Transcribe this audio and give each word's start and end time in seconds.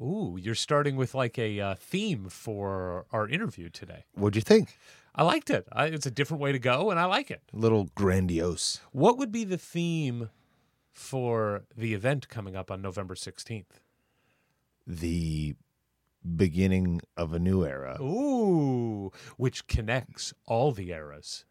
Ooh, 0.00 0.36
you're 0.40 0.54
starting 0.54 0.96
with 0.96 1.14
like 1.14 1.38
a 1.38 1.60
uh, 1.60 1.74
theme 1.74 2.28
for 2.28 3.06
our 3.12 3.28
interview 3.28 3.70
today. 3.70 4.04
What'd 4.14 4.36
you 4.36 4.42
think? 4.42 4.78
I 5.14 5.22
liked 5.22 5.48
it. 5.48 5.66
I, 5.72 5.86
it's 5.86 6.04
a 6.04 6.10
different 6.10 6.42
way 6.42 6.52
to 6.52 6.58
go, 6.58 6.90
and 6.90 7.00
I 7.00 7.06
like 7.06 7.30
it. 7.30 7.40
A 7.52 7.56
little 7.56 7.88
grandiose. 7.94 8.80
What 8.92 9.16
would 9.16 9.32
be 9.32 9.44
the 9.44 9.56
theme 9.56 10.28
for 10.92 11.64
the 11.74 11.94
event 11.94 12.28
coming 12.28 12.54
up 12.54 12.70
on 12.70 12.82
November 12.82 13.14
16th? 13.14 13.80
The 14.86 15.54
beginning 16.36 17.00
of 17.16 17.32
a 17.32 17.38
new 17.38 17.64
era. 17.64 17.96
Ooh, 18.00 19.10
which 19.38 19.66
connects 19.66 20.34
all 20.46 20.72
the 20.72 20.90
eras. 20.90 21.46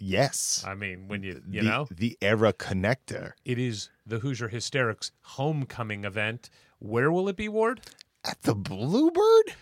Yes. 0.00 0.64
I 0.66 0.74
mean, 0.74 1.08
when 1.08 1.22
you 1.22 1.42
you 1.48 1.62
the, 1.62 1.68
know, 1.68 1.88
the 1.90 2.16
era 2.22 2.52
connector 2.52 3.32
it 3.44 3.58
is 3.58 3.90
the 4.06 4.20
Hoosier 4.20 4.48
Hysterics 4.48 5.12
homecoming 5.20 6.04
event. 6.04 6.48
Where 6.80 7.12
will 7.12 7.28
it 7.28 7.36
be, 7.36 7.48
Ward? 7.48 7.80
at 8.24 8.42
the 8.42 8.54
Bluebird. 8.54 9.54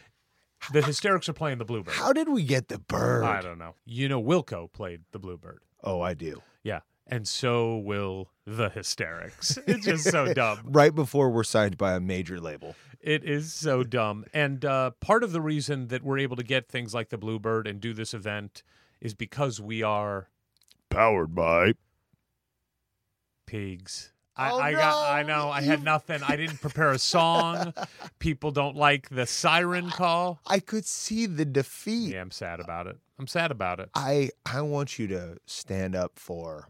The 0.72 0.82
Hysterics 0.82 1.28
are 1.28 1.32
playing 1.32 1.58
the 1.58 1.64
Bluebird. 1.64 1.94
How 1.94 2.12
did 2.12 2.28
we 2.28 2.42
get 2.42 2.68
the 2.68 2.78
bird? 2.78 3.24
I 3.24 3.40
don't 3.40 3.58
know. 3.58 3.74
You 3.84 4.08
know, 4.08 4.20
Wilco 4.20 4.72
played 4.72 5.02
the 5.12 5.18
Bluebird. 5.20 5.60
Oh, 5.84 6.00
I 6.00 6.14
do. 6.14 6.42
Yeah, 6.64 6.80
and 7.06 7.26
so 7.28 7.76
will 7.76 8.30
the 8.44 8.68
Hysterics. 8.70 9.58
It's 9.68 9.84
just 9.84 10.10
so 10.10 10.32
dumb. 10.34 10.60
Right 10.64 10.94
before 10.94 11.30
we're 11.30 11.44
signed 11.44 11.78
by 11.78 11.94
a 11.94 12.00
major 12.00 12.40
label. 12.40 12.74
It 13.00 13.22
is 13.24 13.52
so 13.52 13.84
dumb. 13.84 14.24
And 14.34 14.64
uh, 14.64 14.90
part 15.00 15.22
of 15.22 15.30
the 15.30 15.40
reason 15.40 15.86
that 15.88 16.02
we're 16.02 16.18
able 16.18 16.34
to 16.36 16.42
get 16.42 16.68
things 16.68 16.92
like 16.92 17.10
the 17.10 17.18
Bluebird 17.18 17.68
and 17.68 17.80
do 17.80 17.94
this 17.94 18.12
event 18.12 18.64
is 19.00 19.14
because 19.14 19.60
we 19.60 19.82
are 19.84 20.28
Powered 20.90 21.34
by. 21.34 21.74
Peegs. 23.46 24.10
I, 24.38 24.50
Oh, 24.52 24.58
I 24.58 24.72
got 24.72 25.10
I 25.12 25.22
know 25.24 25.50
I 25.50 25.62
had 25.62 25.82
nothing. 25.82 26.20
I 26.22 26.36
didn't 26.36 26.60
prepare 26.60 26.90
a 26.92 26.98
song. 26.98 27.74
People 28.20 28.50
don't 28.52 28.76
like 28.76 29.08
the 29.08 29.26
siren 29.26 29.90
call. 29.90 30.40
I 30.46 30.60
could 30.60 30.84
see 30.86 31.26
the 31.26 31.44
defeat. 31.44 32.12
Yeah, 32.12 32.20
I'm 32.20 32.30
sad 32.30 32.60
about 32.60 32.86
it. 32.86 32.96
I'm 33.18 33.26
sad 33.26 33.50
about 33.50 33.80
it. 33.80 33.90
I 33.94 34.30
I 34.46 34.60
want 34.62 34.98
you 34.98 35.08
to 35.08 35.38
stand 35.46 35.96
up 35.96 36.18
for 36.18 36.68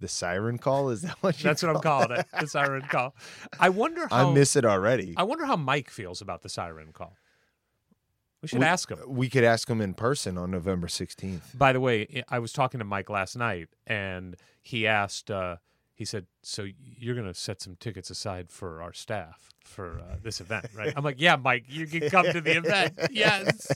the 0.00 0.08
siren 0.08 0.56
call. 0.58 0.88
Is 0.88 1.02
that 1.02 1.16
what 1.20 1.38
you? 1.38 1.44
That's 1.44 1.62
what 1.62 1.76
I'm 1.76 1.82
calling 1.82 2.12
it. 2.12 2.26
The 2.40 2.46
siren 2.46 2.82
call. 2.82 3.14
I 3.60 3.68
wonder 3.68 4.08
how 4.10 4.30
I 4.30 4.32
miss 4.32 4.56
it 4.56 4.64
already. 4.64 5.12
I 5.16 5.22
wonder 5.24 5.44
how 5.44 5.56
Mike 5.56 5.90
feels 5.90 6.22
about 6.22 6.40
the 6.42 6.48
siren 6.48 6.92
call. 6.92 7.14
We 8.40 8.48
should 8.48 8.58
We- 8.60 8.64
ask 8.64 8.90
him. 8.90 8.98
We 9.06 9.28
could 9.28 9.44
ask 9.44 9.68
him 9.70 9.80
in 9.80 9.94
person 9.94 10.36
on 10.38 10.50
November 10.50 10.88
16th. 10.88 11.56
By 11.56 11.72
the 11.72 11.78
way, 11.78 12.24
I 12.28 12.38
was 12.40 12.52
talking 12.52 12.78
to 12.78 12.84
Mike 12.84 13.08
last 13.10 13.36
night, 13.36 13.68
and 13.86 14.34
he 14.62 14.86
asked. 14.86 15.30
Uh, 15.30 15.56
he 16.02 16.06
said, 16.06 16.26
"So 16.42 16.66
you're 16.98 17.14
going 17.14 17.28
to 17.28 17.34
set 17.34 17.62
some 17.62 17.76
tickets 17.76 18.10
aside 18.10 18.50
for 18.50 18.82
our 18.82 18.92
staff 18.92 19.50
for 19.64 20.00
uh, 20.00 20.16
this 20.20 20.40
event, 20.40 20.66
right?" 20.76 20.92
I'm 20.96 21.04
like, 21.04 21.20
"Yeah, 21.20 21.36
Mike, 21.36 21.66
you 21.68 21.86
can 21.86 22.10
come 22.10 22.26
to 22.26 22.40
the 22.40 22.56
event." 22.58 22.98
Yes. 23.12 23.68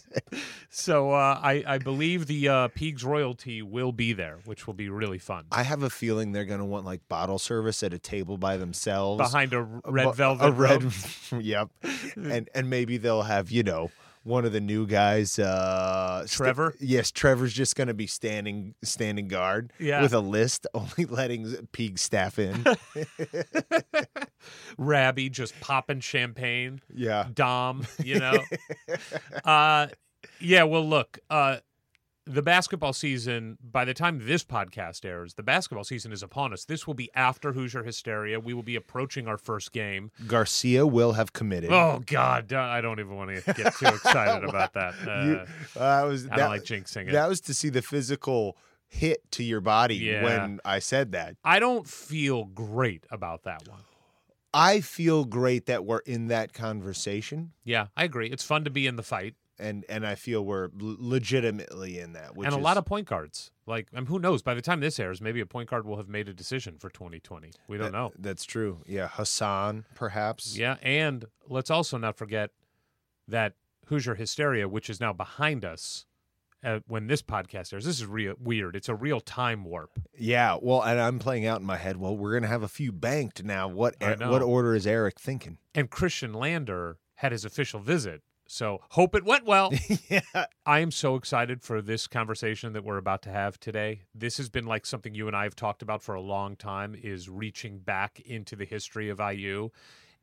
So 0.70 1.12
uh, 1.12 1.38
I, 1.40 1.62
I 1.66 1.78
believe 1.78 2.26
the 2.26 2.48
uh, 2.48 2.68
Peegs 2.68 3.04
royalty 3.04 3.62
will 3.62 3.92
be 3.92 4.12
there, 4.12 4.38
which 4.44 4.66
will 4.66 4.74
be 4.74 4.88
really 4.88 5.18
fun. 5.18 5.44
I 5.52 5.62
have 5.62 5.84
a 5.84 5.90
feeling 5.90 6.32
they're 6.32 6.44
going 6.44 6.58
to 6.58 6.66
want 6.66 6.84
like 6.84 7.06
bottle 7.08 7.38
service 7.38 7.82
at 7.84 7.92
a 7.94 7.98
table 7.98 8.36
by 8.38 8.56
themselves. 8.56 9.18
Behind 9.18 9.52
a 9.52 9.60
A 9.84 9.92
red 9.92 10.14
velvet 10.16 10.48
a 10.48 10.50
red, 10.50 10.84
yep. 11.40 11.70
And 12.16 12.48
and 12.54 12.68
maybe 12.68 12.96
they'll 12.96 13.22
have 13.22 13.52
you 13.52 13.62
know 13.62 13.90
one 14.26 14.44
of 14.44 14.52
the 14.52 14.60
new 14.60 14.86
guys. 14.86 15.38
Uh, 15.38 16.20
st- 16.26 16.30
Trevor? 16.30 16.74
yes, 16.80 17.10
Trevor's 17.12 17.52
just 17.52 17.76
going 17.76 17.88
to 17.88 17.94
be 17.94 18.06
standing 18.06 18.74
standing 18.82 19.28
guard. 19.28 19.72
Yeah. 19.78 20.02
With 20.02 20.12
a 20.12 20.20
list, 20.20 20.66
only 20.74 21.04
letting 21.08 21.68
Pig 21.72 21.98
staff 21.98 22.38
in. 22.38 22.64
Rabby 24.78 25.28
just 25.30 25.58
popping 25.60 26.00
champagne. 26.00 26.80
yeah. 26.94 27.28
Dom, 27.32 27.86
you 28.02 28.18
know. 28.18 28.38
uh 29.44 29.88
yeah, 30.40 30.64
well 30.64 30.86
look, 30.86 31.18
uh 31.30 31.58
the 32.26 32.42
basketball 32.42 32.92
season, 32.92 33.56
by 33.62 33.84
the 33.84 33.94
time 33.94 34.20
this 34.26 34.42
podcast 34.44 35.04
airs, 35.04 35.34
the 35.34 35.42
basketball 35.44 35.84
season 35.84 36.12
is 36.12 36.22
upon 36.22 36.52
us. 36.52 36.64
This 36.64 36.86
will 36.86 36.94
be 36.94 37.08
after 37.14 37.52
Hoosier 37.52 37.84
Hysteria. 37.84 38.40
We 38.40 38.52
will 38.52 38.64
be 38.64 38.74
approaching 38.76 39.28
our 39.28 39.38
first 39.38 39.72
game. 39.72 40.10
Garcia 40.26 40.86
will 40.86 41.12
have 41.12 41.32
committed. 41.32 41.70
Oh, 41.72 42.02
God. 42.04 42.52
uh, 42.52 42.60
I 42.60 42.80
don't 42.80 42.98
even 42.98 43.14
want 43.14 43.30
to 43.44 43.52
get 43.54 43.74
too 43.76 43.86
excited 43.94 44.48
about 44.48 44.72
that. 44.74 44.94
Uh, 45.06 45.24
You- 45.24 45.36
uh, 45.80 46.00
that 46.00 46.02
was 46.08 46.26
I 46.26 46.30
that, 46.30 46.36
don't 46.36 46.50
like 46.50 46.64
jinxing 46.64 47.08
it. 47.08 47.12
that 47.12 47.28
was 47.28 47.40
to 47.42 47.54
see 47.54 47.68
the 47.68 47.82
physical 47.82 48.56
hit 48.88 49.30
to 49.32 49.44
your 49.44 49.60
body 49.60 49.96
Yeah. 49.96 50.22
when 50.24 50.60
I 50.64 50.80
said 50.80 51.12
that. 51.12 51.36
I 51.44 51.58
don't 51.60 51.86
feel 51.86 52.44
great 52.44 53.04
about 53.10 53.44
that 53.44 53.68
one. 53.68 53.80
I 54.54 54.80
feel 54.80 55.24
great 55.26 55.66
that 55.66 55.84
we're 55.84 55.98
in 55.98 56.28
that 56.28 56.52
conversation, 56.54 57.52
Yeah, 57.64 57.88
I 57.96 58.04
agree. 58.04 58.28
It's 58.30 58.42
fun 58.44 58.64
to 58.64 58.70
be 58.70 58.86
in 58.86 58.96
the 58.96 59.02
fight. 59.02 59.34
And 59.58 59.84
and 59.88 60.06
I 60.06 60.14
feel 60.16 60.44
we're 60.44 60.64
l- 60.64 60.96
legitimately 60.98 61.98
in 61.98 62.12
that. 62.12 62.36
Which 62.36 62.46
and 62.46 62.54
a 62.54 62.58
is, 62.58 62.64
lot 62.64 62.76
of 62.76 62.84
point 62.84 63.08
guards. 63.08 63.50
Like, 63.66 63.88
and 63.92 64.06
who 64.06 64.18
knows? 64.18 64.42
By 64.42 64.54
the 64.54 64.62
time 64.62 64.80
this 64.80 65.00
airs, 65.00 65.20
maybe 65.20 65.40
a 65.40 65.46
point 65.46 65.70
guard 65.70 65.86
will 65.86 65.96
have 65.96 66.08
made 66.08 66.28
a 66.28 66.34
decision 66.34 66.76
for 66.78 66.90
2020. 66.90 67.50
We 67.66 67.76
don't 67.78 67.86
that- 67.86 67.92
know. 67.92 68.12
That's 68.18 68.44
true. 68.44 68.82
Yeah, 68.86 69.08
Hassan, 69.08 69.84
perhaps. 69.94 70.56
Yeah, 70.56 70.76
and 70.82 71.24
let's 71.48 71.70
also 71.70 71.96
not 71.98 72.16
forget 72.16 72.50
that 73.28 73.54
Hoosier 73.86 74.14
Hysteria, 74.16 74.68
which 74.68 74.90
is 74.90 75.00
now 75.00 75.12
behind 75.12 75.64
us 75.64 76.06
uh, 76.64 76.80
when 76.86 77.06
this 77.06 77.22
podcast 77.22 77.72
airs. 77.72 77.84
This 77.84 77.96
is 77.98 78.06
real 78.06 78.34
weird. 78.38 78.76
It's 78.76 78.88
a 78.88 78.94
real 78.94 79.20
time 79.20 79.64
warp. 79.64 79.98
Yeah. 80.18 80.58
Well, 80.60 80.82
and 80.82 81.00
I'm 81.00 81.18
playing 81.18 81.46
out 81.46 81.60
in 81.60 81.66
my 81.66 81.76
head. 81.76 81.96
Well, 81.96 82.16
we're 82.16 82.34
gonna 82.34 82.46
have 82.48 82.62
a 82.62 82.68
few 82.68 82.92
banked 82.92 83.42
now. 83.44 83.68
What 83.68 83.96
I 84.02 84.14
what 84.28 84.42
order 84.42 84.74
is 84.74 84.86
Eric 84.86 85.18
thinking? 85.18 85.58
And 85.74 85.90
Khristian 85.90 86.34
Lander 86.34 86.98
had 87.16 87.32
his 87.32 87.44
official 87.44 87.80
visit. 87.80 88.22
So 88.46 88.80
hope 88.90 89.14
it 89.14 89.24
went 89.24 89.44
well. 89.44 89.72
yeah. 90.08 90.46
I 90.64 90.80
am 90.80 90.90
so 90.90 91.16
excited 91.16 91.62
for 91.62 91.82
this 91.82 92.06
conversation 92.06 92.72
that 92.72 92.84
we're 92.84 92.96
about 92.96 93.22
to 93.22 93.30
have 93.30 93.58
today. 93.58 94.02
This 94.14 94.36
has 94.38 94.48
been 94.48 94.66
like 94.66 94.86
something 94.86 95.14
you 95.14 95.26
and 95.26 95.36
I 95.36 95.44
have 95.44 95.56
talked 95.56 95.82
about 95.82 96.02
for 96.02 96.14
a 96.14 96.20
long 96.20 96.56
time 96.56 96.94
is 96.94 97.28
reaching 97.28 97.78
back 97.78 98.20
into 98.20 98.56
the 98.56 98.64
history 98.64 99.08
of 99.08 99.20
IU. 99.20 99.70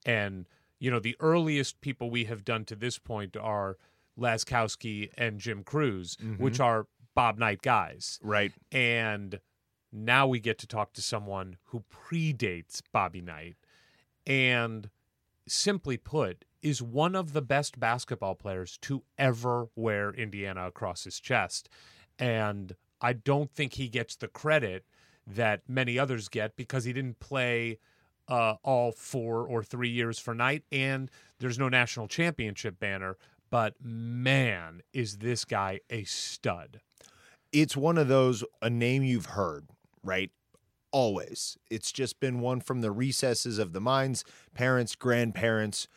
And, 0.05 0.47
you 0.79 0.89
know, 0.91 0.99
the 0.99 1.15
earliest 1.19 1.81
people 1.81 2.09
we 2.09 2.25
have 2.25 2.43
done 2.45 2.65
to 2.65 2.75
this 2.75 2.97
point 2.97 3.35
are 3.37 3.77
Laskowski 4.17 5.09
and 5.17 5.39
Jim 5.39 5.63
Crews, 5.63 6.17
mm-hmm. 6.17 6.41
which 6.41 6.59
are 6.59 6.87
Bob 7.15 7.37
Knight 7.37 7.61
guys. 7.61 8.19
Right. 8.23 8.53
And 8.71 9.39
now 9.91 10.27
we 10.27 10.39
get 10.39 10.57
to 10.59 10.67
talk 10.67 10.93
to 10.93 11.01
someone 11.01 11.57
who 11.65 11.83
predates 11.91 12.81
Bobby 12.91 13.21
Knight 13.21 13.55
and 14.25 14.89
simply 15.47 15.97
put 15.97 16.45
is 16.63 16.81
one 16.81 17.15
of 17.15 17.33
the 17.33 17.41
best 17.41 17.79
basketball 17.79 18.35
players 18.35 18.77
to 18.81 19.03
ever 19.17 19.67
wear 19.75 20.11
Indiana 20.11 20.65
across 20.67 21.03
his 21.03 21.19
chest. 21.19 21.69
And 22.17 22.75
I 23.01 23.13
don't 23.13 23.51
think 23.51 23.73
he 23.73 23.89
gets 23.89 24.15
the 24.15 24.27
credit 24.27 24.85
that 25.27 25.61
many 25.67 25.99
others 25.99 26.29
get 26.29 26.55
because 26.55 26.85
he 26.85 26.93
didn't 26.93 27.19
play 27.19 27.77
uh, 28.27 28.55
all 28.63 28.91
four 28.91 29.45
or 29.45 29.63
three 29.63 29.89
years 29.89 30.17
for 30.17 30.33
Knight, 30.33 30.63
and 30.71 31.11
there's 31.39 31.59
no 31.59 31.69
national 31.69 32.07
championship 32.07 32.79
banner. 32.79 33.17
But 33.51 33.75
man, 33.83 34.81
is 34.93 35.17
this 35.17 35.45
guy 35.45 35.81
a 35.89 36.05
stud? 36.05 36.79
it's 37.53 37.77
one 37.77 37.97
of 37.97 38.07
those 38.07 38.43
a 38.61 38.69
name 38.69 39.03
you've 39.03 39.27
heard, 39.27 39.67
right? 40.03 40.31
Always. 40.91 41.57
It's 41.69 41.91
just 41.91 42.19
been 42.19 42.39
one 42.39 42.59
from 42.59 42.81
the 42.81 42.91
recesses 42.91 43.59
of 43.59 43.73
the 43.73 43.79
minds, 43.79 44.25
parents, 44.53 44.95
grandparents. 44.95 45.87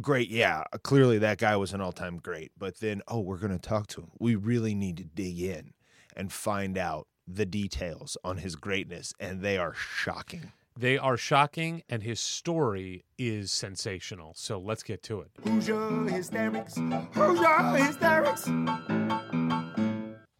Great, 0.00 0.30
yeah. 0.30 0.64
Clearly 0.82 1.18
that 1.18 1.38
guy 1.38 1.56
was 1.56 1.72
an 1.72 1.80
all-time 1.80 2.18
great. 2.18 2.52
But 2.56 2.80
then, 2.80 3.02
oh, 3.08 3.20
we're 3.20 3.38
going 3.38 3.52
to 3.52 3.58
talk 3.58 3.86
to 3.88 4.02
him. 4.02 4.10
We 4.18 4.34
really 4.36 4.74
need 4.74 4.96
to 4.98 5.04
dig 5.04 5.40
in 5.40 5.72
and 6.16 6.32
find 6.32 6.78
out 6.78 7.08
the 7.26 7.46
details 7.46 8.16
on 8.24 8.38
his 8.38 8.56
greatness, 8.56 9.12
and 9.20 9.40
they 9.40 9.56
are 9.58 9.74
shocking. 9.74 10.52
They 10.78 10.96
are 10.96 11.16
shocking, 11.16 11.82
and 11.88 12.02
his 12.02 12.20
story 12.20 13.04
is 13.18 13.52
sensational. 13.52 14.32
So 14.36 14.58
let's 14.58 14.82
get 14.82 15.02
to 15.04 15.20
it. 15.20 15.30
Hoosier 15.44 16.04
hysterics. 16.08 16.76
Hoosier 17.12 17.76
hysterics. 17.76 18.48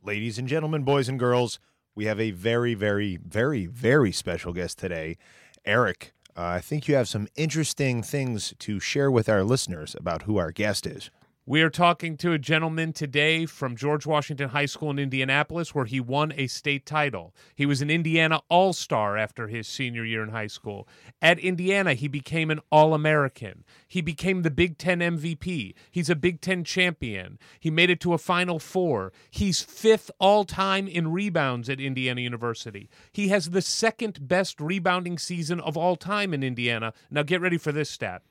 Ladies 0.02 0.38
and 0.38 0.48
gentlemen, 0.48 0.82
boys 0.82 1.08
and 1.08 1.18
girls, 1.18 1.58
we 1.94 2.06
have 2.06 2.20
a 2.20 2.30
very, 2.30 2.74
very, 2.74 3.16
very, 3.16 3.66
very 3.66 4.12
special 4.12 4.52
guest 4.52 4.78
today. 4.78 5.18
Eric, 5.64 6.12
uh, 6.36 6.42
I 6.44 6.60
think 6.60 6.88
you 6.88 6.94
have 6.94 7.08
some 7.08 7.28
interesting 7.36 8.02
things 8.02 8.54
to 8.60 8.80
share 8.80 9.10
with 9.10 9.28
our 9.28 9.42
listeners 9.42 9.94
about 9.98 10.22
who 10.22 10.36
our 10.36 10.50
guest 10.52 10.86
is. 10.86 11.10
We 11.50 11.62
are 11.62 11.68
talking 11.68 12.16
to 12.18 12.30
a 12.30 12.38
gentleman 12.38 12.92
today 12.92 13.44
from 13.44 13.74
George 13.74 14.06
Washington 14.06 14.50
High 14.50 14.66
School 14.66 14.90
in 14.90 15.00
Indianapolis, 15.00 15.74
where 15.74 15.84
he 15.84 15.98
won 15.98 16.32
a 16.36 16.46
state 16.46 16.86
title. 16.86 17.34
He 17.56 17.66
was 17.66 17.82
an 17.82 17.90
Indiana 17.90 18.40
All 18.48 18.72
Star 18.72 19.16
after 19.16 19.48
his 19.48 19.66
senior 19.66 20.04
year 20.04 20.22
in 20.22 20.28
high 20.28 20.46
school. 20.46 20.86
At 21.20 21.40
Indiana, 21.40 21.94
he 21.94 22.06
became 22.06 22.52
an 22.52 22.60
All 22.70 22.94
American. 22.94 23.64
He 23.88 24.00
became 24.00 24.42
the 24.42 24.50
Big 24.52 24.78
Ten 24.78 25.00
MVP. 25.00 25.74
He's 25.90 26.08
a 26.08 26.14
Big 26.14 26.40
Ten 26.40 26.62
champion. 26.62 27.36
He 27.58 27.68
made 27.68 27.90
it 27.90 27.98
to 28.02 28.14
a 28.14 28.18
Final 28.18 28.60
Four. 28.60 29.12
He's 29.28 29.60
fifth 29.60 30.08
all 30.20 30.44
time 30.44 30.86
in 30.86 31.10
rebounds 31.10 31.68
at 31.68 31.80
Indiana 31.80 32.20
University. 32.20 32.88
He 33.10 33.26
has 33.30 33.50
the 33.50 33.60
second 33.60 34.28
best 34.28 34.60
rebounding 34.60 35.18
season 35.18 35.58
of 35.58 35.76
all 35.76 35.96
time 35.96 36.32
in 36.32 36.44
Indiana. 36.44 36.92
Now, 37.10 37.24
get 37.24 37.40
ready 37.40 37.58
for 37.58 37.72
this 37.72 37.90
stat. 37.90 38.22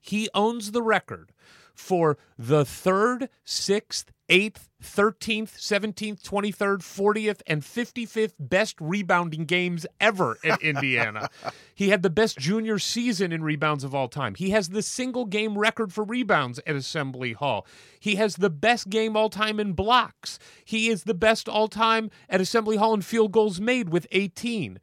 He 0.00 0.28
owns 0.34 0.72
the 0.72 0.82
record 0.82 1.32
for 1.74 2.18
the 2.38 2.64
third, 2.64 3.28
sixth, 3.44 4.12
eighth, 4.28 4.68
13th, 4.82 5.58
17th, 5.58 6.22
23rd, 6.22 6.78
40th, 6.78 7.42
and 7.46 7.62
55th 7.62 8.32
best 8.38 8.76
rebounding 8.80 9.44
games 9.44 9.86
ever 10.00 10.38
at 10.44 10.62
Indiana. 10.62 11.28
he 11.74 11.88
had 11.90 12.02
the 12.02 12.10
best 12.10 12.38
junior 12.38 12.78
season 12.78 13.32
in 13.32 13.42
rebounds 13.42 13.82
of 13.84 13.94
all 13.94 14.08
time. 14.08 14.34
He 14.36 14.50
has 14.50 14.68
the 14.68 14.82
single 14.82 15.26
game 15.26 15.58
record 15.58 15.92
for 15.92 16.04
rebounds 16.04 16.60
at 16.66 16.76
Assembly 16.76 17.32
Hall. 17.32 17.66
He 17.98 18.14
has 18.14 18.36
the 18.36 18.50
best 18.50 18.88
game 18.88 19.16
all 19.16 19.30
time 19.30 19.58
in 19.60 19.72
blocks. 19.72 20.38
He 20.64 20.88
is 20.88 21.04
the 21.04 21.14
best 21.14 21.48
all 21.48 21.68
time 21.68 22.10
at 22.28 22.40
Assembly 22.40 22.76
Hall 22.76 22.94
in 22.94 23.02
field 23.02 23.32
goals 23.32 23.60
made 23.60 23.90
with 23.90 24.06
18. 24.12 24.78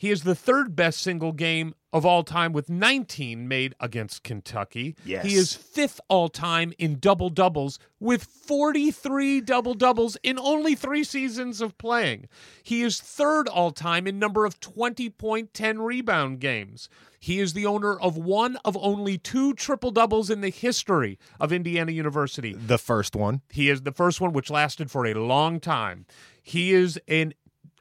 He 0.00 0.10
is 0.10 0.22
the 0.22 0.34
third 0.34 0.74
best 0.74 1.02
single 1.02 1.32
game 1.32 1.74
of 1.92 2.06
all 2.06 2.22
time 2.22 2.54
with 2.54 2.70
19 2.70 3.46
made 3.46 3.74
against 3.78 4.22
Kentucky. 4.22 4.96
Yes. 5.04 5.26
He 5.26 5.34
is 5.34 5.52
fifth 5.52 6.00
all 6.08 6.30
time 6.30 6.72
in 6.78 6.98
double 6.98 7.28
doubles 7.28 7.78
with 7.98 8.24
43 8.24 9.42
double 9.42 9.74
doubles 9.74 10.16
in 10.22 10.38
only 10.38 10.74
three 10.74 11.04
seasons 11.04 11.60
of 11.60 11.76
playing. 11.76 12.28
He 12.62 12.80
is 12.80 12.98
third 12.98 13.46
all 13.46 13.72
time 13.72 14.06
in 14.06 14.18
number 14.18 14.46
of 14.46 14.58
20.10 14.60 15.84
rebound 15.84 16.40
games. 16.40 16.88
He 17.18 17.38
is 17.38 17.52
the 17.52 17.66
owner 17.66 18.00
of 18.00 18.16
one 18.16 18.56
of 18.64 18.78
only 18.80 19.18
two 19.18 19.52
triple 19.52 19.90
doubles 19.90 20.30
in 20.30 20.40
the 20.40 20.48
history 20.48 21.18
of 21.38 21.52
Indiana 21.52 21.92
University. 21.92 22.54
The 22.54 22.78
first 22.78 23.14
one. 23.14 23.42
He 23.50 23.68
is 23.68 23.82
the 23.82 23.92
first 23.92 24.18
one, 24.22 24.32
which 24.32 24.48
lasted 24.48 24.90
for 24.90 25.04
a 25.04 25.12
long 25.12 25.60
time. 25.60 26.06
He 26.42 26.72
is 26.72 26.98
an 27.06 27.34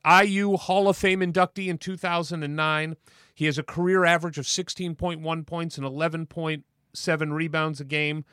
IU 0.06 0.58
Hall 0.58 0.88
of 0.88 0.98
Fame 0.98 1.20
inductee 1.20 1.68
in 1.68 1.78
2009. 1.78 2.96
He 3.34 3.46
has 3.46 3.58
a 3.58 3.64
career 3.64 4.06
average 4.06 4.38
of 4.38 4.46
16.1 4.46 5.46
points 5.46 5.78
and 5.78 5.86
11.7 5.86 7.34
rebounds 7.34 7.80
a 7.80 7.86
game. 7.86 8.26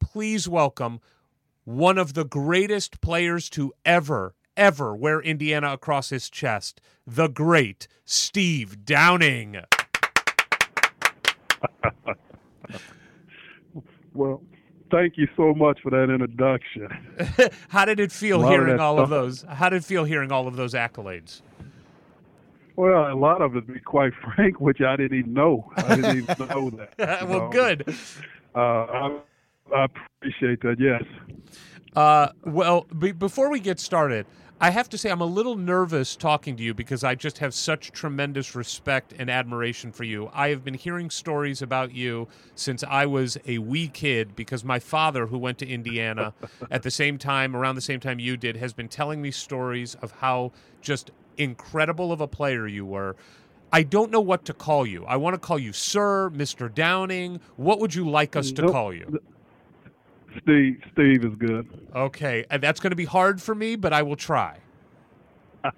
Please 0.00 0.48
welcome 0.48 1.00
one 1.64 1.98
of 1.98 2.14
the 2.14 2.24
greatest 2.24 3.00
players 3.00 3.48
to 3.50 3.72
ever, 3.84 4.34
ever 4.56 4.94
wear 4.94 5.20
Indiana 5.20 5.72
across 5.72 6.10
his 6.10 6.28
chest, 6.28 6.80
the 7.06 7.28
great 7.28 7.88
Steve 8.04 8.84
Downing. 8.84 9.58
Well, 14.14 14.42
thank 14.90 15.16
you 15.16 15.28
so 15.36 15.54
much 15.54 15.80
for 15.80 15.90
that 15.90 16.10
introduction. 16.10 16.88
How 17.68 17.84
did 17.84 18.00
it 18.00 18.12
feel 18.12 18.42
of 18.42 18.48
hearing 18.48 18.76
that 18.76 18.80
all 18.80 18.98
of 19.00 19.10
those? 19.10 19.42
How 19.42 19.68
did 19.68 19.76
it 19.78 19.84
feel 19.84 20.04
hearing 20.04 20.32
all 20.32 20.46
of 20.46 20.56
those 20.56 20.74
accolades? 20.74 21.42
Well, 22.76 23.12
a 23.12 23.14
lot 23.14 23.40
of 23.40 23.54
it, 23.56 23.66
to 23.66 23.72
be 23.72 23.80
quite 23.80 24.12
frank, 24.34 24.60
which 24.60 24.80
I 24.80 24.96
didn't 24.96 25.18
even 25.18 25.32
know. 25.34 25.72
I 25.76 25.96
didn't 25.96 26.16
even 26.18 26.36
know 26.48 26.70
that. 26.70 27.28
well, 27.28 27.40
know. 27.40 27.48
good. 27.48 27.94
Uh, 28.54 28.58
I, 28.58 29.18
I 29.74 29.84
appreciate 29.84 30.60
that. 30.62 30.76
Yes. 30.78 31.02
Uh, 31.94 32.28
well, 32.44 32.82
be- 32.98 33.12
before 33.12 33.50
we 33.50 33.60
get 33.60 33.78
started, 33.78 34.26
I 34.60 34.70
have 34.70 34.88
to 34.90 34.98
say 34.98 35.10
I'm 35.10 35.20
a 35.20 35.26
little 35.26 35.56
nervous 35.56 36.16
talking 36.16 36.56
to 36.56 36.62
you 36.62 36.74
because 36.74 37.04
I 37.04 37.14
just 37.14 37.38
have 37.38 37.52
such 37.54 37.92
tremendous 37.92 38.54
respect 38.54 39.12
and 39.18 39.28
admiration 39.28 39.92
for 39.92 40.04
you. 40.04 40.30
I 40.32 40.48
have 40.48 40.64
been 40.64 40.74
hearing 40.74 41.10
stories 41.10 41.60
about 41.60 41.92
you 41.92 42.28
since 42.54 42.82
I 42.84 43.06
was 43.06 43.36
a 43.46 43.58
wee 43.58 43.88
kid 43.88 44.34
because 44.36 44.64
my 44.64 44.78
father, 44.78 45.26
who 45.26 45.38
went 45.38 45.58
to 45.58 45.66
Indiana 45.68 46.32
at 46.70 46.82
the 46.82 46.90
same 46.90 47.18
time, 47.18 47.54
around 47.54 47.74
the 47.74 47.80
same 47.80 48.00
time 48.00 48.18
you 48.18 48.36
did, 48.36 48.56
has 48.56 48.72
been 48.72 48.88
telling 48.88 49.20
me 49.20 49.30
stories 49.30 49.96
of 49.96 50.12
how 50.12 50.52
just 50.80 51.10
incredible 51.36 52.12
of 52.12 52.20
a 52.20 52.28
player 52.28 52.66
you 52.66 52.86
were. 52.86 53.16
I 53.72 53.82
don't 53.82 54.12
know 54.12 54.20
what 54.20 54.44
to 54.44 54.54
call 54.54 54.86
you. 54.86 55.04
I 55.04 55.16
want 55.16 55.34
to 55.34 55.38
call 55.38 55.58
you 55.58 55.72
Sir, 55.72 56.30
Mr. 56.30 56.72
Downing. 56.72 57.40
What 57.56 57.80
would 57.80 57.92
you 57.94 58.08
like 58.08 58.36
us 58.36 58.52
to 58.52 58.62
Nope. 58.62 58.72
call 58.72 58.94
you? 58.94 59.18
Steve. 60.42 60.80
Steve 60.92 61.24
is 61.24 61.34
good. 61.38 61.68
Okay, 61.94 62.44
and 62.50 62.62
that's 62.62 62.80
going 62.80 62.90
to 62.90 62.96
be 62.96 63.04
hard 63.04 63.40
for 63.40 63.54
me, 63.54 63.76
but 63.76 63.92
I 63.92 64.02
will 64.02 64.16
try. 64.16 64.58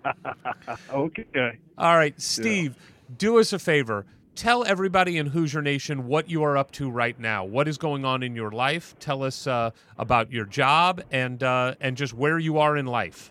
Okay. 0.93 1.59
All 1.79 1.97
right, 1.97 2.21
Steve, 2.21 2.77
do 3.19 3.39
us 3.39 3.53
a 3.53 3.59
favor. 3.59 4.05
Tell 4.35 4.65
everybody 4.65 5.17
in 5.17 5.29
Hoosier 5.29 5.63
Nation 5.63 6.09
what 6.09 6.29
you 6.29 6.43
are 6.43 6.57
up 6.57 6.71
to 6.73 6.91
right 6.91 7.19
now. 7.19 7.45
What 7.45 7.69
is 7.69 7.79
going 7.79 8.05
on 8.05 8.23
in 8.23 8.35
your 8.35 8.51
life? 8.51 8.95
Tell 8.99 9.23
us 9.23 9.47
uh, 9.47 9.71
about 9.97 10.33
your 10.33 10.45
job 10.45 11.03
and 11.11 11.43
uh, 11.43 11.75
and 11.81 11.97
just 11.97 12.13
where 12.13 12.39
you 12.39 12.59
are 12.59 12.77
in 12.77 12.87
life. 12.87 13.31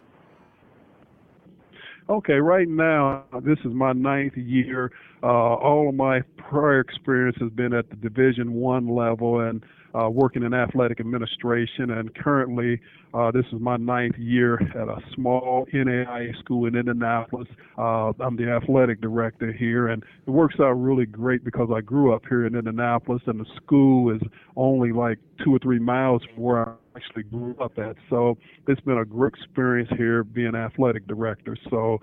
Okay. 2.09 2.33
Right 2.35 2.67
now, 2.67 3.25
this 3.41 3.59
is 3.59 3.73
my 3.73 3.93
ninth 3.93 4.37
year. 4.37 4.91
Uh, 5.21 5.27
all 5.27 5.89
of 5.89 5.95
my 5.95 6.21
prior 6.37 6.79
experience 6.79 7.37
has 7.39 7.51
been 7.51 7.73
at 7.73 7.89
the 7.89 7.95
Division 7.97 8.53
One 8.53 8.87
level 8.87 9.41
and 9.41 9.63
uh, 9.95 10.09
working 10.09 10.43
in 10.43 10.53
athletic 10.53 10.99
administration. 10.99 11.91
And 11.91 12.13
currently, 12.15 12.79
uh, 13.13 13.31
this 13.31 13.45
is 13.53 13.59
my 13.59 13.77
ninth 13.77 14.17
year 14.17 14.55
at 14.55 14.87
a 14.87 14.97
small 15.13 15.67
NAIA 15.73 16.37
school 16.39 16.65
in 16.67 16.75
Indianapolis. 16.75 17.47
Uh, 17.77 18.11
I'm 18.19 18.35
the 18.35 18.49
athletic 18.49 19.01
director 19.01 19.51
here, 19.51 19.87
and 19.87 20.03
it 20.25 20.29
works 20.29 20.55
out 20.59 20.71
really 20.71 21.05
great 21.05 21.43
because 21.43 21.69
I 21.73 21.81
grew 21.81 22.13
up 22.13 22.23
here 22.27 22.45
in 22.45 22.55
Indianapolis, 22.55 23.21
and 23.27 23.39
the 23.39 23.45
school 23.55 24.13
is 24.13 24.21
only 24.55 24.91
like 24.91 25.19
two 25.43 25.55
or 25.55 25.59
three 25.59 25.79
miles 25.79 26.23
from 26.33 26.43
where 26.43 26.69
I 26.69 26.73
actually 26.95 27.23
grew 27.23 27.55
up 27.59 27.77
at. 27.77 27.95
So 28.09 28.37
it's 28.67 28.81
been 28.81 28.97
a 28.97 29.05
great 29.05 29.33
experience 29.33 29.89
here 29.97 30.23
being 30.23 30.55
athletic 30.55 31.07
director. 31.07 31.57
So 31.69 32.01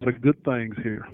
the 0.00 0.12
good 0.12 0.42
things 0.44 0.74
here. 0.82 1.06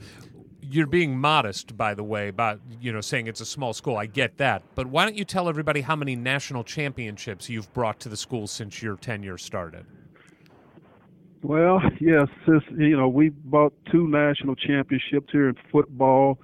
You're 0.68 0.86
being 0.86 1.18
modest, 1.18 1.76
by 1.76 1.94
the 1.94 2.02
way, 2.02 2.28
about 2.28 2.60
you 2.80 2.92
know 2.92 3.00
saying 3.00 3.26
it's 3.26 3.40
a 3.40 3.46
small 3.46 3.72
school. 3.72 3.96
I 3.96 4.06
get 4.06 4.38
that, 4.38 4.62
but 4.74 4.86
why 4.86 5.04
don't 5.04 5.16
you 5.16 5.24
tell 5.24 5.48
everybody 5.48 5.80
how 5.80 5.96
many 5.96 6.16
national 6.16 6.64
championships 6.64 7.48
you've 7.48 7.72
brought 7.72 8.00
to 8.00 8.08
the 8.08 8.16
school 8.16 8.46
since 8.46 8.82
your 8.82 8.96
tenure 8.96 9.38
started? 9.38 9.86
Well, 11.42 11.80
yes, 12.00 12.26
since 12.46 12.64
you 12.76 12.96
know 12.96 13.08
we 13.08 13.28
bought 13.28 13.72
two 13.92 14.08
national 14.08 14.56
championships 14.56 15.28
here 15.30 15.48
in 15.48 15.56
football. 15.70 16.38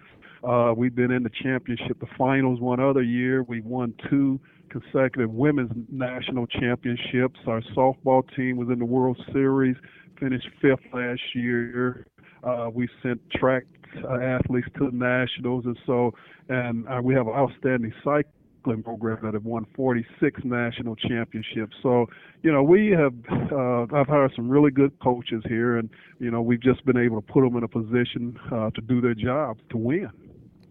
Uh, 0.45 0.73
we've 0.77 0.95
been 0.95 1.11
in 1.11 1.23
the 1.23 1.31
championship, 1.43 1.99
the 2.01 2.07
finals 2.19 2.61
one 2.61 2.81
other 2.81 3.03
year. 3.03 3.43
We 3.43 3.61
won 3.61 3.95
two 4.11 4.41
consecutive 4.71 5.31
women's 5.31 5.73
national 5.91 6.47
championships. 6.47 7.39
Our 7.47 7.61
softball 7.77 8.23
team 8.35 8.57
was 8.57 8.69
in 8.69 8.79
the 8.79 8.85
World 8.85 9.21
Series, 9.33 9.77
finished 10.19 10.49
fifth 10.61 10.81
last 10.93 11.21
year. 11.35 12.07
Uh, 12.43 12.71
we 12.73 12.89
sent 13.03 13.21
track 13.31 13.65
uh, 14.05 14.15
athletes 14.15 14.69
to 14.79 14.91
the 14.91 14.97
nationals, 14.97 15.65
and 15.65 15.79
so 15.87 16.13
and 16.49 16.89
uh, 16.89 17.01
we 17.03 17.15
have 17.15 17.27
an 17.27 17.35
outstanding 17.35 17.93
cycling 18.05 18.83
program 18.83 19.19
that 19.23 19.35
have 19.35 19.45
won 19.45 19.67
46 19.75 20.41
national 20.45 20.97
championships. 20.97 21.75
So, 21.83 22.07
you 22.43 22.53
know, 22.53 22.63
we 22.63 22.91
have 22.91 23.15
uh, 23.51 23.87
I've 23.95 24.09
hired 24.09 24.33
some 24.37 24.49
really 24.49 24.71
good 24.71 24.93
coaches 25.01 25.43
here, 25.49 25.79
and 25.79 25.91
you 26.19 26.31
know, 26.31 26.43
we've 26.43 26.63
just 26.63 26.85
been 26.85 26.97
able 26.99 27.21
to 27.21 27.33
put 27.33 27.43
them 27.43 27.57
in 27.57 27.65
a 27.65 27.69
position 27.69 28.39
uh, 28.51 28.71
to 28.71 28.81
do 28.81 29.01
their 29.01 29.15
job 29.15 29.59
to 29.71 29.77
win. 29.77 30.11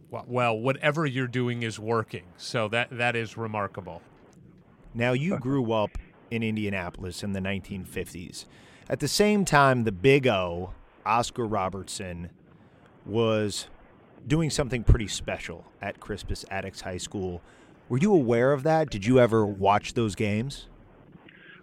Well, 0.10 0.58
whatever 0.58 1.06
you're 1.06 1.28
doing 1.28 1.64
is 1.64 1.80
working, 1.80 2.24
so 2.36 2.68
that 2.70 2.90
that 2.92 3.16
is 3.16 3.38
remarkable. 3.38 4.02
Now, 4.94 5.14
you 5.14 5.40
grew 5.40 5.72
up 5.72 5.98
in 6.30 6.44
Indianapolis 6.44 7.24
in 7.24 7.34
the 7.34 7.40
1950s. 7.40 8.46
At 8.90 9.00
the 9.00 9.08
same 9.08 9.46
time, 9.46 9.86
the 9.86 9.92
Big 9.92 10.28
O, 10.28 10.74
Oscar 11.06 11.46
Robertson, 11.46 12.30
was 13.06 13.68
doing 14.28 14.50
something 14.50 14.84
pretty 14.84 15.08
special 15.08 15.66
at 15.82 16.00
Crispus 16.00 16.46
Attucks 16.52 16.82
High 16.82 16.98
School. 16.98 17.42
Were 17.90 17.98
you 17.98 18.14
aware 18.14 18.54
of 18.54 18.64
that? 18.64 18.90
Did 18.90 19.06
you 19.06 19.20
ever 19.20 19.46
watch 19.46 19.94
those 19.94 20.16
games? 20.16 20.68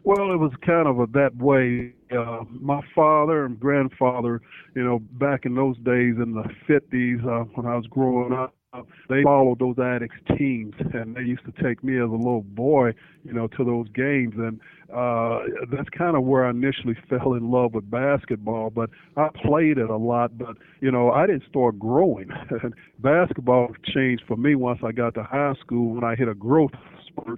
Well, 0.04 0.32
it 0.32 0.36
was 0.36 0.52
kind 0.64 0.88
of 0.88 1.00
a, 1.00 1.06
that 1.12 1.36
way. 1.36 1.92
Uh, 2.10 2.44
my 2.50 2.80
father 2.94 3.44
and 3.44 3.60
grandfather, 3.60 4.40
you 4.74 4.82
know, 4.82 4.98
back 4.98 5.44
in 5.44 5.54
those 5.54 5.76
days 5.78 6.14
in 6.16 6.32
the 6.32 6.44
50s 6.68 7.24
uh, 7.24 7.44
when 7.54 7.66
I 7.66 7.76
was 7.76 7.86
growing 7.88 8.32
up, 8.32 8.54
they 9.08 9.22
followed 9.22 9.58
those 9.58 9.76
Attucks 9.76 10.16
teams, 10.36 10.74
and 10.92 11.16
they 11.16 11.22
used 11.22 11.44
to 11.44 11.62
take 11.62 11.82
me 11.82 11.96
as 11.96 12.08
a 12.08 12.12
little 12.12 12.42
boy, 12.42 12.92
you 13.24 13.32
know, 13.32 13.46
to 13.48 13.64
those 13.64 13.88
games, 13.90 14.34
and 14.36 14.60
uh, 14.94 15.40
that's 15.70 15.88
kind 15.90 16.16
of 16.16 16.24
where 16.24 16.46
I 16.46 16.50
initially 16.50 16.96
fell 17.08 17.34
in 17.34 17.50
love 17.50 17.74
with 17.74 17.90
basketball. 17.90 18.70
But 18.70 18.90
I 19.16 19.28
played 19.44 19.78
it 19.78 19.90
a 19.90 19.96
lot, 19.96 20.36
but 20.38 20.56
you 20.80 20.90
know, 20.90 21.10
I 21.10 21.26
didn't 21.26 21.44
start 21.48 21.78
growing. 21.78 22.30
basketball 22.98 23.68
changed 23.84 24.24
for 24.26 24.36
me 24.36 24.54
once 24.54 24.80
I 24.84 24.92
got 24.92 25.14
to 25.14 25.22
high 25.22 25.54
school 25.60 25.94
when 25.94 26.04
I 26.04 26.14
hit 26.14 26.28
a 26.28 26.34
growth 26.34 26.72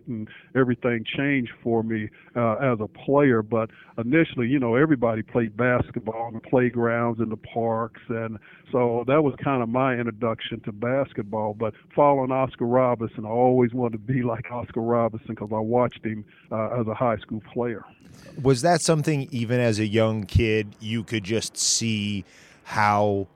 and 0.07 0.29
everything 0.55 1.05
changed 1.05 1.53
for 1.63 1.83
me 1.83 2.09
uh, 2.37 2.55
as 2.57 2.79
a 2.81 2.87
player. 2.87 3.43
But 3.43 3.71
initially, 3.99 4.49
you 4.49 4.59
know, 4.59 4.75
everybody 4.75 5.23
played 5.23 5.57
basketball 5.57 6.23
on 6.23 6.35
the 6.35 6.41
playgrounds 6.41 7.21
and 7.21 7.31
the 7.31 7.37
parks, 7.37 8.01
and 8.09 8.39
so 8.73 9.05
that 9.07 9.23
was 9.23 9.35
kind 9.43 9.63
of 9.63 9.69
my 9.69 9.95
introduction 9.95 10.61
to 10.61 10.73
basketball. 10.73 11.55
But 11.55 11.75
following 11.95 12.31
Oscar 12.31 12.67
Robertson, 12.67 13.25
I 13.25 13.31
always 13.31 13.73
wanted 13.73 14.07
to 14.07 14.13
be 14.13 14.23
like 14.31 14.51
Oscar 14.51 14.81
Robertson 14.81 15.35
because 15.35 15.51
I 15.53 15.59
watched 15.59 16.05
him 16.05 16.25
uh, 16.51 16.81
as 16.81 16.87
a 16.87 16.95
high 16.95 17.17
school 17.19 17.43
player. 17.53 17.85
Was 18.43 18.63
that 18.63 18.81
something, 18.81 19.29
even 19.31 19.61
as 19.61 19.79
a 19.79 19.87
young 19.87 20.25
kid, 20.25 20.77
you 20.81 21.05
could 21.05 21.25
just 21.25 21.57
see 21.57 22.25
how 22.65 23.29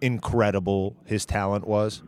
incredible 0.00 0.94
his 1.04 1.26
talent 1.26 1.66
was? 1.66 2.02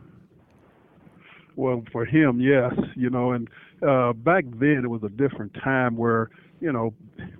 Well, 1.55 1.83
for 1.91 2.05
him, 2.05 2.39
yes, 2.39 2.73
you 2.95 3.09
know, 3.09 3.33
and 3.33 3.49
uh, 3.87 4.13
back 4.13 4.45
then 4.59 4.81
it 4.83 4.89
was 4.89 5.03
a 5.03 5.09
different 5.09 5.53
time 5.63 5.95
where 5.95 6.29
you 6.59 6.71
know 6.71 6.93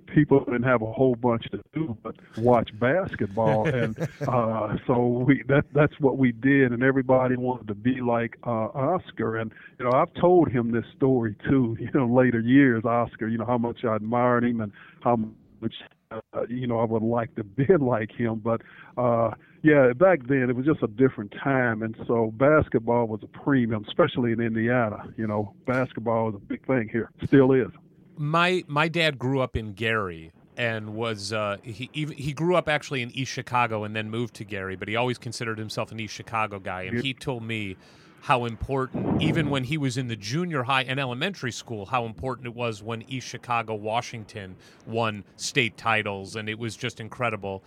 people 0.06 0.44
didn't 0.44 0.62
have 0.62 0.82
a 0.82 0.92
whole 0.92 1.14
bunch 1.14 1.44
to 1.50 1.60
do 1.74 1.96
but 2.02 2.14
watch 2.36 2.70
basketball. 2.78 3.68
And 3.74 3.96
uh 4.26 4.76
so 4.86 5.24
we 5.26 5.42
that 5.48 5.64
that's 5.74 5.92
what 6.00 6.18
we 6.18 6.32
did 6.32 6.72
and 6.72 6.82
everybody 6.82 7.36
wanted 7.36 7.68
to 7.68 7.74
be 7.74 8.00
like 8.00 8.36
uh 8.46 8.68
Oscar. 8.74 9.36
And 9.36 9.52
you 9.78 9.84
know 9.84 9.92
I've 9.92 10.12
told 10.14 10.50
him 10.50 10.72
this 10.72 10.84
story 10.96 11.36
too 11.48 11.76
you 11.80 11.90
know 11.94 12.06
later 12.06 12.40
years 12.40 12.84
Oscar 12.84 13.28
you 13.28 13.38
know 13.38 13.46
how 13.46 13.58
much 13.58 13.84
I 13.84 13.96
admired 13.96 14.44
him 14.44 14.60
and 14.60 14.72
how 15.02 15.16
much 15.60 15.74
uh, 16.10 16.46
you 16.48 16.66
know 16.66 16.80
I 16.80 16.84
would 16.84 17.02
like 17.02 17.34
to 17.36 17.44
be 17.60 17.66
like 17.78 18.10
him. 18.12 18.40
But 18.42 18.62
uh 18.96 19.32
yeah, 19.62 19.92
back 19.92 20.26
then 20.26 20.48
it 20.48 20.56
was 20.56 20.64
just 20.64 20.82
a 20.82 20.86
different 20.86 21.32
time, 21.42 21.82
and 21.82 21.94
so 22.06 22.32
basketball 22.36 23.06
was 23.06 23.20
a 23.22 23.26
premium, 23.26 23.84
especially 23.86 24.32
in 24.32 24.40
Indiana. 24.40 25.04
You 25.16 25.26
know, 25.26 25.54
basketball 25.66 26.30
is 26.30 26.36
a 26.36 26.38
big 26.38 26.66
thing 26.66 26.88
here, 26.88 27.10
still 27.24 27.52
is. 27.52 27.68
My 28.16 28.64
my 28.68 28.88
dad 28.88 29.18
grew 29.18 29.40
up 29.40 29.56
in 29.56 29.72
Gary 29.74 30.32
and 30.56 30.94
was 30.94 31.32
uh, 31.32 31.58
he 31.62 31.90
he 31.92 32.32
grew 32.32 32.56
up 32.56 32.68
actually 32.68 33.02
in 33.02 33.10
East 33.12 33.32
Chicago 33.32 33.84
and 33.84 33.94
then 33.94 34.10
moved 34.10 34.34
to 34.34 34.44
Gary, 34.44 34.76
but 34.76 34.88
he 34.88 34.96
always 34.96 35.18
considered 35.18 35.58
himself 35.58 35.92
an 35.92 36.00
East 36.00 36.14
Chicago 36.14 36.58
guy, 36.58 36.82
and 36.82 37.00
he 37.00 37.12
told 37.12 37.42
me 37.42 37.76
how 38.22 38.44
important, 38.44 39.22
even 39.22 39.48
when 39.48 39.64
he 39.64 39.78
was 39.78 39.96
in 39.96 40.08
the 40.08 40.16
junior 40.16 40.62
high 40.62 40.82
and 40.82 41.00
elementary 41.00 41.52
school, 41.52 41.86
how 41.86 42.04
important 42.04 42.46
it 42.46 42.54
was 42.54 42.82
when 42.82 43.02
East 43.08 43.26
Chicago, 43.26 43.74
Washington 43.74 44.56
won 44.86 45.24
state 45.36 45.78
titles, 45.78 46.36
and 46.36 46.48
it 46.48 46.58
was 46.58 46.76
just 46.76 47.00
incredible 47.00 47.62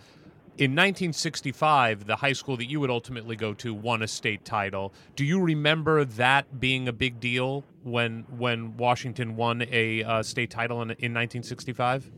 in 0.56 0.70
1965, 0.70 2.06
the 2.06 2.16
high 2.16 2.32
school 2.32 2.56
that 2.56 2.66
you 2.66 2.78
would 2.78 2.90
ultimately 2.90 3.34
go 3.34 3.54
to 3.54 3.74
won 3.74 4.02
a 4.02 4.08
state 4.08 4.44
title. 4.44 4.94
Do 5.16 5.24
you 5.24 5.40
remember 5.40 6.04
that 6.04 6.60
being 6.60 6.86
a 6.86 6.92
big 6.92 7.18
deal 7.18 7.64
when 7.82 8.24
when 8.36 8.76
Washington 8.76 9.34
won 9.34 9.64
a 9.70 10.04
uh, 10.04 10.22
state 10.22 10.50
title 10.50 10.80
in, 10.82 10.90
in 10.90 11.12
1965? 11.12 12.10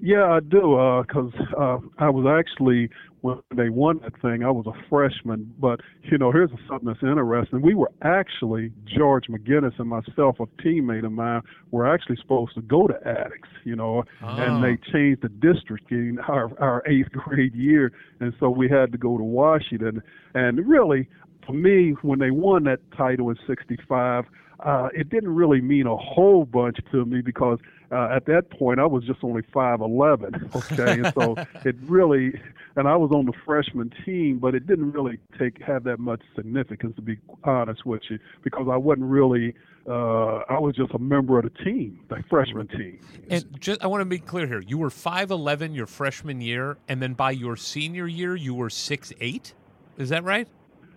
Yeah, 0.00 0.32
I 0.32 0.40
do, 0.40 1.02
because 1.06 1.32
uh, 1.56 1.60
uh, 1.60 1.78
I 1.98 2.10
was 2.10 2.26
actually 2.26 2.90
when 3.24 3.40
they 3.56 3.70
won 3.70 4.00
that 4.00 4.20
thing. 4.20 4.44
I 4.44 4.50
was 4.50 4.66
a 4.66 4.88
freshman, 4.90 5.50
but 5.58 5.80
you 6.02 6.18
know, 6.18 6.30
here's 6.30 6.50
something 6.68 6.86
that's 6.86 7.02
interesting. 7.02 7.62
We 7.62 7.72
were 7.72 7.90
actually 8.02 8.70
George 8.84 9.28
McGinnis 9.28 9.72
and 9.78 9.88
myself, 9.88 10.40
a 10.40 10.46
teammate 10.62 11.06
of 11.06 11.12
mine, 11.12 11.40
were 11.70 11.90
actually 11.90 12.16
supposed 12.16 12.54
to 12.56 12.60
go 12.60 12.86
to 12.86 12.92
Attucks, 12.92 13.48
you 13.64 13.76
know, 13.76 14.04
oh. 14.22 14.28
and 14.28 14.62
they 14.62 14.76
changed 14.92 15.22
the 15.22 15.30
district 15.30 15.90
in 15.90 16.18
our 16.28 16.50
our 16.60 16.82
eighth 16.86 17.12
grade 17.12 17.54
year, 17.54 17.92
and 18.20 18.34
so 18.38 18.50
we 18.50 18.68
had 18.68 18.92
to 18.92 18.98
go 18.98 19.16
to 19.16 19.24
Washington. 19.24 20.02
And 20.34 20.68
really, 20.68 21.08
for 21.46 21.54
me, 21.54 21.92
when 22.02 22.18
they 22.18 22.30
won 22.30 22.64
that 22.64 22.80
title 22.94 23.30
in 23.30 23.38
'65 23.46 24.26
uh, 24.60 24.88
it 24.94 25.10
didn't 25.10 25.34
really 25.34 25.60
mean 25.60 25.86
a 25.86 25.96
whole 25.96 26.44
bunch 26.44 26.78
to 26.90 27.04
me 27.04 27.20
because 27.20 27.58
uh, 27.90 28.08
at 28.14 28.26
that 28.26 28.50
point 28.50 28.80
I 28.80 28.86
was 28.86 29.04
just 29.04 29.22
only 29.22 29.42
5'11. 29.42 30.54
Okay, 30.54 31.00
and 31.00 31.12
so 31.14 31.34
it 31.68 31.76
really, 31.82 32.40
and 32.76 32.88
I 32.88 32.96
was 32.96 33.10
on 33.12 33.26
the 33.26 33.32
freshman 33.44 33.92
team, 34.04 34.38
but 34.38 34.54
it 34.54 34.66
didn't 34.66 34.92
really 34.92 35.18
take 35.38 35.62
have 35.62 35.84
that 35.84 35.98
much 35.98 36.20
significance 36.34 36.96
to 36.96 37.02
be 37.02 37.18
honest 37.44 37.86
with 37.86 38.02
you 38.10 38.18
because 38.42 38.68
I 38.70 38.76
wasn't 38.76 39.06
really. 39.06 39.54
Uh, 39.86 40.38
I 40.48 40.58
was 40.58 40.74
just 40.74 40.94
a 40.94 40.98
member 40.98 41.38
of 41.38 41.44
the 41.44 41.62
team, 41.62 42.00
the 42.08 42.24
freshman 42.30 42.66
team. 42.68 42.98
And 43.28 43.44
just, 43.60 43.84
I 43.84 43.86
want 43.86 44.00
to 44.00 44.06
be 44.06 44.18
clear 44.18 44.46
here: 44.46 44.60
you 44.60 44.78
were 44.78 44.88
5'11 44.88 45.74
your 45.74 45.86
freshman 45.86 46.40
year, 46.40 46.78
and 46.88 47.02
then 47.02 47.12
by 47.12 47.32
your 47.32 47.56
senior 47.56 48.06
year 48.06 48.34
you 48.34 48.54
were 48.54 48.70
six 48.70 49.12
eight. 49.20 49.52
Is 49.98 50.08
that 50.08 50.24
right? 50.24 50.48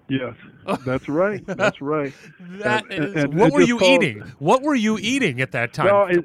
Yes, 0.09 0.35
that's 0.85 1.09
right. 1.09 1.45
That's 1.45 1.81
right. 1.81 2.13
that 2.39 2.85
and, 2.89 3.05
is, 3.05 3.23
and, 3.23 3.37
what 3.37 3.51
were 3.51 3.61
you 3.61 3.77
called, 3.77 4.03
eating? 4.03 4.19
What 4.39 4.63
were 4.63 4.75
you 4.75 4.97
eating 4.97 5.41
at 5.41 5.51
that 5.51 5.73
time? 5.73 5.87
No, 5.87 6.03
it, 6.03 6.23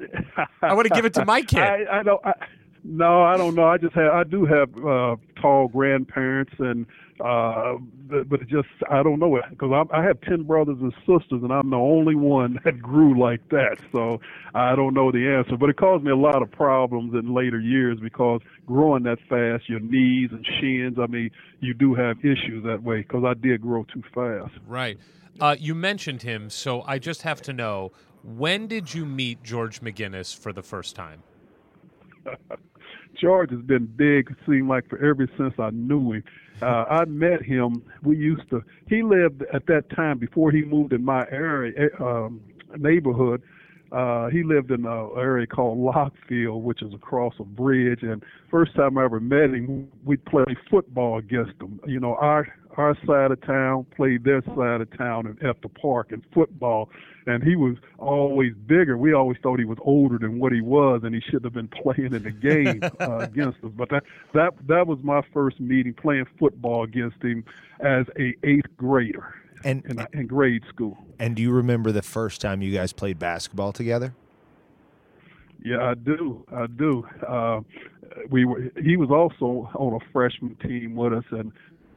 I 0.61 0.73
want 0.73 0.87
to 0.87 0.93
give 0.93 1.05
it 1.05 1.13
to 1.15 1.25
my 1.25 1.41
kid. 1.43 1.59
I, 1.59 1.99
I 1.99 2.03
don't. 2.03 2.25
I, 2.25 2.33
no, 2.83 3.23
I 3.23 3.37
don't 3.37 3.55
know. 3.55 3.65
I 3.65 3.77
just 3.77 3.93
have. 3.95 4.11
I 4.11 4.23
do 4.23 4.45
have 4.45 4.69
uh, 4.77 5.15
tall 5.41 5.69
grandparents, 5.69 6.53
and 6.59 6.85
uh, 7.23 7.75
but, 8.09 8.27
but 8.27 8.41
it 8.41 8.49
just 8.49 8.67
I 8.91 9.01
don't 9.03 9.19
know 9.19 9.37
it 9.37 9.45
because 9.49 9.71
I, 9.71 9.97
I 9.97 10.03
have 10.03 10.19
ten 10.21 10.43
brothers 10.43 10.77
and 10.81 10.91
sisters, 10.99 11.43
and 11.43 11.51
I'm 11.51 11.69
the 11.69 11.77
only 11.77 12.15
one 12.15 12.59
that 12.65 12.81
grew 12.81 13.17
like 13.17 13.47
that. 13.49 13.77
So 13.93 14.19
I 14.53 14.75
don't 14.75 14.93
know 14.93 15.11
the 15.11 15.27
answer, 15.27 15.55
but 15.55 15.69
it 15.69 15.77
caused 15.77 16.03
me 16.03 16.11
a 16.11 16.17
lot 16.17 16.41
of 16.41 16.51
problems 16.51 17.13
in 17.13 17.33
later 17.33 17.59
years 17.59 17.99
because 18.01 18.41
growing 18.65 19.03
that 19.03 19.19
fast, 19.29 19.69
your 19.69 19.79
knees 19.79 20.31
and 20.31 20.45
shins. 20.59 20.97
I 20.99 21.07
mean, 21.07 21.31
you 21.61 21.73
do 21.73 21.93
have 21.95 22.19
issues 22.19 22.65
that 22.65 22.83
way 22.83 22.97
because 22.97 23.23
I 23.25 23.33
did 23.33 23.61
grow 23.61 23.85
too 23.93 24.03
fast. 24.13 24.53
Right. 24.67 24.99
Uh, 25.39 25.55
you 25.57 25.73
mentioned 25.73 26.21
him, 26.21 26.49
so 26.49 26.83
I 26.85 26.99
just 26.99 27.21
have 27.21 27.41
to 27.43 27.53
know 27.53 27.93
when 28.23 28.67
did 28.67 28.93
you 28.93 29.05
meet 29.05 29.41
George 29.41 29.81
McGinnis 29.81 30.37
for 30.37 30.51
the 30.51 30.63
first 30.63 30.95
time? 30.95 31.23
George 33.19 33.51
has 33.51 33.61
been 33.61 33.85
big, 33.85 34.31
it 34.31 34.37
seemed 34.47 34.67
like 34.67 34.87
for 34.89 34.97
ever 35.03 35.27
since 35.37 35.53
I 35.59 35.69
knew 35.71 36.13
him. 36.13 36.23
Uh, 36.61 36.85
I 36.89 37.05
met 37.05 37.41
him. 37.41 37.83
We 38.03 38.17
used 38.17 38.49
to. 38.51 38.63
He 38.87 39.03
lived 39.03 39.43
at 39.53 39.65
that 39.67 39.89
time 39.89 40.17
before 40.17 40.51
he 40.51 40.63
moved 40.63 40.93
in 40.93 41.03
my 41.03 41.25
area 41.31 41.73
eh, 41.77 42.03
um, 42.03 42.41
neighborhood. 42.77 43.41
Uh, 43.91 44.27
he 44.29 44.43
lived 44.43 44.71
in 44.71 44.85
an 44.85 45.09
area 45.15 45.45
called 45.45 45.77
Lockefield, 45.77 46.61
which 46.61 46.81
is 46.81 46.93
across 46.95 47.33
a 47.39 47.43
bridge. 47.43 48.01
And 48.01 48.23
first 48.49 48.75
time 48.75 48.97
I 48.97 49.05
ever 49.05 49.19
met 49.19 49.51
him, 49.51 49.87
we 50.03 50.17
played 50.17 50.57
football 50.69 51.19
against 51.19 51.61
him. 51.61 51.79
You 51.85 51.99
know, 51.99 52.15
our 52.15 52.47
our 52.77 52.95
side 53.05 53.31
of 53.31 53.41
town, 53.41 53.85
played 53.95 54.23
their 54.23 54.41
side 54.55 54.81
of 54.81 54.97
town 54.97 55.27
at, 55.27 55.47
at 55.47 55.61
the 55.61 55.69
park 55.69 56.11
in 56.11 56.23
football, 56.33 56.89
and 57.27 57.43
he 57.43 57.55
was 57.55 57.75
always 57.99 58.53
bigger. 58.65 58.97
We 58.97 59.13
always 59.13 59.37
thought 59.43 59.59
he 59.59 59.65
was 59.65 59.77
older 59.81 60.17
than 60.17 60.39
what 60.39 60.51
he 60.51 60.61
was, 60.61 61.01
and 61.03 61.13
he 61.13 61.21
should 61.29 61.43
have 61.43 61.53
been 61.53 61.67
playing 61.83 62.13
in 62.13 62.23
the 62.23 62.31
game 62.31 62.81
uh, 62.99 63.17
against 63.21 63.63
us. 63.63 63.71
But 63.75 63.89
that 63.89 64.03
that 64.33 64.53
that 64.67 64.87
was 64.87 64.99
my 65.03 65.21
first 65.33 65.59
meeting 65.59 65.93
playing 65.93 66.25
football 66.39 66.83
against 66.83 67.21
him 67.21 67.43
as 67.79 68.05
a 68.19 68.33
eighth 68.43 68.75
grader 68.77 69.35
And 69.63 69.83
in, 69.85 70.05
in 70.19 70.27
grade 70.27 70.63
school. 70.69 70.97
and 71.19 71.35
do 71.35 71.41
you 71.41 71.51
remember 71.51 71.91
the 71.91 72.01
first 72.01 72.41
time 72.41 72.61
you 72.61 72.73
guys 72.73 72.91
played 72.93 73.19
basketball 73.19 73.71
together? 73.71 74.13
Yeah, 75.63 75.81
I 75.81 75.93
do. 75.93 76.43
I 76.53 76.67
do. 76.67 77.07
Uh, 77.25 77.61
we 78.29 78.43
were. 78.45 78.69
He 78.81 78.97
was 78.97 79.09
also 79.09 79.69
on 79.75 79.93
a 79.93 80.11
freshman 80.11 80.55
team 80.55 80.93
with 80.95 81.13
us, 81.13 81.23
and 81.31 81.53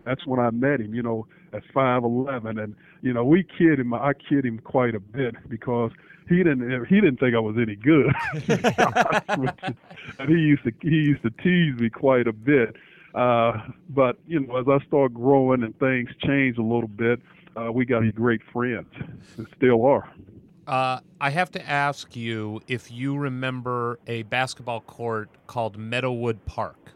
that's 0.06 0.24
when 0.24 0.40
I 0.40 0.50
met 0.50 0.80
him. 0.80 0.94
You 0.94 1.02
know, 1.02 1.26
at 1.52 1.62
five 1.74 2.04
eleven, 2.04 2.58
and 2.58 2.74
you 3.02 3.12
know, 3.12 3.24
we 3.24 3.42
kid 3.42 3.78
him. 3.78 3.92
I 3.92 4.12
kid 4.14 4.46
him 4.46 4.60
quite 4.60 4.94
a 4.94 5.00
bit 5.00 5.34
because 5.48 5.90
he 6.28 6.38
didn't. 6.38 6.86
He 6.86 7.00
didn't 7.00 7.20
think 7.20 7.34
I 7.34 7.40
was 7.40 7.56
any 7.60 7.76
good, 7.76 8.14
and 10.18 10.28
he 10.28 10.34
used 10.34 10.64
to. 10.64 10.72
He 10.80 10.88
used 10.88 11.22
to 11.22 11.30
tease 11.30 11.78
me 11.78 11.90
quite 11.90 12.26
a 12.26 12.32
bit. 12.32 12.76
Uh, 13.14 13.52
but 13.90 14.18
you 14.26 14.40
know, 14.40 14.56
as 14.58 14.66
I 14.68 14.84
started 14.86 15.14
growing 15.14 15.62
and 15.62 15.78
things 15.78 16.08
changed 16.24 16.58
a 16.58 16.62
little 16.62 16.88
bit, 16.88 17.20
uh, 17.56 17.72
we 17.72 17.84
got 17.84 18.00
to 18.00 18.06
be 18.06 18.12
great 18.12 18.42
friends, 18.52 18.88
and 19.36 19.46
still 19.56 19.84
are. 19.84 20.08
Uh, 20.66 20.98
I 21.20 21.30
have 21.30 21.50
to 21.52 21.68
ask 21.68 22.16
you 22.16 22.60
if 22.66 22.90
you 22.90 23.16
remember 23.16 24.00
a 24.06 24.24
basketball 24.24 24.80
court 24.80 25.30
called 25.46 25.78
Meadowwood 25.78 26.38
Park. 26.44 26.90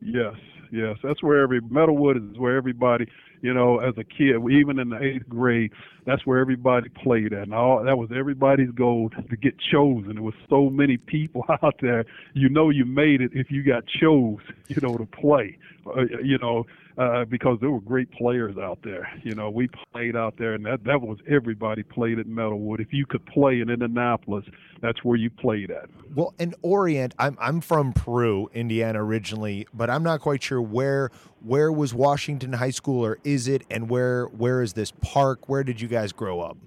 Yes, 0.00 0.34
yes. 0.70 0.96
That's 1.02 1.22
where 1.22 1.42
every 1.42 1.60
Meadowwood 1.60 2.32
is 2.32 2.38
where 2.38 2.56
everybody, 2.56 3.06
you 3.42 3.52
know, 3.52 3.78
as 3.78 3.94
a 3.96 4.04
kid, 4.04 4.36
even 4.50 4.78
in 4.78 4.90
the 4.90 5.02
eighth 5.02 5.28
grade, 5.28 5.72
that's 6.06 6.24
where 6.26 6.38
everybody 6.38 6.88
played 6.88 7.32
at. 7.32 7.42
And 7.42 7.54
all 7.54 7.84
that 7.84 7.98
was 7.98 8.10
everybody's 8.14 8.70
goal 8.70 9.10
to 9.10 9.36
get 9.36 9.54
chosen. 9.58 10.14
There 10.14 10.22
was 10.22 10.34
so 10.48 10.70
many 10.70 10.96
people 10.96 11.44
out 11.62 11.76
there. 11.80 12.04
You 12.34 12.48
know, 12.48 12.70
you 12.70 12.84
made 12.84 13.20
it 13.20 13.32
if 13.34 13.50
you 13.50 13.62
got 13.62 13.84
chose, 13.86 14.40
you 14.68 14.80
know, 14.82 14.96
to 14.96 15.06
play. 15.06 15.58
Uh, 15.86 16.02
you 16.22 16.38
know, 16.38 16.66
uh, 17.00 17.24
because 17.24 17.56
there 17.60 17.70
were 17.70 17.80
great 17.80 18.10
players 18.12 18.58
out 18.58 18.78
there. 18.84 19.10
You 19.22 19.34
know, 19.34 19.48
we 19.48 19.70
played 19.90 20.16
out 20.16 20.34
there, 20.38 20.52
and 20.52 20.66
that 20.66 20.84
that 20.84 21.00
was 21.00 21.16
everybody 21.26 21.82
played 21.82 22.18
at 22.18 22.26
Meadowwood. 22.26 22.78
If 22.78 22.92
you 22.92 23.06
could 23.06 23.24
play 23.24 23.62
in 23.62 23.70
Indianapolis, 23.70 24.44
that's 24.82 25.02
where 25.02 25.16
you 25.16 25.30
played 25.30 25.70
at. 25.70 25.88
Well, 26.14 26.34
in 26.38 26.54
Orient, 26.60 27.14
I'm 27.18 27.38
I'm 27.40 27.62
from 27.62 27.94
Peru, 27.94 28.50
Indiana 28.52 29.02
originally, 29.02 29.66
but 29.72 29.88
I'm 29.88 30.02
not 30.02 30.20
quite 30.20 30.42
sure 30.42 30.60
where 30.60 31.10
where 31.42 31.72
was 31.72 31.94
Washington 31.94 32.52
High 32.52 32.70
School 32.70 33.02
or 33.02 33.18
is 33.24 33.48
it, 33.48 33.62
and 33.70 33.88
where 33.88 34.26
where 34.26 34.60
is 34.60 34.74
this 34.74 34.92
park? 35.00 35.48
Where 35.48 35.64
did 35.64 35.80
you 35.80 35.88
guys 35.88 36.12
grow 36.12 36.40
up? 36.40 36.58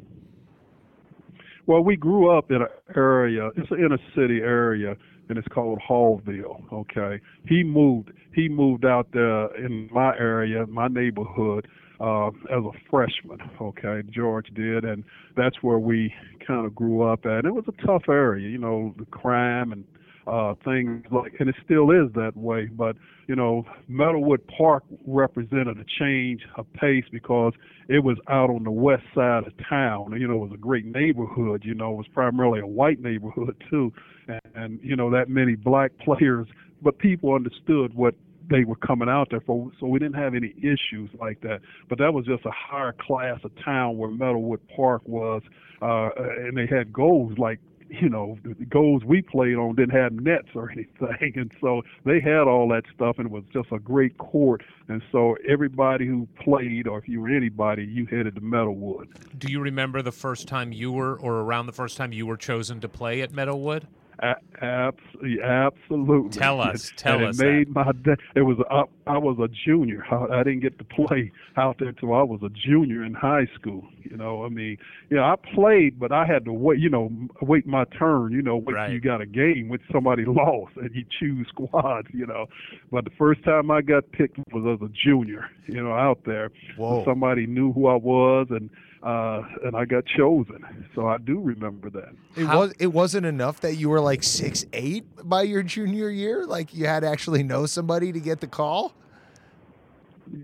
Well, 1.68 1.82
we 1.82 1.96
grew 1.96 2.36
up 2.36 2.50
in 2.50 2.64
an 2.64 2.68
area. 2.96 3.50
It's 3.56 3.72
an 3.72 3.80
inner 3.80 4.00
city 4.16 4.42
area, 4.42 4.98
and 5.30 5.38
it's 5.38 5.48
called 5.48 5.80
Haughville. 5.88 6.72
Okay, 6.72 7.20
he 7.48 7.64
moved. 7.64 8.12
He 8.34 8.50
moved 8.50 8.86
out 8.86 9.08
there 9.14 9.56
in 9.56 9.90
my 9.92 10.18
area, 10.18 10.66
my 10.68 10.88
neighborhood, 10.88 11.68
uh, 12.00 12.28
as 12.28 12.64
a 12.64 12.72
freshman. 12.90 13.40
Okay, 13.62 14.02
George 14.10 14.48
did, 14.54 14.84
and 14.84 15.04
that's 15.38 15.58
where 15.62 15.80
we 15.80 16.14
kind 16.46 16.66
of 16.66 16.76
grew 16.76 17.04
up 17.04 17.26
at. 17.26 17.46
It 17.46 17.54
was 17.54 17.66
a 17.68 17.86
tough 17.86 18.04
area, 18.10 18.50
you 18.50 18.58
know, 18.58 18.94
the 18.98 19.06
crime 19.06 19.72
and 19.72 19.86
uh, 20.28 20.56
things 20.64 21.04
like, 21.12 21.34
and 21.40 21.50
it 21.50 21.56
still 21.66 21.92
is 21.92 22.12
that 22.16 22.36
way. 22.36 22.66
But 22.66 22.96
you 23.28 23.36
know, 23.36 23.66
Meadowwood 23.90 24.40
Park 24.58 24.84
represented 25.06 25.78
a 25.78 25.86
change 26.00 26.42
of 26.58 26.72
pace 26.74 27.06
because 27.12 27.54
it 27.88 28.04
was 28.04 28.18
out 28.30 28.50
on 28.50 28.64
the 28.64 28.72
west 28.72 29.04
side 29.16 29.46
of 29.46 29.54
town. 29.70 30.14
You 30.20 30.28
know, 30.28 30.36
it 30.36 30.50
was 30.50 30.52
a 30.54 30.58
great 30.58 30.86
neighborhood. 30.86 31.64
You 31.66 31.74
know, 31.74 31.94
it 31.94 31.98
was 31.98 32.08
primarily 32.14 32.60
a 32.60 32.68
white 32.68 33.00
neighborhood 33.00 33.62
too, 33.70 33.92
and, 34.28 34.42
and 34.56 34.80
you 34.82 34.96
know 34.96 35.10
that 35.12 35.30
many 35.30 35.56
black 35.56 35.92
players, 36.00 36.48
but 36.82 36.98
people 37.00 37.34
understood 37.34 37.94
what 37.94 38.16
they 38.50 38.64
were 38.66 38.76
coming 38.76 39.10
out 39.10 39.30
there 39.32 39.42
for, 39.42 39.72
so 39.80 39.88
we 39.88 40.00
didn't 40.00 40.16
have 40.16 40.36
any 40.36 40.54
issues 40.58 41.10
like 41.20 41.40
that. 41.42 41.60
But 41.90 41.98
that 42.00 42.14
was 42.14 42.26
just 42.26 42.46
a 42.46 42.52
higher 42.52 42.94
class 43.00 43.40
of 43.44 43.52
town 43.64 43.98
where 43.98 44.10
Meadowwood 44.10 44.60
Park 44.76 45.02
was, 45.06 45.42
uh, 45.82 46.10
and 46.18 46.58
they 46.58 46.68
had 46.68 46.92
goals 46.92 47.38
like 47.38 47.60
you 48.02 48.10
know, 48.10 48.38
the 48.44 48.66
goals 48.66 49.04
we 49.04 49.22
played 49.22 49.56
on 49.56 49.76
didn't 49.76 49.96
have 49.96 50.14
nets 50.14 50.50
or 50.56 50.72
anything. 50.72 51.34
And 51.36 51.52
so 51.62 51.84
they 52.06 52.20
had 52.20 52.48
all 52.48 52.68
that 52.70 52.84
stuff 52.94 53.18
and 53.20 53.28
it 53.28 53.32
was 53.32 53.44
just 53.54 53.72
a 53.72 53.80
great 53.80 54.18
court. 54.18 54.64
And 54.88 55.02
so 55.12 55.36
everybody 55.48 56.08
who 56.08 56.28
played, 56.44 56.88
or 56.88 56.98
if 56.98 57.08
you 57.08 57.22
were 57.22 57.30
anybody, 57.30 57.86
you 57.86 58.06
headed 58.06 58.36
to 58.36 58.42
Meadowwood. 58.42 59.08
Do 59.38 59.52
you 59.52 59.60
remember 59.60 60.02
the 60.02 60.12
first 60.12 60.48
time 60.48 60.72
you 60.72 60.92
were, 60.92 61.16
or 61.20 61.42
around 61.42 61.68
the 61.68 61.74
first 61.74 61.98
time 61.98 62.12
you 62.12 62.26
were 62.26 62.38
chosen 62.38 62.80
to 62.82 62.90
play 62.90 63.22
at 63.22 63.32
Meadowwood? 63.32 63.84
A- 64.20 64.36
abs- 64.62 64.98
absolutely. 65.44 66.30
Tell 66.40 66.62
us, 66.62 66.90
And 66.90 66.98
tell 66.98 67.20
it 67.22 67.30
us 67.30 67.40
made 67.40 67.70
my 67.74 67.92
day. 67.92 68.16
It 68.36 68.42
was 68.42 68.58
I, 68.70 68.84
I 69.12 69.18
was 69.18 69.38
a 69.40 69.48
junior. 69.66 70.06
I, 70.12 70.40
I 70.40 70.44
didn't 70.44 70.62
get 70.62 70.78
to 70.78 70.84
play 70.84 71.32
out 71.58 71.78
there 71.80 71.92
till 71.92 72.14
I 72.14 72.22
was 72.24 72.42
a 72.44 72.50
junior 72.50 73.04
in 73.04 73.14
high 73.14 73.48
school. 73.56 73.84
You 74.04 74.18
know, 74.18 74.44
I 74.46 74.50
mean, 74.50 74.78
yeah, 75.10 75.22
I 75.24 75.36
played, 75.56 76.00
but 76.00 76.12
I 76.12 76.26
had 76.26 76.46
to 76.46 76.54
wait. 76.54 76.80
You 76.80 76.90
know, 76.90 77.12
wait 77.42 77.66
my 77.66 77.86
turn. 77.98 78.32
You 78.32 78.42
know, 78.42 78.58
wait 78.58 78.76
Right. 78.76 78.92
you 78.92 79.00
got 79.00 79.22
a 79.22 79.26
game 79.26 79.68
with 79.70 79.82
somebody 79.92 80.26
lost, 80.28 80.74
and 80.78 80.94
you 80.94 81.06
choose 81.20 81.48
squads. 81.48 82.08
You 82.14 82.26
know, 82.28 82.48
but 82.92 83.06
the 83.06 83.12
first 83.18 83.44
time 83.44 83.72
I 83.72 83.82
got 83.82 84.12
picked 84.12 84.38
was 84.54 84.78
as 84.80 84.88
a 84.88 84.92
junior. 84.92 85.50
You 85.68 85.84
know, 85.84 85.94
out 85.94 86.20
there, 86.26 86.52
Whoa. 86.78 87.04
somebody 87.06 87.46
knew 87.48 87.72
who 87.74 87.88
I 87.88 87.96
was, 87.96 88.48
and 88.50 88.70
uh, 89.04 89.42
and 89.64 89.76
I 89.76 89.86
got 89.86 90.06
chosen. 90.06 90.64
So 90.96 91.08
I 91.08 91.18
do 91.18 91.40
remember 91.40 91.90
that. 91.92 92.14
It 92.36 92.46
How- 92.46 92.60
was 92.60 92.74
it 92.80 92.88
wasn't 92.88 93.26
enough 93.26 93.60
that 93.62 93.76
you 93.76 93.90
were 93.90 94.00
like 94.00 94.24
six 94.24 94.66
eight 94.74 95.06
by 95.24 95.42
your 95.44 95.62
junior 95.64 96.10
year. 96.10 96.46
Like 96.46 96.74
you 96.74 96.86
had 96.86 97.02
to 97.02 97.08
actually 97.10 97.44
know 97.44 97.66
somebody 97.66 98.12
to 98.12 98.20
get 98.20 98.40
the 98.40 98.48
call. 98.48 98.94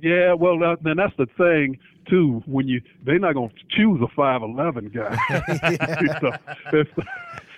Yeah, 0.01 0.33
well, 0.33 0.59
that, 0.59 0.83
then 0.83 0.97
that's 0.97 1.15
the 1.17 1.25
thing 1.37 1.77
too. 2.09 2.43
When 2.45 2.67
you 2.67 2.81
they're 3.05 3.19
not 3.19 3.33
gonna 3.33 3.49
choose 3.69 4.01
a 4.01 4.07
five 4.15 4.41
eleven 4.41 4.89
guy. 4.89 5.17
So, 6.21 6.31
it's, 6.73 6.89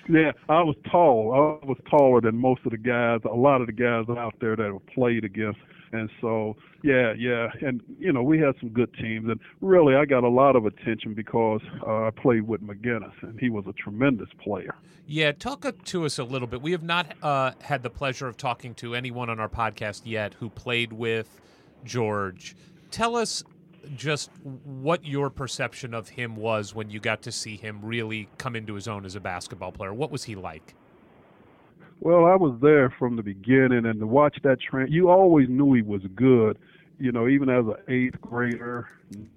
yeah, 0.09 0.31
I 0.49 0.61
was 0.63 0.75
tall. 0.91 1.59
I 1.63 1.65
was 1.65 1.77
taller 1.89 2.21
than 2.21 2.35
most 2.35 2.61
of 2.65 2.71
the 2.71 2.77
guys. 2.77 3.21
A 3.25 3.35
lot 3.35 3.61
of 3.61 3.67
the 3.67 3.73
guys 3.73 4.05
out 4.09 4.35
there 4.39 4.55
that 4.55 4.65
have 4.71 4.85
played 4.87 5.23
against. 5.23 5.59
And 5.93 6.09
so, 6.21 6.55
yeah, 6.83 7.13
yeah, 7.17 7.49
and 7.61 7.81
you 7.99 8.13
know, 8.13 8.23
we 8.23 8.39
had 8.39 8.55
some 8.59 8.69
good 8.69 8.93
teams, 8.93 9.29
and 9.29 9.39
really, 9.59 9.95
I 9.95 10.05
got 10.05 10.23
a 10.23 10.29
lot 10.29 10.55
of 10.55 10.65
attention 10.65 11.13
because 11.13 11.61
uh, 11.85 12.07
I 12.07 12.09
played 12.11 12.47
with 12.47 12.61
McGinnis, 12.61 13.11
and 13.21 13.37
he 13.39 13.49
was 13.49 13.65
a 13.67 13.73
tremendous 13.73 14.29
player. 14.41 14.75
Yeah, 15.05 15.33
talk 15.33 15.65
to 15.83 16.05
us 16.05 16.19
a 16.19 16.23
little 16.23 16.47
bit. 16.47 16.61
We 16.61 16.71
have 16.71 16.83
not 16.83 17.13
uh, 17.21 17.51
had 17.61 17.83
the 17.83 17.89
pleasure 17.89 18.27
of 18.27 18.37
talking 18.37 18.73
to 18.75 18.95
anyone 18.95 19.29
on 19.29 19.39
our 19.39 19.49
podcast 19.49 20.03
yet 20.05 20.33
who 20.35 20.49
played 20.49 20.93
with 20.93 21.41
George. 21.83 22.55
Tell 22.91 23.17
us 23.17 23.43
just 23.95 24.29
what 24.63 25.05
your 25.05 25.29
perception 25.29 25.93
of 25.93 26.09
him 26.09 26.35
was 26.35 26.73
when 26.73 26.89
you 26.89 26.99
got 26.99 27.23
to 27.23 27.31
see 27.31 27.57
him 27.57 27.81
really 27.83 28.29
come 28.37 28.55
into 28.55 28.75
his 28.75 28.87
own 28.87 29.05
as 29.05 29.15
a 29.15 29.19
basketball 29.19 29.71
player. 29.71 29.93
What 29.93 30.11
was 30.11 30.23
he 30.23 30.35
like? 30.35 30.75
Well, 32.01 32.25
I 32.25 32.35
was 32.35 32.57
there 32.63 32.89
from 32.97 33.15
the 33.15 33.21
beginning, 33.21 33.85
and 33.85 33.99
to 33.99 34.07
watch 34.07 34.39
that 34.43 34.59
train, 34.59 34.87
you 34.89 35.11
always 35.11 35.47
knew 35.49 35.73
he 35.73 35.83
was 35.83 36.01
good. 36.15 36.57
You 36.97 37.11
know, 37.11 37.27
even 37.27 37.47
as 37.47 37.63
an 37.65 37.75
eighth 37.87 38.19
grader, 38.19 38.87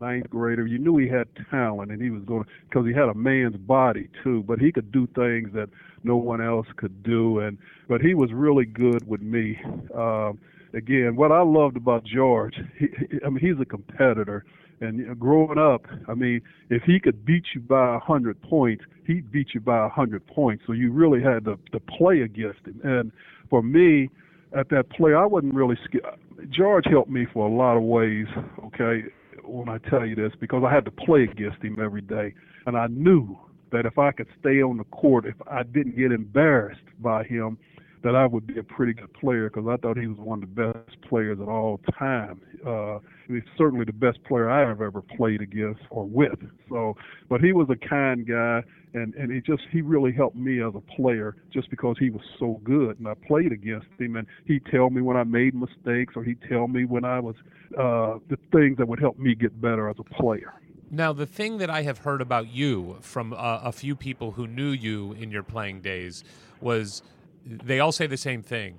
ninth 0.01 0.31
grader, 0.31 0.67
you 0.67 0.79
knew 0.79 0.97
he 0.97 1.07
had 1.07 1.29
talent, 1.51 1.93
and 1.93 2.01
he 2.01 2.09
was 2.09 2.23
going 2.25 2.45
because 2.67 2.87
he 2.87 2.95
had 2.95 3.11
a 3.11 3.15
man's 3.15 3.59
body 3.59 4.09
too. 4.23 4.43
But 4.45 4.61
he 4.61 4.73
could 4.73 4.91
do 4.91 5.07
things 5.15 5.53
that 5.53 5.69
no 6.05 6.17
one 6.17 6.41
else 6.41 6.67
could 6.77 7.03
do, 7.03 7.39
and 7.41 7.59
but 7.87 8.01
he 8.01 8.15
was 8.15 8.33
really 8.33 8.65
good 8.65 9.07
with 9.07 9.21
me. 9.21 9.61
Um, 9.95 10.39
again, 10.73 11.17
what 11.17 11.33
I 11.33 11.43
loved 11.43 11.77
about 11.77 12.05
George, 12.05 12.55
he, 12.79 12.89
I 13.25 13.29
mean, 13.29 13.41
he's 13.41 13.61
a 13.61 13.67
competitor. 13.67 14.43
And 14.81 15.19
growing 15.19 15.59
up, 15.59 15.87
I 16.09 16.15
mean, 16.15 16.41
if 16.71 16.83
he 16.83 16.99
could 17.01 17.25
beat 17.25 17.45
you 17.55 17.61
by 17.61 17.97
a 17.97 17.99
hundred 17.99 18.41
points, 18.43 18.85
he'd 19.07 19.31
beat 19.31 19.49
you 19.55 19.61
by 19.61 19.87
a 19.87 19.89
hundred 19.89 20.27
points. 20.27 20.65
So 20.67 20.73
you 20.73 20.93
really 20.93 21.23
had 21.23 21.45
to, 21.45 21.59
to 21.73 21.81
play 21.81 22.21
against 22.23 22.61
him. 22.67 22.81
And 22.83 23.13
for 23.49 23.63
me, 23.63 24.11
at 24.57 24.69
that 24.71 24.91
play, 24.91 25.15
I 25.15 25.25
wasn't 25.25 25.55
really 25.55 25.79
scared. 25.85 26.05
George 26.51 26.85
helped 26.89 27.11
me 27.11 27.27
for 27.33 27.47
a 27.47 27.53
lot 27.53 27.77
of 27.77 27.83
ways. 27.83 28.27
Okay, 28.67 29.05
when 29.45 29.69
I 29.69 29.79
tell 29.79 30.05
you 30.05 30.15
this, 30.15 30.33
because 30.41 30.63
I 30.67 30.73
had 30.73 30.85
to 30.85 30.91
play 30.91 31.25
against 31.25 31.63
him 31.63 31.79
every 31.83 32.03
day, 32.03 32.35
and 32.67 32.77
I 32.77 32.87
knew 32.89 33.37
that 33.73 33.87
if 33.87 33.99
I 33.99 34.13
could 34.13 34.29
stay 34.39 34.63
on 34.63 34.79
the 34.79 34.85
court, 34.85 35.27
if 35.27 35.35
I 35.51 35.63
didn't 35.63 35.97
get 35.97 36.13
embarrassed 36.13 36.81
by 37.01 37.25
him, 37.25 37.59
that 38.05 38.15
I 38.15 38.27
would 38.27 38.47
be 38.47 38.59
a 38.59 38.63
pretty 38.63 38.93
good 38.93 39.13
player 39.15 39.49
because 39.49 39.67
I 39.67 39.79
thought 39.79 39.97
he 39.97 40.07
was 40.07 40.19
one 40.19 40.43
of 40.43 40.55
the 40.55 40.73
best 40.73 41.01
players 41.09 41.41
of 41.41 41.49
all 41.49 41.81
time. 41.99 42.41
Uh, 42.65 42.99
he's 43.27 43.43
certainly 43.57 43.87
the 43.87 43.95
best 43.95 44.23
player 44.25 44.51
I 44.51 44.61
have 44.61 44.83
ever 44.83 45.01
played 45.01 45.41
against 45.41 45.81
or 45.89 46.05
with. 46.05 46.39
So, 46.69 46.97
but 47.31 47.41
he 47.41 47.53
was 47.53 47.67
a 47.71 47.89
kind 47.89 48.27
guy, 48.27 48.63
and 48.93 49.15
and 49.15 49.33
he 49.33 49.41
just 49.41 49.63
he 49.73 49.81
really 49.81 50.13
helped 50.13 50.37
me 50.37 50.63
as 50.63 50.75
a 50.75 50.81
player 50.97 51.35
just 51.51 51.71
because 51.71 51.97
he 51.99 52.11
was 52.11 52.23
so 52.39 52.61
good, 52.63 52.99
and 52.99 53.09
I 53.09 53.15
played 53.27 53.53
against 53.53 53.87
him, 53.99 54.17
and 54.17 54.27
he'd 54.45 54.67
tell 54.67 54.91
me 54.91 55.01
when 55.01 55.17
I 55.17 55.25
made 55.25 55.55
mistakes, 55.55 56.13
or 56.15 56.23
he'd 56.23 56.43
tell 56.47 56.69
me 56.69 56.85
when 56.85 57.07
I 57.07 57.21
was 57.21 57.37
uh, 57.79 58.19
the 58.29 58.37
things 58.53 58.77
that 58.79 58.87
would 58.87 59.01
help 59.01 59.19
me 59.19 59.35
get 59.35 59.59
better 59.63 59.89
as 59.89 59.97
a 59.99 60.05
player. 60.05 60.53
Now, 60.91 61.15
the 61.15 61.27
thing 61.27 61.59
that 61.59 61.71
I 61.71 61.83
have 61.83 61.99
heard 61.99 62.21
about 62.21 62.53
you 62.53 62.99
from 63.01 63.33
uh, 63.33 63.61
a 63.65 63.73
few 63.73 63.97
people 63.97 64.33
who 64.33 64.47
knew 64.47 64.71
you 64.71 65.13
in 65.15 65.31
your 65.31 65.43
playing 65.43 65.81
days 65.81 66.23
was 66.61 67.03
they 67.47 67.81
all 67.81 67.93
say 67.93 68.07
the 68.07 68.17
same 68.17 68.43
thing 68.43 68.79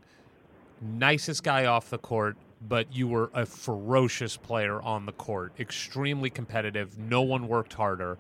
nicest 0.82 1.44
guy 1.44 1.66
off 1.66 1.90
the 1.90 1.98
court, 1.98 2.38
but 2.62 2.94
you 2.94 3.08
were 3.08 3.30
a 3.34 3.46
ferocious 3.46 4.38
player 4.38 4.82
on 4.82 5.06
the 5.06 5.12
court, 5.12 5.54
extremely 5.60 6.30
competitive. 6.30 6.98
No 6.98 7.22
one 7.22 7.48
worked 7.48 7.74
harder. 7.74 8.18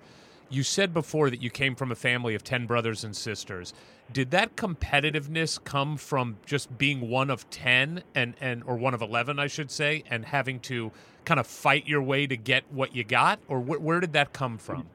You 0.49 0.63
said 0.63 0.93
before 0.93 1.29
that 1.29 1.41
you 1.41 1.49
came 1.49 1.75
from 1.75 1.91
a 1.91 1.95
family 1.95 2.35
of 2.35 2.43
10 2.43 2.67
brothers 2.67 3.03
and 3.03 3.15
sisters. 3.15 3.73
Did 4.13 4.29
that 4.31 4.55
competitiveness 4.55 5.61
come 5.63 5.97
from 5.97 6.37
just 6.45 6.77
being 6.77 7.09
one 7.09 7.31
of 7.31 7.49
10 7.49 8.03
and, 8.13 8.35
and 8.39 8.63
or 8.63 8.75
one 8.75 8.93
of 8.93 9.01
11 9.01 9.39
I 9.39 9.47
should 9.47 9.71
say 9.71 10.03
and 10.09 10.23
having 10.25 10.59
to 10.61 10.91
kind 11.25 11.39
of 11.39 11.47
fight 11.47 11.87
your 11.87 12.03
way 12.03 12.27
to 12.27 12.37
get 12.37 12.71
what 12.71 12.95
you 12.95 13.03
got 13.03 13.39
or 13.47 13.59
wh- 13.59 13.81
where 13.81 13.99
did 13.99 14.13
that 14.13 14.31
come 14.33 14.59
from? 14.59 14.87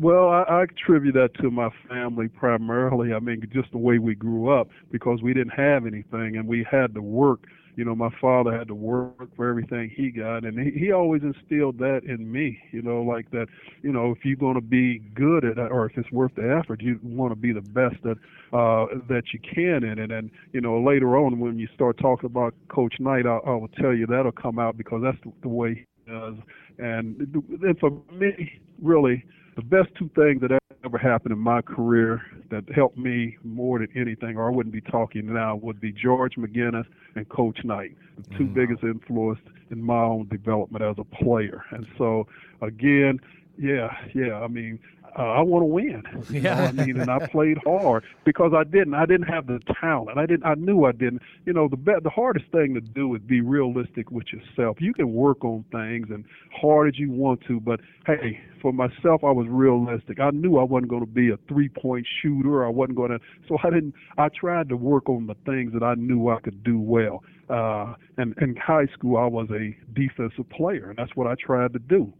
Well, 0.00 0.28
I, 0.28 0.42
I 0.42 0.62
attribute 0.64 1.14
that 1.14 1.34
to 1.40 1.50
my 1.50 1.68
family 1.88 2.28
primarily. 2.28 3.14
I 3.14 3.20
mean, 3.20 3.42
just 3.52 3.70
the 3.70 3.78
way 3.78 3.98
we 3.98 4.14
grew 4.14 4.48
up 4.48 4.68
because 4.90 5.22
we 5.22 5.32
didn't 5.34 5.52
have 5.52 5.86
anything 5.86 6.36
and 6.36 6.48
we 6.48 6.66
had 6.68 6.94
to 6.94 7.02
work. 7.02 7.44
You 7.76 7.84
know, 7.84 7.94
my 7.94 8.10
father 8.20 8.56
had 8.56 8.68
to 8.68 8.74
work 8.74 9.34
for 9.34 9.48
everything 9.48 9.90
he 9.94 10.10
got, 10.10 10.44
and 10.44 10.56
he, 10.58 10.78
he 10.78 10.92
always 10.92 11.22
instilled 11.22 11.78
that 11.78 12.02
in 12.04 12.30
me. 12.30 12.58
You 12.70 12.82
know, 12.82 13.02
like 13.02 13.30
that. 13.32 13.46
You 13.82 13.92
know, 13.92 14.12
if 14.12 14.24
you're 14.24 14.36
going 14.36 14.54
to 14.54 14.60
be 14.60 15.00
good 15.14 15.44
at 15.44 15.58
or 15.58 15.86
if 15.86 15.98
it's 15.98 16.10
worth 16.12 16.34
the 16.36 16.56
effort, 16.56 16.80
you 16.82 17.00
want 17.02 17.32
to 17.32 17.36
be 17.36 17.52
the 17.52 17.60
best 17.60 17.96
that 18.04 18.16
uh, 18.56 18.86
that 19.08 19.24
you 19.32 19.40
can 19.40 19.82
in 19.82 19.98
it. 19.98 20.12
And 20.12 20.30
you 20.52 20.60
know, 20.60 20.80
later 20.80 21.16
on 21.16 21.40
when 21.40 21.58
you 21.58 21.66
start 21.74 21.98
talking 21.98 22.26
about 22.26 22.54
Coach 22.68 22.94
Knight, 23.00 23.26
I, 23.26 23.38
I 23.38 23.50
will 23.56 23.68
tell 23.80 23.92
you 23.92 24.06
that'll 24.06 24.30
come 24.32 24.58
out 24.60 24.76
because 24.76 25.02
that's 25.02 25.18
the, 25.24 25.32
the 25.42 25.48
way 25.48 25.86
he 26.06 26.12
does. 26.12 26.34
And, 26.78 27.16
and 27.62 27.78
for 27.80 27.90
me, 28.12 28.60
really 28.80 29.24
the 29.56 29.62
best 29.62 29.88
two 29.98 30.10
things 30.14 30.40
that 30.42 30.58
ever 30.84 30.98
happened 30.98 31.32
in 31.32 31.38
my 31.38 31.62
career 31.62 32.22
that 32.50 32.64
helped 32.74 32.98
me 32.98 33.36
more 33.42 33.78
than 33.78 33.88
anything, 33.96 34.36
or 34.36 34.46
I 34.46 34.54
wouldn't 34.54 34.72
be 34.72 34.80
talking 34.80 35.32
now, 35.32 35.56
would 35.56 35.80
be 35.80 35.92
George 35.92 36.34
McGinnis 36.36 36.86
and 37.14 37.28
Coach 37.28 37.58
Knight, 37.64 37.96
the 38.16 38.22
2 38.22 38.44
mm-hmm. 38.44 38.54
biggest 38.54 38.82
influence 38.82 39.40
in 39.70 39.82
my 39.82 40.02
own 40.02 40.28
development 40.28 40.84
as 40.84 40.96
a 40.98 41.04
player. 41.04 41.64
And 41.70 41.86
so, 41.96 42.26
again, 42.60 43.18
yeah, 43.56 43.88
yeah. 44.14 44.40
I 44.40 44.48
mean, 44.48 44.78
uh, 45.16 45.22
I 45.22 45.40
want 45.42 45.62
to 45.62 45.66
win. 45.66 46.02
Yeah. 46.34 46.64
I 46.64 46.72
mean, 46.72 47.00
and 47.00 47.10
I 47.10 47.26
played 47.28 47.58
hard 47.64 48.02
because 48.24 48.52
I 48.56 48.64
didn't. 48.64 48.94
I 48.94 49.06
didn't 49.06 49.28
have 49.28 49.46
the 49.46 49.60
talent. 49.80 50.18
I 50.18 50.26
didn't. 50.26 50.44
I 50.44 50.54
knew 50.54 50.84
I 50.84 50.92
didn't. 50.92 51.22
You 51.44 51.52
know, 51.52 51.68
the 51.68 51.76
be- 51.76 52.00
the 52.02 52.10
hardest 52.10 52.46
thing 52.50 52.74
to 52.74 52.80
do 52.80 53.14
is 53.14 53.22
be 53.22 53.40
realistic 53.40 54.10
with 54.10 54.26
yourself. 54.32 54.78
You 54.80 54.92
can 54.94 55.12
work 55.12 55.44
on 55.44 55.64
things 55.70 56.08
and 56.10 56.24
hard 56.60 56.88
as 56.88 56.98
you 56.98 57.10
want 57.10 57.42
to, 57.46 57.60
but 57.60 57.80
hey, 58.06 58.40
for 58.60 58.72
myself, 58.72 59.22
I 59.22 59.30
was 59.30 59.46
realistic. 59.48 60.18
I 60.18 60.30
knew 60.30 60.58
I 60.58 60.64
wasn't 60.64 60.88
going 60.90 61.04
to 61.04 61.10
be 61.10 61.30
a 61.30 61.36
three 61.46 61.68
point 61.68 62.06
shooter. 62.20 62.64
I 62.64 62.68
wasn't 62.70 62.96
going 62.96 63.10
to. 63.12 63.20
So 63.46 63.58
I 63.62 63.70
didn't. 63.70 63.94
I 64.18 64.28
tried 64.28 64.68
to 64.70 64.76
work 64.76 65.08
on 65.08 65.26
the 65.26 65.36
things 65.46 65.72
that 65.74 65.84
I 65.84 65.94
knew 65.94 66.28
I 66.30 66.40
could 66.40 66.64
do 66.64 66.80
well. 66.80 67.22
Uh, 67.48 67.94
and 68.16 68.34
in 68.40 68.56
high 68.56 68.86
school, 68.86 69.18
I 69.18 69.26
was 69.26 69.48
a 69.50 69.76
defensive 69.92 70.48
player, 70.50 70.88
and 70.88 70.98
that's 70.98 71.14
what 71.14 71.26
I 71.26 71.34
tried 71.38 71.74
to 71.74 71.78
do 71.78 72.12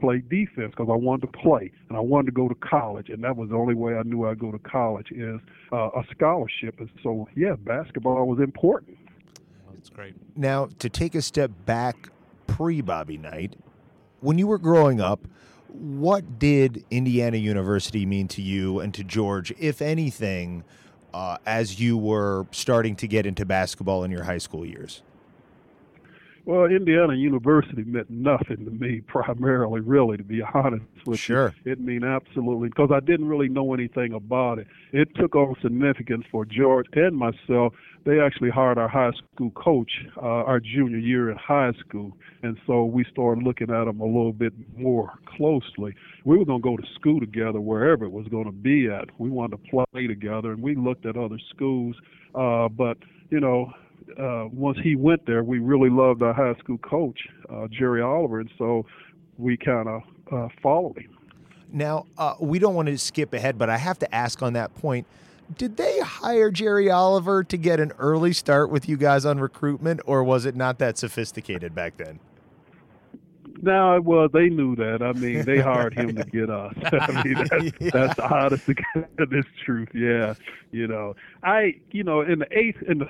play 0.00 0.18
defense 0.18 0.70
because 0.70 0.88
I 0.90 0.96
wanted 0.96 1.32
to 1.32 1.38
play 1.38 1.70
and 1.88 1.96
I 1.96 2.00
wanted 2.00 2.26
to 2.26 2.32
go 2.32 2.48
to 2.48 2.54
college, 2.56 3.08
and 3.08 3.22
that 3.24 3.36
was 3.36 3.50
the 3.50 3.56
only 3.56 3.74
way 3.74 3.94
I 3.94 4.02
knew 4.02 4.26
I'd 4.26 4.38
go 4.38 4.52
to 4.52 4.58
college 4.58 5.10
is 5.10 5.40
uh, 5.72 5.90
a 5.90 6.02
scholarship. 6.10 6.80
And 6.80 6.90
so, 7.02 7.28
yeah, 7.36 7.54
basketball 7.56 8.26
was 8.26 8.40
important. 8.40 8.98
That's 9.72 9.90
great. 9.90 10.14
Now, 10.36 10.68
to 10.78 10.88
take 10.88 11.14
a 11.14 11.22
step 11.22 11.50
back 11.66 12.10
pre 12.46 12.80
Bobby 12.80 13.18
Knight, 13.18 13.56
when 14.20 14.38
you 14.38 14.46
were 14.46 14.58
growing 14.58 15.00
up, 15.00 15.26
what 15.68 16.38
did 16.38 16.84
Indiana 16.90 17.38
University 17.38 18.06
mean 18.06 18.28
to 18.28 18.42
you 18.42 18.80
and 18.80 18.92
to 18.94 19.02
George, 19.02 19.52
if 19.58 19.82
anything, 19.82 20.64
uh, 21.14 21.38
as 21.46 21.80
you 21.80 21.96
were 21.96 22.46
starting 22.52 22.94
to 22.96 23.08
get 23.08 23.26
into 23.26 23.44
basketball 23.44 24.04
in 24.04 24.10
your 24.10 24.24
high 24.24 24.38
school 24.38 24.64
years? 24.64 25.02
Well, 26.44 26.64
Indiana 26.64 27.14
University 27.14 27.84
meant 27.84 28.10
nothing 28.10 28.64
to 28.64 28.70
me, 28.70 29.00
primarily, 29.06 29.80
really, 29.80 30.16
to 30.16 30.24
be 30.24 30.42
honest 30.42 30.84
with 31.06 31.20
sure. 31.20 31.54
you. 31.64 31.72
It 31.72 31.80
mean 31.80 32.02
absolutely 32.02 32.68
because 32.68 32.90
I 32.92 33.00
didn't 33.00 33.28
really 33.28 33.48
know 33.48 33.74
anything 33.74 34.12
about 34.12 34.58
it. 34.58 34.66
It 34.92 35.08
took 35.14 35.36
on 35.36 35.54
significance 35.62 36.24
for 36.30 36.44
George 36.44 36.86
and 36.94 37.16
myself. 37.16 37.74
They 38.04 38.18
actually 38.18 38.50
hired 38.50 38.78
our 38.78 38.88
high 38.88 39.12
school 39.34 39.52
coach 39.52 39.92
uh, 40.16 40.20
our 40.20 40.58
junior 40.58 40.98
year 40.98 41.30
in 41.30 41.36
high 41.36 41.72
school, 41.78 42.16
and 42.42 42.58
so 42.66 42.84
we 42.84 43.04
started 43.04 43.44
looking 43.44 43.70
at 43.70 43.86
him 43.86 44.00
a 44.00 44.04
little 44.04 44.32
bit 44.32 44.52
more 44.76 45.12
closely. 45.24 45.94
We 46.24 46.36
were 46.36 46.44
going 46.44 46.60
to 46.60 46.68
go 46.68 46.76
to 46.76 46.86
school 46.94 47.20
together 47.20 47.60
wherever 47.60 48.04
it 48.04 48.10
was 48.10 48.26
going 48.26 48.46
to 48.46 48.52
be 48.52 48.88
at. 48.88 49.08
We 49.18 49.30
wanted 49.30 49.62
to 49.62 49.70
play 49.70 50.08
together, 50.08 50.50
and 50.50 50.60
we 50.60 50.74
looked 50.74 51.06
at 51.06 51.16
other 51.16 51.38
schools, 51.54 51.94
uh, 52.34 52.68
but 52.68 52.98
you 53.30 53.38
know, 53.38 53.72
uh, 54.18 54.48
once 54.52 54.78
he 54.82 54.96
went 54.96 55.24
there, 55.26 55.42
we 55.42 55.58
really 55.58 55.90
loved 55.90 56.22
our 56.22 56.32
high 56.32 56.54
school 56.60 56.78
coach, 56.78 57.18
uh, 57.50 57.68
Jerry 57.68 58.02
Oliver, 58.02 58.40
and 58.40 58.50
so 58.58 58.84
we 59.38 59.56
kind 59.56 59.88
of 59.88 60.02
uh, 60.32 60.48
followed 60.62 60.98
him. 60.98 61.16
Now, 61.72 62.06
uh, 62.18 62.34
we 62.38 62.58
don't 62.58 62.74
want 62.74 62.88
to 62.88 62.98
skip 62.98 63.32
ahead, 63.32 63.58
but 63.58 63.70
I 63.70 63.78
have 63.78 63.98
to 64.00 64.14
ask 64.14 64.42
on 64.42 64.52
that 64.52 64.74
point 64.74 65.06
did 65.58 65.76
they 65.76 66.00
hire 66.00 66.50
Jerry 66.50 66.90
Oliver 66.90 67.44
to 67.44 67.56
get 67.56 67.80
an 67.80 67.92
early 67.98 68.32
start 68.32 68.70
with 68.70 68.88
you 68.88 68.96
guys 68.96 69.24
on 69.24 69.38
recruitment, 69.38 70.00
or 70.06 70.24
was 70.24 70.46
it 70.46 70.56
not 70.56 70.78
that 70.78 70.96
sophisticated 70.96 71.74
back 71.74 71.96
then? 71.96 72.20
No, 73.60 74.00
well, 74.00 74.28
they 74.28 74.48
knew 74.48 74.76
that. 74.76 75.02
I 75.02 75.12
mean, 75.12 75.44
they 75.44 75.58
hired 75.58 75.94
him 75.94 76.14
to 76.16 76.24
get 76.24 76.50
us. 76.50 76.74
I 76.92 77.22
mean, 77.22 77.34
that's, 77.34 77.64
yeah. 77.80 77.90
that's 77.92 78.16
the 78.16 78.28
honest 78.28 78.66
to 78.66 79.26
this 79.26 79.44
truth. 79.64 79.88
Yeah, 79.94 80.34
you 80.70 80.86
know, 80.86 81.14
I, 81.42 81.74
you 81.90 82.04
know, 82.04 82.20
in 82.20 82.38
the 82.38 82.46
eighth, 82.56 82.82
in 82.82 82.98
the 82.98 83.08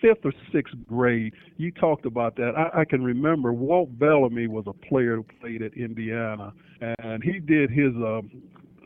fifth 0.00 0.24
or 0.24 0.32
sixth 0.52 0.74
grade, 0.86 1.34
you 1.56 1.70
talked 1.70 2.06
about 2.06 2.36
that. 2.36 2.54
I, 2.56 2.80
I 2.80 2.84
can 2.84 3.02
remember 3.02 3.52
Walt 3.52 3.98
Bellamy 3.98 4.46
was 4.46 4.64
a 4.66 4.72
player 4.72 5.16
who 5.16 5.26
played 5.40 5.62
at 5.62 5.74
Indiana, 5.74 6.52
and 6.80 7.22
he 7.22 7.38
did 7.38 7.70
his 7.70 7.94
um, 7.96 8.30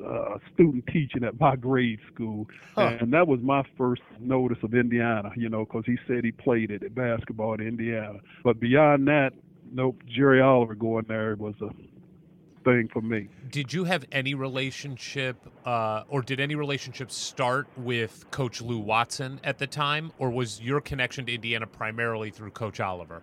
uh, 0.04 0.38
student 0.52 0.86
teaching 0.88 1.24
at 1.24 1.38
my 1.40 1.56
grade 1.56 2.00
school, 2.12 2.48
huh. 2.74 2.96
and 3.00 3.12
that 3.12 3.26
was 3.26 3.40
my 3.40 3.62
first 3.76 4.02
notice 4.20 4.58
of 4.62 4.74
Indiana. 4.74 5.30
You 5.36 5.48
know, 5.48 5.64
because 5.64 5.84
he 5.86 5.98
said 6.06 6.24
he 6.24 6.32
played 6.32 6.70
it 6.70 6.82
at 6.82 6.94
basketball 6.94 7.54
in 7.54 7.60
Indiana. 7.60 8.18
But 8.42 8.60
beyond 8.60 9.08
that, 9.08 9.32
nope, 9.74 10.02
Jerry 10.06 10.40
Oliver 10.40 10.74
going 10.74 11.04
there 11.08 11.36
was 11.36 11.54
a 11.60 11.68
thing 12.64 12.88
for 12.92 13.02
me. 13.02 13.28
Did 13.50 13.72
you 13.72 13.84
have 13.84 14.04
any 14.10 14.34
relationship, 14.34 15.36
uh, 15.66 16.04
or 16.08 16.22
did 16.22 16.40
any 16.40 16.54
relationship 16.54 17.10
start 17.10 17.66
with 17.76 18.24
Coach 18.30 18.62
Lou 18.62 18.78
Watson 18.78 19.40
at 19.44 19.58
the 19.58 19.66
time, 19.66 20.12
or 20.18 20.30
was 20.30 20.62
your 20.62 20.80
connection 20.80 21.26
to 21.26 21.34
Indiana 21.34 21.66
primarily 21.66 22.30
through 22.30 22.52
Coach 22.52 22.80
Oliver? 22.80 23.22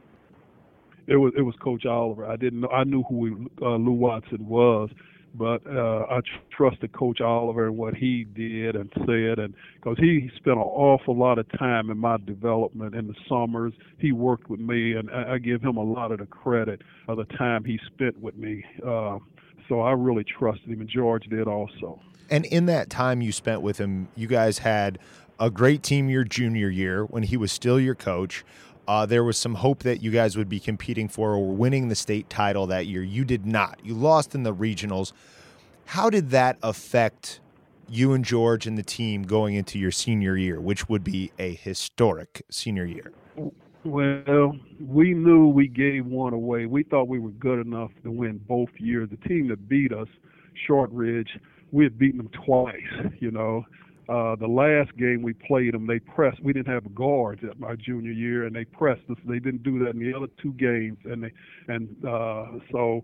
It 1.07 1.15
was 1.15 1.33
it 1.35 1.41
was 1.41 1.55
Coach 1.55 1.85
Oliver. 1.85 2.27
I 2.27 2.35
didn't 2.35 2.61
know 2.61 2.69
I 2.69 2.83
knew 2.83 3.03
who 3.03 3.49
uh, 3.61 3.75
Lou 3.75 3.93
Watson 3.93 4.47
was, 4.47 4.91
but 5.33 5.65
uh, 5.67 6.05
I 6.09 6.19
trusted 6.55 6.93
Coach 6.93 7.21
Oliver 7.21 7.67
and 7.67 7.77
what 7.77 7.95
he 7.95 8.25
did 8.25 8.75
and 8.75 8.91
said, 9.05 9.39
and 9.39 9.53
because 9.75 9.97
he 9.97 10.29
spent 10.35 10.57
an 10.57 10.63
awful 10.63 11.17
lot 11.17 11.39
of 11.39 11.49
time 11.57 11.89
in 11.89 11.97
my 11.97 12.17
development 12.17 12.95
in 12.95 13.07
the 13.07 13.15
summers, 13.27 13.73
he 13.97 14.11
worked 14.11 14.49
with 14.49 14.59
me, 14.59 14.93
and 14.93 15.09
I, 15.11 15.33
I 15.33 15.37
give 15.37 15.61
him 15.61 15.77
a 15.77 15.83
lot 15.83 16.11
of 16.11 16.19
the 16.19 16.25
credit 16.25 16.81
of 17.07 17.17
the 17.17 17.25
time 17.25 17.63
he 17.63 17.79
spent 17.87 18.19
with 18.21 18.35
me. 18.35 18.63
Uh, 18.85 19.19
so 19.69 19.81
I 19.81 19.91
really 19.91 20.25
trusted 20.25 20.69
him, 20.69 20.81
and 20.81 20.89
George 20.89 21.25
did 21.25 21.47
also. 21.47 21.99
And 22.29 22.45
in 22.45 22.65
that 22.67 22.89
time 22.89 23.21
you 23.21 23.31
spent 23.31 23.61
with 23.61 23.77
him, 23.77 24.07
you 24.15 24.27
guys 24.27 24.59
had 24.59 24.99
a 25.39 25.49
great 25.49 25.81
team 25.81 26.07
your 26.07 26.23
junior 26.23 26.69
year 26.69 27.03
when 27.05 27.23
he 27.23 27.35
was 27.35 27.51
still 27.51 27.79
your 27.79 27.95
coach. 27.95 28.43
Uh, 28.87 29.05
there 29.05 29.23
was 29.23 29.37
some 29.37 29.55
hope 29.55 29.83
that 29.83 30.01
you 30.01 30.11
guys 30.11 30.35
would 30.35 30.49
be 30.49 30.59
competing 30.59 31.07
for 31.07 31.33
or 31.33 31.47
winning 31.47 31.87
the 31.87 31.95
state 31.95 32.29
title 32.29 32.67
that 32.67 32.87
year. 32.87 33.03
You 33.03 33.23
did 33.23 33.45
not. 33.45 33.79
You 33.83 33.93
lost 33.93 34.35
in 34.35 34.43
the 34.43 34.53
regionals. 34.53 35.13
How 35.85 36.09
did 36.09 36.31
that 36.31 36.57
affect 36.63 37.39
you 37.89 38.13
and 38.13 38.23
George 38.23 38.65
and 38.65 38.77
the 38.77 38.83
team 38.83 39.23
going 39.23 39.55
into 39.55 39.77
your 39.77 39.91
senior 39.91 40.37
year, 40.37 40.59
which 40.59 40.87
would 40.89 41.03
be 41.03 41.31
a 41.37 41.53
historic 41.53 42.43
senior 42.49 42.85
year? 42.85 43.11
Well, 43.83 44.55
we 44.79 45.13
knew 45.13 45.47
we 45.47 45.67
gave 45.67 46.05
one 46.05 46.33
away. 46.33 46.65
We 46.65 46.83
thought 46.83 47.07
we 47.07 47.19
were 47.19 47.31
good 47.31 47.59
enough 47.65 47.91
to 48.03 48.11
win 48.11 48.39
both 48.47 48.69
years. 48.77 49.09
The 49.09 49.27
team 49.27 49.47
that 49.49 49.67
beat 49.67 49.91
us, 49.91 50.07
Shortridge, 50.67 51.29
we 51.71 51.83
had 51.83 51.97
beaten 51.97 52.17
them 52.17 52.29
twice, 52.45 52.75
you 53.19 53.31
know. 53.31 53.65
Uh, 54.09 54.35
the 54.35 54.47
last 54.47 54.95
game 54.97 55.21
we 55.21 55.33
played 55.33 55.73
them, 55.73 55.87
they 55.87 55.99
pressed. 55.99 56.41
We 56.43 56.53
didn't 56.53 56.73
have 56.73 56.93
guards 56.95 57.41
at 57.43 57.59
my 57.59 57.75
junior 57.75 58.11
year, 58.11 58.45
and 58.45 58.55
they 58.55 58.65
pressed 58.65 59.01
us. 59.09 59.17
They 59.25 59.39
didn't 59.39 59.63
do 59.63 59.79
that 59.79 59.91
in 59.91 59.99
the 59.99 60.13
other 60.15 60.27
two 60.41 60.53
games, 60.53 60.97
and 61.05 61.23
they 61.23 61.31
and 61.67 61.87
uh, 62.05 62.45
so 62.71 63.03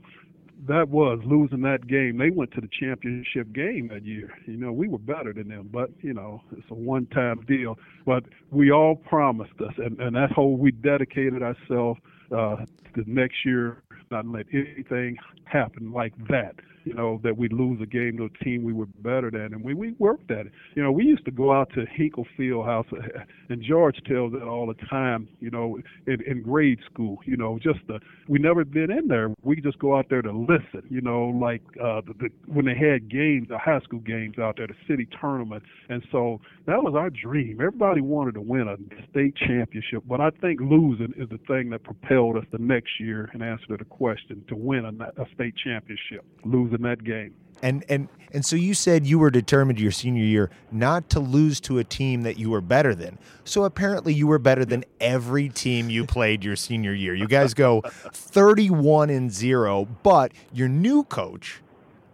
that 0.68 0.90
was 0.90 1.20
losing 1.24 1.62
that 1.62 1.88
game. 1.88 2.18
They 2.18 2.32
went 2.32 2.52
to 2.54 2.62
the 2.62 2.70
championship 2.80 3.54
game 3.54 3.90
that 3.90 4.06
year. 4.06 4.34
You 4.46 4.58
know, 4.58 4.72
we 4.72 4.88
were 4.88 4.98
better 4.98 5.34
than 5.34 5.50
them, 5.50 5.70
but 5.72 5.92
you 6.02 6.14
know, 6.14 6.42
it's 6.52 6.70
a 6.72 6.76
one-time 6.76 7.46
deal. 7.48 7.78
But 8.06 8.24
we 8.52 8.72
all 8.72 8.96
promised 8.96 9.60
us, 9.62 9.74
and 9.78 10.00
and 10.00 10.16
that 10.16 10.32
whole 10.32 10.58
we 10.58 10.72
dedicated 10.72 11.44
ourselves 11.44 12.00
uh, 12.32 12.58
the 12.96 13.04
next 13.06 13.46
year, 13.46 13.84
not 14.10 14.26
let 14.26 14.48
anything 14.52 15.18
happen 15.46 15.92
like 15.92 16.14
that 16.28 16.56
you 16.88 16.94
know, 16.94 17.20
that 17.24 17.38
we'd 17.38 17.54
lose 17.54 17.82
a 17.82 17.86
game 17.86 18.18
to 18.18 18.26
a 18.26 18.44
team 18.44 18.64
we 18.64 18.74
were 18.74 18.86
better 18.86 19.30
than, 19.30 19.54
and 19.54 19.64
we 19.64 19.74
we 19.74 19.94
worked 20.00 20.32
at 20.32 20.46
it. 20.46 20.52
You 20.76 20.84
know, 20.84 20.92
we 20.92 21.04
used 21.04 21.26
to 21.26 21.32
go 21.32 21.52
out 21.52 21.70
to 21.76 21.86
Hinkle 21.86 22.26
Fieldhouse, 22.38 22.86
and 23.50 23.62
George 23.62 23.98
tells 24.06 24.34
it 24.34 24.42
all 24.42 24.68
the 24.68 24.86
time. 24.86 25.28
You 25.40 25.52
know, 25.52 25.80
in, 26.06 26.22
in 26.22 26.42
grade 26.42 26.80
school, 26.92 27.20
you 27.26 27.36
know, 27.36 27.60
just 27.62 27.80
the 27.88 28.00
we 28.28 28.40
never 28.40 28.64
been 28.64 28.90
in 28.90 29.08
there. 29.08 29.34
We 29.44 29.60
just 29.60 29.80
go 29.80 29.98
out 29.98 30.08
there 30.10 30.22
to 30.22 30.32
listen. 30.32 30.84
You 30.90 31.02
know, 31.02 31.26
like 31.26 31.62
uh, 31.82 32.02
the, 32.08 32.14
the 32.20 32.30
when 32.46 32.66
they 32.66 32.76
had 32.76 33.10
games, 33.10 33.50
the 33.50 33.58
high 33.58 33.82
school 33.82 34.00
games 34.00 34.40
out 34.40 34.58
there, 34.58 34.68
the 34.68 34.76
city 34.88 35.08
tournament, 35.20 35.64
and 35.90 36.04
so 36.12 36.40
that 36.66 36.82
was 36.82 36.94
our 36.96 37.10
dream. 37.10 37.60
Everybody 37.60 38.02
wanted 38.02 38.36
to 38.36 38.42
win 38.42 38.68
a 38.68 38.78
state 39.12 39.36
championship, 39.36 40.04
but 40.08 40.22
I 40.22 40.30
think 40.42 40.62
losing 40.62 41.14
is 41.18 41.30
the 41.30 41.40
thing 41.48 41.70
that 41.72 41.84
propelled 41.84 42.38
us 42.38 42.46
the 42.52 42.60
next 42.60 43.00
year. 43.00 43.30
In 43.34 43.42
answer 43.42 43.68
to 43.68 43.78
the 43.78 43.86
question, 43.86 44.44
to 44.48 44.56
win 44.56 44.86
a, 44.86 45.22
a 45.22 45.26
state 45.36 45.56
championship, 45.64 46.26
losing 46.46 46.77
that 46.82 47.04
game. 47.04 47.34
And 47.62 47.84
and 47.90 48.08
and 48.32 48.46
so 48.46 48.56
you 48.56 48.74
said 48.74 49.08
you 49.08 49.20
were 49.20 49.32
determined 49.32 49.80
your 49.80 49.92
senior 49.92 50.24
year 50.24 50.50
not 50.72 51.10
to 51.12 51.20
lose 51.20 51.60
to 51.62 51.80
a 51.80 51.84
team 51.84 52.22
that 52.22 52.38
you 52.38 52.50
were 52.50 52.62
better 52.62 52.94
than. 52.94 53.18
So 53.46 53.64
apparently 53.64 54.14
you 54.14 54.28
were 54.28 54.40
better 54.40 54.66
than 54.66 54.84
every 55.00 55.50
team 55.50 55.90
you 55.90 56.06
played 56.06 56.44
your 56.44 56.56
senior 56.56 56.94
year. 56.94 57.16
You 57.16 57.28
guys 57.28 57.54
go 57.54 57.82
31 58.14 59.10
and 59.10 59.32
0, 59.32 59.88
but 60.04 60.34
your 60.54 60.68
new 60.68 61.04
coach, 61.04 61.62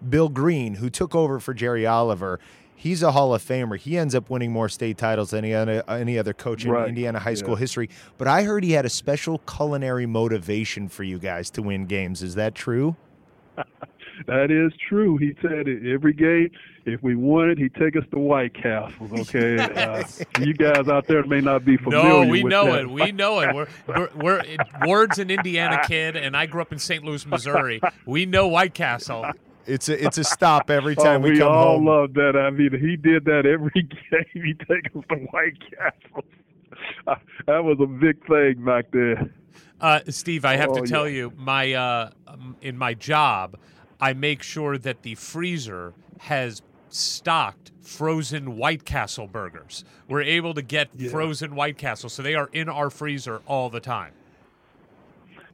Bill 0.08 0.30
Green, 0.30 0.76
who 0.76 0.90
took 0.90 1.16
over 1.16 1.40
for 1.40 1.54
Jerry 1.54 1.86
Oliver, 1.86 2.40
he's 2.76 3.02
a 3.02 3.12
Hall 3.12 3.34
of 3.34 3.42
Famer. 3.42 3.78
He 3.78 3.98
ends 3.98 4.14
up 4.14 4.30
winning 4.30 4.52
more 4.52 4.70
state 4.70 4.98
titles 4.98 5.32
than 5.32 5.44
any 5.44 5.54
other, 5.54 5.84
any 5.90 6.20
other 6.20 6.34
coach 6.34 6.64
in 6.64 6.72
right. 6.72 6.88
Indiana 6.88 7.18
high 7.18 7.34
school 7.34 7.56
yeah. 7.56 7.60
history. 7.60 7.90
But 8.18 8.28
I 8.28 8.44
heard 8.44 8.64
he 8.64 8.74
had 8.74 8.86
a 8.86 8.90
special 8.90 9.40
culinary 9.40 10.06
motivation 10.06 10.88
for 10.88 11.04
you 11.04 11.18
guys 11.18 11.50
to 11.52 11.62
win 11.64 11.88
games. 11.88 12.22
Is 12.22 12.36
that 12.36 12.54
true? 12.54 12.96
That 14.28 14.52
is 14.52 14.72
true. 14.88 15.18
He 15.18 15.34
said 15.42 15.68
it 15.68 15.92
every 15.92 16.14
game. 16.14 16.50
If 16.86 17.02
we 17.02 17.16
wanted, 17.16 17.58
he'd 17.58 17.74
take 17.76 17.96
us 17.96 18.04
to 18.12 18.20
White 18.20 18.54
Castle. 18.54 19.10
Okay, 19.20 19.58
uh, 19.58 20.04
you 20.40 20.54
guys 20.54 20.88
out 20.90 21.08
there 21.08 21.26
may 21.26 21.40
not 21.42 21.64
be 21.66 21.78
familiar. 21.78 22.10
No, 22.10 22.20
we 22.28 22.44
with 22.44 22.52
know 22.52 22.66
that. 22.66 22.82
it. 22.82 22.90
We 22.90 23.12
know 23.12 23.40
it. 23.40 23.56
We're, 23.56 23.68
we're, 23.88 24.10
we're 24.16 24.44
Ward's 24.84 25.18
an 25.20 25.30
Indiana 25.32 25.80
kid, 25.88 26.16
and 26.18 26.36
I 26.36 26.46
grew 26.46 26.62
up 26.62 26.72
in 26.74 26.80
St. 26.80 27.04
Louis, 27.04 27.26
Missouri. 27.26 27.82
We 28.06 28.26
know 28.26 28.48
White 28.48 28.74
Castle. 28.74 29.26
It's 29.66 29.88
a 29.88 30.06
it's 30.06 30.18
a 30.18 30.26
stop 30.26 30.70
every 30.70 30.96
time 30.96 31.22
oh, 31.22 31.24
we, 31.26 31.32
we 31.32 31.38
come 31.40 31.52
all 31.54 31.76
home. 31.78 31.86
love 31.86 32.14
that. 32.16 32.36
I 32.36 32.50
mean, 32.50 32.78
he 32.78 32.98
did 32.98 33.24
that 33.26 33.46
every 33.46 33.72
game. 34.12 34.26
He 34.34 34.54
take 34.54 34.88
us 34.94 35.04
to 35.10 35.16
White 35.32 35.58
Castles. 35.78 36.26
that 37.48 37.64
was 37.64 37.78
a 37.82 37.86
big 37.88 38.26
thing 38.28 38.64
back 38.66 38.92
there. 38.92 39.30
Uh, 39.80 40.00
Steve, 40.10 40.46
I 40.46 40.56
have 40.58 40.70
Oh, 40.70 40.82
to 40.82 40.88
tell 40.88 41.08
yeah. 41.08 41.16
you, 41.16 41.34
my 41.38 41.74
uh, 41.74 42.10
in 42.62 42.78
my 42.78 42.94
job, 42.94 43.58
I 44.04 44.12
make 44.14 44.44
sure 44.44 44.78
that 44.78 45.04
the 45.04 45.16
freezer 45.16 45.94
has 46.20 46.62
stocked 46.90 47.72
frozen 47.82 48.58
White 48.58 48.84
Castle 48.84 49.28
burgers. 49.28 49.86
We're 50.10 50.24
able 50.24 50.54
to 50.56 50.62
get 50.62 50.90
Yeah. 50.98 51.10
frozen 51.10 51.56
White 51.56 51.78
Castle, 51.78 52.10
so 52.10 52.22
they 52.22 52.36
are 52.36 52.50
in 52.52 52.68
our 52.68 52.90
freezer 52.90 53.42
all 53.48 53.70
the 53.70 53.80
time. 53.80 54.12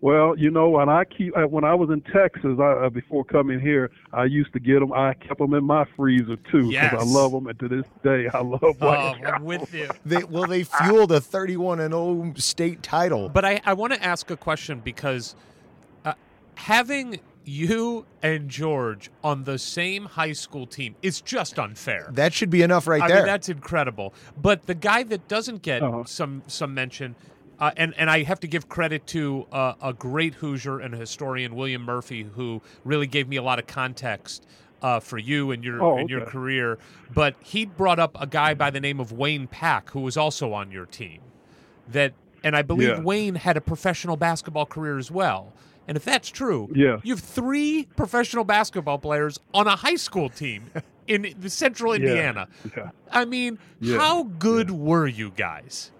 Well, 0.01 0.35
you 0.37 0.49
know, 0.49 0.69
when 0.69 0.89
I 0.89 1.03
keep 1.03 1.37
uh, 1.37 1.41
when 1.43 1.63
I 1.63 1.75
was 1.75 1.89
in 1.91 2.01
Texas 2.01 2.57
I, 2.59 2.85
uh, 2.85 2.89
before 2.89 3.23
coming 3.23 3.59
here, 3.59 3.91
I 4.13 4.23
used 4.23 4.51
to 4.53 4.59
get 4.59 4.79
them. 4.79 4.93
I 4.93 5.13
kept 5.13 5.37
them 5.39 5.53
in 5.53 5.63
my 5.65 5.85
freezer 5.95 6.37
too 6.37 6.69
because 6.69 6.71
Yes. 6.71 6.93
I 6.97 7.03
love 7.03 7.31
them, 7.33 7.45
and 7.47 7.59
to 7.59 7.67
this 7.67 7.85
day, 8.03 8.27
I 8.33 8.39
love 8.41 8.63
Oh, 8.63 8.73
White 8.79 8.97
I'm 9.15 9.21
Castle. 9.21 9.45
with 9.45 9.73
you. 9.73 9.89
They, 10.05 10.23
well, 10.23 10.45
they 10.47 10.63
fueled 10.63 11.11
a 11.11 11.19
31 11.21 11.81
and 11.81 11.93
0 11.93 12.33
state 12.37 12.81
title. 12.81 13.29
But 13.29 13.45
I, 13.45 13.61
I 13.65 13.73
want 13.73 13.93
to 13.93 14.01
ask 14.03 14.31
a 14.31 14.37
question 14.37 14.79
because 14.79 15.35
uh, 16.05 16.13
having 16.55 17.19
you 17.45 18.05
and 18.21 18.49
George 18.49 19.09
on 19.23 19.43
the 19.43 19.57
same 19.57 20.05
high 20.05 20.33
school 20.33 20.67
team 20.67 20.95
is 21.01 21.21
just 21.21 21.57
unfair. 21.57 22.09
That 22.13 22.33
should 22.33 22.49
be 22.49 22.61
enough 22.61 22.85
right 22.87 23.01
I 23.01 23.07
there. 23.07 23.17
mean, 23.17 23.25
that's 23.25 23.49
incredible. 23.49 24.13
But 24.39 24.67
the 24.67 24.75
guy 24.75 25.03
that 25.03 25.27
doesn't 25.27 25.61
get 25.61 25.81
Uh-huh. 25.81 26.03
some 26.05 26.43
some 26.47 26.73
mention, 26.73 27.15
uh, 27.59 27.71
and 27.77 27.93
and 27.97 28.09
I 28.09 28.23
have 28.23 28.39
to 28.41 28.47
give 28.47 28.69
credit 28.69 29.07
to 29.07 29.47
uh, 29.51 29.73
a 29.81 29.93
great 29.93 30.35
Hoosier 30.35 30.79
and 30.79 30.93
historian, 30.93 31.55
William 31.55 31.81
Murphy, 31.83 32.23
who 32.35 32.61
really 32.83 33.07
gave 33.07 33.27
me 33.27 33.37
a 33.37 33.43
lot 33.43 33.59
of 33.59 33.67
context. 33.67 34.45
Uh, 34.81 34.97
for 34.97 35.17
you 35.17 35.51
and 35.51 35.61
your 35.61 35.83
Oh, 35.83 35.97
and 35.97 36.09
your 36.09 36.21
okay. 36.21 36.31
career, 36.31 36.79
but 37.13 37.35
he 37.41 37.65
brought 37.65 37.99
up 37.99 38.15
a 38.17 38.25
guy 38.25 38.53
by 38.53 38.69
the 38.69 38.79
name 38.79 39.01
of 39.01 39.11
Wayne 39.11 39.45
Pack, 39.45 39.89
who 39.89 39.99
was 39.99 40.15
also 40.15 40.53
on 40.53 40.71
your 40.71 40.85
team. 40.85 41.19
That, 41.89 42.13
and 42.45 42.55
I 42.55 42.61
believe 42.61 42.87
Yeah. 42.87 43.01
Wayne 43.01 43.35
had 43.35 43.57
a 43.57 43.61
professional 43.61 44.15
basketball 44.15 44.65
career 44.65 44.97
as 44.97 45.11
well. 45.11 45.51
And 45.89 45.97
if 45.97 46.05
that's 46.05 46.29
true, 46.29 46.69
Yeah. 46.75 46.99
you 47.01 47.15
have 47.15 47.19
three 47.23 47.87
professional 47.95 48.43
basketball 48.43 48.99
players 48.99 49.39
on 49.55 49.65
a 49.65 49.75
high 49.75 49.95
school 49.95 50.29
team 50.29 50.65
in 51.07 51.33
the 51.39 51.49
central 51.49 51.93
Indiana. 51.93 52.47
Yeah. 52.77 52.91
I 53.11 53.25
mean, 53.25 53.57
Yeah. 53.79 53.97
how 53.97 54.21
good 54.37 54.69
were 54.69 55.07
you 55.07 55.31
guys? 55.31 55.91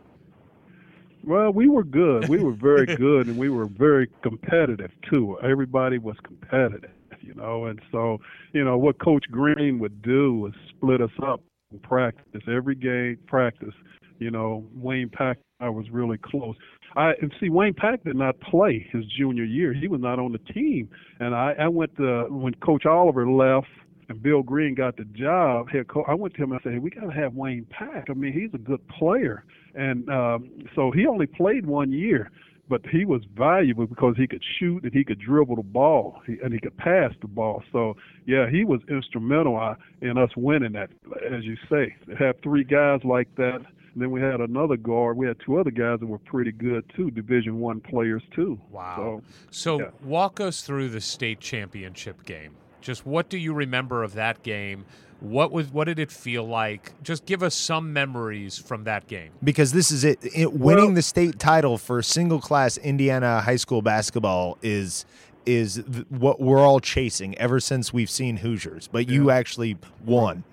Well, 1.23 1.51
we 1.51 1.67
were 1.67 1.83
good. 1.83 2.29
We 2.29 2.37
were 2.37 2.51
very 2.53 2.85
good, 2.95 3.25
and 3.25 3.37
we 3.39 3.49
were 3.49 3.65
very 3.65 4.07
competitive 4.21 4.91
too. 5.11 5.39
Everybody 5.41 5.97
was 5.97 6.15
competitive, 6.23 6.91
you 7.21 7.33
know. 7.33 7.65
And 7.65 7.81
so, 7.91 8.19
you 8.53 8.63
know, 8.63 8.77
what 8.77 8.99
Coach 8.99 9.25
Green 9.31 9.79
would 9.79 10.03
do 10.03 10.35
was 10.35 10.53
split 10.69 11.01
us 11.01 11.09
up 11.23 11.41
in 11.71 11.79
practice 11.79 12.43
every 12.47 12.75
game. 12.75 13.17
Practice, 13.25 13.73
you 14.19 14.29
know. 14.29 14.63
Wayne 14.75 15.09
Pack, 15.09 15.39
I 15.59 15.69
was 15.69 15.89
really 15.89 16.19
close. 16.19 16.55
I 16.95 17.13
and 17.21 17.33
see 17.39 17.49
Wayne 17.49 17.73
Pack 17.73 18.03
did 18.03 18.15
not 18.15 18.39
play 18.39 18.87
his 18.91 19.05
junior 19.17 19.43
year. 19.43 19.73
He 19.73 19.87
was 19.87 20.01
not 20.01 20.19
on 20.19 20.31
the 20.31 20.53
team, 20.53 20.89
and 21.19 21.35
I, 21.35 21.55
I 21.59 21.67
went 21.67 21.95
to 21.97 22.27
when 22.29 22.53
Coach 22.55 22.85
Oliver 22.85 23.29
left 23.29 23.67
and 24.09 24.21
Bill 24.21 24.41
Green 24.41 24.73
got 24.75 24.97
the 24.97 25.05
job, 25.05 25.69
head 25.69 25.87
coach, 25.87 26.05
I 26.07 26.15
went 26.15 26.33
to 26.33 26.43
him 26.43 26.51
and 26.51 26.59
I 26.59 26.63
said, 26.63 26.73
hey, 26.73 26.79
we 26.79 26.89
got 26.89 27.05
to 27.05 27.11
have 27.11 27.35
Wayne 27.35 27.65
Pack. 27.69 28.07
I 28.09 28.13
mean, 28.13 28.33
he's 28.33 28.53
a 28.53 28.57
good 28.57 28.85
player. 28.87 29.45
And 29.75 30.09
um, 30.09 30.49
so 30.75 30.91
he 30.91 31.05
only 31.05 31.27
played 31.27 31.67
one 31.67 31.91
year, 31.91 32.31
but 32.67 32.81
he 32.91 33.05
was 33.05 33.21
valuable 33.37 33.85
because 33.85 34.15
he 34.17 34.25
could 34.27 34.43
shoot 34.57 34.83
and 34.83 34.91
he 34.91 35.03
could 35.03 35.19
dribble 35.19 35.57
the 35.57 35.63
ball 35.63 36.21
he, 36.25 36.37
and 36.43 36.51
he 36.51 36.59
could 36.59 36.75
pass 36.77 37.13
the 37.21 37.27
ball. 37.27 37.63
So, 37.71 37.95
yeah, 38.25 38.49
he 38.49 38.63
was 38.63 38.81
instrumental 38.89 39.59
uh, 39.59 39.75
in 40.01 40.17
us 40.17 40.31
winning 40.35 40.73
that, 40.73 40.89
as 41.31 41.43
you 41.43 41.55
say. 41.69 41.95
To 42.09 42.15
have 42.15 42.35
three 42.41 42.63
guys 42.63 43.01
like 43.03 43.33
that. 43.35 43.59
And 43.93 44.01
then 44.03 44.11
we 44.11 44.21
had 44.21 44.39
another 44.41 44.77
guard. 44.77 45.17
We 45.17 45.27
had 45.27 45.37
two 45.39 45.57
other 45.59 45.71
guys 45.71 45.99
that 45.99 46.05
were 46.05 46.19
pretty 46.19 46.51
good 46.51 46.83
too, 46.95 47.09
Division 47.11 47.59
One 47.59 47.79
players 47.81 48.21
too. 48.35 48.59
Wow. 48.71 49.21
So, 49.51 49.77
So 49.77 49.79
yeah. 49.79 49.89
walk 50.03 50.39
us 50.39 50.61
through 50.61 50.89
the 50.89 51.01
state 51.01 51.39
championship 51.39 52.23
game. 52.25 52.51
Just 52.81 53.05
what 53.05 53.29
do 53.29 53.37
you 53.37 53.53
remember 53.53 54.03
of 54.03 54.13
that 54.13 54.41
game? 54.43 54.85
What 55.21 55.51
was 55.51 55.67
what 55.67 55.85
did 55.85 55.99
it 55.99 56.11
feel 56.11 56.45
like? 56.47 56.93
Just 57.03 57.25
give 57.25 57.43
us 57.43 57.53
some 57.53 57.91
memories 57.91 58.57
from 58.57 58.85
that 58.85 59.07
game. 59.07 59.31
because 59.43 59.73
this 59.73 59.91
is 59.91 60.05
it. 60.05 60.19
it 60.33 60.53
winning 60.53 60.85
Well- 60.85 60.93
the 60.93 61.01
state 61.01 61.39
title 61.39 61.77
for 61.77 62.01
single 62.01 62.39
class 62.39 62.77
Indiana 62.77 63.41
high 63.41 63.57
school 63.57 63.81
basketball 63.81 64.57
is 64.61 65.05
is 65.45 65.83
th- 65.91 66.05
what 66.09 66.39
we're 66.39 66.59
all 66.65 66.79
chasing 66.79 67.35
ever 67.37 67.59
since 67.59 67.91
we've 67.91 68.09
seen 68.09 68.37
Hoosiers. 68.37 68.87
But 68.87 69.09
you 69.09 69.29
actually 69.31 69.77
won. 70.05 70.43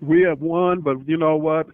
we 0.00 0.22
have 0.22 0.40
won, 0.40 0.80
but 0.80 1.06
you 1.08 1.16
know 1.16 1.36
what? 1.36 1.66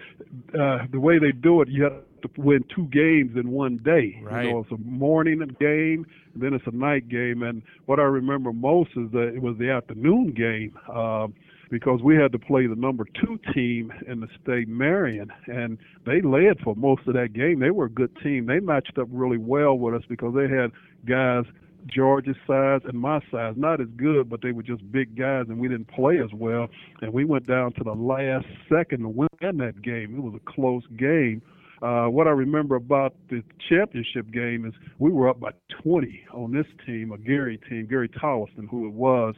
Uh, 0.59 0.87
the 0.90 1.01
way 1.01 1.18
they 1.18 1.33
do 1.33 1.61
it, 1.61 1.68
you 1.68 1.85
have 1.85 2.03
to 2.22 2.40
win 2.40 2.64
two 2.75 2.87
games 2.87 3.37
in 3.37 3.51
one 3.51 3.79
day. 3.79 4.20
Right. 4.22 4.46
You 4.46 4.53
know, 4.53 4.59
it's 4.61 4.72
a 4.72 4.79
morning 4.79 5.38
game, 5.61 6.07
and 6.35 6.42
then 6.42 6.55
it's 6.55 6.66
a 6.66 6.75
night 6.75 7.09
game. 7.09 7.42
And 7.42 7.62
what 7.87 8.01
I 8.01 8.05
remember 8.05 8.53
most 8.53 8.90
is 8.96 9.11
that 9.12 9.33
it 9.35 9.42
was 9.42 9.57
the 9.59 9.70
afternoon 9.70 10.33
game 10.33 10.77
uh, 10.92 11.29
because 11.70 12.01
we 12.03 12.16
had 12.16 12.33
to 12.33 12.38
play 12.38 12.66
the 12.66 12.77
number 12.77 13.05
two 13.20 13.38
team 13.53 13.92
in 14.07 14.20
the 14.20 14.29
state, 14.42 14.68
Marion, 14.68 15.31
and 15.46 15.79
they 16.05 16.20
led 16.20 16.61
for 16.62 16.75
most 16.77 17.07
of 17.07 17.14
that 17.14 17.33
game. 17.33 17.61
They 17.61 17.70
were 17.70 17.87
a 17.87 17.90
good 17.90 18.16
team. 18.22 18.46
They 18.46 18.61
matched 18.61 18.99
up 18.99 19.09
really 19.11 19.38
well 19.38 19.77
with 19.77 19.94
us 19.94 20.03
because 20.09 20.35
they 20.35 20.49
had 20.49 20.70
guys 21.07 21.44
George's 21.87 22.37
size 22.46 22.81
and 22.85 22.99
my 22.99 23.20
size, 23.31 23.55
not 23.57 23.81
as 23.81 23.88
good, 23.96 24.29
but 24.29 24.42
they 24.42 24.53
were 24.53 24.62
just 24.62 24.90
big 24.90 25.16
guys, 25.16 25.46
and 25.49 25.59
we 25.59 25.68
didn't 25.68 25.88
play 25.88 26.18
as 26.18 26.33
well. 26.33 26.68
And 27.01 27.12
we 27.12 27.25
went 27.25 27.46
down 27.46 27.72
to 27.75 27.85
the 27.85 27.92
last 27.92 28.46
second 28.68 29.03
to 29.03 29.09
win 29.09 29.29
that 29.40 29.83
game. 29.83 30.16
It 30.16 30.22
was 30.22 30.35
a 30.35 30.51
close 30.51 30.85
game. 30.96 31.42
Uh, 31.83 32.07
what 32.07 32.27
I 32.27 32.31
remember 32.31 32.75
about 32.77 33.14
the 33.29 33.42
championship 33.68 34.31
game 34.31 34.64
is 34.64 34.72
we 34.99 35.11
were 35.11 35.29
up 35.29 35.40
by 35.40 35.51
20 35.83 36.25
on 36.33 36.53
this 36.53 36.66
team, 36.87 37.12
a 37.12 37.18
Gary 37.18 37.59
team, 37.68 37.87
Gary 37.87 38.09
Tolleston, 38.09 38.66
who 38.66 38.87
it 38.87 38.92
was, 38.92 39.35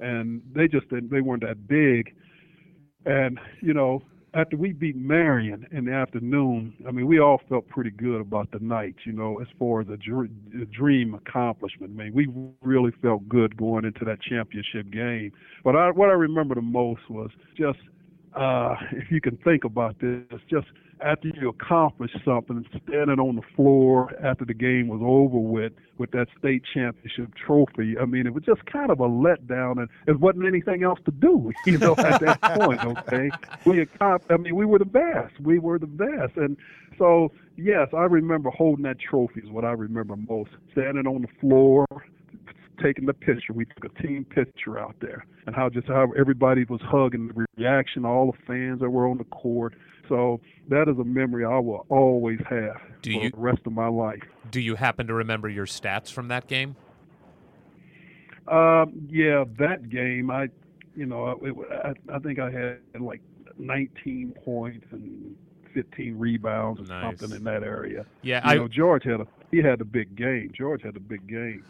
and 0.00 0.42
they 0.52 0.66
just 0.66 0.88
didn't, 0.88 1.10
they 1.10 1.20
weren't 1.20 1.44
that 1.44 1.68
big. 1.68 2.14
And 3.04 3.38
you 3.62 3.72
know, 3.72 4.02
after 4.36 4.56
we 4.56 4.72
beat 4.72 4.96
Marion 4.96 5.66
in 5.72 5.86
the 5.86 5.92
afternoon, 5.92 6.74
I 6.86 6.90
mean, 6.90 7.06
we 7.06 7.20
all 7.20 7.40
felt 7.48 7.66
pretty 7.68 7.90
good 7.90 8.20
about 8.20 8.50
the 8.50 8.58
night, 8.58 8.94
you 9.04 9.12
know, 9.12 9.40
as 9.40 9.46
far 9.58 9.80
as 9.80 9.88
a, 9.88 9.96
dr- 9.96 10.30
a 10.60 10.66
dream 10.66 11.14
accomplishment. 11.14 11.92
I 11.98 12.04
mean, 12.04 12.14
we 12.14 12.28
really 12.60 12.92
felt 13.00 13.26
good 13.28 13.56
going 13.56 13.86
into 13.86 14.04
that 14.04 14.20
championship 14.20 14.90
game. 14.90 15.32
But 15.64 15.74
I, 15.74 15.90
what 15.90 16.10
I 16.10 16.12
remember 16.12 16.54
the 16.54 16.60
most 16.60 17.00
was 17.08 17.30
just, 17.56 17.78
uh, 18.34 18.74
if 18.92 19.10
you 19.10 19.22
can 19.22 19.38
think 19.38 19.64
about 19.64 19.98
this, 20.00 20.22
just 20.50 20.66
after 21.00 21.28
you 21.28 21.48
accomplish 21.48 22.10
something, 22.24 22.64
standing 22.86 23.20
on 23.20 23.36
the 23.36 23.42
floor 23.54 24.12
after 24.24 24.44
the 24.44 24.54
game 24.54 24.88
was 24.88 25.00
over 25.02 25.38
with, 25.38 25.72
with 25.98 26.10
that 26.12 26.26
state 26.38 26.62
championship 26.72 27.34
trophy. 27.34 27.96
I 27.98 28.04
mean, 28.04 28.26
it 28.26 28.34
was 28.34 28.44
just 28.44 28.64
kind 28.66 28.90
of 28.90 29.00
a 29.00 29.08
letdown, 29.08 29.78
and 29.78 29.88
it 30.06 30.18
wasn't 30.20 30.46
anything 30.46 30.82
else 30.82 30.98
to 31.04 31.10
do, 31.10 31.52
you 31.66 31.78
know, 31.78 31.94
at 31.98 32.20
that 32.20 32.40
point. 32.40 32.84
Okay, 32.84 33.30
we, 33.64 33.84
accom- 33.84 34.22
I 34.30 34.36
mean, 34.36 34.56
we 34.56 34.64
were 34.64 34.78
the 34.78 34.84
best. 34.84 35.38
We 35.40 35.58
were 35.58 35.78
the 35.78 35.86
best, 35.86 36.36
and 36.36 36.56
so 36.98 37.32
yes, 37.56 37.88
I 37.92 38.04
remember 38.04 38.50
holding 38.50 38.84
that 38.84 38.98
trophy 38.98 39.40
is 39.40 39.50
what 39.50 39.64
I 39.64 39.72
remember 39.72 40.16
most. 40.16 40.50
Standing 40.72 41.06
on 41.06 41.22
the 41.22 41.28
floor, 41.40 41.86
taking 42.82 43.06
the 43.06 43.14
picture. 43.14 43.52
We 43.52 43.64
took 43.66 43.84
a 43.84 44.02
team 44.02 44.24
picture 44.24 44.78
out 44.78 44.96
there, 45.00 45.24
and 45.46 45.54
how 45.54 45.68
just 45.68 45.86
how 45.88 46.12
everybody 46.18 46.64
was 46.64 46.80
hugging, 46.82 47.28
the 47.28 47.46
reaction, 47.56 48.04
all 48.04 48.32
the 48.32 48.38
fans 48.46 48.80
that 48.80 48.90
were 48.90 49.08
on 49.08 49.18
the 49.18 49.24
court. 49.24 49.74
So 50.08 50.40
that 50.68 50.88
is 50.88 50.96
a 50.98 51.04
memory 51.04 51.44
I 51.44 51.58
will 51.58 51.84
always 51.88 52.38
have 52.48 52.80
Do 53.02 53.12
for 53.14 53.22
you- 53.24 53.30
the 53.30 53.36
rest 53.38 53.60
of 53.66 53.72
my 53.72 53.88
life. 53.88 54.22
Do 54.50 54.60
you 54.60 54.76
happen 54.76 55.06
to 55.08 55.14
remember 55.14 55.48
your 55.48 55.66
stats 55.66 56.12
from 56.12 56.28
that 56.28 56.46
game? 56.46 56.76
Um, 58.48 58.92
yeah, 59.10 59.44
that 59.58 59.88
game, 59.88 60.30
I, 60.30 60.48
you 60.94 61.06
know, 61.06 61.30
it, 61.42 61.54
I, 61.84 62.14
I 62.14 62.18
think 62.20 62.38
I 62.38 62.50
had 62.50 62.78
like 63.00 63.20
19 63.58 64.34
points 64.44 64.86
and 64.92 65.34
15 65.74 66.16
rebounds 66.18 66.80
or 66.80 66.84
Nice. 66.84 67.18
something 67.18 67.36
in 67.38 67.44
that 67.44 67.64
area. 67.64 68.06
Yeah, 68.22 68.44
You 68.44 68.50
I 68.50 68.54
know, 68.54 68.68
George 68.68 69.02
had 69.04 69.20
a 69.20 69.26
he 69.50 69.58
had 69.58 69.80
a 69.80 69.84
big 69.84 70.14
game. 70.16 70.50
George 70.56 70.82
had 70.82 70.96
a 70.96 71.00
big 71.00 71.26
game. 71.26 71.64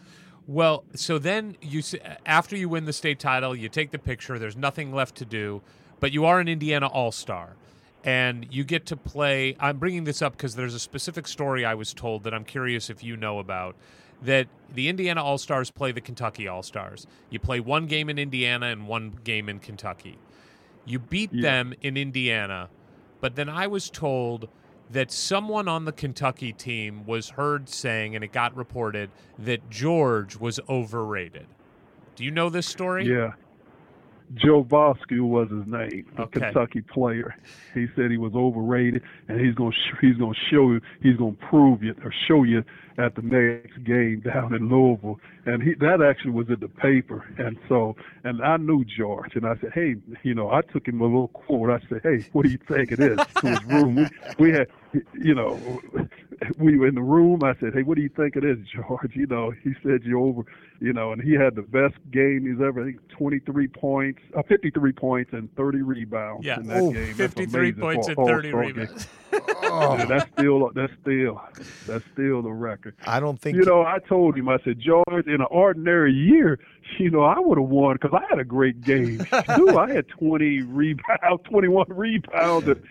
Well, 0.46 0.84
so 0.94 1.18
then 1.18 1.56
you 1.60 1.82
after 2.24 2.56
you 2.56 2.68
win 2.68 2.84
the 2.84 2.92
state 2.92 3.18
title, 3.18 3.54
you 3.54 3.68
take 3.68 3.90
the 3.90 3.98
picture. 3.98 4.38
There's 4.38 4.56
nothing 4.56 4.92
left 4.92 5.16
to 5.16 5.24
do, 5.24 5.60
but 5.98 6.12
you 6.12 6.24
are 6.24 6.38
an 6.38 6.46
Indiana 6.48 6.86
All 6.86 7.10
Star, 7.10 7.56
and 8.04 8.46
you 8.50 8.62
get 8.62 8.86
to 8.86 8.96
play. 8.96 9.56
I'm 9.58 9.78
bringing 9.78 10.04
this 10.04 10.22
up 10.22 10.36
because 10.36 10.54
there's 10.54 10.74
a 10.74 10.78
specific 10.78 11.26
story 11.26 11.64
I 11.64 11.74
was 11.74 11.92
told 11.92 12.22
that 12.24 12.32
I'm 12.34 12.44
curious 12.44 12.88
if 12.90 13.02
you 13.02 13.16
know 13.16 13.38
about. 13.40 13.74
That 14.22 14.46
the 14.72 14.88
Indiana 14.88 15.22
All 15.22 15.36
Stars 15.36 15.70
play 15.70 15.90
the 15.92 16.00
Kentucky 16.00 16.46
All 16.46 16.62
Stars. 16.62 17.06
You 17.28 17.38
play 17.40 17.58
one 17.60 17.86
game 17.86 18.08
in 18.08 18.18
Indiana 18.18 18.66
and 18.66 18.86
one 18.86 19.18
game 19.24 19.48
in 19.48 19.58
Kentucky. 19.58 20.16
You 20.84 21.00
beat 21.00 21.32
Yeah. 21.32 21.42
them 21.42 21.74
in 21.82 21.96
Indiana, 21.96 22.70
but 23.20 23.34
then 23.34 23.48
I 23.48 23.66
was 23.66 23.90
told 23.90 24.48
that 24.90 25.10
someone 25.10 25.68
on 25.68 25.84
the 25.84 25.92
Kentucky 25.92 26.52
team 26.52 27.04
was 27.06 27.30
heard 27.30 27.68
saying, 27.68 28.14
and 28.14 28.24
it 28.24 28.32
got 28.32 28.56
reported, 28.56 29.10
that 29.38 29.68
George 29.70 30.36
was 30.36 30.60
overrated. 30.68 31.46
Do 32.14 32.24
you 32.24 32.30
know 32.30 32.48
this 32.48 32.66
story? 32.66 33.06
Yeah. 33.06 33.32
Joe 34.34 34.64
Bosco 34.64 35.22
was 35.22 35.48
his 35.50 35.66
name, 35.66 36.06
a 36.18 36.22
Okay. 36.22 36.40
Kentucky 36.40 36.80
player. 36.82 37.34
He 37.74 37.86
said 37.94 38.10
he 38.10 38.16
was 38.18 38.34
overrated, 38.34 39.02
and 39.28 39.40
he's 39.40 39.54
gonna 39.54 39.72
sh- 39.72 39.96
he's 40.00 40.16
gonna 40.16 40.34
show 40.50 40.72
you, 40.72 40.80
he's 41.02 41.16
gonna 41.16 41.32
prove 41.48 41.82
you 41.82 41.94
or 42.04 42.12
show 42.26 42.42
you 42.42 42.64
at 42.98 43.14
the 43.14 43.22
next 43.22 43.84
game 43.84 44.20
down 44.20 44.54
in 44.54 44.68
Louisville. 44.68 45.20
And 45.44 45.62
he 45.62 45.74
that 45.74 46.02
actually 46.02 46.32
was 46.32 46.48
in 46.48 46.58
the 46.60 46.68
paper, 46.68 47.24
and 47.38 47.56
so 47.68 47.94
and 48.24 48.42
I 48.42 48.56
knew 48.56 48.84
George, 48.84 49.36
and 49.36 49.46
I 49.46 49.54
said, 49.60 49.70
hey, 49.74 49.94
you 50.24 50.34
know, 50.34 50.50
I 50.50 50.62
took 50.62 50.88
him 50.88 51.00
a 51.00 51.04
little 51.04 51.28
quote. 51.28 51.70
I 51.70 51.78
said, 51.88 52.00
hey, 52.02 52.26
what 52.32 52.44
do 52.44 52.50
you 52.50 52.58
think 52.58 52.90
it 52.92 52.98
is? 53.00 53.18
to 53.40 53.48
his 53.48 53.64
room, 53.64 53.94
we, 53.96 54.06
we 54.38 54.50
had, 54.52 54.66
you 55.14 55.34
know, 55.34 55.58
we 56.58 56.76
were 56.78 56.86
in 56.88 56.94
the 56.94 57.02
room. 57.02 57.42
I 57.44 57.54
said, 57.60 57.74
hey, 57.74 57.82
what 57.82 57.96
do 57.96 58.02
you 58.02 58.08
think 58.08 58.36
of 58.36 58.42
this, 58.42 58.58
George? 58.74 59.14
You 59.14 59.26
know, 59.26 59.52
he 59.62 59.74
said 59.82 60.02
you 60.04 60.20
over, 60.22 60.42
you 60.80 60.92
know, 60.92 61.12
and 61.12 61.22
he 61.22 61.32
had 61.34 61.54
the 61.54 61.62
best 61.62 61.94
game 62.10 62.46
he's 62.46 62.60
ever. 62.64 62.82
I 62.82 62.92
think 62.92 63.08
23 63.10 63.68
points, 63.68 64.20
uh, 64.36 64.42
53 64.42 64.92
points, 64.92 65.32
and 65.32 65.54
30 65.56 65.82
rebounds 65.82 66.44
Yeah. 66.46 66.60
in 66.60 66.66
that 66.68 66.82
Oh, 66.82 66.90
game. 66.92 67.14
That's 67.16 67.34
53 67.34 67.72
points 67.72 68.08
and 68.08 68.16
30 68.16 68.52
rebounds. 68.52 69.08
Oh, 69.68 69.96
Yeah, 69.98 70.06
that's 70.06 70.30
still 70.32 70.70
that's 70.74 70.92
still 71.02 71.42
that's 71.86 72.04
still 72.12 72.40
the 72.42 72.52
record. 72.52 72.94
I 73.06 73.18
don't 73.20 73.38
think 73.38 73.56
You 73.56 73.64
know, 73.64 73.82
I 73.82 73.98
told 74.08 74.36
him, 74.38 74.48
I 74.48 74.58
said, 74.64 74.78
George, 74.80 75.26
in 75.26 75.34
an 75.34 75.46
ordinary 75.50 76.12
year, 76.12 76.58
you 76.98 77.10
know, 77.10 77.22
I 77.22 77.38
would 77.38 77.58
have 77.58 77.68
won 77.68 77.96
because 78.00 78.12
I 78.18 78.24
had 78.30 78.38
a 78.38 78.44
great 78.44 78.80
game. 78.82 79.18
Dude, 79.56 79.76
I 79.76 79.92
had 79.92 80.08
20 80.08 80.62
rebounds, 80.62 81.42
21 81.50 81.86
rebounds, 81.90 82.68
and 82.68 82.82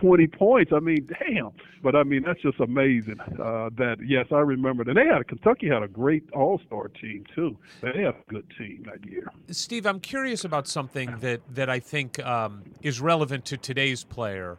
20 0.00 0.26
points. 0.28 0.72
I 0.74 0.80
mean, 0.80 1.08
damn. 1.20 1.50
But 1.82 1.96
I 1.96 2.04
mean, 2.04 2.22
that's 2.24 2.40
just 2.40 2.60
amazing. 2.60 3.20
Uh, 3.20 3.70
that 3.76 3.96
yes, 4.04 4.26
I 4.30 4.38
remember 4.38 4.84
that 4.84 4.94
they 4.94 5.06
had 5.06 5.26
Kentucky 5.26 5.68
had 5.68 5.82
a 5.82 5.88
great 5.88 6.24
All 6.32 6.60
Star 6.66 6.88
team 6.88 7.24
too. 7.34 7.56
They 7.80 8.02
had 8.02 8.14
a 8.14 8.24
good 8.28 8.46
team 8.56 8.86
that 8.86 9.04
year. 9.10 9.26
Steve, 9.50 9.86
I'm 9.86 10.00
curious 10.00 10.44
about 10.44 10.68
something 10.68 11.16
that 11.20 11.40
that 11.54 11.68
I 11.68 11.80
think 11.80 12.24
um, 12.24 12.62
is 12.82 13.00
relevant 13.00 13.44
to 13.46 13.56
today's 13.56 14.04
player. 14.04 14.58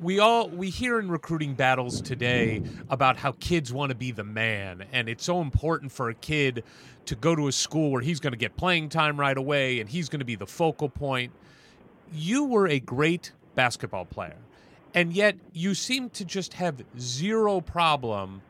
We 0.00 0.18
all 0.18 0.48
we 0.48 0.70
hear 0.70 0.98
in 0.98 1.10
recruiting 1.10 1.54
battles 1.54 2.00
today 2.00 2.62
about 2.90 3.16
how 3.16 3.32
kids 3.40 3.72
want 3.72 3.90
to 3.90 3.96
be 3.96 4.10
the 4.10 4.24
man, 4.24 4.84
and 4.92 5.08
it's 5.08 5.24
so 5.24 5.40
important 5.40 5.92
for 5.92 6.10
a 6.10 6.14
kid 6.14 6.64
to 7.06 7.14
go 7.14 7.34
to 7.34 7.48
a 7.48 7.52
school 7.52 7.90
where 7.90 8.02
he's 8.02 8.20
going 8.20 8.32
to 8.32 8.38
get 8.38 8.56
playing 8.56 8.90
time 8.90 9.18
right 9.18 9.36
away, 9.36 9.80
and 9.80 9.88
he's 9.88 10.08
going 10.08 10.20
to 10.20 10.26
be 10.26 10.36
the 10.36 10.46
focal 10.46 10.88
point. 10.88 11.32
You 12.12 12.44
were 12.44 12.66
a 12.66 12.80
great 12.80 13.32
basketball 13.54 14.04
player, 14.04 14.36
and 14.94 15.12
yet 15.12 15.36
you 15.52 15.74
seem 15.74 16.10
to 16.10 16.24
just 16.24 16.54
have 16.54 16.82
zero 16.98 17.60
problem 17.60 18.42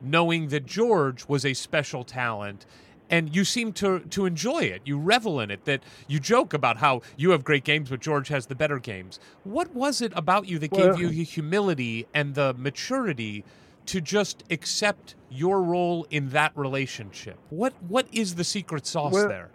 knowing 0.00 0.48
that 0.48 0.66
George 0.66 1.26
was 1.28 1.44
a 1.46 1.54
special 1.54 2.04
talent 2.04 2.66
and 3.10 3.36
you 3.36 3.44
seem 3.44 3.72
to 3.74 4.00
to 4.00 4.24
enjoy 4.24 4.60
it. 4.60 4.80
You 4.84 4.98
revel 4.98 5.38
in 5.38 5.50
it. 5.50 5.64
That 5.66 5.82
you 6.08 6.18
joke 6.18 6.54
about 6.54 6.78
how 6.78 7.02
you 7.16 7.30
have 7.30 7.44
great 7.44 7.62
games, 7.62 7.90
but 7.90 8.00
George 8.00 8.28
has 8.28 8.46
the 8.46 8.54
better 8.54 8.78
games. 8.78 9.20
What 9.44 9.72
was 9.74 10.00
it 10.00 10.12
about 10.16 10.48
you 10.48 10.58
that 10.60 10.72
Well- 10.72 10.92
gave 10.92 11.00
you 11.00 11.08
the 11.10 11.22
humility 11.22 12.06
and 12.14 12.34
the 12.34 12.54
maturity 12.54 13.44
to 13.86 14.00
just 14.00 14.44
accept 14.50 15.14
your 15.30 15.62
role 15.62 16.06
in 16.10 16.30
that 16.30 16.52
relationship? 16.56 17.36
What 17.50 17.74
what 17.86 18.06
is 18.12 18.36
the 18.36 18.44
secret 18.44 18.86
sauce 18.86 19.12
Well- 19.12 19.28
there? 19.28 19.50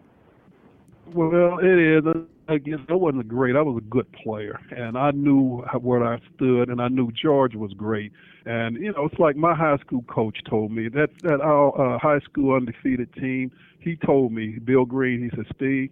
Well, 1.13 1.59
it 1.59 1.79
is. 1.79 2.03
Again, 2.47 2.85
I 2.89 2.93
wasn't 2.93 3.27
great. 3.27 3.55
I 3.55 3.61
was 3.61 3.77
a 3.77 3.89
good 3.89 4.09
player, 4.13 4.59
and 4.71 4.97
I 4.97 5.11
knew 5.11 5.61
where 5.81 6.03
I 6.05 6.19
stood, 6.35 6.69
and 6.69 6.81
I 6.81 6.87
knew 6.87 7.11
George 7.11 7.55
was 7.55 7.73
great. 7.73 8.13
And 8.45 8.77
you 8.77 8.93
know, 8.93 9.05
it's 9.05 9.19
like 9.19 9.35
my 9.35 9.53
high 9.53 9.77
school 9.77 10.03
coach 10.03 10.39
told 10.49 10.71
me 10.71 10.87
that 10.89 11.09
that 11.23 11.41
our 11.41 11.95
uh, 11.95 11.99
high 11.99 12.19
school 12.19 12.55
undefeated 12.55 13.13
team. 13.13 13.51
He 13.79 13.95
told 13.95 14.31
me, 14.31 14.59
Bill 14.59 14.85
Green. 14.85 15.21
He 15.21 15.29
said, 15.35 15.45
Steve, 15.55 15.91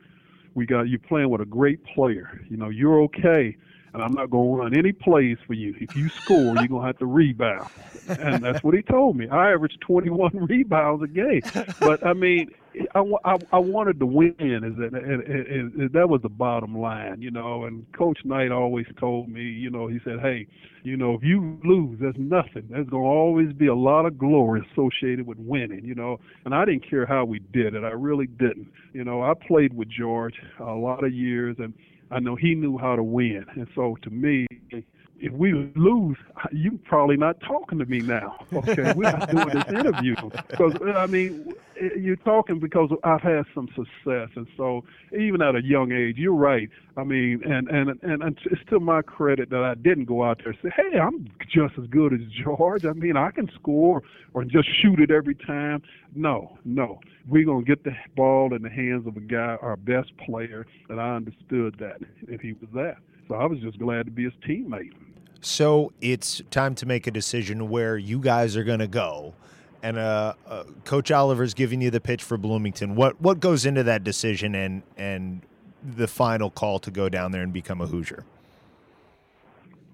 we 0.53 0.65
got 0.65 0.83
you 0.83 0.97
playing 0.97 1.29
with 1.29 1.41
a 1.41 1.45
great 1.45 1.83
player. 1.85 2.41
You 2.49 2.57
know, 2.57 2.69
you're 2.69 3.01
okay. 3.03 3.55
And 3.93 4.03
I'm 4.03 4.13
not 4.13 4.29
going 4.29 4.49
to 4.49 4.63
run 4.63 4.77
any 4.77 4.91
plays 4.91 5.37
for 5.47 5.53
you. 5.53 5.73
If 5.79 5.95
you 5.95 6.09
score, 6.09 6.55
you're 6.55 6.67
going 6.67 6.81
to 6.81 6.87
have 6.87 6.97
to 6.97 7.05
rebound. 7.05 7.69
And 8.09 8.43
that's 8.43 8.61
what 8.61 8.73
he 8.73 8.81
told 8.81 9.15
me. 9.15 9.29
I 9.29 9.53
averaged 9.53 9.79
21 9.81 10.31
rebounds 10.49 11.03
a 11.03 11.07
game. 11.07 11.41
But, 11.79 12.05
I 12.05 12.11
mean, 12.11 12.51
I, 12.93 13.03
I, 13.23 13.37
I 13.53 13.59
wanted 13.59 13.99
to 13.99 14.05
win. 14.05 14.33
Is 14.39 14.77
that, 14.77 14.91
and, 14.93 15.23
and, 15.23 15.73
and 15.73 15.91
that 15.93 16.09
was 16.09 16.21
the 16.21 16.29
bottom 16.29 16.77
line, 16.77 17.21
you 17.21 17.31
know. 17.31 17.65
And 17.65 17.85
Coach 17.93 18.19
Knight 18.23 18.51
always 18.51 18.85
told 18.99 19.29
me, 19.29 19.41
you 19.41 19.69
know, 19.69 19.87
he 19.87 19.99
said, 20.03 20.19
hey, 20.21 20.47
you 20.83 20.97
know, 20.97 21.13
if 21.15 21.23
you 21.23 21.59
lose, 21.63 21.99
there's 21.99 22.15
nothing. 22.17 22.67
There's 22.69 22.87
to 22.89 22.95
always 22.95 23.53
be 23.53 23.67
a 23.67 23.75
lot 23.75 24.05
of 24.05 24.17
glory 24.17 24.61
associated 24.71 25.25
with 25.25 25.37
winning, 25.39 25.83
you 25.83 25.95
know. 25.95 26.17
And 26.45 26.53
I 26.53 26.65
didn't 26.65 26.89
care 26.89 27.05
how 27.05 27.25
we 27.25 27.39
did 27.39 27.75
it. 27.75 27.83
I 27.83 27.91
really 27.91 28.27
didn't. 28.27 28.71
You 28.93 29.03
know, 29.03 29.23
I 29.23 29.33
played 29.47 29.73
with 29.73 29.89
George 29.89 30.35
a 30.59 30.63
lot 30.63 31.03
of 31.03 31.13
years, 31.13 31.55
and 31.59 31.73
I 32.11 32.19
know 32.19 32.35
he 32.35 32.55
knew 32.55 32.77
how 32.77 32.95
to 32.95 33.03
win. 33.03 33.45
And 33.55 33.67
so 33.75 33.97
to 34.03 34.09
me, 34.09 34.47
if 35.19 35.31
we 35.31 35.53
lose, 35.75 36.17
you 36.51 36.79
probably 36.85 37.17
not 37.17 37.39
talking 37.41 37.79
to 37.79 37.85
me 37.85 37.99
now. 37.99 38.45
Okay, 38.53 38.93
we're 38.95 39.11
not 39.11 39.29
doing 39.29 39.49
this 39.49 39.67
interview 39.67 40.15
because 40.49 40.73
I 40.95 41.05
mean, 41.07 41.53
you're 41.97 42.15
talking 42.17 42.59
because 42.59 42.89
I've 43.03 43.21
had 43.21 43.45
some 43.53 43.67
success, 43.69 44.29
and 44.35 44.47
so 44.57 44.83
even 45.11 45.41
at 45.41 45.55
a 45.55 45.63
young 45.63 45.91
age, 45.91 46.17
you're 46.17 46.33
right. 46.33 46.69
I 46.97 47.03
mean, 47.03 47.41
and 47.45 47.67
and 47.69 47.89
and, 48.01 48.23
and 48.23 48.39
it's 48.45 48.61
to 48.69 48.79
my 48.79 49.01
credit 49.01 49.49
that 49.51 49.63
I 49.63 49.75
didn't 49.75 50.05
go 50.05 50.23
out 50.23 50.39
there 50.43 50.49
and 50.49 50.57
say, 50.61 50.69
"Hey, 50.75 50.99
I'm 50.99 51.29
just 51.49 51.73
as 51.81 51.87
good 51.87 52.13
as 52.13 52.21
George." 52.43 52.85
I 52.85 52.93
mean, 52.93 53.17
I 53.17 53.31
can 53.31 53.49
score 53.55 54.03
or 54.33 54.43
just 54.43 54.67
shoot 54.81 54.99
it 54.99 55.11
every 55.11 55.35
time. 55.35 55.81
No, 56.13 56.57
no, 56.65 56.99
we're 57.27 57.45
gonna 57.45 57.65
get 57.65 57.83
the 57.83 57.95
ball 58.15 58.53
in 58.53 58.61
the 58.61 58.69
hands 58.69 59.07
of 59.07 59.15
a 59.17 59.21
guy, 59.21 59.57
our 59.61 59.77
best 59.77 60.15
player, 60.17 60.65
and 60.89 60.99
I 60.99 61.15
understood 61.15 61.77
that, 61.79 61.99
and 62.27 62.41
he 62.41 62.53
was 62.53 62.69
that. 62.73 62.97
So 63.27 63.35
I 63.35 63.45
was 63.45 63.59
just 63.59 63.79
glad 63.79 64.05
to 64.05 64.11
be 64.11 64.25
his 64.25 64.33
teammate. 64.47 64.93
So 65.41 65.93
it's 66.01 66.41
time 66.51 66.75
to 66.75 66.85
make 66.85 67.07
a 67.07 67.11
decision 67.11 67.69
where 67.69 67.97
you 67.97 68.19
guys 68.19 68.57
are 68.57 68.63
going 68.63 68.79
to 68.79 68.87
go. 68.87 69.33
And 69.83 69.97
uh, 69.97 70.33
uh, 70.47 70.63
Coach 70.83 71.11
Oliver's 71.11 71.53
giving 71.53 71.81
you 71.81 71.91
the 71.91 72.01
pitch 72.01 72.23
for 72.23 72.37
Bloomington. 72.37 72.95
What 72.95 73.21
what 73.21 73.39
goes 73.39 73.65
into 73.67 73.83
that 73.83 74.03
decision, 74.03 74.55
and 74.55 74.81
and 74.97 75.41
the 75.83 76.07
final 76.07 76.49
call 76.49 76.79
to 76.79 76.89
go 76.89 77.07
down 77.07 77.31
there 77.31 77.43
and 77.43 77.53
become 77.53 77.81
a 77.81 77.85
Hoosier? 77.85 78.25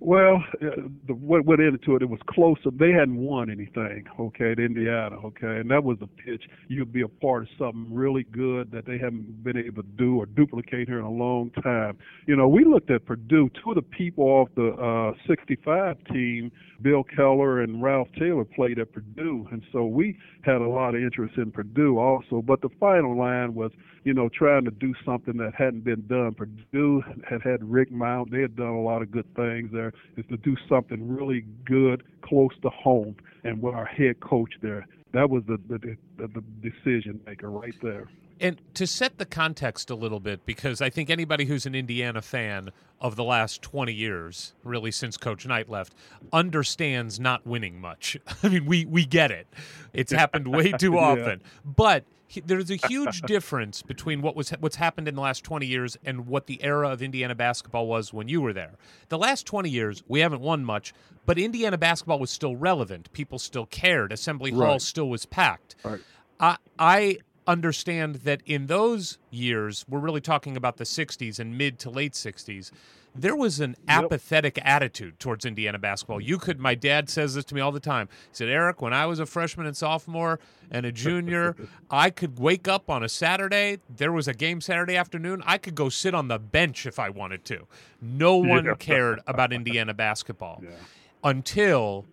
Well, 0.03 0.43
uh, 0.59 0.81
the, 1.05 1.13
what 1.13 1.45
went 1.45 1.61
into 1.61 1.95
it, 1.95 2.01
it 2.01 2.09
was 2.09 2.19
closer. 2.27 2.71
They 2.73 2.89
hadn't 2.89 3.17
won 3.17 3.51
anything, 3.51 4.05
okay, 4.19 4.53
at 4.53 4.57
Indiana, 4.57 5.15
okay, 5.23 5.59
and 5.59 5.69
that 5.69 5.83
was 5.83 5.99
the 5.99 6.07
pitch. 6.07 6.41
You'd 6.69 6.91
be 6.91 7.03
a 7.03 7.07
part 7.07 7.43
of 7.43 7.49
something 7.59 7.85
really 7.93 8.23
good 8.23 8.71
that 8.71 8.87
they 8.87 8.97
haven't 8.97 9.43
been 9.43 9.57
able 9.57 9.83
to 9.83 9.89
do 9.89 10.17
or 10.17 10.25
duplicate 10.25 10.87
here 10.87 10.97
in 10.97 11.05
a 11.05 11.11
long 11.11 11.51
time. 11.63 11.99
You 12.25 12.35
know, 12.35 12.47
we 12.47 12.65
looked 12.65 12.89
at 12.89 13.05
Purdue. 13.05 13.51
Two 13.63 13.69
of 13.69 13.75
the 13.75 13.83
people 13.83 14.23
off 14.23 14.49
the 14.55 14.69
uh, 14.71 15.13
65 15.27 15.97
team, 16.11 16.51
Bill 16.81 17.03
Keller 17.03 17.61
and 17.61 17.83
Ralph 17.83 18.07
Taylor, 18.17 18.43
played 18.43 18.79
at 18.79 18.91
Purdue, 18.91 19.47
and 19.51 19.61
so 19.71 19.85
we 19.85 20.17
had 20.41 20.61
a 20.61 20.67
lot 20.67 20.95
of 20.95 21.03
interest 21.03 21.37
in 21.37 21.51
Purdue 21.51 21.99
also. 21.99 22.41
But 22.41 22.61
the 22.61 22.69
final 22.79 23.15
line 23.15 23.53
was, 23.53 23.69
you 24.03 24.13
know, 24.13 24.29
trying 24.29 24.65
to 24.65 24.71
do 24.71 24.93
something 25.05 25.37
that 25.37 25.53
hadn't 25.55 25.83
been 25.83 26.05
done. 26.07 26.33
Purdue 26.33 27.03
had 27.27 27.41
had 27.41 27.63
Rick 27.63 27.91
Mount. 27.91 28.31
They 28.31 28.41
had 28.41 28.55
done 28.55 28.67
a 28.67 28.81
lot 28.81 29.01
of 29.01 29.11
good 29.11 29.27
things 29.35 29.69
there 29.71 29.93
is 30.17 30.25
to 30.29 30.37
do 30.37 30.55
something 30.67 31.15
really 31.15 31.45
good 31.65 32.03
close 32.23 32.51
to 32.63 32.69
home 32.69 33.15
and 33.43 33.61
with 33.61 33.75
our 33.75 33.85
head 33.85 34.19
coach 34.19 34.53
there. 34.61 34.87
That 35.13 35.29
was 35.29 35.43
the 35.47 35.57
the, 35.67 35.97
the, 36.17 36.27
the 36.27 36.43
decision 36.61 37.19
maker 37.25 37.49
right 37.49 37.75
there. 37.81 38.07
And 38.41 38.59
to 38.73 38.87
set 38.87 39.19
the 39.19 39.25
context 39.25 39.91
a 39.91 39.95
little 39.95 40.19
bit, 40.19 40.47
because 40.47 40.81
I 40.81 40.89
think 40.89 41.11
anybody 41.11 41.45
who's 41.45 41.67
an 41.67 41.75
Indiana 41.75 42.23
fan 42.23 42.71
of 42.99 43.15
the 43.15 43.23
last 43.23 43.61
20 43.61 43.93
years, 43.93 44.53
really 44.63 44.89
since 44.89 45.15
Coach 45.15 45.45
Knight 45.45 45.69
left, 45.69 45.93
understands 46.33 47.19
not 47.19 47.45
winning 47.45 47.79
much. 47.79 48.17
I 48.43 48.49
mean, 48.49 48.65
we, 48.65 48.85
we 48.85 49.05
get 49.05 49.29
it. 49.29 49.45
It's 49.93 50.11
happened 50.11 50.47
way 50.47 50.71
too 50.79 50.97
often. 50.97 51.43
But 51.63 52.03
there's 52.43 52.71
a 52.71 52.77
huge 52.87 53.21
difference 53.27 53.83
between 53.83 54.23
what 54.23 54.35
was 54.35 54.49
what's 54.59 54.77
happened 54.77 55.07
in 55.07 55.15
the 55.15 55.21
last 55.21 55.43
20 55.43 55.67
years 55.67 55.97
and 56.03 56.25
what 56.25 56.47
the 56.47 56.63
era 56.63 56.89
of 56.89 57.03
Indiana 57.03 57.35
basketball 57.35 57.85
was 57.85 58.11
when 58.11 58.27
you 58.27 58.41
were 58.41 58.53
there. 58.53 58.71
The 59.09 59.19
last 59.19 59.45
20 59.45 59.69
years, 59.69 60.01
we 60.07 60.21
haven't 60.21 60.41
won 60.41 60.65
much, 60.65 60.93
but 61.27 61.37
Indiana 61.37 61.77
basketball 61.77 62.17
was 62.17 62.31
still 62.31 62.55
relevant. 62.55 63.11
People 63.13 63.37
still 63.37 63.67
cared. 63.67 64.11
Assembly 64.11 64.49
Hall 64.51 64.79
still 64.79 65.09
was 65.09 65.27
packed. 65.27 65.75
Right. 65.83 65.99
I 66.39 66.57
I 66.79 67.17
understand 67.51 68.15
that 68.23 68.41
in 68.45 68.67
those 68.67 69.17
years, 69.29 69.85
we're 69.89 69.99
really 69.99 70.21
talking 70.21 70.55
about 70.57 70.77
the 70.77 70.83
60s 70.83 71.39
and 71.39 71.57
mid 71.57 71.77
to 71.79 71.89
late 71.89 72.13
60s. 72.13 72.71
There 73.13 73.35
was 73.35 73.59
an 73.59 73.75
apathetic 73.89 74.57
attitude 74.63 75.19
towards 75.19 75.43
Indiana 75.45 75.77
basketball. 75.77 76.21
You 76.21 76.37
could, 76.37 76.61
my 76.61 76.75
dad 76.75 77.09
says 77.09 77.33
this 77.35 77.43
to 77.45 77.55
me 77.55 77.59
all 77.59 77.73
the 77.73 77.81
time. 77.81 78.07
He 78.29 78.35
said, 78.37 78.47
Eric, 78.47 78.81
when 78.81 78.93
I 78.93 79.05
was 79.05 79.19
a 79.19 79.25
freshman 79.25 79.67
and 79.67 79.75
sophomore 79.75 80.39
and 80.71 80.85
a 80.85 80.91
junior, 81.05 81.57
I 81.89 82.09
could 82.09 82.39
wake 82.39 82.69
up 82.69 82.89
on 82.89 83.03
a 83.03 83.09
Saturday. 83.09 83.79
There 83.93 84.13
was 84.13 84.29
a 84.29 84.33
game 84.33 84.61
Saturday 84.61 84.95
afternoon. 84.95 85.43
I 85.45 85.57
could 85.57 85.75
go 85.75 85.89
sit 85.89 86.15
on 86.15 86.29
the 86.29 86.39
bench 86.39 86.85
if 86.85 86.99
I 86.99 87.09
wanted 87.09 87.43
to. 87.45 87.67
No 88.01 88.37
one 88.53 88.63
Yeah. 88.63 88.75
cared 88.75 89.19
about 89.27 89.51
Indiana 89.51 89.93
basketball 89.93 90.63
until 91.23 92.05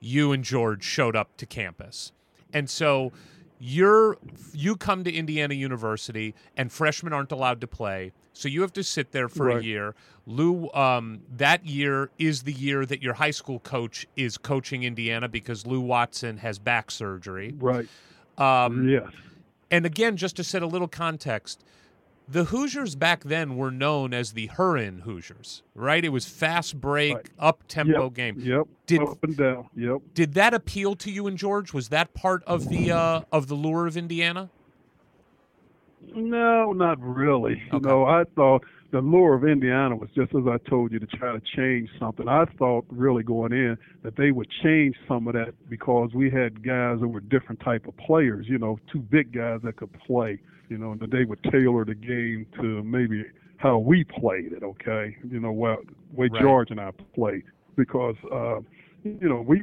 you 0.00 0.32
and 0.32 0.42
George 0.44 0.82
showed 0.82 1.14
up 1.14 1.36
to 1.36 1.44
campus. 1.46 2.12
And 2.54 2.70
so 2.70 3.12
you're 3.58 4.16
you 4.52 4.76
come 4.76 5.04
to 5.04 5.12
Indiana 5.12 5.54
University 5.54 6.34
and 6.56 6.72
freshmen 6.72 7.12
aren't 7.12 7.32
allowed 7.32 7.60
to 7.60 7.66
play. 7.66 8.12
So 8.32 8.48
you 8.48 8.60
have 8.62 8.72
to 8.74 8.84
sit 8.84 9.10
there 9.10 9.28
for 9.28 9.50
a 9.50 9.62
year. 9.62 9.96
Lou 10.26 10.70
um, 10.72 11.22
that 11.36 11.66
year 11.66 12.10
is 12.18 12.44
the 12.44 12.52
year 12.52 12.86
that 12.86 13.02
your 13.02 13.14
high 13.14 13.32
school 13.32 13.58
coach 13.58 14.06
is 14.14 14.38
coaching 14.38 14.84
Indiana 14.84 15.28
because 15.28 15.66
Lou 15.66 15.80
Watson 15.80 16.36
has 16.36 16.58
back 16.58 16.90
surgery. 16.92 17.54
Right. 17.58 17.88
Um, 18.36 18.88
yes. 18.88 19.10
and 19.72 19.84
again, 19.84 20.16
just 20.16 20.36
to 20.36 20.44
set 20.44 20.62
a 20.62 20.66
little 20.66 20.86
context, 20.86 21.64
the 22.30 22.44
Hoosiers 22.44 22.94
back 22.94 23.24
then 23.24 23.56
were 23.56 23.70
known 23.70 24.12
as 24.12 24.32
the 24.32 24.48
Hurryin' 24.48 25.00
Hoosiers, 25.00 25.62
right? 25.74 26.04
It 26.04 26.10
was 26.10 26.26
fast 26.26 26.80
break, 26.80 27.14
Right. 27.14 27.30
up 27.38 27.62
tempo 27.68 28.04
yep. 28.04 28.14
game. 28.14 28.36
Yep. 28.38 28.66
Did- 28.86 29.02
Up 29.02 29.24
and 29.24 29.36
down. 29.36 29.68
Yep. 29.74 29.98
Did 30.14 30.34
that 30.34 30.52
appeal 30.54 30.94
to 30.96 31.10
you 31.10 31.26
and 31.26 31.38
George? 31.38 31.72
Was 31.72 31.88
that 31.88 32.12
part 32.14 32.42
of 32.44 32.68
the 32.68 32.90
uh, 32.92 33.22
of 33.32 33.48
the 33.48 33.54
lure 33.54 33.86
of 33.86 33.96
Indiana? 33.96 34.50
No, 36.14 36.72
not 36.72 37.00
really. 37.00 37.62
You 37.72 37.78
Okay. 37.78 37.88
know, 37.88 38.04
I 38.04 38.24
thought 38.36 38.64
the 38.90 39.00
lure 39.00 39.34
of 39.34 39.44
Indiana 39.44 39.94
was 39.96 40.08
just 40.14 40.34
as 40.34 40.46
I 40.46 40.56
told 40.68 40.92
you 40.92 40.98
to 40.98 41.06
try 41.06 41.32
to 41.32 41.40
change 41.56 41.90
something. 41.98 42.28
I 42.28 42.44
thought 42.58 42.86
really 42.88 43.22
going 43.22 43.52
in 43.52 43.76
that 44.02 44.16
they 44.16 44.30
would 44.30 44.48
change 44.62 44.96
some 45.06 45.26
of 45.28 45.34
that 45.34 45.52
because 45.68 46.14
we 46.14 46.30
had 46.30 46.62
guys 46.64 47.00
that 47.00 47.08
were 47.08 47.20
different 47.20 47.60
type 47.60 47.86
of 47.86 47.96
players. 47.96 48.46
You 48.48 48.58
know, 48.58 48.78
two 48.90 49.00
big 49.00 49.32
guys 49.32 49.60
that 49.64 49.76
could 49.76 49.92
play. 49.92 50.38
You 50.68 50.78
know, 50.78 50.92
and 50.92 51.00
that 51.00 51.10
they 51.10 51.24
would 51.24 51.42
tailor 51.44 51.84
the 51.84 51.94
game 51.94 52.46
to 52.60 52.82
maybe 52.82 53.24
how 53.56 53.78
we 53.78 54.04
played 54.04 54.52
it. 54.52 54.62
Okay, 54.62 55.16
you 55.30 55.40
know, 55.40 55.52
well, 55.52 55.78
way 56.12 56.28
Right. 56.32 56.42
George 56.42 56.70
and 56.70 56.80
I 56.80 56.90
played 57.14 57.44
because 57.76 58.16
uh, 58.32 58.60
you 59.04 59.28
know 59.28 59.42
we 59.46 59.62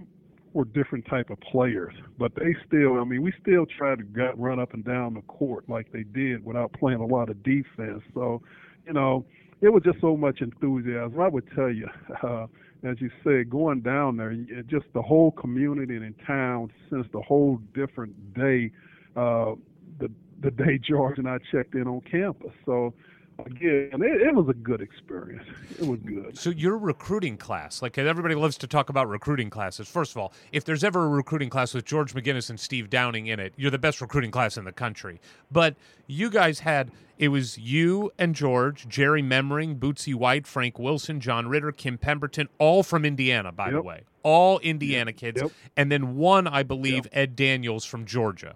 were 0.55 0.65
different 0.65 1.05
type 1.07 1.29
of 1.29 1.39
players, 1.41 1.93
but 2.17 2.33
they 2.35 2.55
still, 2.65 2.99
I 2.99 3.03
mean, 3.03 3.21
we 3.21 3.33
still 3.41 3.65
tried 3.65 3.97
to 3.97 4.05
get, 4.05 4.39
run 4.39 4.57
up 4.57 4.73
and 4.73 4.85
down 4.85 5.13
the 5.13 5.21
court 5.23 5.65
like 5.67 5.91
they 5.91 6.03
did 6.03 6.43
without 6.45 6.71
playing 6.71 7.01
a 7.01 7.05
lot 7.05 7.29
of 7.29 7.43
defense. 7.43 8.01
So, 8.13 8.41
you 8.87 8.93
know, 8.93 9.25
it 9.61 9.67
was 9.67 9.83
just 9.83 9.99
so 9.99 10.15
much 10.15 10.39
enthusiasm. 10.39 11.19
I 11.19 11.27
would 11.27 11.45
tell 11.53 11.69
you, 11.69 11.89
uh, 12.23 12.47
as 12.83 13.01
you 13.01 13.11
said, 13.21 13.49
going 13.49 13.81
down 13.81 14.15
there, 14.15 14.31
it, 14.31 14.67
just 14.67 14.85
the 14.93 15.01
whole 15.01 15.31
community 15.31 15.97
and 15.97 16.05
in 16.05 16.13
town 16.25 16.71
since 16.89 17.05
the 17.11 17.21
whole 17.21 17.59
different 17.73 18.33
day, 18.33 18.71
uh, 19.17 19.55
the 19.99 20.09
the 20.41 20.51
day 20.51 20.77
George 20.77 21.17
and 21.17 21.27
I 21.29 21.37
checked 21.51 21.75
in 21.75 21.87
on 21.87 22.01
campus. 22.01 22.51
So, 22.65 22.93
again, 23.39 23.89
it, 24.01 24.21
it 24.21 24.35
was 24.35 24.47
a 24.49 24.53
good 24.53 24.81
experience. 24.81 25.43
It 25.79 25.87
was 25.87 25.99
good. 26.01 26.37
So 26.37 26.49
your 26.49 26.77
recruiting 26.77 27.37
class, 27.37 27.81
like 27.81 27.97
everybody 27.97 28.35
loves 28.35 28.57
to 28.59 28.67
talk 28.67 28.89
about 28.89 29.09
recruiting 29.09 29.49
classes. 29.49 29.87
First 29.87 30.11
of 30.11 30.17
all, 30.17 30.33
if 30.51 30.65
there's 30.65 30.83
ever 30.83 31.05
a 31.05 31.09
recruiting 31.09 31.49
class 31.49 31.73
with 31.73 31.85
George 31.85 32.13
McGinnis 32.13 32.49
and 32.49 32.59
Steve 32.59 32.89
Downing 32.89 33.27
in 33.27 33.39
it, 33.39 33.53
you're 33.57 33.71
the 33.71 33.77
best 33.79 34.01
recruiting 34.01 34.31
class 34.31 34.57
in 34.57 34.65
the 34.65 34.71
country. 34.71 35.19
But 35.51 35.75
you 36.07 36.29
guys 36.29 36.59
had 36.59 36.91
it 37.17 37.29
was 37.29 37.57
you 37.57 38.11
and 38.19 38.35
George, 38.35 38.87
Jerry 38.89 39.23
Memering, 39.23 39.79
Bootsy 39.79 40.13
White, 40.13 40.45
Frank 40.45 40.77
Wilson, 40.77 41.21
John 41.21 41.47
Ritter, 41.47 41.71
Kim 41.71 41.97
Pemberton, 41.97 42.49
all 42.59 42.83
from 42.83 43.05
Indiana, 43.05 43.53
by 43.53 43.71
the 43.71 43.81
way, 43.81 44.03
all 44.21 44.59
Indiana 44.59 45.13
kids, 45.13 45.41
Yep. 45.41 45.51
and 45.77 45.89
then 45.89 46.17
one, 46.17 46.45
I 46.45 46.63
believe, 46.63 47.07
Ed 47.13 47.37
Daniels 47.37 47.85
from 47.85 48.03
Georgia. 48.05 48.55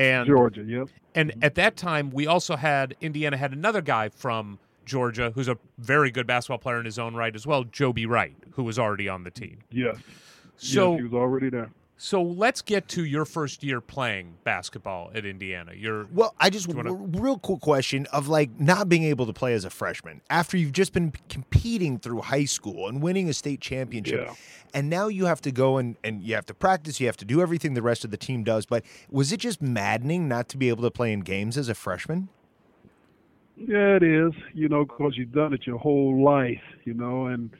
And 0.00 0.26
Georgia, 0.26 0.62
yep. 0.62 0.88
and 1.14 1.30
mm-hmm. 1.30 1.44
at 1.44 1.56
that 1.56 1.76
time, 1.76 2.10
we 2.10 2.26
also 2.26 2.56
had 2.56 2.96
Indiana 3.02 3.36
had 3.36 3.52
another 3.52 3.82
guy 3.82 4.08
from 4.08 4.58
Georgia 4.86 5.30
who's 5.34 5.46
a 5.46 5.58
very 5.76 6.10
good 6.10 6.26
basketball 6.26 6.56
player 6.56 6.78
in 6.78 6.86
his 6.86 6.98
own 6.98 7.14
right 7.14 7.34
as 7.34 7.46
well, 7.46 7.64
Joby 7.64 8.06
Wright, 8.06 8.34
who 8.52 8.64
was 8.64 8.78
already 8.78 9.10
on 9.10 9.24
the 9.24 9.30
team. 9.30 9.58
Yes. 9.70 9.98
So 10.56 10.92
yes, 10.92 11.00
he 11.00 11.04
was 11.04 11.12
already 11.12 11.50
there. 11.50 11.70
So 12.02 12.22
let's 12.22 12.62
get 12.62 12.88
to 12.88 13.04
your 13.04 13.26
first 13.26 13.62
year 13.62 13.78
playing 13.78 14.34
basketball 14.42 15.10
at 15.14 15.26
Indiana. 15.26 15.72
You're 15.76 16.06
Well, 16.10 16.34
I 16.40 16.48
just 16.48 16.66
you 16.66 16.74
wanna- 16.74 16.92
r- 16.94 16.96
real 17.22 17.38
cool 17.38 17.58
question 17.58 18.06
of 18.06 18.26
like 18.26 18.58
not 18.58 18.88
being 18.88 19.02
able 19.04 19.26
to 19.26 19.34
play 19.34 19.52
as 19.52 19.66
a 19.66 19.70
freshman 19.70 20.22
after 20.30 20.56
you've 20.56 20.72
just 20.72 20.94
been 20.94 21.12
competing 21.28 21.98
through 21.98 22.22
high 22.22 22.46
school 22.46 22.88
and 22.88 23.02
winning 23.02 23.28
a 23.28 23.34
state 23.34 23.60
championship. 23.60 24.28
Yeah. 24.28 24.34
And 24.72 24.88
now 24.88 25.08
you 25.08 25.26
have 25.26 25.42
to 25.42 25.52
go 25.52 25.76
and, 25.76 25.96
and 26.02 26.22
you 26.22 26.34
have 26.36 26.46
to 26.46 26.54
practice, 26.54 27.00
you 27.00 27.06
have 27.06 27.18
to 27.18 27.26
do 27.26 27.42
everything 27.42 27.74
the 27.74 27.82
rest 27.82 28.02
of 28.02 28.10
the 28.10 28.16
team 28.16 28.44
does. 28.44 28.64
But 28.64 28.82
was 29.10 29.30
it 29.30 29.40
just 29.40 29.60
maddening 29.60 30.26
not 30.26 30.48
to 30.48 30.56
be 30.56 30.70
able 30.70 30.82
to 30.84 30.90
play 30.90 31.12
in 31.12 31.20
games 31.20 31.58
as 31.58 31.68
a 31.68 31.74
freshman? 31.74 32.30
Yeah, 33.58 33.96
it 33.96 34.02
is, 34.02 34.32
you 34.54 34.70
know, 34.70 34.86
because 34.86 35.18
you've 35.18 35.32
done 35.32 35.52
it 35.52 35.66
your 35.66 35.76
whole 35.76 36.24
life, 36.24 36.62
you 36.84 36.94
know. 36.94 37.26
And 37.26 37.50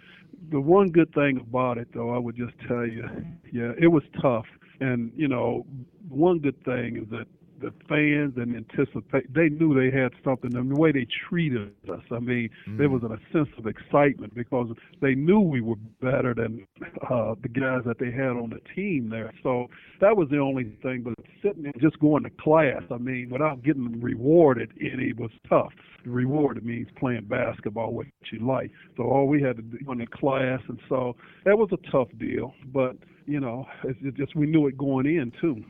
the 0.50 0.60
one 0.60 0.90
good 0.90 1.12
thing 1.14 1.38
about 1.38 1.78
it, 1.78 1.88
though, 1.94 2.14
I 2.14 2.18
would 2.18 2.36
just 2.36 2.54
tell 2.66 2.86
you, 2.86 3.04
yeah, 3.52 3.72
it 3.80 3.88
was 3.88 4.02
tough. 4.20 4.46
And, 4.80 5.12
you 5.14 5.28
know, 5.28 5.66
one 6.08 6.38
good 6.38 6.62
thing 6.64 6.96
is 6.96 7.10
that 7.10 7.26
the 7.60 7.72
fans 7.88 8.34
and 8.36 8.56
anticipate, 8.56 9.32
they 9.32 9.48
knew 9.48 9.74
they 9.74 9.96
had 9.96 10.12
something. 10.24 10.54
And 10.54 10.70
the 10.70 10.80
way 10.80 10.92
they 10.92 11.06
treated 11.28 11.72
us, 11.90 12.00
I 12.10 12.18
mean, 12.18 12.50
there 12.78 12.88
was 12.88 13.02
a 13.02 13.18
sense 13.32 13.48
of 13.58 13.66
excitement 13.66 14.34
because 14.34 14.68
they 15.00 15.14
knew 15.14 15.40
we 15.40 15.60
were 15.60 15.76
better 16.00 16.34
than 16.34 16.66
uh, 17.10 17.34
the 17.42 17.48
guys 17.48 17.82
that 17.86 17.98
they 17.98 18.10
had 18.10 18.30
on 18.30 18.50
the 18.50 18.60
team 18.74 19.10
there. 19.10 19.32
So 19.42 19.68
that 20.00 20.16
was 20.16 20.28
the 20.30 20.38
only 20.38 20.76
thing. 20.82 21.02
But 21.02 21.14
sitting 21.42 21.62
there 21.62 21.72
just 21.80 21.98
going 22.00 22.24
to 22.24 22.30
class, 22.30 22.82
I 22.90 22.98
mean, 22.98 23.30
without 23.30 23.62
getting 23.62 24.00
rewarded 24.00 24.72
any 24.80 25.12
was 25.12 25.30
tough. 25.48 25.72
Rewarded 26.04 26.64
means 26.64 26.88
playing 26.98 27.26
basketball, 27.26 27.92
what 27.92 28.06
you 28.32 28.46
like. 28.46 28.70
So 28.96 29.04
all 29.04 29.28
we 29.28 29.42
had 29.42 29.56
to 29.56 29.62
do 29.62 29.78
went 29.86 30.00
in 30.00 30.06
class, 30.06 30.60
and 30.68 30.80
so 30.88 31.16
that 31.44 31.58
was 31.58 31.68
a 31.72 31.90
tough 31.90 32.08
deal. 32.18 32.54
But 32.72 32.96
you 33.26 33.38
know, 33.40 33.66
it's 33.84 34.16
just 34.16 34.34
we 34.34 34.46
knew 34.46 34.66
it 34.66 34.78
going 34.78 35.06
in 35.06 35.32
too. 35.40 35.62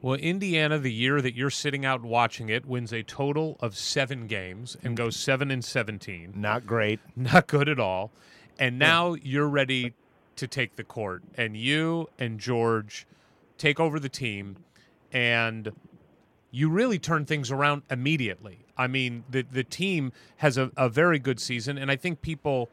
Well, 0.00 0.14
Indiana, 0.14 0.78
the 0.78 0.92
year 0.92 1.20
that 1.20 1.34
you're 1.34 1.50
sitting 1.50 1.84
out 1.84 2.02
watching 2.02 2.48
it, 2.48 2.66
wins 2.66 2.92
a 2.92 3.02
total 3.02 3.56
of 3.60 3.76
seven 3.76 4.26
games 4.26 4.76
and 4.82 4.96
goes 4.96 5.16
seven 5.16 5.50
and 5.50 5.64
seventeen. 5.64 6.32
Not 6.36 6.66
great. 6.66 7.00
not 7.16 7.46
good 7.46 7.68
at 7.68 7.80
all. 7.80 8.10
And 8.58 8.78
now 8.78 9.14
you're 9.14 9.48
ready 9.48 9.94
to 10.36 10.46
take 10.46 10.76
the 10.76 10.84
court, 10.84 11.22
and 11.36 11.56
you 11.56 12.08
and 12.18 12.38
George 12.38 13.06
take 13.56 13.80
over 13.80 13.98
the 13.98 14.08
team. 14.08 14.56
And 15.12 15.72
you 16.50 16.68
really 16.68 16.98
turn 16.98 17.24
things 17.24 17.50
around 17.50 17.82
immediately. 17.90 18.58
I 18.76 18.86
mean, 18.86 19.24
the 19.28 19.42
the 19.42 19.64
team 19.64 20.12
has 20.38 20.56
a, 20.56 20.70
a 20.76 20.88
very 20.88 21.18
good 21.18 21.40
season, 21.40 21.76
and 21.76 21.90
I 21.90 21.96
think 21.96 22.20
people, 22.22 22.70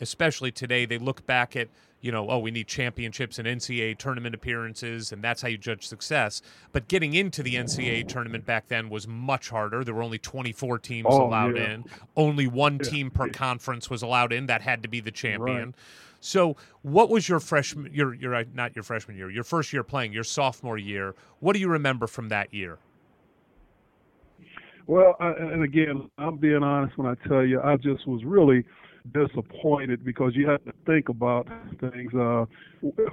especially 0.00 0.50
today, 0.50 0.86
they 0.86 0.98
look 0.98 1.24
back 1.26 1.54
at 1.56 1.68
you 2.04 2.12
know, 2.12 2.28
oh, 2.28 2.38
we 2.38 2.50
need 2.50 2.66
championships 2.68 3.38
and 3.38 3.48
NCAA 3.48 3.96
tournament 3.96 4.34
appearances, 4.34 5.10
and 5.10 5.24
that's 5.24 5.40
how 5.40 5.48
you 5.48 5.56
judge 5.56 5.86
success. 5.88 6.42
But 6.70 6.86
getting 6.86 7.14
into 7.14 7.42
the 7.42 7.54
NCAA 7.54 8.06
tournament 8.06 8.44
back 8.44 8.68
then 8.68 8.90
was 8.90 9.08
much 9.08 9.48
harder. 9.48 9.82
There 9.84 9.94
were 9.94 10.02
only 10.02 10.18
24 10.18 10.80
teams 10.80 11.06
Oh, 11.08 11.26
allowed 11.26 11.56
yeah. 11.56 11.70
in. 11.70 11.84
Only 12.14 12.46
one 12.46 12.74
Yeah. 12.74 12.90
team 12.90 13.10
per 13.10 13.30
conference 13.30 13.88
was 13.88 14.02
allowed 14.02 14.34
in. 14.34 14.44
That 14.44 14.60
had 14.60 14.82
to 14.82 14.88
be 14.88 15.00
the 15.00 15.10
champion. 15.10 15.64
Right. 15.68 15.74
So, 16.20 16.56
what 16.82 17.08
was 17.08 17.26
your 17.26 17.40
freshman? 17.40 17.90
Your 17.94 18.12
your 18.12 18.34
uh, 18.34 18.44
not 18.52 18.76
your 18.76 18.82
freshman 18.82 19.16
year. 19.16 19.30
Your 19.30 19.44
first 19.44 19.72
year 19.72 19.82
playing. 19.82 20.12
Your 20.12 20.24
sophomore 20.24 20.76
year. 20.76 21.14
What 21.40 21.54
do 21.54 21.58
you 21.58 21.68
remember 21.68 22.06
from 22.06 22.28
that 22.28 22.52
year? 22.52 22.78
Well, 24.86 25.16
I, 25.20 25.30
and 25.30 25.62
again, 25.62 26.10
I'm 26.18 26.36
being 26.36 26.62
honest 26.62 26.98
when 26.98 27.06
I 27.06 27.14
tell 27.26 27.44
you, 27.46 27.62
I 27.62 27.76
just 27.76 28.06
was 28.06 28.22
really 28.24 28.62
disappointed 29.12 30.04
because 30.04 30.32
you 30.34 30.48
have 30.48 30.64
to 30.64 30.72
think 30.86 31.08
about 31.08 31.46
things. 31.80 32.12
Uh, 32.14 32.46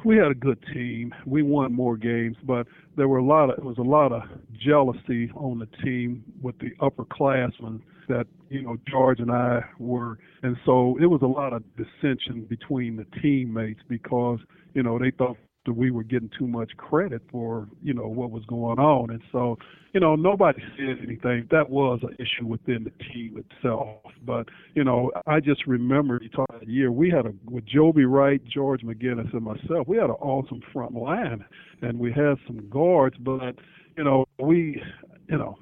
we 0.05 0.17
had 0.17 0.31
a 0.31 0.35
good 0.35 0.63
team. 0.73 1.13
We 1.25 1.41
won 1.43 1.73
more 1.73 1.97
games, 1.97 2.37
but 2.43 2.67
there 2.95 3.07
were 3.07 3.17
a 3.17 3.25
lot 3.25 3.49
of 3.49 3.57
it 3.57 3.63
was 3.63 3.77
a 3.77 3.81
lot 3.81 4.11
of 4.11 4.23
jealousy 4.57 5.31
on 5.35 5.59
the 5.59 5.67
team 5.83 6.23
with 6.41 6.57
the 6.59 6.71
upperclassmen 6.79 7.81
that 8.07 8.25
you 8.49 8.61
know 8.61 8.77
George 8.89 9.19
and 9.19 9.31
I 9.31 9.61
were, 9.79 10.17
and 10.43 10.55
so 10.65 10.97
it 11.01 11.05
was 11.05 11.21
a 11.21 11.27
lot 11.27 11.53
of 11.53 11.63
dissension 11.75 12.45
between 12.49 12.95
the 12.95 13.05
teammates 13.21 13.81
because 13.87 14.39
you 14.73 14.83
know 14.83 14.97
they 14.97 15.11
thought 15.11 15.37
that 15.65 15.73
we 15.73 15.91
were 15.91 16.03
getting 16.03 16.29
too 16.37 16.47
much 16.47 16.71
credit 16.77 17.21
for 17.31 17.67
you 17.83 17.93
know 17.93 18.07
what 18.07 18.31
was 18.31 18.43
going 18.45 18.79
on, 18.79 19.11
and 19.11 19.21
so 19.31 19.57
you 19.93 19.99
know 19.99 20.15
nobody 20.15 20.61
said 20.77 20.97
anything. 21.03 21.47
That 21.51 21.69
was 21.69 21.99
an 22.03 22.15
issue 22.15 22.47
within 22.47 22.83
the 22.83 22.91
team 23.05 23.37
itself. 23.37 24.01
But 24.25 24.47
you 24.73 24.83
know 24.83 25.11
I 25.27 25.39
just 25.39 25.67
remember 25.67 26.19
talking 26.35 26.59
that 26.59 26.69
year 26.69 26.91
we 26.91 27.09
had 27.09 27.25
a 27.25 27.33
with 27.49 27.65
Joby 27.65 28.05
Wright, 28.05 28.41
George 28.45 28.81
McGinnis, 28.81 29.31
and 29.33 29.43
myself. 29.43 29.87
We 29.87 29.97
had 29.97 30.05
an 30.05 30.17
awesome 30.21 30.61
front 30.73 30.95
line, 30.95 31.45
and 31.81 31.99
we 31.99 32.11
had 32.11 32.35
some 32.47 32.67
guards, 32.69 33.17
but 33.19 33.55
you 33.97 34.03
know 34.03 34.25
we 34.39 34.81
you 35.29 35.37
know 35.37 35.57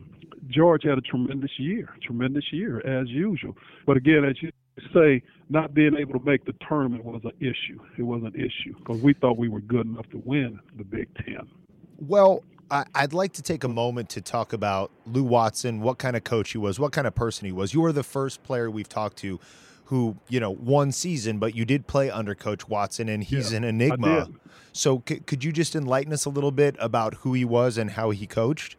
George 0.49 0.83
had 0.83 0.97
a 0.97 1.01
tremendous 1.01 1.51
year, 1.57 1.89
tremendous 2.03 2.45
year 2.51 2.79
as 2.87 3.07
usual. 3.09 3.55
But 3.85 3.97
again, 3.97 4.23
as 4.25 4.41
you 4.41 4.51
say, 4.93 5.21
not 5.49 5.73
being 5.73 5.95
able 5.95 6.19
to 6.19 6.25
make 6.25 6.45
the 6.45 6.53
tournament 6.67 7.03
was 7.03 7.21
an 7.23 7.31
issue. 7.39 7.79
It 7.97 8.03
was 8.03 8.23
an 8.23 8.35
issue 8.35 8.75
because 8.77 9.01
we 9.01 9.13
thought 9.13 9.37
we 9.37 9.49
were 9.49 9.61
good 9.61 9.85
enough 9.85 10.09
to 10.11 10.21
win 10.23 10.59
the 10.77 10.83
Big 10.83 11.07
Ten. 11.15 11.47
Well, 11.97 12.43
I'd 12.71 13.13
like 13.13 13.33
to 13.33 13.41
take 13.41 13.63
a 13.63 13.67
moment 13.67 14.09
to 14.09 14.21
talk 14.21 14.53
about 14.53 14.91
Lou 15.07 15.23
Watson, 15.23 15.81
what 15.81 15.97
kind 15.97 16.15
of 16.15 16.23
coach 16.23 16.51
he 16.51 16.59
was, 16.59 16.79
what 16.79 16.91
kind 16.91 17.07
of 17.07 17.15
person 17.15 17.45
he 17.45 17.51
was. 17.51 17.73
You 17.73 17.81
were 17.81 17.91
the 17.91 18.03
first 18.03 18.43
player 18.43 18.69
we've 18.69 18.87
talked 18.87 19.17
to 19.17 19.39
who, 19.85 20.17
you 20.27 20.39
know, 20.39 20.53
one 20.53 20.91
season, 20.91 21.39
but 21.39 21.55
you 21.55 21.65
did 21.65 21.87
play 21.87 22.11
under 22.11 22.35
Coach 22.35 22.69
Watson, 22.69 23.09
and 23.09 23.23
he's 23.23 23.51
Yeah, 23.51 23.57
an 23.57 23.63
enigma. 23.63 24.29
So, 24.71 25.01
c- 25.09 25.21
could 25.21 25.43
you 25.43 25.51
just 25.51 25.75
enlighten 25.75 26.13
us 26.13 26.25
a 26.25 26.29
little 26.29 26.51
bit 26.51 26.75
about 26.79 27.15
who 27.15 27.33
he 27.33 27.43
was 27.43 27.75
and 27.75 27.89
how 27.91 28.11
he 28.11 28.27
coached? 28.27 28.75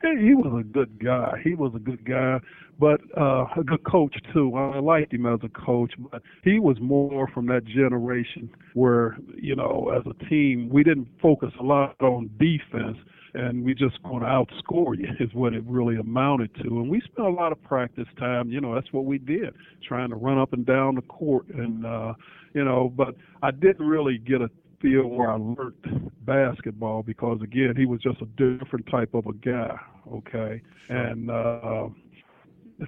He 0.00 0.34
was 0.34 0.60
a 0.60 0.62
good 0.62 1.02
guy. 1.02 1.40
He 1.42 1.54
was 1.54 1.72
a 1.74 1.78
good 1.78 2.04
guy, 2.04 2.38
but 2.78 3.00
uh, 3.16 3.46
a 3.56 3.64
good 3.64 3.82
coach 3.84 4.16
too. 4.32 4.54
I 4.54 4.78
liked 4.78 5.12
him 5.12 5.26
as 5.26 5.40
a 5.42 5.48
coach, 5.48 5.92
but 5.98 6.22
he 6.44 6.60
was 6.60 6.76
more 6.80 7.28
from 7.34 7.46
that 7.46 7.64
generation 7.64 8.48
where 8.74 9.18
you 9.36 9.56
know, 9.56 9.92
as 9.96 10.04
a 10.06 10.24
team, 10.28 10.68
we 10.68 10.84
didn't 10.84 11.08
focus 11.20 11.50
a 11.58 11.64
lot 11.64 11.96
on 12.00 12.30
defense, 12.38 12.96
and 13.34 13.64
we 13.64 13.74
just 13.74 14.00
going 14.04 14.20
to 14.20 14.26
outscore 14.26 14.96
you 14.96 15.08
is 15.18 15.34
what 15.34 15.52
it 15.52 15.64
really 15.66 15.96
amounted 15.96 16.54
to. 16.56 16.68
And 16.68 16.88
we 16.88 17.00
spent 17.00 17.26
a 17.26 17.30
lot 17.30 17.50
of 17.50 17.60
practice 17.64 18.08
time. 18.18 18.50
You 18.50 18.60
know, 18.60 18.74
that's 18.74 18.92
what 18.92 19.04
we 19.04 19.18
did, 19.18 19.52
trying 19.86 20.10
to 20.10 20.16
run 20.16 20.38
up 20.38 20.52
and 20.52 20.64
down 20.64 20.94
the 20.94 21.02
court, 21.02 21.48
and 21.48 21.84
uh, 21.84 22.14
you 22.54 22.64
know, 22.64 22.92
but 22.96 23.16
I 23.42 23.50
didn't 23.50 23.86
really 23.86 24.18
get 24.18 24.42
a 24.42 24.50
feel 24.80 25.06
where 25.06 25.30
I 25.30 25.36
learned 25.36 26.10
basketball 26.22 27.02
because 27.02 27.40
again 27.42 27.74
he 27.76 27.86
was 27.86 28.00
just 28.00 28.20
a 28.20 28.26
different 28.36 28.86
type 28.90 29.14
of 29.14 29.26
a 29.26 29.32
guy 29.32 29.78
okay? 30.12 30.62
And 30.88 31.30
uh 31.30 31.88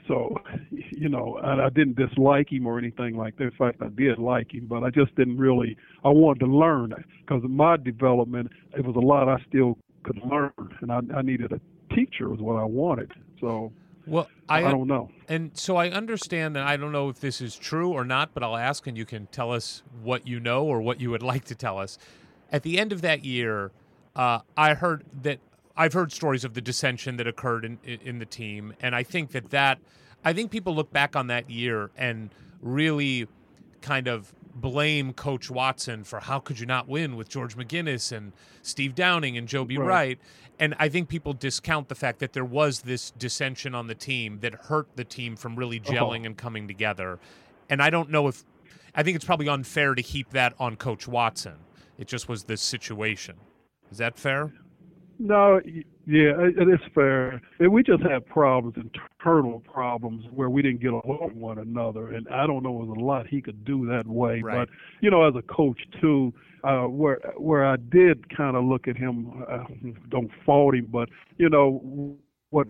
so 0.07 0.35
you 0.73 1.09
know 1.09 1.39
and 1.43 1.61
I 1.61 1.69
didn't 1.69 1.97
dislike 1.97 2.53
him 2.53 2.67
or 2.67 2.79
anything 2.79 3.17
like 3.17 3.37
that. 3.39 3.45
In 3.45 3.51
fact 3.53 3.83
I 3.83 3.89
did 3.89 4.19
like 4.19 4.53
him 4.53 4.67
but 4.69 4.85
I 4.85 4.91
just 4.91 5.15
didn't 5.17 5.39
really 5.39 5.77
I 6.05 6.09
wanted 6.09 6.41
to 6.41 6.47
learn 6.47 6.93
because 7.21 7.43
my 7.49 7.77
development 7.77 8.51
it 8.77 8.85
was 8.85 8.97
a 8.97 9.01
lot 9.01 9.29
I 9.29 9.43
still 9.49 9.79
could 10.03 10.21
learn 10.31 10.53
and 10.81 10.93
I, 10.93 11.01
I 11.17 11.23
needed 11.23 11.53
a 11.53 11.61
teacher 11.95 12.29
was 12.29 12.41
what 12.41 12.57
I 12.57 12.65
wanted 12.65 13.13
so 13.41 13.73
Well, 14.07 14.29
I, 14.49 14.65
I, 14.65 14.71
don't 14.71 14.89
know 14.89 15.11
and 15.29 15.51
so 15.55 15.77
I 15.77 15.91
understand, 15.91 16.57
and 16.57 16.69
I 16.69 16.77
don't 16.77 16.91
know 16.91 17.09
if 17.09 17.21
this 17.21 17.41
is 17.41 17.57
true 17.57 17.93
or 17.93 18.05
not, 18.05 18.35
but 18.35 18.43
I'll 18.43 18.57
ask, 18.57 18.87
and 18.87 18.97
you 18.99 19.05
can 19.05 19.27
tell 19.27 19.53
us 19.53 19.83
what 20.03 20.27
you 20.27 20.41
know 20.41 20.65
or 20.65 20.81
what 20.83 21.01
you 21.01 21.11
would 21.11 21.23
like 21.23 21.45
to 21.47 21.55
tell 21.55 21.79
us. 21.79 21.99
At 22.51 22.65
the 22.65 22.79
end 22.79 22.93
of 22.93 23.03
that 23.03 23.25
year, 23.25 23.71
uh, 24.17 24.41
I 24.57 24.75
heard 24.75 25.05
that 25.23 25.39
I've 25.77 25.93
heard 25.93 26.13
stories 26.13 26.45
of 26.45 26.55
the 26.55 26.61
dissension 26.61 27.17
that 27.19 27.29
occurred 27.29 27.65
in, 27.65 27.79
in 27.85 28.01
in 28.01 28.19
the 28.19 28.27
team, 28.27 28.75
and 28.81 28.95
I 28.95 29.03
think 29.03 29.31
that 29.33 29.51
that 29.51 29.79
I 30.25 30.33
think 30.33 30.51
people 30.51 30.75
look 30.75 30.93
back 30.93 31.15
on 31.15 31.29
that 31.29 31.49
year 31.49 31.91
and 31.97 32.31
really 32.61 33.29
kind 33.81 34.09
of 34.09 34.35
blame 34.55 35.13
Coach 35.13 35.51
Watson 35.51 36.05
for 36.05 36.21
how 36.21 36.39
could 36.39 36.59
you 36.59 36.67
not 36.67 36.89
win 36.89 37.17
with 37.17 37.29
George 37.29 37.57
McGinnis 37.57 38.13
and 38.17 38.33
Steve 38.63 38.95
Downing 38.95 39.37
and 39.37 39.49
Joby 39.49 39.79
Right. 39.79 39.87
Wright. 39.87 40.19
And 40.59 40.75
I 40.79 40.89
think 40.89 41.09
people 41.09 41.33
discount 41.33 41.89
the 41.89 41.95
fact 41.95 42.19
that 42.19 42.33
there 42.33 42.45
was 42.45 42.83
this 42.83 43.13
dissension 43.13 43.75
on 43.75 43.87
the 43.87 43.95
team 43.95 44.41
that 44.41 44.55
hurt 44.55 44.89
the 44.97 45.05
team 45.05 45.37
from 45.37 45.57
really 45.57 45.81
uh-huh. 45.81 45.93
gelling 45.93 46.27
and 46.27 46.37
coming 46.37 46.69
together. 46.69 47.19
And 47.69 47.83
I 47.83 47.91
don't 47.91 48.11
know 48.11 48.29
if 48.29 48.45
I 48.95 49.03
think 49.03 49.17
it's 49.17 49.25
probably 49.25 49.49
unfair 49.49 49.95
to 49.95 50.03
heap 50.03 50.31
that 50.31 50.55
on 50.59 50.77
Coach 50.77 51.07
Watson. 51.07 51.57
It 51.99 52.09
just 52.09 52.29
was 52.29 52.45
this 52.45 52.61
situation. 52.61 53.37
Is 53.91 53.99
that 53.99 54.19
fair? 54.19 54.53
No, 55.19 55.61
yeah, 56.11 56.33
it, 56.39 56.69
is 56.69 56.81
fair. 56.93 57.41
And 57.61 57.73
we 57.73 57.85
just 57.85 58.03
had 58.03 58.27
problems, 58.27 58.77
internal 58.77 59.61
problems, 59.61 60.25
where 60.35 60.51
we 60.51 60.61
didn't 60.61 60.81
get 60.81 60.93
along 60.93 61.21
with 61.23 61.35
one 61.35 61.59
another. 61.59 62.13
And 62.13 62.27
I 62.29 62.47
don't 62.47 62.65
know, 62.65 62.83
it 62.83 62.87
was 62.87 62.99
a 62.99 63.01
lot 63.01 63.29
he 63.29 63.41
could 63.41 63.65
do 63.65 63.87
that 63.87 64.07
way. 64.07 64.43
Right. 64.43 64.67
But 64.67 64.75
you 65.01 65.11
know, 65.11 65.23
as 65.27 65.35
a 65.37 65.43
coach 65.43 65.81
too, 66.01 66.35
uh, 66.65 66.83
where 66.83 67.21
where 67.37 67.65
I 67.65 67.77
did 67.77 68.35
kind 68.37 68.57
of 68.57 68.65
look 68.65 68.89
at 68.89 68.97
him, 68.97 69.45
uh, 69.49 69.65
don't 70.09 70.31
fault 70.45 70.75
him, 70.75 70.89
but 70.91 71.09
you 71.39 71.49
know 71.49 72.17
what 72.51 72.67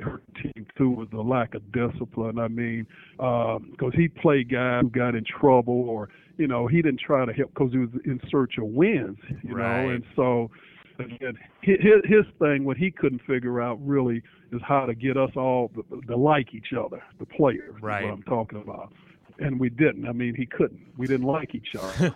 hurt 0.00 0.22
the 0.32 0.42
team 0.42 0.66
too 0.76 0.90
was 0.90 1.08
the 1.10 1.20
lack 1.20 1.54
of 1.54 1.72
discipline. 1.72 2.38
I 2.38 2.48
mean, 2.48 2.86
because 3.16 3.92
he 3.94 4.08
played 4.08 4.50
guys 4.50 4.82
who 4.82 4.90
got 4.90 5.14
in 5.14 5.24
trouble, 5.24 5.88
or 5.88 6.08
you 6.38 6.46
know, 6.46 6.66
he 6.66 6.80
didn't 6.80 7.00
try 7.00 7.26
to 7.26 7.32
help 7.32 7.52
because 7.52 7.72
he 7.72 7.78
was 7.78 7.90
in 8.04 8.20
search 8.30 8.58
of 8.58 8.64
wins. 8.64 9.18
You 9.42 9.56
Right. 9.56 9.84
know, 9.84 9.90
and 9.90 10.04
so 10.16 10.50
again, 10.98 11.38
his, 11.62 11.76
his 12.04 12.24
thing, 12.38 12.64
what 12.64 12.76
he 12.76 12.90
couldn't 12.90 13.22
figure 13.26 13.60
out 13.60 13.78
really 13.86 14.22
is 14.52 14.60
how 14.62 14.86
to 14.86 14.94
get 14.94 15.16
us 15.16 15.30
all 15.36 15.68
to, 15.70 16.00
to 16.08 16.16
like 16.16 16.54
each 16.54 16.72
other, 16.72 17.02
the 17.18 17.26
players. 17.26 17.74
is 17.76 17.82
Right. 17.82 18.04
what 18.04 18.12
I'm 18.14 18.22
talking 18.24 18.60
about. 18.60 18.92
And 19.40 19.60
we 19.60 19.68
didn't. 19.70 20.08
I 20.08 20.10
mean, 20.12 20.34
he 20.34 20.46
couldn't. 20.46 20.80
We 20.96 21.06
didn't 21.06 21.26
like 21.26 21.54
each 21.54 21.76
other. 21.78 22.12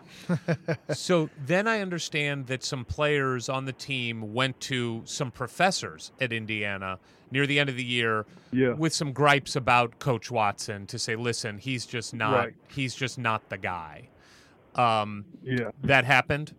so 0.93 1.31
then 1.47 1.69
I 1.69 1.81
understand 1.81 2.49
that 2.49 2.65
some 2.65 2.85
players 2.85 3.49
on 3.49 3.65
the 3.65 3.73
team 3.73 4.35
went 4.35 4.59
to 4.63 5.03
some 5.05 5.31
professors 5.31 6.11
at 6.21 6.33
Indiana 6.33 6.99
near 7.31 7.47
the 7.47 7.61
end 7.61 7.69
of 7.71 7.77
the 7.77 7.85
year 7.85 8.27
Yeah. 8.51 8.73
with 8.73 8.93
some 8.93 9.13
gripes 9.13 9.55
about 9.55 10.01
Coach 10.01 10.33
Watson 10.33 10.87
to 10.89 10.99
say, 10.99 11.15
listen, 11.15 11.59
he's 11.59 11.87
just 11.87 12.13
not 12.13 12.35
Right. 12.37 12.55
he's 12.69 12.93
just 12.97 13.19
not 13.21 13.49
the 13.51 13.59
guy. 13.59 14.09
Um, 14.75 15.25
yeah. 15.45 15.71
that 15.85 16.05
happened. 16.05 16.55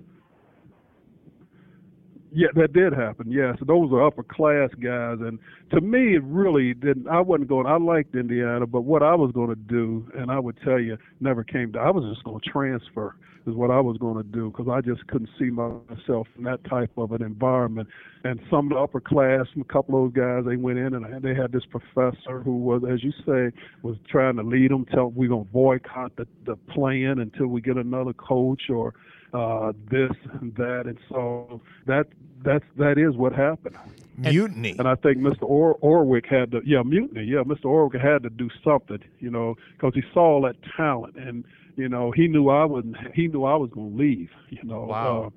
Yeah, 2.36 2.48
that 2.56 2.74
did 2.74 2.94
happen. 2.94 3.32
Yeah, 3.32 3.54
so 3.60 3.66
those 3.66 3.92
are 3.92 4.06
upper 4.06 4.24
class 4.24 4.70
guys, 4.82 5.18
and 5.22 5.38
to 5.72 5.82
me, 5.82 6.16
it 6.16 6.24
really 6.24 6.74
didn't. 6.74 7.08
I 7.08 7.22
wasn't 7.22 7.48
going. 7.48 7.68
I 7.68 7.78
liked 7.78 8.16
Indiana, 8.16 8.66
but 8.66 8.82
what 8.82 9.04
I 9.04 9.14
was 9.14 9.32
going 9.34 9.50
to 9.50 9.56
do, 9.56 10.10
and 10.18 10.32
I 10.32 10.40
would 10.40 10.58
tell 10.64 10.80
you, 10.80 10.98
never 11.20 11.44
came 11.44 11.72
to. 11.74 11.80
I 11.80 11.92
was 11.92 12.04
just 12.12 12.24
going 12.24 12.40
to 12.42 12.50
transfer. 12.50 13.16
Is 13.46 13.56
what 13.56 13.72
I 13.72 13.82
was 13.82 13.98
going 13.98 14.16
to 14.16 14.24
do 14.24 14.52
because 14.52 14.72
I 14.72 14.80
just 14.80 15.06
couldn't 15.08 15.30
see 15.38 15.50
myself 15.50 16.28
in 16.38 16.46
that 16.46 16.64
type 16.64 16.92
of 16.98 17.12
an 17.12 17.22
environment. 17.22 17.90
And 18.24 18.40
some 18.50 18.68
of 18.68 18.70
the 18.70 18.78
upper 18.78 19.02
class, 19.02 19.48
a 19.60 19.64
couple 19.66 20.02
of 20.02 20.14
those 20.14 20.24
guys, 20.24 20.46
they 20.48 20.56
went 20.56 20.80
in 20.80 20.94
and 20.94 21.22
they 21.22 21.36
had 21.36 21.52
this 21.52 21.66
professor 21.70 22.40
who 22.42 22.56
was, 22.60 22.84
as 22.90 23.04
you 23.04 23.12
say, 23.26 23.54
was 23.82 23.98
trying 24.10 24.38
to 24.38 24.44
lead 24.44 24.72
them. 24.72 24.86
Tell 24.86 25.10
we're 25.10 25.28
going 25.28 25.44
to 25.44 25.52
boycott 25.52 26.16
the 26.16 26.26
the 26.46 26.56
playing 26.74 27.20
until 27.20 27.48
we 27.48 27.60
get 27.60 27.76
another 27.76 28.14
coach 28.14 28.70
or 28.70 28.94
uh, 29.34 29.74
this 29.90 30.12
and 30.42 30.56
that, 30.56 30.84
and 30.86 30.98
so 31.10 31.62
that 31.86 32.08
that's 32.44 32.66
that 32.78 32.98
is 32.98 33.16
what 33.16 33.34
happened. 33.34 33.78
Mutiny. 34.18 34.76
And 34.78 34.88
I 34.88 34.96
think 34.96 35.18
Mr. 35.18 35.42
Or- 35.42 35.78
Orwig 35.80 36.28
had 36.28 36.52
to, 36.52 36.62
yeah, 36.64 36.84
mutiny. 36.84 37.24
Yeah, 37.24 37.42
Mr. 37.44 37.66
Orwig 37.66 38.00
had 38.00 38.22
to 38.24 38.30
do 38.30 38.48
something, 38.64 39.00
you 39.20 39.32
know, 39.32 39.56
because 39.72 39.96
he 39.96 40.04
saw 40.14 40.36
all 40.36 40.42
that 40.44 40.56
talent, 40.78 41.16
and 41.16 41.44
you 41.76 41.90
know, 41.90 42.12
he 42.12 42.28
knew 42.28 42.50
I 42.50 42.66
wouldn't. 42.66 42.96
He 43.16 43.28
knew 43.28 43.44
I 43.44 43.56
was 43.56 43.72
going 43.72 43.92
to 43.92 43.98
leave, 43.98 44.30
you 44.50 44.64
know. 44.64 44.84
Wow. 44.84 45.24
Uh, 45.26 45.30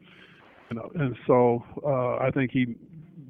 you 0.71 0.77
know, 0.77 0.91
and 0.97 1.17
so 1.27 1.65
uh, 1.85 2.17
I 2.17 2.31
think 2.31 2.51
he 2.51 2.75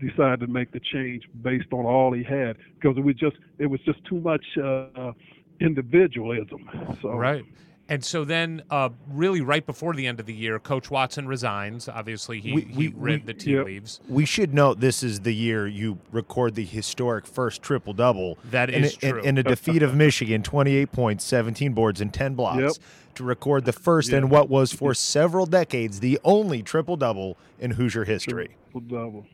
decided 0.00 0.40
to 0.40 0.46
make 0.46 0.72
the 0.72 0.80
change 0.80 1.24
based 1.42 1.72
on 1.72 1.84
all 1.84 2.12
he 2.12 2.22
had 2.24 2.56
because 2.74 2.96
it 2.96 3.04
was 3.04 3.14
just 3.14 3.36
it 3.58 3.66
was 3.66 3.80
just 3.82 4.04
too 4.04 4.20
much 4.20 4.44
uh, 4.58 5.12
individualism. 5.60 6.68
So 7.02 7.10
Right. 7.10 7.44
And 7.88 8.04
so 8.04 8.24
then, 8.24 8.62
uh, 8.68 8.88
really, 9.08 9.40
right 9.40 9.64
before 9.64 9.94
the 9.94 10.08
end 10.08 10.18
of 10.18 10.26
the 10.26 10.34
year, 10.34 10.58
Coach 10.58 10.90
Watson 10.90 11.28
resigns. 11.28 11.88
Obviously, 11.88 12.40
he, 12.40 12.52
We- 12.52 12.60
he 12.62 12.88
we- 12.88 12.94
read 12.96 13.20
we- 13.20 13.26
the 13.26 13.34
tea 13.34 13.52
Yep. 13.52 13.66
leaves. 13.66 14.00
We 14.08 14.24
should 14.24 14.52
note 14.52 14.80
this 14.80 15.04
is 15.04 15.20
the 15.20 15.32
year 15.34 15.68
you 15.68 15.98
record 16.10 16.56
the 16.56 16.64
historic 16.64 17.26
first 17.26 17.62
triple 17.62 17.92
double. 17.92 18.38
That 18.50 18.70
in, 18.70 18.82
is 18.84 18.98
a, 19.02 19.06
in- 19.06 19.12
true. 19.12 19.22
In, 19.22 19.38
a 19.38 19.42
defeat 19.44 19.82
of 19.84 19.94
Michigan, 19.94 20.42
28 20.42 20.90
points, 20.90 21.24
17 21.24 21.74
boards, 21.74 22.00
and 22.00 22.12
10 22.12 22.34
blocks 22.34 22.60
Yep. 22.60 22.72
to 23.16 23.24
record 23.24 23.64
the 23.64 23.72
first 23.72 24.12
and 24.12 24.30
what 24.30 24.48
was 24.48 24.72
for 24.72 24.92
several 24.92 25.46
decades 25.46 26.00
the 26.00 26.18
only 26.24 26.62
triple 26.64 26.96
double 26.96 27.36
in 27.60 27.72
Hoosier 27.72 28.04
history. 28.04 28.56
Triple 28.72 28.80
double. 28.80 29.26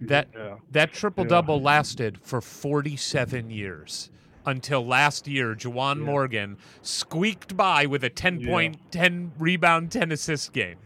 That 0.00 0.28
Yeah. 0.34 0.54
that 0.72 0.92
triple 0.94 1.24
Yeah. 1.24 1.28
double 1.30 1.60
lasted 1.60 2.18
for 2.22 2.40
47 2.40 3.50
years 3.50 4.10
until 4.46 4.86
last 4.86 5.26
year. 5.28 5.54
Juwan 5.54 6.00
Morgan 6.00 6.56
squeaked 6.82 7.56
by 7.56 7.86
with 7.86 8.04
a 8.04 8.10
10 8.10 8.40
Yeah. 8.40 8.50
point, 8.50 8.78
10 8.92 9.32
rebound, 9.38 9.90
10 9.90 10.12
assist 10.12 10.52
game. 10.52 10.76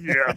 Yeah. 0.00 0.34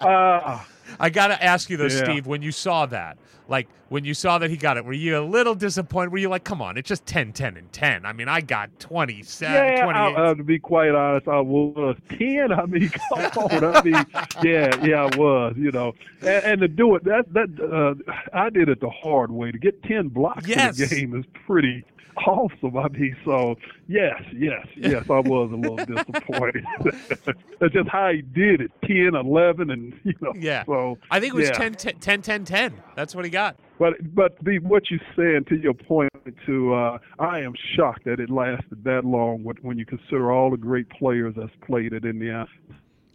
Ah, 0.00 0.66
I 1.00 1.10
got 1.10 1.28
to 1.28 1.42
ask 1.42 1.70
you 1.70 1.76
though, 1.76 1.84
Yeah. 1.84 2.04
Steve, 2.04 2.26
when 2.26 2.42
you 2.42 2.52
saw 2.52 2.86
that, 2.86 3.18
like 3.48 3.68
when 3.88 4.04
you 4.04 4.14
saw 4.14 4.38
that 4.38 4.48
he 4.50 4.56
got 4.56 4.76
it, 4.76 4.84
were 4.84 4.92
you 4.92 5.18
a 5.18 5.20
little 5.20 5.54
disappointed? 5.54 6.10
Were 6.12 6.18
you 6.18 6.28
like, 6.28 6.44
come 6.44 6.62
on, 6.62 6.78
it's 6.78 6.88
just 6.88 7.04
10, 7.06 7.32
10, 7.32 7.56
and 7.56 7.70
10? 7.72 8.06
I 8.06 8.12
mean, 8.12 8.28
I 8.28 8.40
got 8.40 8.70
27, 8.78 9.54
yeah, 9.54 9.84
28. 9.84 9.98
I, 10.00 10.12
uh, 10.30 10.34
to 10.34 10.42
be 10.44 10.58
quite 10.58 10.90
honest, 10.94 11.28
I 11.28 11.40
was 11.40 11.96
ten. 12.08 12.52
I 12.52 12.64
mean, 12.66 12.88
come 13.32 13.46
on. 13.50 13.64
I 13.64 13.82
mean, 13.82 14.06
yeah, 14.42 14.84
yeah, 14.84 15.02
I 15.12 15.16
was. 15.16 15.54
You 15.56 15.70
know, 15.72 15.92
and, 16.20 16.44
and 16.44 16.60
to 16.62 16.68
do 16.68 16.94
it, 16.96 17.04
that 17.04 17.32
that 17.32 17.48
uh, 17.60 18.12
I 18.32 18.48
did 18.50 18.68
it 18.68 18.80
the 18.80 18.90
hard 18.90 19.30
way. 19.30 19.50
To 19.50 19.58
get 19.58 19.82
ten 19.82 20.08
blocks 20.08 20.46
Yes. 20.46 20.78
in 20.80 20.88
the 20.88 20.94
game 20.94 21.18
is 21.18 21.24
pretty 21.46 21.84
awesome. 22.26 22.76
I 22.76 22.88
mean, 22.88 23.16
so 23.24 23.56
yes, 23.88 24.22
yes, 24.32 24.66
yes, 24.76 25.04
I 25.08 25.20
was 25.20 25.50
a 25.52 25.56
little 25.56 25.76
disappointed. 25.76 26.64
That's 27.60 27.72
just 27.72 27.88
how 27.88 28.10
he 28.10 28.22
did 28.22 28.60
it 28.60 28.72
10, 28.84 29.14
11, 29.14 29.70
and 29.70 29.98
you 30.04 30.14
know. 30.20 30.32
Yeah. 30.36 30.64
So 30.64 30.98
I 31.10 31.20
think 31.20 31.34
it 31.34 31.36
was 31.36 31.48
yeah. 31.48 31.54
10, 31.54 31.74
10, 31.74 31.98
10, 31.98 32.22
10, 32.22 32.44
10. 32.44 32.74
That's 32.96 33.14
what 33.14 33.24
he 33.24 33.30
got. 33.30 33.56
But 33.78 34.14
but 34.14 34.36
the, 34.42 34.58
what 34.60 34.90
you're 34.90 35.00
saying 35.16 35.46
to 35.48 35.56
your 35.56 35.74
point 35.74 36.10
to 36.46 36.74
uh, 36.74 36.98
I 37.18 37.40
am 37.40 37.54
shocked 37.76 38.04
that 38.04 38.20
it 38.20 38.30
lasted 38.30 38.84
that 38.84 39.04
long 39.04 39.42
when, 39.42 39.56
when 39.62 39.78
you 39.78 39.86
consider 39.86 40.30
all 40.30 40.50
the 40.50 40.56
great 40.56 40.88
players 40.90 41.34
that's 41.36 41.52
played 41.66 41.92
at 41.92 42.04
Indiana. 42.04 42.46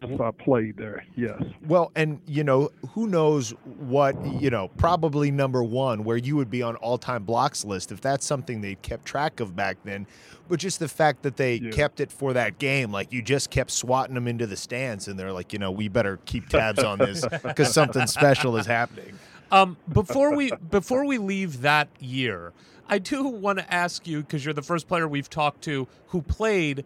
Since 0.02 0.22
I 0.22 0.30
played 0.30 0.78
there, 0.78 1.04
yes. 1.16 1.42
Well, 1.68 1.92
and 1.96 2.22
you 2.28 2.44
know, 2.44 2.70
who 2.92 3.08
knows 3.08 3.50
what, 3.80 4.16
you 4.40 4.52
know, 4.52 4.68
probably 4.78 5.32
number 5.32 5.64
one, 5.64 6.04
where 6.04 6.18
you 6.18 6.36
would 6.36 6.52
be 6.52 6.62
on 6.62 6.76
all 6.76 7.00
time 7.00 7.24
blocks 7.24 7.66
list 7.66 7.92
if 7.92 8.00
that's 8.00 8.24
something 8.24 8.62
they 8.62 8.76
kept 8.76 9.06
track 9.06 9.40
of 9.40 9.56
back 9.56 9.78
then. 9.84 10.06
But 10.50 10.60
just 10.60 10.80
the 10.80 10.88
fact 10.88 11.24
that 11.24 11.36
they 11.38 11.56
Yeah. 11.56 11.72
kept 11.72 12.00
it 12.00 12.12
for 12.12 12.34
that 12.34 12.60
game, 12.60 12.92
like 12.92 13.12
you 13.12 13.24
just 13.24 13.50
kept 13.50 13.72
swatting 13.72 14.14
them 14.14 14.28
into 14.28 14.46
the 14.46 14.56
stands, 14.56 15.08
and 15.08 15.18
they're 15.18 15.32
like, 15.34 15.52
you 15.52 15.58
know, 15.58 15.72
we 15.72 15.88
better 15.88 16.20
keep 16.26 16.48
tabs 16.48 16.84
on 16.84 17.00
this 17.00 17.26
because 17.44 17.74
something 17.74 18.06
special 18.06 18.56
is 18.58 18.68
happening. 18.68 19.18
Um, 19.52 19.78
before 19.92 20.36
we 20.36 20.52
before 20.70 21.06
we 21.06 21.18
leave 21.18 21.62
that 21.62 21.88
year, 22.00 22.54
I 22.88 23.00
do 23.00 23.24
want 23.24 23.58
to 23.60 23.74
ask 23.74 24.06
you 24.06 24.22
because 24.22 24.46
you're 24.46 24.54
the 24.54 24.62
first 24.62 24.88
player 24.88 25.08
we've 25.08 25.30
talked 25.30 25.64
to 25.64 25.88
who 26.10 26.22
played 26.22 26.86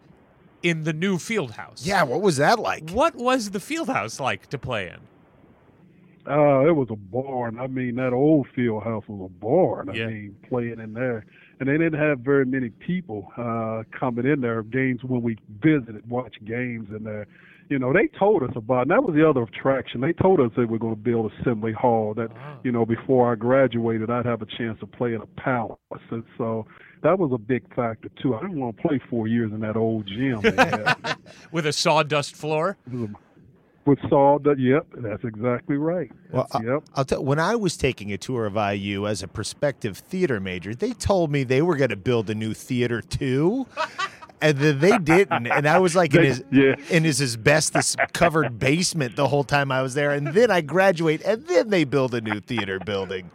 in 0.62 0.84
the 0.84 0.92
new 0.92 1.18
field 1.18 1.52
house. 1.52 1.84
Yeah, 1.86 2.02
what 2.04 2.20
was 2.22 2.36
that 2.36 2.58
like? 2.58 2.90
What 2.90 3.14
was 3.16 3.50
the 3.50 3.60
field 3.60 3.88
house 3.88 4.20
like 4.20 4.48
to 4.50 4.58
play 4.58 4.88
in? 4.88 4.98
Uh, 6.30 6.60
it 6.68 6.76
was 6.76 6.86
a 6.90 6.96
barn. 6.96 7.58
I 7.58 7.66
mean, 7.66 7.96
that 7.96 8.12
old 8.12 8.46
field 8.54 8.84
house 8.84 9.02
was 9.08 9.28
a 9.28 9.44
barn. 9.44 9.90
I 9.90 9.94
Yeah. 9.94 10.06
mean, 10.06 10.36
playing 10.48 10.78
in 10.78 10.92
there. 10.94 11.24
And 11.58 11.68
they 11.68 11.76
didn't 11.78 11.98
have 11.98 12.20
very 12.20 12.44
many 12.44 12.70
people 12.70 13.32
uh, 13.36 13.82
coming 13.98 14.26
in 14.26 14.40
there. 14.40 14.62
Games 14.62 15.02
when 15.04 15.22
we 15.22 15.36
visited, 15.60 16.08
watch 16.08 16.36
games 16.44 16.88
in 16.96 17.02
there. 17.04 17.26
You 17.68 17.78
know, 17.78 17.92
they 17.92 18.08
told 18.18 18.42
us 18.42 18.50
about, 18.54 18.82
and 18.82 18.90
that 18.90 19.02
was 19.02 19.14
the 19.14 19.28
other 19.28 19.42
attraction. 19.42 20.00
They 20.00 20.12
told 20.12 20.40
us 20.40 20.50
they 20.56 20.64
were 20.64 20.78
going 20.78 20.94
to 20.94 21.00
build 21.00 21.32
Assembly 21.40 21.72
Hall. 21.72 22.14
That 22.14 22.30
Ah. 22.36 22.58
you 22.62 22.70
know, 22.70 22.84
before 22.86 23.32
I 23.32 23.34
graduated, 23.34 24.10
I'd 24.10 24.26
have 24.26 24.42
a 24.42 24.46
chance 24.46 24.78
to 24.80 24.86
play 24.86 25.14
in 25.14 25.22
a 25.22 25.26
palace. 25.40 25.78
And 26.10 26.24
so 26.38 26.66
that 27.02 27.18
was 27.18 27.30
a 27.32 27.38
big 27.38 27.62
factor 27.74 28.08
too. 28.22 28.34
I 28.34 28.40
didn't 28.42 28.60
want 28.60 28.76
to 28.76 28.82
play 28.88 29.00
four 29.10 29.26
years 29.28 29.52
in 29.52 29.60
that 29.60 29.76
old 29.76 30.06
gym. 30.06 30.40
With 31.52 31.66
a 31.66 31.72
sawdust 31.72 32.36
floor? 32.36 32.76
It 32.86 32.92
was 32.92 33.02
a- 33.10 33.12
with 33.84 33.98
sawdust. 34.08 34.60
Yep, 34.60 34.86
that's 34.98 35.24
exactly 35.24 35.76
right. 35.76 36.08
Well, 36.30 36.46
I- 36.52 36.62
yep. 36.62 36.84
I'll 36.94 37.04
tell 37.04 37.24
when 37.24 37.40
I 37.40 37.56
was 37.56 37.76
taking 37.76 38.12
a 38.12 38.16
tour 38.18 38.46
of 38.46 38.54
IU 38.54 39.08
as 39.08 39.24
a 39.24 39.28
prospective 39.28 39.98
theater 39.98 40.38
major, 40.38 40.72
they 40.72 40.92
told 40.92 41.32
me 41.32 41.42
they 41.42 41.62
were 41.62 41.74
going 41.76 41.90
to 41.90 41.96
build 41.96 42.30
a 42.30 42.34
new 42.36 42.54
theater 42.54 43.00
too. 43.02 43.66
And 44.42 44.58
then 44.58 44.80
they 44.80 44.98
didn't, 44.98 45.46
and 45.46 45.68
I 45.68 45.78
was 45.78 45.94
like 45.94 46.12
in 46.14 46.22
They- 46.22 46.26
his 46.28 46.44
yeah. 46.50 46.74
in 46.90 47.04
his 47.04 47.22
asbestos 47.22 47.96
covered 48.12 48.58
basement 48.58 49.14
the 49.16 49.28
whole 49.28 49.44
time 49.44 49.70
I 49.70 49.82
was 49.82 49.94
there. 49.94 50.10
And 50.10 50.26
then 50.28 50.50
I 50.50 50.60
graduate, 50.60 51.22
and 51.24 51.46
then 51.46 51.70
they 51.70 51.84
build 51.84 52.12
a 52.14 52.20
new 52.20 52.40
theater 52.40 52.80
building. 52.80 53.30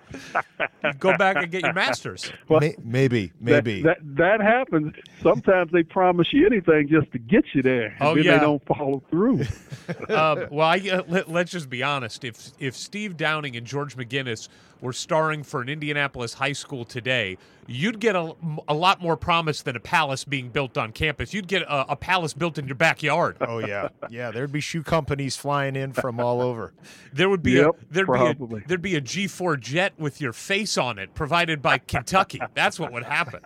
Go 0.99 1.17
back 1.17 1.37
and 1.37 1.49
get 1.51 1.63
your 1.63 1.73
master's. 1.73 2.31
Well, 2.49 2.59
May- 2.59 2.75
maybe, 2.83 3.27
That- 3.41 3.65
maybe. 3.65 3.81
That, 3.83 3.97
that 4.17 4.41
happens. 4.41 4.93
Sometimes 5.23 5.71
they 5.71 5.83
promise 5.83 6.27
you 6.31 6.45
anything 6.45 6.87
just 6.89 7.11
to 7.13 7.19
get 7.19 7.45
you 7.53 7.61
there. 7.61 7.87
and 7.87 7.95
Oh, 8.01 8.15
then 8.15 8.23
yeah. 8.25 8.33
they 8.37 8.39
don't 8.45 8.65
follow 8.65 9.01
through. 9.09 9.41
um, 10.09 10.47
well, 10.51 10.67
I, 10.67 10.77
uh, 10.91 11.03
let, 11.07 11.29
let's 11.29 11.51
just 11.51 11.69
be 11.69 11.83
honest. 11.83 12.23
If 12.25 12.51
if 12.59 12.75
Steve 12.75 13.15
Downing 13.17 13.55
and 13.55 13.65
George 13.65 13.95
McGinnis 13.95 14.49
were 14.81 14.93
starring 14.93 15.43
for 15.43 15.61
an 15.61 15.69
Indianapolis 15.69 16.35
high 16.35 16.53
school 16.53 16.85
today, 16.85 17.37
you'd 17.65 17.99
get 17.99 18.15
a, 18.15 18.33
a 18.67 18.73
lot 18.73 19.01
more 19.01 19.17
promise 19.17 19.61
than 19.61 19.75
a 19.75 19.79
palace 19.79 20.23
being 20.23 20.49
built 20.49 20.77
on 20.77 20.91
campus. 20.91 21.33
You'd 21.33 21.47
get 21.47 21.63
a, 21.63 21.91
a 21.91 21.95
palace 21.95 22.33
built 22.33 22.57
in 22.57 22.67
your 22.67 22.75
backyard. 22.75 23.37
oh 23.41 23.59
yeah, 23.59 23.89
yeah. 24.09 24.31
There'd 24.31 24.51
be 24.51 24.61
shoe 24.61 24.83
companies 24.83 25.35
flying 25.35 25.75
in 25.75 25.93
from 25.93 26.19
all 26.19 26.41
over. 26.41 26.73
There 27.13 27.29
would 27.29 27.43
be 27.43 27.53
Yep, 27.53 27.69
a 27.81 27.93
there'd 27.93 28.07
probably. 28.07 28.59
be 28.59 28.65
a, 28.65 28.67
there'd 28.67 28.81
be 28.81 28.95
a 28.95 29.01
G 29.01 29.27
four 29.27 29.57
jet 29.57 29.93
with 29.97 30.21
your 30.21 30.33
face 30.33 30.77
on 30.77 30.99
it, 30.99 31.13
provided 31.13 31.61
by 31.61 31.77
Kentucky. 31.79 32.39
That's 32.53 32.79
what 32.79 32.91
would 32.93 33.03
happen. 33.03 33.41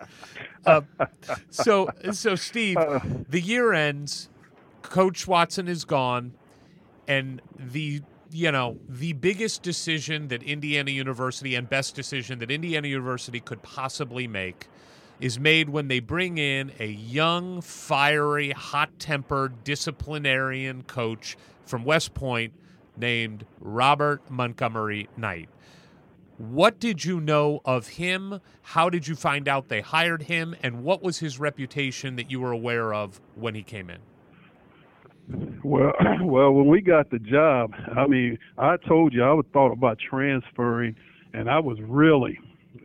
Uh, 0.66 0.82
so 1.50 1.88
so 2.12 2.34
Steve, 2.34 2.76
the 3.28 3.40
year 3.40 3.72
ends. 3.72 4.28
Coach 4.82 5.26
Watson 5.26 5.68
is 5.68 5.84
gone, 5.84 6.32
and 7.08 7.40
the 7.58 8.02
you 8.32 8.50
know 8.50 8.78
the 8.88 9.12
biggest 9.12 9.62
decision 9.62 10.28
that 10.28 10.42
Indiana 10.42 10.90
University 10.90 11.54
and 11.54 11.68
best 11.68 11.94
decision 11.94 12.38
that 12.38 12.50
Indiana 12.50 12.88
University 12.88 13.40
could 13.40 13.62
possibly 13.62 14.26
make 14.26 14.68
is 15.20 15.38
made 15.38 15.68
when 15.68 15.88
they 15.88 16.00
bring 16.00 16.38
in 16.38 16.72
a 16.80 16.86
young, 16.86 17.60
fiery, 17.60 18.50
hot-tempered 18.50 19.62
disciplinarian 19.62 20.82
coach 20.82 21.36
from 21.64 21.84
West 21.84 22.12
Point 22.14 22.52
named 22.96 23.46
Robert 23.60 24.28
Montgomery 24.30 25.08
Knight. 25.16 25.48
What 26.38 26.80
did 26.80 27.04
you 27.04 27.20
know 27.20 27.60
of 27.64 27.86
him? 27.86 28.40
How 28.62 28.90
did 28.90 29.06
you 29.06 29.14
find 29.14 29.46
out 29.46 29.68
they 29.68 29.80
hired 29.80 30.24
him? 30.24 30.56
And 30.62 30.82
what 30.82 31.02
was 31.02 31.18
his 31.18 31.38
reputation 31.38 32.16
that 32.16 32.30
you 32.30 32.40
were 32.40 32.50
aware 32.50 32.92
of 32.92 33.20
when 33.36 33.54
he 33.54 33.62
came 33.62 33.90
in? 33.90 33.98
Well, 35.64 35.92
well, 36.22 36.52
when 36.52 36.66
we 36.66 36.80
got 36.80 37.10
the 37.10 37.18
job, 37.18 37.72
I 37.96 38.06
mean, 38.06 38.38
I 38.58 38.76
told 38.76 39.12
you 39.12 39.22
I 39.22 39.32
was 39.32 39.46
thought 39.52 39.72
about 39.72 39.98
transferring, 39.98 40.96
and 41.32 41.48
I 41.48 41.58
was 41.58 41.78
really, 41.80 42.38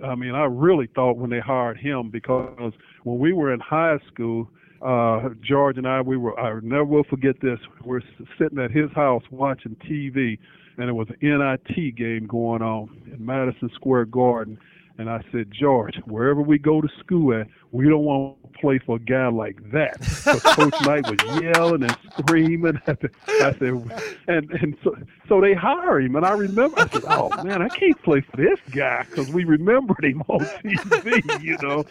I 0.03 0.15
mean, 0.15 0.35
I 0.35 0.45
really 0.45 0.87
thought 0.93 1.17
when 1.17 1.29
they 1.29 1.39
hired 1.39 1.77
him 1.77 2.09
because 2.11 2.73
when 3.03 3.19
we 3.19 3.33
were 3.33 3.53
in 3.53 3.59
high 3.59 3.97
school, 4.11 4.49
uh, 4.81 5.29
George 5.41 5.77
and 5.77 5.87
I, 5.87 6.01
we 6.01 6.17
were, 6.17 6.39
I 6.39 6.59
never 6.61 6.85
will 6.85 7.03
forget 7.03 7.35
this. 7.41 7.59
We're 7.83 8.01
sitting 8.37 8.59
at 8.59 8.71
his 8.71 8.91
house 8.93 9.23
watching 9.31 9.75
TV, 9.89 10.37
and 10.77 10.89
it 10.89 10.93
was 10.93 11.07
an 11.09 11.17
NIT 11.21 11.95
game 11.95 12.27
going 12.27 12.61
on 12.61 12.89
in 13.11 13.25
Madison 13.25 13.69
Square 13.73 14.05
Garden. 14.05 14.59
And 14.99 15.09
I 15.09 15.21
said, 15.31 15.51
George, 15.51 15.95
wherever 16.05 16.41
we 16.41 16.57
go 16.57 16.81
to 16.81 16.87
school 16.99 17.39
at, 17.39 17.47
we 17.72 17.88
don't 17.89 18.03
want 18.03 18.38
to 18.53 18.59
play 18.59 18.80
for 18.80 18.95
a 18.95 18.99
guy 18.99 19.28
like 19.28 19.57
that. 19.72 19.99
that. 19.99 20.24
'Cause 20.24 20.41
Coach 20.55 20.74
Knight 20.86 21.05
was 21.09 21.41
yelling 21.41 21.84
and 21.84 21.97
screaming. 22.18 22.80
At 22.88 22.99
the, 23.01 23.09
I 23.28 23.53
said, 23.53 24.18
and 24.28 24.51
and 24.51 24.78
so 24.84 24.95
so 25.28 25.41
they 25.41 25.53
hire 25.53 25.99
him, 25.99 26.15
and 26.15 26.26
I 26.26 26.32
remember 26.34 26.80
I 26.80 26.88
said, 26.88 27.03
oh 27.07 27.43
man, 27.43 27.61
I 27.61 27.70
can't 27.70 28.01
play 28.03 28.22
for 28.22 28.38
this 28.38 28.59
guy 28.72 29.05
because 29.09 29.30
we 29.32 29.43
remembered 29.43 30.03
him 30.03 30.22
on 30.28 30.39
TV, 30.63 31.41
you 31.43 31.57
know. 31.61 31.86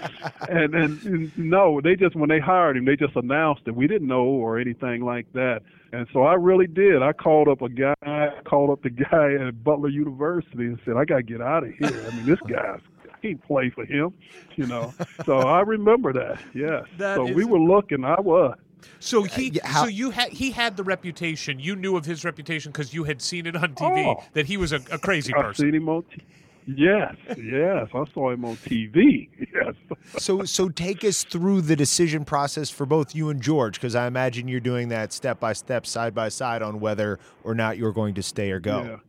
And 0.49 0.74
and 0.74 1.39
no, 1.39 1.81
they 1.81 1.95
just 1.97 2.16
when 2.16 2.29
they 2.29 2.41
hired 2.41 2.77
him, 2.77 2.85
they 2.85 2.97
just 2.97 3.14
announced 3.16 3.62
it. 3.66 3.74
We 3.77 3.87
didn't 3.87 4.09
know 4.09 4.24
or 4.24 4.59
anything 4.59 5.05
like 5.05 5.33
that. 5.35 5.62
And 5.93 6.07
so 6.12 6.24
I 6.24 6.35
really 6.35 6.66
did. 6.66 7.01
I 7.03 7.12
called 7.12 7.49
up 7.49 7.62
a 7.62 7.68
guy, 7.68 7.95
I 8.03 8.31
called 8.45 8.70
up 8.70 8.83
the 8.83 8.91
guy 8.91 9.35
at 9.35 9.62
Butler 9.62 9.89
University 9.89 10.64
and 10.66 10.79
said, 10.85 10.97
I 10.97 11.05
got 11.05 11.16
to 11.18 11.22
get 11.22 11.41
out 11.41 11.62
of 11.62 11.70
here. 11.74 11.89
I 11.89 12.14
mean, 12.16 12.27
this 12.27 12.41
guy's, 12.41 12.81
can't 13.27 13.43
play 13.43 13.70
for 13.70 13.85
him, 13.85 14.12
you 14.57 14.66
know. 14.66 14.93
So 15.24 15.39
I 15.39 15.61
remember 15.61 16.12
that, 16.12 16.39
yes. 16.55 16.85
That 16.99 17.16
so 17.16 17.27
is- 17.29 17.35
we 17.35 17.45
were 17.45 17.61
looking, 17.61 18.05
I 18.05 18.20
was. 18.20 18.57
So 19.01 19.24
uh, 19.24 19.29
he, 19.29 19.49
yeah, 19.51 19.66
how- 19.66 19.83
so 19.83 19.89
you 19.89 20.11
had 20.11 20.29
he 20.33 20.51
had 20.53 20.77
the 20.77 20.85
reputation. 20.85 21.59
You 21.59 21.74
knew 21.77 21.97
of 21.97 22.05
his 22.05 22.24
reputation 22.24 22.70
because 22.72 22.95
you 22.95 23.05
had 23.05 23.20
seen 23.20 23.47
it 23.47 23.57
on 23.57 23.74
TV 23.74 24.07
Oh. 24.07 24.22
that 24.35 24.47
he 24.47 24.57
was 24.57 24.72
a, 24.72 24.77
a 24.93 24.99
crazy 24.99 25.35
I've 25.35 25.43
person. 25.47 25.66
seen 25.66 25.74
him 25.74 25.89
on. 25.89 26.03
T- 26.05 26.22
yes, 26.66 27.14
yes, 27.37 27.89
I 27.95 28.05
saw 28.12 28.31
him 28.31 28.45
on 28.45 28.57
TV. 28.57 29.29
Yes. 29.57 29.74
So 30.18 30.45
so 30.45 30.68
take 30.68 31.03
us 31.03 31.24
through 31.24 31.62
the 31.62 31.74
decision 31.77 32.24
process 32.27 32.68
for 32.70 32.85
both 32.87 33.14
you 33.14 33.31
and 33.31 33.41
George, 33.41 33.74
because 33.74 33.95
I 33.95 34.07
imagine 34.07 34.47
you're 34.49 34.61
doing 34.61 34.89
that 34.91 35.12
step 35.14 35.41
by 35.41 35.55
step, 35.55 35.87
side 35.87 36.14
by 36.14 36.29
side 36.29 36.61
on 36.62 36.79
whether 36.79 37.18
or 37.43 37.55
not 37.55 37.79
you're 37.79 37.93
going 37.93 38.14
to 38.14 38.22
stay 38.22 38.51
or 38.51 38.61
go. 38.61 39.01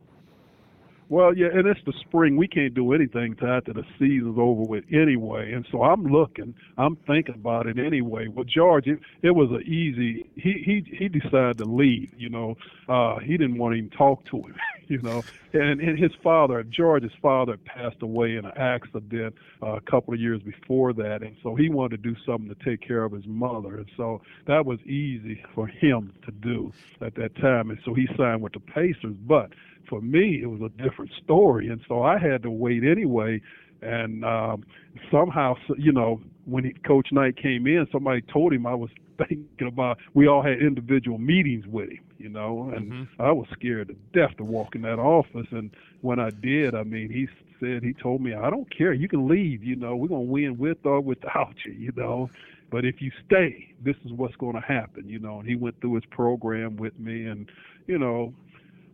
Well, 1.10 1.34
yeah, 1.34 1.46
and 1.46 1.66
it's 1.66 1.80
the 1.86 1.94
spring. 2.00 2.36
We 2.36 2.48
can't 2.48 2.74
do 2.74 2.92
anything 2.92 3.34
till 3.36 3.48
after 3.48 3.72
the 3.72 3.84
season's 3.98 4.38
over 4.38 4.62
with 4.62 4.84
anyway. 4.92 5.52
And 5.52 5.66
so 5.72 5.82
I'm 5.82 6.04
looking, 6.04 6.54
I'm 6.76 6.96
thinking 7.06 7.34
about 7.34 7.66
it 7.66 7.78
anyway. 7.78 8.28
Well, 8.28 8.44
George, 8.44 8.86
it, 8.86 9.00
it 9.22 9.30
was 9.30 9.50
a 9.50 9.60
easy. 9.60 10.28
He 10.34 10.62
he 10.64 10.96
he 10.96 11.08
decided 11.08 11.58
to 11.58 11.64
leave. 11.64 12.12
You 12.18 12.28
know, 12.28 12.56
uh, 12.90 13.20
he 13.20 13.38
didn't 13.38 13.56
want 13.56 13.72
to 13.72 13.78
even 13.78 13.90
talk 13.90 14.24
to 14.26 14.36
him. 14.36 14.54
You 14.88 15.02
know, 15.02 15.22
and 15.52 15.82
and 15.82 15.98
his 15.98 16.12
father, 16.22 16.62
George's 16.62 17.12
father, 17.20 17.58
passed 17.58 18.00
away 18.00 18.36
in 18.36 18.46
an 18.46 18.56
accident 18.56 19.34
uh, 19.62 19.72
a 19.72 19.80
couple 19.82 20.14
of 20.14 20.20
years 20.20 20.40
before 20.40 20.94
that, 20.94 21.22
and 21.22 21.36
so 21.42 21.54
he 21.54 21.68
wanted 21.68 22.02
to 22.02 22.10
do 22.10 22.18
something 22.24 22.48
to 22.48 22.64
take 22.64 22.80
care 22.80 23.04
of 23.04 23.12
his 23.12 23.26
mother, 23.26 23.76
and 23.76 23.90
so 23.98 24.22
that 24.46 24.64
was 24.64 24.80
easy 24.86 25.44
for 25.54 25.66
him 25.66 26.14
to 26.24 26.30
do 26.30 26.72
at 27.02 27.14
that 27.16 27.36
time, 27.36 27.68
and 27.68 27.78
so 27.84 27.92
he 27.92 28.08
signed 28.16 28.40
with 28.40 28.54
the 28.54 28.60
Pacers, 28.60 29.14
but 29.26 29.50
for 29.88 30.00
me, 30.00 30.40
it 30.42 30.46
was 30.46 30.60
a 30.60 30.82
different 30.82 31.10
story, 31.22 31.68
and 31.68 31.80
so 31.88 32.02
I 32.02 32.18
had 32.18 32.42
to 32.42 32.50
wait 32.50 32.84
anyway. 32.84 33.40
And 33.80 34.24
um, 34.24 34.64
somehow, 35.10 35.54
you 35.76 35.92
know, 35.92 36.20
when 36.46 36.64
he, 36.64 36.72
Coach 36.84 37.08
Knight 37.12 37.36
came 37.36 37.66
in, 37.66 37.86
somebody 37.92 38.22
told 38.22 38.52
him 38.52 38.66
I 38.66 38.74
was 38.74 38.90
thinking 39.18 39.66
about. 39.66 39.98
We 40.14 40.26
all 40.26 40.42
had 40.42 40.60
individual 40.60 41.18
meetings 41.18 41.66
with 41.66 41.90
him, 41.90 42.00
you 42.18 42.28
know, 42.28 42.72
and 42.74 43.06
I 43.18 43.30
was 43.30 43.46
scared 43.52 43.88
to 43.88 43.94
death 44.18 44.36
to 44.38 44.44
walk 44.44 44.74
in 44.74 44.82
that 44.82 44.98
office. 44.98 45.46
And 45.52 45.70
when 46.00 46.18
I 46.18 46.30
did, 46.30 46.74
I 46.74 46.82
mean, 46.82 47.10
he 47.10 47.28
said 47.60 47.82
he 47.82 47.92
told 47.92 48.20
me, 48.20 48.34
"I 48.34 48.50
don't 48.50 48.68
care. 48.76 48.92
You 48.92 49.08
can 49.08 49.28
leave. 49.28 49.62
You 49.62 49.76
know, 49.76 49.94
we're 49.96 50.08
gonna 50.08 50.22
win 50.22 50.58
with 50.58 50.78
or 50.84 51.00
without 51.00 51.54
you. 51.64 51.72
You 51.72 51.92
know." 51.96 52.30
But 52.70 52.84
if 52.84 53.00
you 53.00 53.10
stay, 53.26 53.74
this 53.82 53.96
is 54.04 54.12
what's 54.12 54.36
going 54.36 54.54
to 54.54 54.60
happen, 54.60 55.08
you 55.08 55.18
know. 55.18 55.38
And 55.40 55.48
he 55.48 55.56
went 55.56 55.80
through 55.80 55.94
his 55.94 56.04
program 56.10 56.76
with 56.76 56.98
me, 56.98 57.24
and 57.24 57.50
you 57.86 57.98
know, 57.98 58.34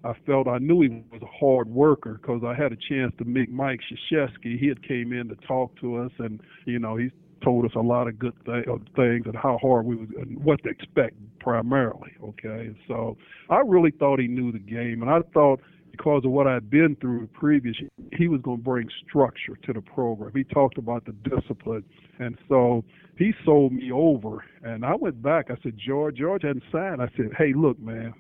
I 0.05 0.13
felt 0.27 0.47
I 0.49 0.59
knew 0.59 0.83
he 0.83 0.89
was 1.11 1.23
a 1.23 1.39
hard 1.39 1.69
worker 1.69 2.19
because 2.21 2.43
I 2.45 2.55
had 2.55 2.73
a 2.73 2.77
chance 2.77 3.13
to 3.19 3.25
meet 3.25 3.51
Mike 3.51 3.81
Krzyzewski. 4.13 4.59
He 4.59 4.69
had 4.69 4.87
came 4.87 5.13
in 5.13 5.29
to 5.29 5.37
talk 5.47 5.79
to 5.81 5.97
us, 5.97 6.13
and 6.19 6.41
you 6.67 6.79
know 6.79 6.97
he 6.97 7.11
told 7.43 7.65
us 7.65 7.73
a 7.75 7.81
lot 7.81 8.09
of 8.09 8.19
good 8.19 8.35
th- 8.47 8.67
things 8.97 9.27
and 9.27 9.37
how 9.37 9.59
hard 9.61 9.87
we 9.87 9.97
was 9.97 10.09
and 10.17 10.43
what 10.45 10.63
to 10.65 10.71
expect 10.71 11.17
primarily. 11.41 12.13
Okay, 12.23 12.67
and 12.67 12.77
so 12.87 13.17
I 13.49 13.61
really 13.61 13.93
thought 13.93 14.19
he 14.19 14.29
knew 14.29 14.53
the 14.53 14.59
game, 14.59 15.03
and 15.03 15.11
I 15.11 15.21
thought 15.33 15.61
because 15.91 16.25
of 16.25 16.33
what 16.33 16.49
I'd 16.49 16.69
been 16.71 16.97
through 17.01 17.29
previous, 17.29 17.77
he 18.13 18.27
was 18.27 18.41
going 18.43 18.59
to 18.59 18.63
bring 18.65 18.89
structure 19.07 19.57
to 19.65 19.73
the 19.73 19.81
program. 19.81 20.33
He 20.35 20.43
talked 20.43 20.77
about 20.77 21.05
the 21.05 21.13
discipline, 21.13 21.85
and 22.19 22.37
so 22.49 22.85
he 23.17 23.33
sold 23.45 23.73
me 23.73 23.93
over. 23.93 24.45
And 24.65 24.85
I 24.85 24.97
went 24.97 25.23
back. 25.23 25.51
I 25.51 25.57
said, 25.63 25.75
George, 25.79 26.17
George 26.17 26.43
hadn't 26.43 26.65
signed. 26.73 27.01
I 27.01 27.09
said, 27.17 27.31
Hey, 27.39 27.53
look, 27.55 27.79
man, 27.79 28.13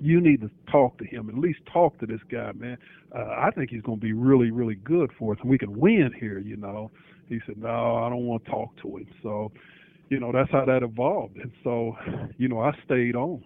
you 0.00 0.20
need 0.20 0.40
to 0.42 0.50
talk 0.70 0.98
to 0.98 1.04
him. 1.04 1.28
At 1.28 1.38
least 1.38 1.60
talk 1.72 1.98
to 2.00 2.06
this 2.06 2.20
guy, 2.30 2.52
man. 2.52 2.78
Uh, 3.14 3.24
I 3.38 3.50
think 3.54 3.70
he's 3.70 3.82
going 3.82 4.00
to 4.00 4.04
be 4.04 4.12
really, 4.12 4.50
really 4.50 4.74
good 4.74 5.12
for 5.18 5.32
us, 5.34 5.38
and 5.40 5.48
we 5.50 5.58
can 5.58 5.78
win 5.78 6.12
here. 6.18 6.38
You 6.38 6.56
know. 6.56 6.90
He 7.28 7.40
said, 7.46 7.56
No, 7.56 7.96
I 7.96 8.10
don't 8.10 8.26
want 8.26 8.44
to 8.44 8.50
talk 8.50 8.76
to 8.82 8.98
him. 8.98 9.06
So, 9.22 9.50
you 10.10 10.20
know, 10.20 10.30
that's 10.30 10.50
how 10.50 10.66
that 10.66 10.82
evolved. 10.82 11.38
And 11.38 11.50
so, 11.62 11.96
you 12.36 12.48
know, 12.48 12.60
I 12.60 12.72
stayed 12.84 13.16
on. 13.16 13.42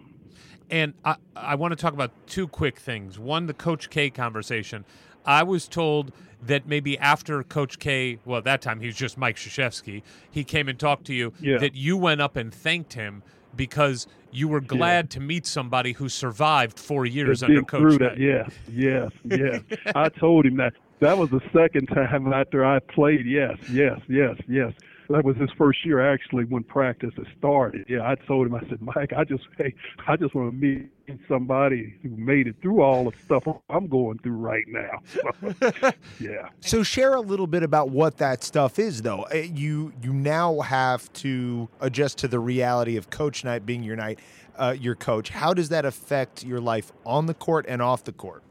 And 0.69 0.93
I, 1.05 1.15
I 1.35 1.55
want 1.55 1.71
to 1.71 1.75
talk 1.75 1.93
about 1.93 2.11
two 2.27 2.47
quick 2.47 2.77
things. 2.77 3.17
One, 3.17 3.47
the 3.47 3.53
Coach 3.53 3.89
K 3.89 4.09
conversation. 4.09 4.83
I 5.25 5.43
was 5.43 5.67
told 5.67 6.11
that 6.45 6.67
maybe 6.67 6.97
after 6.97 7.41
Coach 7.43 7.79
K, 7.79 8.19
well, 8.25 8.39
at 8.39 8.43
that 8.43 8.61
time 8.61 8.79
he 8.81 8.87
was 8.87 8.95
just 8.95 9.17
Mike 9.17 9.37
Krzyzewski, 9.37 10.03
he 10.29 10.43
came 10.43 10.67
and 10.67 10.77
talked 10.77 11.05
to 11.05 11.13
you, 11.13 11.33
Yeah. 11.39 11.57
that 11.59 11.75
you 11.75 11.95
went 11.97 12.19
up 12.21 12.35
and 12.35 12.53
thanked 12.53 12.93
him 12.93 13.23
because 13.55 14.07
you 14.31 14.47
were 14.47 14.61
glad 14.61 15.09
to 15.11 15.19
meet 15.19 15.45
somebody 15.45 15.93
who 15.93 16.09
survived 16.09 16.79
four 16.79 17.05
years 17.05 17.41
under 17.43 17.63
Coach 17.63 17.99
that. 17.99 18.19
Yes, 18.19 18.51
yes, 18.71 19.11
yes. 19.25 19.61
I 19.95 20.09
told 20.09 20.45
him 20.45 20.57
that. 20.57 20.73
That 20.99 21.17
was 21.17 21.29
the 21.29 21.41
second 21.53 21.87
time 21.87 22.31
after 22.33 22.65
I 22.65 22.79
played. 22.79 23.25
Yes, 23.25 23.57
yes, 23.71 23.99
yes, 24.09 24.35
yes. 24.49 24.73
That 25.09 25.25
was 25.25 25.35
his 25.37 25.49
first 25.57 25.83
year 25.83 26.07
actually 26.07 26.45
when 26.45 26.63
practice 26.63 27.11
had 27.15 27.25
started. 27.37 27.85
Yeah, 27.89 28.07
I 28.07 28.13
told 28.27 28.45
him. 28.45 28.53
I 28.53 28.59
said, 28.69 28.79
Mike, 28.79 29.11
I 29.17 29.23
just 29.23 29.43
hey, 29.57 29.73
I 30.07 30.15
just 30.15 30.35
want 30.35 30.51
to 30.51 30.55
meet 30.55 30.89
somebody 31.27 31.95
who 32.03 32.09
made 32.09 32.45
it 32.45 32.55
through 32.61 32.83
all 32.83 33.09
the 33.09 33.17
stuff 33.25 33.43
I'm 33.71 33.87
going 33.87 34.19
through 34.19 34.33
right 34.33 34.65
now. 34.67 35.91
yeah. 36.19 36.49
So 36.59 36.83
share 36.83 37.15
a 37.15 37.21
little 37.21 37.47
bit 37.47 37.63
about 37.63 37.89
what 37.89 38.17
that 38.17 38.43
stuff 38.43 38.77
is, 38.77 39.01
though. 39.01 39.25
Uh, 39.33 39.37
You 39.37 39.93
you 40.03 40.13
now 40.13 40.59
have 40.59 41.11
to 41.13 41.69
adjust 41.81 42.19
to 42.19 42.27
the 42.27 42.39
reality 42.39 42.95
of 42.95 43.09
Coach 43.09 43.43
Knight 43.43 43.65
being 43.65 43.81
your 43.81 43.95
night, 43.95 44.19
uh, 44.57 44.75
your 44.79 44.93
coach. 44.93 45.29
How 45.29 45.55
does 45.55 45.69
that 45.69 45.85
affect 45.85 46.43
your 46.43 46.59
life 46.59 46.91
on 47.03 47.25
the 47.25 47.33
court 47.33 47.65
and 47.67 47.81
off 47.81 48.03
the 48.03 48.11
court? 48.11 48.43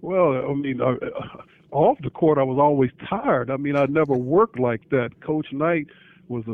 Well, 0.00 0.50
I 0.50 0.54
mean, 0.54 0.80
uh, 0.80 0.94
off 1.70 1.98
the 2.02 2.10
court, 2.10 2.38
I 2.38 2.42
was 2.42 2.58
always 2.58 2.90
tired. 3.08 3.50
I 3.50 3.56
mean, 3.56 3.76
I 3.76 3.86
never 3.86 4.14
worked 4.14 4.58
like 4.58 4.88
that. 4.90 5.10
Coach 5.20 5.46
Knight 5.52 5.86
was 6.28 6.44
a 6.46 6.52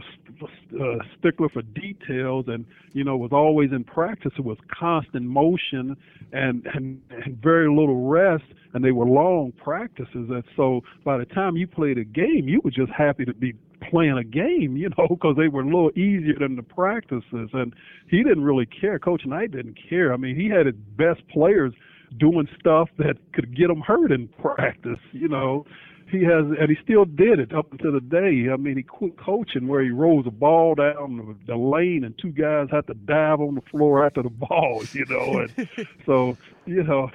uh, 0.83 0.99
stickler 1.19 1.49
for 1.49 1.63
details, 1.63 2.47
and 2.49 2.65
you 2.93 3.05
know, 3.05 3.17
was 3.17 3.33
always 3.33 3.73
in 3.73 3.85
practice. 3.85 4.33
It 4.39 4.45
was 4.45 4.59
constant 4.71 5.25
motion 5.27 5.97
and, 6.33 6.67
and 6.75 7.01
and 7.11 7.37
very 7.43 7.69
little 7.69 8.09
rest, 8.09 8.45
and 8.73 8.85
they 8.85 8.93
were 8.93 9.07
long 9.07 9.53
practices. 9.53 10.31
And 10.31 10.45
so, 10.57 10.83
by 11.05 11.19
the 11.19 11.25
time 11.25 11.57
you 11.57 11.67
played 11.67 11.99
a 11.99 12.05
game, 12.05 12.49
you 12.49 12.61
were 12.63 12.71
just 12.71 12.93
happy 12.93 13.25
to 13.25 13.35
be 13.35 13.55
playing 13.91 14.17
a 14.17 14.25
game, 14.25 14.77
you 14.77 14.91
know, 14.97 15.07
because 15.11 15.37
they 15.37 15.49
were 15.49 15.63
a 15.63 15.67
little 15.67 15.91
easier 15.91 16.39
than 16.39 16.57
the 16.57 16.63
practices. 16.63 17.51
And 17.53 17.75
he 18.09 18.23
didn't 18.23 18.45
really 18.45 18.67
care. 18.67 18.99
Coach 18.99 19.27
Knight 19.27 19.53
didn't 19.53 19.79
care. 19.89 20.13
I 20.13 20.17
mean, 20.17 20.37
he 20.37 20.49
had 20.49 20.67
his 20.67 20.77
best 20.97 21.27
players 21.29 21.73
doing 22.19 22.49
stuff 22.59 22.89
that 22.99 23.17
could 23.33 23.57
get 23.57 23.71
him 23.71 23.81
hurt 23.81 24.13
in 24.13 24.29
practice, 24.41 24.99
you 25.13 25.29
know. 25.29 25.67
He 26.11 26.23
has, 26.25 26.45
and 26.61 26.69
he 26.69 26.77
still 26.85 27.07
did 27.07 27.41
it 27.41 27.53
up 27.55 27.73
until 27.73 27.91
the 27.93 28.01
day. 28.01 28.49
I 28.53 28.57
mean, 28.57 28.77
he 28.77 28.83
quit 28.83 29.17
coaching 29.17 29.67
where 29.67 29.83
he 29.83 29.91
rolls 29.91 30.27
the 30.27 30.31
ball 30.31 30.75
down 30.75 31.37
the, 31.47 31.57
lane, 31.57 32.05
and 32.05 32.17
two 32.19 32.31
guys 32.31 32.69
have 32.71 32.87
to 32.87 32.95
dive 32.95 33.41
on 33.41 33.55
the 33.57 33.63
floor 33.63 34.05
after 34.07 34.23
the 34.23 34.29
ball, 34.49 34.83
you 34.93 35.07
know. 35.09 35.39
And 35.41 35.69
so, 36.07 36.37
you 36.67 36.85
know, 36.85 37.11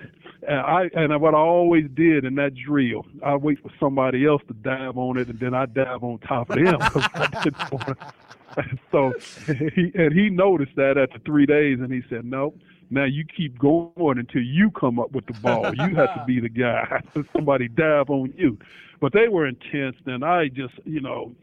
and 0.45 0.59
I 0.59 0.89
and 0.95 1.21
what 1.21 1.35
I 1.35 1.37
always 1.37 1.85
did 1.93 2.25
in 2.25 2.35
that 2.35 2.55
drill, 2.55 3.05
I 3.23 3.35
wait 3.35 3.61
for 3.61 3.69
somebody 3.79 4.25
else 4.25 4.41
to 4.47 4.53
dive 4.55 4.97
on 4.97 5.17
it, 5.17 5.27
and 5.29 5.39
then 5.39 5.53
I 5.53 5.67
dive 5.67 6.03
on 6.03 6.17
top 6.19 6.49
of 6.49 6.55
them. 6.57 6.79
'cause 6.79 7.07
I 7.13 7.43
didn't 7.43 7.71
wanna- 7.71 7.95
so 8.91 9.13
he 9.75 9.91
and 9.93 10.11
he 10.13 10.29
noticed 10.29 10.75
that 10.75 10.97
after 10.97 11.19
three 11.19 11.45
days, 11.45 11.79
and 11.79 11.93
he 11.93 12.01
said, 12.09 12.25
"No, 12.25 12.53
now 12.89 13.05
you 13.05 13.23
keep 13.25 13.57
going 13.59 14.17
until 14.17 14.41
you 14.41 14.71
come 14.71 14.99
up 14.99 15.11
with 15.11 15.25
the 15.25 15.33
ball. 15.33 15.73
You 15.75 15.95
have 15.95 16.13
to 16.15 16.23
be 16.25 16.39
the 16.39 16.49
guy. 16.49 17.01
Somebody 17.33 17.67
dive 17.67 18.09
on 18.09 18.33
you." 18.37 18.57
But 18.99 19.13
they 19.13 19.29
were 19.29 19.47
intense, 19.47 19.95
and 20.05 20.25
I 20.25 20.49
just, 20.49 20.73
you 20.83 20.99
know, 20.99 21.33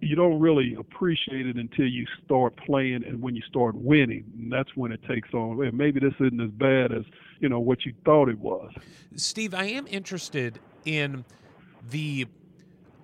you 0.00 0.16
don't 0.16 0.40
really 0.40 0.74
appreciate 0.78 1.46
it 1.46 1.56
until 1.56 1.86
you 1.86 2.06
start 2.24 2.56
playing 2.56 3.04
and 3.04 3.20
when 3.20 3.34
you 3.34 3.42
start 3.42 3.74
winning. 3.74 4.24
And 4.38 4.52
that's 4.52 4.74
when 4.74 4.92
it 4.92 5.00
takes 5.06 5.32
on. 5.34 5.62
And 5.62 5.76
maybe 5.76 6.00
this 6.00 6.14
isn't 6.20 6.40
as 6.40 6.50
bad 6.50 6.92
as 6.92 7.04
you 7.40 7.48
know 7.48 7.60
what 7.60 7.84
you 7.84 7.92
thought 8.04 8.28
it 8.28 8.38
was. 8.38 8.72
Steve, 9.16 9.54
I 9.54 9.64
am 9.64 9.86
interested 9.86 10.58
in 10.84 11.24
the 11.90 12.26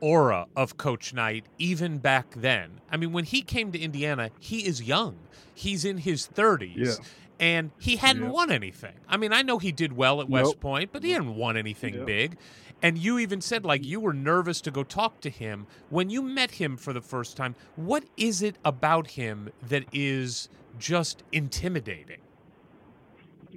aura 0.01 0.47
of 0.57 0.77
Coach 0.77 1.13
Knight 1.13 1.47
even 1.59 1.99
back 1.99 2.27
then. 2.35 2.81
I 2.91 2.97
mean, 2.97 3.13
when 3.13 3.25
he 3.25 3.43
came 3.43 3.73
to 3.73 3.79
Indiana, 3.79 4.31
he 4.39 4.67
is 4.67 4.83
young. 4.83 5.17
He's 5.55 5.85
in 5.85 5.99
his 5.99 6.29
30s. 6.29 6.77
Yeah. 6.77 6.93
And 7.39 7.73
he 7.79 7.97
hadn't 7.97 8.23
Yeah. 8.23 8.31
won 8.31 8.51
anything. 8.51 8.95
I 9.09 9.17
mean, 9.19 9.33
I 9.33 9.43
know 9.43 9.59
he 9.59 9.71
did 9.73 9.93
well 9.93 10.21
at 10.23 10.29
West 10.29 10.55
Nope. 10.55 10.61
Point, 10.61 10.91
but 10.93 11.03
he 11.03 11.11
hadn't 11.11 11.35
won 11.35 11.57
anything 11.57 11.95
Yeah. 11.95 12.05
big. 12.05 12.39
And 12.83 12.97
you 12.99 13.19
even 13.19 13.41
said, 13.41 13.65
like, 13.65 13.85
you 13.85 14.01
were 14.01 14.15
nervous 14.15 14.61
to 14.63 14.71
go 14.71 14.83
talk 14.85 15.21
to 15.21 15.31
him. 15.31 15.67
When 15.89 16.09
you 16.09 16.23
met 16.23 16.53
him 16.53 16.77
for 16.77 16.93
the 16.93 17.03
first 17.03 17.37
time, 17.37 17.55
what 17.75 18.05
is 18.17 18.43
it 18.43 18.59
about 18.65 19.09
him 19.09 19.51
that 19.61 19.85
is 19.93 20.49
just 20.79 21.25
intimidating? 21.31 22.23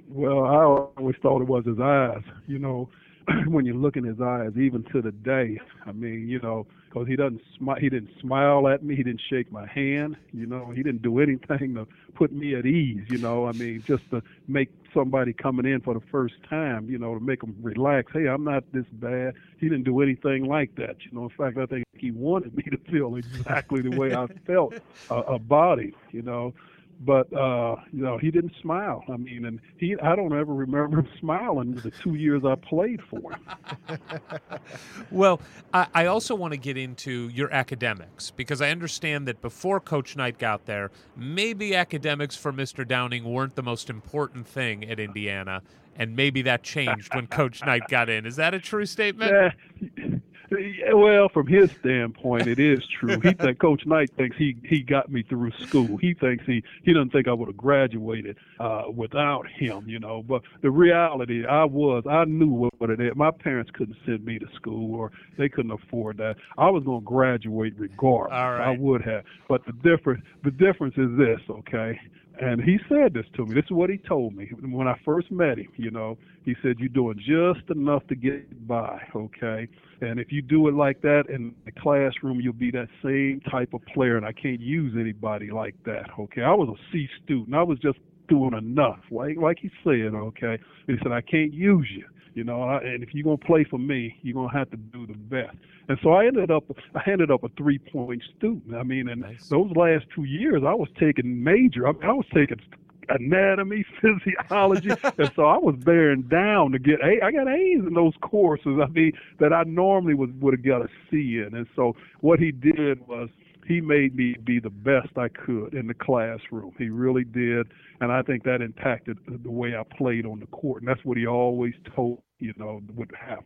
Well, 0.08 0.44
I 0.44 0.64
always 0.64 1.16
thought 1.22 1.42
it 1.42 1.48
was 1.48 1.64
his 1.66 1.78
eyes. 1.80 2.22
You 2.46 2.58
know, 2.58 2.90
when 3.46 3.64
you 3.66 3.74
look 3.74 3.96
in 3.96 4.04
his 4.04 4.20
eyes, 4.20 4.52
even 4.56 4.84
to 4.92 5.02
the 5.02 5.12
day. 5.12 5.58
I 5.86 5.92
mean, 5.92 6.28
you 6.28 6.40
know, 6.40 6.66
because 6.90 7.06
he 7.06 7.14
doesn't 7.14 7.40
smile. 7.56 7.76
He 7.80 7.88
didn't 7.88 8.10
smile 8.20 8.66
at 8.68 8.82
me. 8.82 8.96
He 8.96 9.02
didn't 9.02 9.22
shake 9.30 9.50
my 9.52 9.66
hand. 9.66 10.16
You 10.32 10.46
know, 10.46 10.72
he 10.74 10.82
didn't 10.82 11.02
do 11.02 11.20
anything 11.20 11.74
to 11.74 11.86
put 12.14 12.32
me 12.32 12.54
at 12.56 12.66
ease. 12.66 13.04
You 13.08 13.18
know, 13.18 13.46
I 13.46 13.52
mean, 13.52 13.84
just 13.86 14.02
to 14.10 14.22
make 14.48 14.70
somebody 14.92 15.32
coming 15.32 15.66
in 15.66 15.80
for 15.80 15.94
the 15.94 16.00
first 16.10 16.34
time, 16.48 16.90
you 16.90 16.98
know, 16.98 17.14
to 17.14 17.20
make 17.20 17.40
them 17.40 17.54
relax. 17.62 18.12
Hey, 18.12 18.26
I'm 18.26 18.42
not 18.42 18.64
this 18.72 18.86
bad. 18.92 19.34
He 19.58 19.68
didn't 19.68 19.84
do 19.84 20.00
anything 20.00 20.46
like 20.46 20.74
that. 20.76 20.96
You 21.04 21.12
know, 21.12 21.24
in 21.24 21.30
fact, 21.30 21.58
I 21.58 21.66
think 21.66 21.84
he 21.94 22.10
wanted 22.10 22.56
me 22.56 22.64
to 22.64 22.78
feel 22.90 23.14
exactly 23.16 23.82
the 23.82 23.96
way 23.96 24.12
I 24.12 24.26
felt 24.46 24.74
uh, 25.10 25.22
about 25.26 25.78
him, 25.78 25.94
you 26.10 26.22
know 26.22 26.54
but 27.00 27.32
uh, 27.32 27.76
you 27.92 28.02
know 28.02 28.18
he 28.18 28.30
didn't 28.30 28.52
smile. 28.60 29.02
I 29.08 29.16
mean, 29.16 29.46
and 29.46 29.60
he 29.78 29.96
I 30.02 30.14
don't 30.14 30.36
ever 30.36 30.52
remember 30.52 31.00
him 31.00 31.08
smiling 31.18 31.74
the 31.74 31.90
two 31.90 32.14
years 32.14 32.42
I 32.44 32.54
played 32.56 33.00
for 33.08 33.32
him. 33.32 33.98
well, 35.10 35.40
I, 35.72 35.86
I 35.94 36.06
also 36.06 36.34
want 36.34 36.52
to 36.52 36.58
get 36.58 36.76
into 36.76 37.28
your 37.28 37.52
academics 37.52 38.30
because 38.30 38.60
I 38.60 38.70
understand 38.70 39.26
that 39.28 39.40
before 39.40 39.80
Coach 39.80 40.14
Knight 40.14 40.38
got 40.38 40.66
there, 40.66 40.90
maybe 41.16 41.74
academics 41.74 42.36
for 42.36 42.52
Mr. 42.52 42.86
Downing 42.86 43.24
weren't 43.24 43.56
the 43.56 43.62
most 43.62 43.88
important 43.88 44.46
thing 44.46 44.84
at 44.84 45.00
Indiana, 45.00 45.62
and 45.96 46.14
maybe 46.14 46.42
that 46.42 46.62
changed 46.62 47.14
when 47.14 47.26
Coach 47.26 47.64
Knight 47.64 47.88
got 47.88 48.10
in. 48.10 48.26
Is 48.26 48.36
that 48.36 48.52
a 48.52 48.60
true 48.60 48.86
statement? 48.86 49.32
Yeah. 49.96 50.18
Well, 50.50 51.28
from 51.28 51.46
his 51.46 51.70
standpoint, 51.80 52.48
it 52.48 52.58
is 52.58 52.80
true. 52.86 53.20
He 53.20 53.32
think 53.32 53.58
Coach 53.60 53.86
Knight 53.86 54.10
thinks 54.16 54.36
he 54.36 54.56
he 54.64 54.82
got 54.82 55.10
me 55.10 55.22
through 55.22 55.52
school. 55.52 55.96
He 55.96 56.14
thinks 56.14 56.44
he 56.44 56.62
he 56.82 56.92
doesn't 56.92 57.10
think 57.10 57.28
I 57.28 57.32
would 57.32 57.48
have 57.48 57.56
graduated 57.56 58.36
uh, 58.58 58.84
without 58.92 59.46
him. 59.48 59.88
You 59.88 60.00
know, 60.00 60.22
but 60.22 60.42
the 60.62 60.70
reality, 60.70 61.46
I 61.46 61.64
was 61.64 62.04
I 62.08 62.24
knew 62.24 62.48
what, 62.48 62.74
what 62.78 62.90
it 62.90 63.00
is. 63.00 63.12
My 63.14 63.30
parents 63.30 63.70
couldn't 63.72 63.96
send 64.04 64.24
me 64.24 64.38
to 64.38 64.46
school, 64.54 64.94
or 64.94 65.12
they 65.38 65.48
couldn't 65.48 65.70
afford 65.70 66.16
that. 66.18 66.36
I 66.58 66.68
was 66.70 66.82
going 66.82 67.00
to 67.00 67.06
graduate 67.06 67.74
regardless. 67.76 68.32
Right. 68.32 68.74
I 68.74 68.76
would 68.76 69.02
have. 69.02 69.24
But 69.48 69.64
the 69.66 69.72
difference 69.72 70.24
the 70.42 70.50
difference 70.50 70.94
is 70.96 71.16
this, 71.16 71.40
okay? 71.48 72.00
And 72.38 72.62
he 72.62 72.78
said 72.88 73.12
this 73.12 73.26
to 73.36 73.44
me. 73.44 73.54
This 73.54 73.64
is 73.64 73.72
what 73.72 73.90
he 73.90 73.98
told 73.98 74.34
me 74.34 74.50
when 74.62 74.86
I 74.88 74.98
first 75.04 75.30
met 75.30 75.58
him. 75.58 75.68
You 75.76 75.90
know, 75.90 76.16
he 76.44 76.54
said, 76.62 76.76
You're 76.78 76.88
doing 76.88 77.18
just 77.18 77.68
enough 77.70 78.06
to 78.08 78.14
get 78.14 78.66
by, 78.66 79.02
okay? 79.14 79.68
And 80.00 80.18
if 80.18 80.32
you 80.32 80.40
do 80.40 80.68
it 80.68 80.74
like 80.74 81.02
that 81.02 81.24
in 81.28 81.54
the 81.66 81.72
classroom, 81.72 82.40
you'll 82.40 82.52
be 82.52 82.70
that 82.70 82.88
same 83.02 83.40
type 83.50 83.74
of 83.74 83.82
player. 83.92 84.16
And 84.16 84.24
I 84.24 84.32
can't 84.32 84.60
use 84.60 84.94
anybody 84.98 85.50
like 85.50 85.74
that, 85.84 86.06
okay? 86.18 86.42
I 86.42 86.54
was 86.54 86.68
a 86.68 86.92
C 86.92 87.08
student. 87.24 87.54
I 87.54 87.62
was 87.62 87.78
just 87.78 87.98
doing 88.28 88.54
enough, 88.54 89.00
like 89.10 89.36
like 89.36 89.58
he 89.60 89.70
said, 89.84 90.14
okay? 90.14 90.58
And 90.86 90.98
he 90.98 91.02
said, 91.02 91.12
I 91.12 91.20
can't 91.20 91.52
use 91.52 91.88
you. 91.94 92.06
You 92.34 92.44
know, 92.44 92.62
I, 92.62 92.78
and 92.78 93.02
if 93.02 93.14
you're 93.14 93.24
gonna 93.24 93.36
play 93.36 93.64
for 93.64 93.78
me, 93.78 94.16
you're 94.22 94.34
gonna 94.34 94.56
have 94.56 94.70
to 94.70 94.76
do 94.76 95.06
the 95.06 95.14
best. 95.14 95.56
And 95.88 95.98
so 96.02 96.12
I 96.12 96.26
ended 96.26 96.50
up, 96.50 96.64
I 96.94 97.10
ended 97.10 97.30
up 97.30 97.42
a 97.42 97.48
three-point 97.56 98.22
student. 98.36 98.74
I 98.74 98.82
mean, 98.82 99.08
and 99.08 99.22
nice. 99.22 99.48
those 99.48 99.70
last 99.74 100.06
two 100.14 100.24
years, 100.24 100.62
I 100.64 100.74
was 100.74 100.88
taking 100.98 101.42
major. 101.42 101.88
I, 101.88 101.92
mean, 101.92 102.04
I 102.04 102.12
was 102.12 102.26
taking 102.32 102.60
anatomy, 103.08 103.84
physiology, 104.00 104.90
and 105.18 105.32
so 105.34 105.44
I 105.46 105.58
was 105.58 105.74
bearing 105.76 106.22
down 106.22 106.72
to 106.72 106.78
get 106.78 107.00
A. 107.02 107.24
I 107.24 107.32
got 107.32 107.48
A's 107.48 107.80
in 107.80 107.94
those 107.94 108.14
courses. 108.20 108.78
I 108.82 108.86
mean, 108.88 109.12
that 109.40 109.52
I 109.52 109.64
normally 109.64 110.14
would 110.14 110.40
would 110.40 110.54
have 110.54 110.64
got 110.64 110.82
a 110.82 110.88
C 111.10 111.42
in. 111.44 111.54
And 111.54 111.66
so 111.74 111.96
what 112.20 112.38
he 112.38 112.52
did 112.52 113.06
was 113.06 113.28
he 113.70 113.80
made 113.80 114.16
me 114.16 114.34
be 114.42 114.58
the 114.58 114.68
best 114.68 115.16
I 115.16 115.28
could 115.28 115.74
in 115.74 115.86
the 115.86 115.94
classroom. 115.94 116.72
He 116.76 116.88
really 116.88 117.22
did, 117.22 117.68
and 118.00 118.10
I 118.10 118.20
think 118.22 118.42
that 118.42 118.60
impacted 118.60 119.16
the 119.28 119.50
way 119.50 119.76
I 119.76 119.84
played 119.96 120.26
on 120.26 120.40
the 120.40 120.46
court. 120.46 120.82
And 120.82 120.88
that's 120.88 121.04
what 121.04 121.16
he 121.16 121.24
always 121.24 121.74
told 121.94 122.20
you 122.40 122.52
know 122.56 122.80
would 122.96 123.12
happen. 123.16 123.44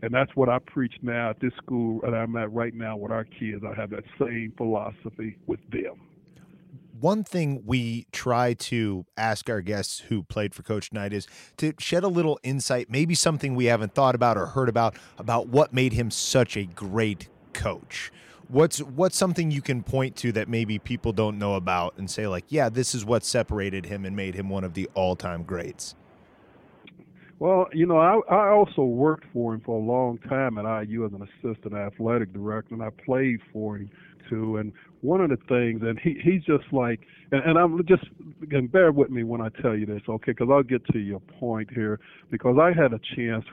And 0.00 0.14
that's 0.14 0.34
what 0.34 0.48
I 0.48 0.60
preach 0.60 0.94
now 1.02 1.28
at 1.28 1.40
this 1.40 1.52
school 1.58 2.00
that 2.00 2.14
I'm 2.14 2.34
at 2.36 2.50
right 2.52 2.72
now 2.72 2.96
with 2.96 3.12
our 3.12 3.24
kids. 3.24 3.62
I 3.62 3.78
have 3.78 3.90
that 3.90 4.04
same 4.18 4.54
philosophy 4.56 5.36
with 5.46 5.60
them 5.70 6.00
one 6.98 7.24
thing 7.24 7.62
we 7.64 8.06
try 8.12 8.52
to 8.52 9.06
ask 9.16 9.48
our 9.48 9.62
guests 9.62 10.00
who 10.00 10.22
played 10.22 10.54
for 10.54 10.62
Coach 10.62 10.92
Knight 10.92 11.14
is 11.14 11.26
to 11.56 11.72
shed 11.78 12.04
a 12.04 12.08
little 12.08 12.38
insight, 12.42 12.90
maybe 12.90 13.14
something 13.14 13.54
we 13.54 13.64
haven't 13.64 13.94
thought 13.94 14.14
about 14.14 14.36
or 14.36 14.44
heard 14.44 14.68
about, 14.68 14.96
about 15.16 15.48
what 15.48 15.72
made 15.72 15.94
him 15.94 16.10
such 16.10 16.58
a 16.58 16.64
great 16.66 17.28
coach. 17.54 18.12
What's 18.50 18.80
what's 18.80 19.16
something 19.16 19.50
you 19.50 19.62
can 19.62 19.82
point 19.82 20.16
to 20.16 20.32
that 20.32 20.48
maybe 20.48 20.78
people 20.78 21.12
don't 21.12 21.38
know 21.38 21.54
about 21.54 21.94
and 21.98 22.10
say 22.10 22.26
like, 22.26 22.44
yeah, 22.48 22.68
this 22.68 22.94
is 22.94 23.04
what 23.04 23.24
separated 23.24 23.86
him 23.86 24.04
and 24.04 24.16
made 24.16 24.34
him 24.34 24.48
one 24.48 24.64
of 24.64 24.74
the 24.74 24.88
all-time 24.94 25.44
greats. 25.44 25.94
Well, 27.38 27.68
you 27.72 27.86
know, 27.86 27.98
I 27.98 28.18
I 28.28 28.48
also 28.48 28.82
worked 28.82 29.24
for 29.32 29.54
him 29.54 29.60
for 29.60 29.78
a 29.78 29.82
long 29.82 30.18
time 30.18 30.58
at 30.58 30.88
IU 30.88 31.06
as 31.06 31.12
an 31.12 31.22
assistant 31.22 31.74
athletic 31.74 32.32
director, 32.32 32.74
and 32.74 32.82
I 32.82 32.90
played 32.90 33.40
for 33.52 33.76
him 33.76 33.90
too. 34.28 34.58
And 34.58 34.72
one 35.00 35.20
of 35.20 35.30
the 35.30 35.38
things, 35.48 35.82
and 35.82 35.98
he 35.98 36.20
he's 36.22 36.42
just 36.44 36.72
like, 36.72 37.00
and, 37.32 37.42
and 37.44 37.58
I'm 37.58 37.84
just, 37.86 38.04
and 38.50 38.70
bear 38.70 38.92
with 38.92 39.10
me 39.10 39.24
when 39.24 39.40
I 39.40 39.48
tell 39.62 39.74
you 39.74 39.86
this, 39.86 40.02
okay? 40.08 40.32
Because 40.32 40.48
I'll 40.50 40.62
get 40.62 40.84
to 40.92 40.98
your 40.98 41.20
point 41.20 41.70
here. 41.72 42.00
Because 42.30 42.56
I 42.60 42.72
had 42.78 42.92
a 42.92 43.00
chance, 43.16 43.44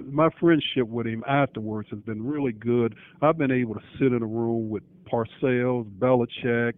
my 0.00 0.28
friendship 0.40 0.88
with 0.88 1.06
him 1.06 1.24
afterwards 1.28 1.88
has 1.90 2.00
been 2.00 2.24
really 2.24 2.52
good. 2.52 2.94
I've 3.22 3.38
been 3.38 3.50
able 3.50 3.74
to 3.74 3.82
sit 3.98 4.12
in 4.12 4.22
a 4.22 4.26
room 4.26 4.70
with 4.70 4.82
Parcells, 5.10 5.90
Belichick, 5.98 6.74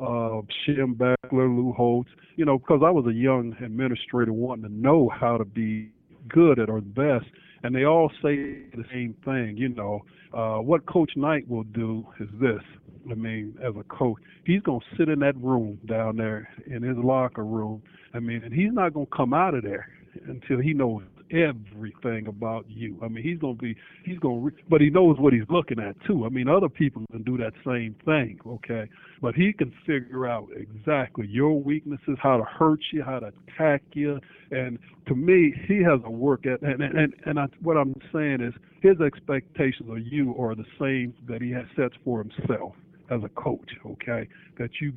uh, 0.00 0.42
Schembechler, 0.66 1.16
Lou 1.32 1.72
Holtz, 1.76 2.10
you 2.36 2.44
know, 2.44 2.58
because 2.58 2.82
I 2.84 2.90
was 2.90 3.06
a 3.06 3.14
young 3.14 3.56
administrator 3.62 4.32
wanting 4.32 4.64
to 4.64 4.72
know 4.72 5.08
how 5.08 5.36
to 5.38 5.44
be 5.44 5.90
good 6.28 6.58
at 6.58 6.68
our 6.68 6.80
best 6.80 7.26
and 7.62 7.74
they 7.74 7.84
all 7.84 8.10
say 8.22 8.64
the 8.74 8.84
same 8.92 9.14
thing. 9.24 9.56
You 9.56 9.70
know, 9.70 10.04
uh, 10.32 10.58
what 10.58 10.86
Coach 10.86 11.12
Knight 11.16 11.48
will 11.48 11.64
do 11.64 12.06
is 12.20 12.28
this. 12.40 12.62
I 13.10 13.14
mean, 13.14 13.56
as 13.62 13.74
a 13.78 13.84
coach, 13.84 14.18
he's 14.44 14.62
gonna 14.62 14.80
sit 14.96 15.08
in 15.08 15.20
that 15.20 15.36
room 15.36 15.78
down 15.86 16.16
there 16.16 16.48
in 16.66 16.82
his 16.82 16.96
locker 16.96 17.44
room. 17.44 17.82
I 18.14 18.20
mean, 18.20 18.42
and 18.44 18.52
he's 18.52 18.72
not 18.72 18.92
gonna 18.94 19.06
come 19.06 19.32
out 19.32 19.54
of 19.54 19.62
there 19.62 19.88
until 20.26 20.58
he 20.58 20.72
knows 20.72 21.02
everything 21.32 22.26
about 22.26 22.64
you. 22.68 22.98
I 23.02 23.08
mean, 23.08 23.24
he's 23.24 23.38
gonna 23.38 23.54
be, 23.54 23.76
he's 24.04 24.18
gonna, 24.18 24.38
re- 24.38 24.62
but 24.68 24.80
he 24.80 24.90
knows 24.90 25.16
what 25.18 25.32
he's 25.32 25.48
looking 25.48 25.78
at 25.78 25.96
too. 26.06 26.24
I 26.24 26.28
mean, 26.28 26.48
other 26.48 26.68
people 26.68 27.04
can 27.10 27.22
do 27.22 27.36
that 27.38 27.52
same 27.66 27.94
thing, 28.04 28.38
okay? 28.46 28.88
But 29.20 29.34
he 29.34 29.52
can 29.52 29.72
figure 29.86 30.26
out 30.26 30.48
exactly 30.56 31.26
your 31.26 31.60
weaknesses, 31.60 32.16
how 32.20 32.36
to 32.36 32.44
hurt 32.44 32.80
you, 32.92 33.02
how 33.02 33.20
to 33.20 33.32
attack 33.48 33.82
you, 33.92 34.20
and 34.50 34.78
to 35.06 35.14
me, 35.14 35.54
he 35.66 35.82
has 35.82 36.00
a 36.04 36.10
work 36.10 36.46
at, 36.46 36.62
and 36.62 36.82
and 36.82 37.14
and 37.26 37.38
I, 37.38 37.46
what 37.62 37.76
I'm 37.76 37.94
saying 38.12 38.40
is 38.40 38.54
his 38.80 39.00
expectations 39.00 39.88
of 39.90 39.98
you 40.00 40.34
are 40.38 40.54
the 40.54 40.66
same 40.78 41.14
that 41.28 41.42
he 41.42 41.50
has 41.50 41.64
sets 41.76 41.94
for 42.04 42.22
himself 42.22 42.74
as 43.10 43.22
a 43.24 43.28
coach, 43.30 43.70
okay? 43.86 44.28
That 44.58 44.70
you 44.80 44.92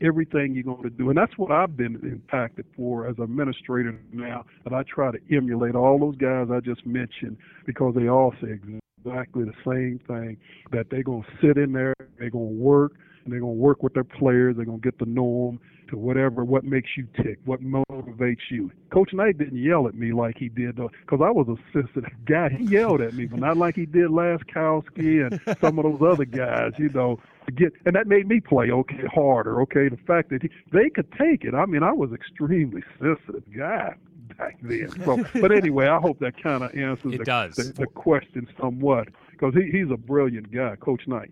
everything 0.00 0.54
you're 0.54 0.64
going 0.64 0.82
to 0.82 0.90
do, 0.90 1.08
and 1.08 1.18
that's 1.18 1.36
what 1.36 1.50
I've 1.50 1.76
been 1.76 1.96
impacted 2.02 2.66
for 2.76 3.08
as 3.08 3.18
administrator 3.18 3.98
now. 4.12 4.44
That 4.64 4.72
I 4.72 4.82
try 4.82 5.10
to 5.10 5.18
emulate 5.34 5.74
all 5.74 5.98
those 5.98 6.16
guys 6.16 6.48
I 6.52 6.60
just 6.60 6.86
mentioned 6.86 7.36
because 7.66 7.94
they 7.94 8.08
all 8.08 8.34
say 8.40 8.58
exactly 9.04 9.44
the 9.44 9.52
same 9.64 10.00
thing. 10.06 10.36
That 10.72 10.90
they're 10.90 11.02
going 11.02 11.22
to 11.22 11.46
sit 11.46 11.56
in 11.56 11.72
there, 11.72 11.94
they're 12.18 12.30
going 12.30 12.56
to 12.56 12.62
work, 12.62 12.92
and 13.24 13.32
they're 13.32 13.40
going 13.40 13.56
to 13.56 13.60
work 13.60 13.82
with 13.82 13.94
their 13.94 14.04
players. 14.04 14.56
They're 14.56 14.64
going 14.64 14.80
to 14.80 14.84
get 14.84 14.98
the 14.98 15.06
norm 15.06 15.60
to 15.90 15.96
whatever 15.96 16.44
what 16.44 16.64
makes 16.64 16.90
you 16.96 17.06
tick, 17.16 17.38
what 17.44 17.62
motivates 17.62 18.50
you. 18.50 18.70
Coach 18.92 19.12
Knight 19.12 19.38
didn't 19.38 19.62
yell 19.62 19.88
at 19.88 19.94
me 19.94 20.12
like 20.12 20.36
he 20.38 20.48
did 20.48 20.76
because 20.76 21.20
I 21.22 21.30
was 21.30 21.48
a 21.48 21.56
sensitive 21.72 22.12
guy. 22.26 22.50
He 22.50 22.64
yelled 22.64 23.00
at 23.00 23.14
me, 23.14 23.26
but 23.26 23.40
not 23.40 23.56
like 23.56 23.74
he 23.74 23.86
did 23.86 24.10
Laskowski 24.10 25.26
and 25.26 25.40
some 25.60 25.78
of 25.78 25.84
those 25.84 26.12
other 26.12 26.24
guys. 26.24 26.72
You 26.78 26.90
know, 26.90 27.18
get 27.50 27.72
and 27.86 27.94
that 27.94 28.06
made 28.06 28.28
me 28.28 28.40
play 28.40 28.70
okay 28.70 29.04
harder. 29.12 29.60
Okay, 29.62 29.88
the 29.88 29.98
fact 30.06 30.30
that 30.30 30.42
he, 30.42 30.50
they 30.72 30.90
could 30.90 31.10
take 31.12 31.44
it. 31.44 31.54
I 31.54 31.66
mean, 31.66 31.82
I 31.82 31.92
was 31.92 32.12
extremely 32.12 32.82
sensitive 33.00 33.44
guy 33.56 33.94
back 34.36 34.58
then. 34.62 34.90
So, 35.04 35.24
but 35.40 35.52
anyway, 35.52 35.88
I 35.88 35.98
hope 35.98 36.18
that 36.20 36.40
kind 36.42 36.62
of 36.62 36.74
answers 36.74 37.14
it 37.14 37.18
the, 37.18 37.24
does. 37.24 37.56
The, 37.56 37.72
the 37.72 37.86
question 37.86 38.48
somewhat 38.60 39.08
because 39.30 39.54
he, 39.54 39.70
he's 39.70 39.90
a 39.90 39.96
brilliant 39.96 40.52
guy, 40.52 40.76
Coach 40.76 41.06
Knight. 41.06 41.30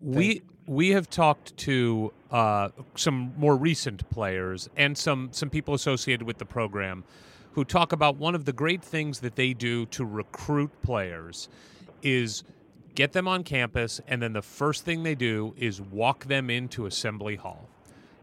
We 0.00 0.42
we 0.66 0.90
have 0.90 1.08
talked 1.08 1.56
to 1.58 2.12
uh, 2.30 2.68
some 2.94 3.32
more 3.36 3.56
recent 3.56 4.08
players 4.10 4.68
and 4.76 4.96
some 4.96 5.30
some 5.32 5.50
people 5.50 5.74
associated 5.74 6.26
with 6.26 6.38
the 6.38 6.44
program 6.44 7.04
who 7.52 7.64
talk 7.64 7.92
about 7.92 8.16
one 8.16 8.34
of 8.34 8.44
the 8.44 8.52
great 8.52 8.82
things 8.82 9.20
that 9.20 9.34
they 9.34 9.52
do 9.52 9.86
to 9.86 10.04
recruit 10.04 10.70
players 10.82 11.48
is 12.02 12.44
get 12.98 13.12
them 13.12 13.28
on 13.28 13.44
campus 13.44 14.00
and 14.08 14.20
then 14.20 14.32
the 14.32 14.42
first 14.42 14.84
thing 14.84 15.04
they 15.04 15.14
do 15.14 15.54
is 15.56 15.80
walk 15.80 16.24
them 16.24 16.50
into 16.50 16.84
assembly 16.84 17.36
hall 17.36 17.68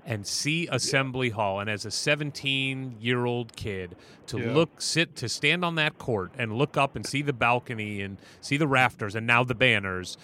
and 0.05 0.27
see 0.27 0.67
assembly 0.69 1.29
hall 1.29 1.61
and 1.61 1.69
as 1.69 1.85
a 1.85 1.91
17 1.91 2.97
year 2.99 3.23
old 3.23 3.55
kid 3.55 3.95
to 4.27 4.37
yeah. 4.37 4.51
look 4.51 4.81
sit 4.81 5.15
to 5.15 5.29
stand 5.29 5.63
on 5.63 5.75
that 5.75 5.97
court 5.97 6.29
and 6.37 6.57
look 6.57 6.75
up 6.75 6.97
and 6.97 7.05
see 7.05 7.21
the 7.21 7.31
balcony 7.31 8.01
and 8.01 8.17
see 8.41 8.57
the 8.57 8.67
rafters 8.67 9.15
and 9.15 9.25
now 9.25 9.45
the 9.45 9.55
banners 9.55 10.17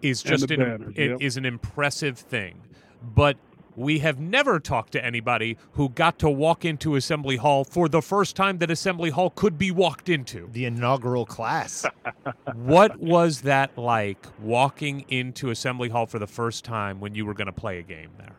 is 0.00 0.22
just 0.22 0.48
an, 0.52 0.60
banners, 0.60 0.94
yep. 0.96 1.16
is 1.20 1.36
an 1.36 1.44
impressive 1.44 2.16
thing. 2.16 2.60
But 3.02 3.36
we 3.78 4.00
have 4.00 4.18
never 4.18 4.58
talked 4.58 4.92
to 4.92 5.04
anybody 5.04 5.56
who 5.72 5.88
got 5.90 6.18
to 6.18 6.28
walk 6.28 6.64
into 6.64 6.96
Assembly 6.96 7.36
Hall 7.36 7.64
for 7.64 7.88
the 7.88 8.02
first 8.02 8.34
time 8.34 8.58
that 8.58 8.70
Assembly 8.70 9.10
Hall 9.10 9.30
could 9.30 9.56
be 9.56 9.70
walked 9.70 10.08
into. 10.08 10.48
The 10.52 10.64
inaugural 10.64 11.24
class. 11.24 11.86
what 12.54 12.98
was 12.98 13.42
that 13.42 13.78
like 13.78 14.26
walking 14.40 15.04
into 15.08 15.50
Assembly 15.50 15.88
Hall 15.88 16.06
for 16.06 16.18
the 16.18 16.26
first 16.26 16.64
time 16.64 16.98
when 16.98 17.14
you 17.14 17.24
were 17.24 17.34
going 17.34 17.46
to 17.46 17.52
play 17.52 17.78
a 17.78 17.82
game 17.82 18.10
there? 18.18 18.34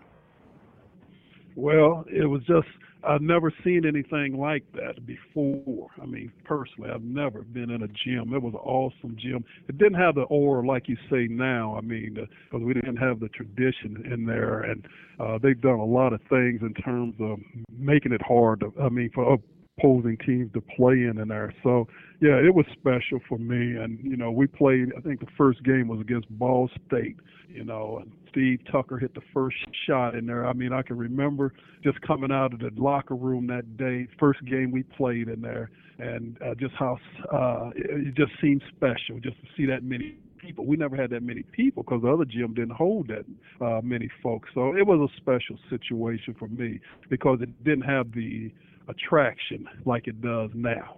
Well, 1.55 2.05
it 2.11 2.25
was 2.25 2.41
just 2.43 2.67
I've 3.03 3.21
never 3.21 3.53
seen 3.63 3.85
anything 3.85 4.37
like 4.37 4.63
that 4.73 5.05
before. 5.05 5.87
I 6.01 6.05
mean, 6.05 6.31
personally, 6.43 6.89
I've 6.89 7.03
never 7.03 7.43
been 7.43 7.69
in 7.69 7.83
a 7.83 7.87
gym. 7.87 8.33
It 8.33 8.41
was 8.41 8.53
an 8.53 8.59
awesome 8.59 9.15
gym. 9.17 9.45
It 9.67 9.77
didn't 9.77 9.99
have 9.99 10.15
the 10.15 10.23
aura 10.23 10.65
like 10.67 10.89
you 10.89 10.97
say 11.09 11.27
now. 11.27 11.75
I 11.77 11.81
mean, 11.81 12.15
because 12.15 12.63
we 12.63 12.73
didn't 12.73 12.97
have 12.97 13.19
the 13.19 13.29
tradition 13.29 14.03
in 14.11 14.25
there, 14.25 14.61
and 14.61 14.85
uh, 15.19 15.37
they've 15.41 15.59
done 15.59 15.79
a 15.79 15.85
lot 15.85 16.13
of 16.13 16.19
things 16.29 16.61
in 16.61 16.73
terms 16.73 17.15
of 17.19 17.39
making 17.77 18.11
it 18.11 18.21
hard. 18.21 18.59
To, 18.61 18.73
I 18.81 18.89
mean, 18.89 19.09
for 19.13 19.37
opposing 19.79 20.17
teams 20.25 20.51
to 20.53 20.61
play 20.61 20.93
in 20.93 21.19
in 21.19 21.27
there. 21.27 21.53
So 21.63 21.87
yeah, 22.21 22.35
it 22.35 22.53
was 22.53 22.65
special 22.73 23.19
for 23.27 23.37
me. 23.37 23.77
And 23.77 23.99
you 24.03 24.17
know, 24.17 24.31
we 24.31 24.47
played. 24.47 24.89
I 24.97 25.01
think 25.01 25.19
the 25.19 25.27
first 25.37 25.63
game 25.63 25.87
was 25.87 25.99
against 26.01 26.29
Ball 26.37 26.69
State. 26.87 27.17
You 27.47 27.63
know, 27.63 27.99
and 28.01 28.11
Steve 28.29 28.59
Tucker 28.71 28.97
hit 28.97 29.15
the 29.15 29.21
first 29.33 29.57
shot 29.87 30.15
in 30.15 30.25
there. 30.25 30.45
I 30.45 30.53
mean, 30.53 30.71
I 30.71 30.81
can 30.81 30.97
remember 30.97 31.53
just 31.83 31.99
coming 32.01 32.31
out 32.31 32.53
of 32.53 32.59
the 32.59 32.69
locker 32.75 33.15
room 33.15 33.47
that 33.47 33.77
day, 33.77 34.07
first 34.19 34.43
game 34.45 34.71
we 34.71 34.83
played 34.83 35.29
in 35.29 35.41
there, 35.41 35.71
and 35.97 36.37
uh, 36.45 36.53
just 36.55 36.73
how 36.77 36.97
uh, 37.33 37.71
it, 37.75 38.13
just 38.15 38.31
seemed 38.41 38.61
special 38.75 39.19
just 39.19 39.37
to 39.41 39.47
see 39.57 39.65
that 39.65 39.83
many 39.83 40.15
people. 40.37 40.65
We 40.65 40.77
never 40.77 40.95
had 40.95 41.09
that 41.11 41.23
many 41.23 41.43
people 41.43 41.83
because 41.83 42.01
the 42.03 42.09
other 42.09 42.25
gym 42.25 42.53
didn't 42.53 42.71
hold 42.75 43.09
that 43.09 43.25
uh, 43.65 43.81
many 43.83 44.09
folks. 44.21 44.49
So 44.53 44.75
it 44.75 44.85
was 44.85 45.09
a 45.09 45.17
special 45.17 45.57
situation 45.69 46.35
for 46.37 46.47
me 46.47 46.79
because 47.09 47.39
it 47.41 47.63
didn't 47.63 47.85
have 47.85 48.11
the 48.13 48.51
attraction 48.89 49.67
like 49.85 50.07
it 50.07 50.21
does 50.21 50.49
now. 50.53 50.97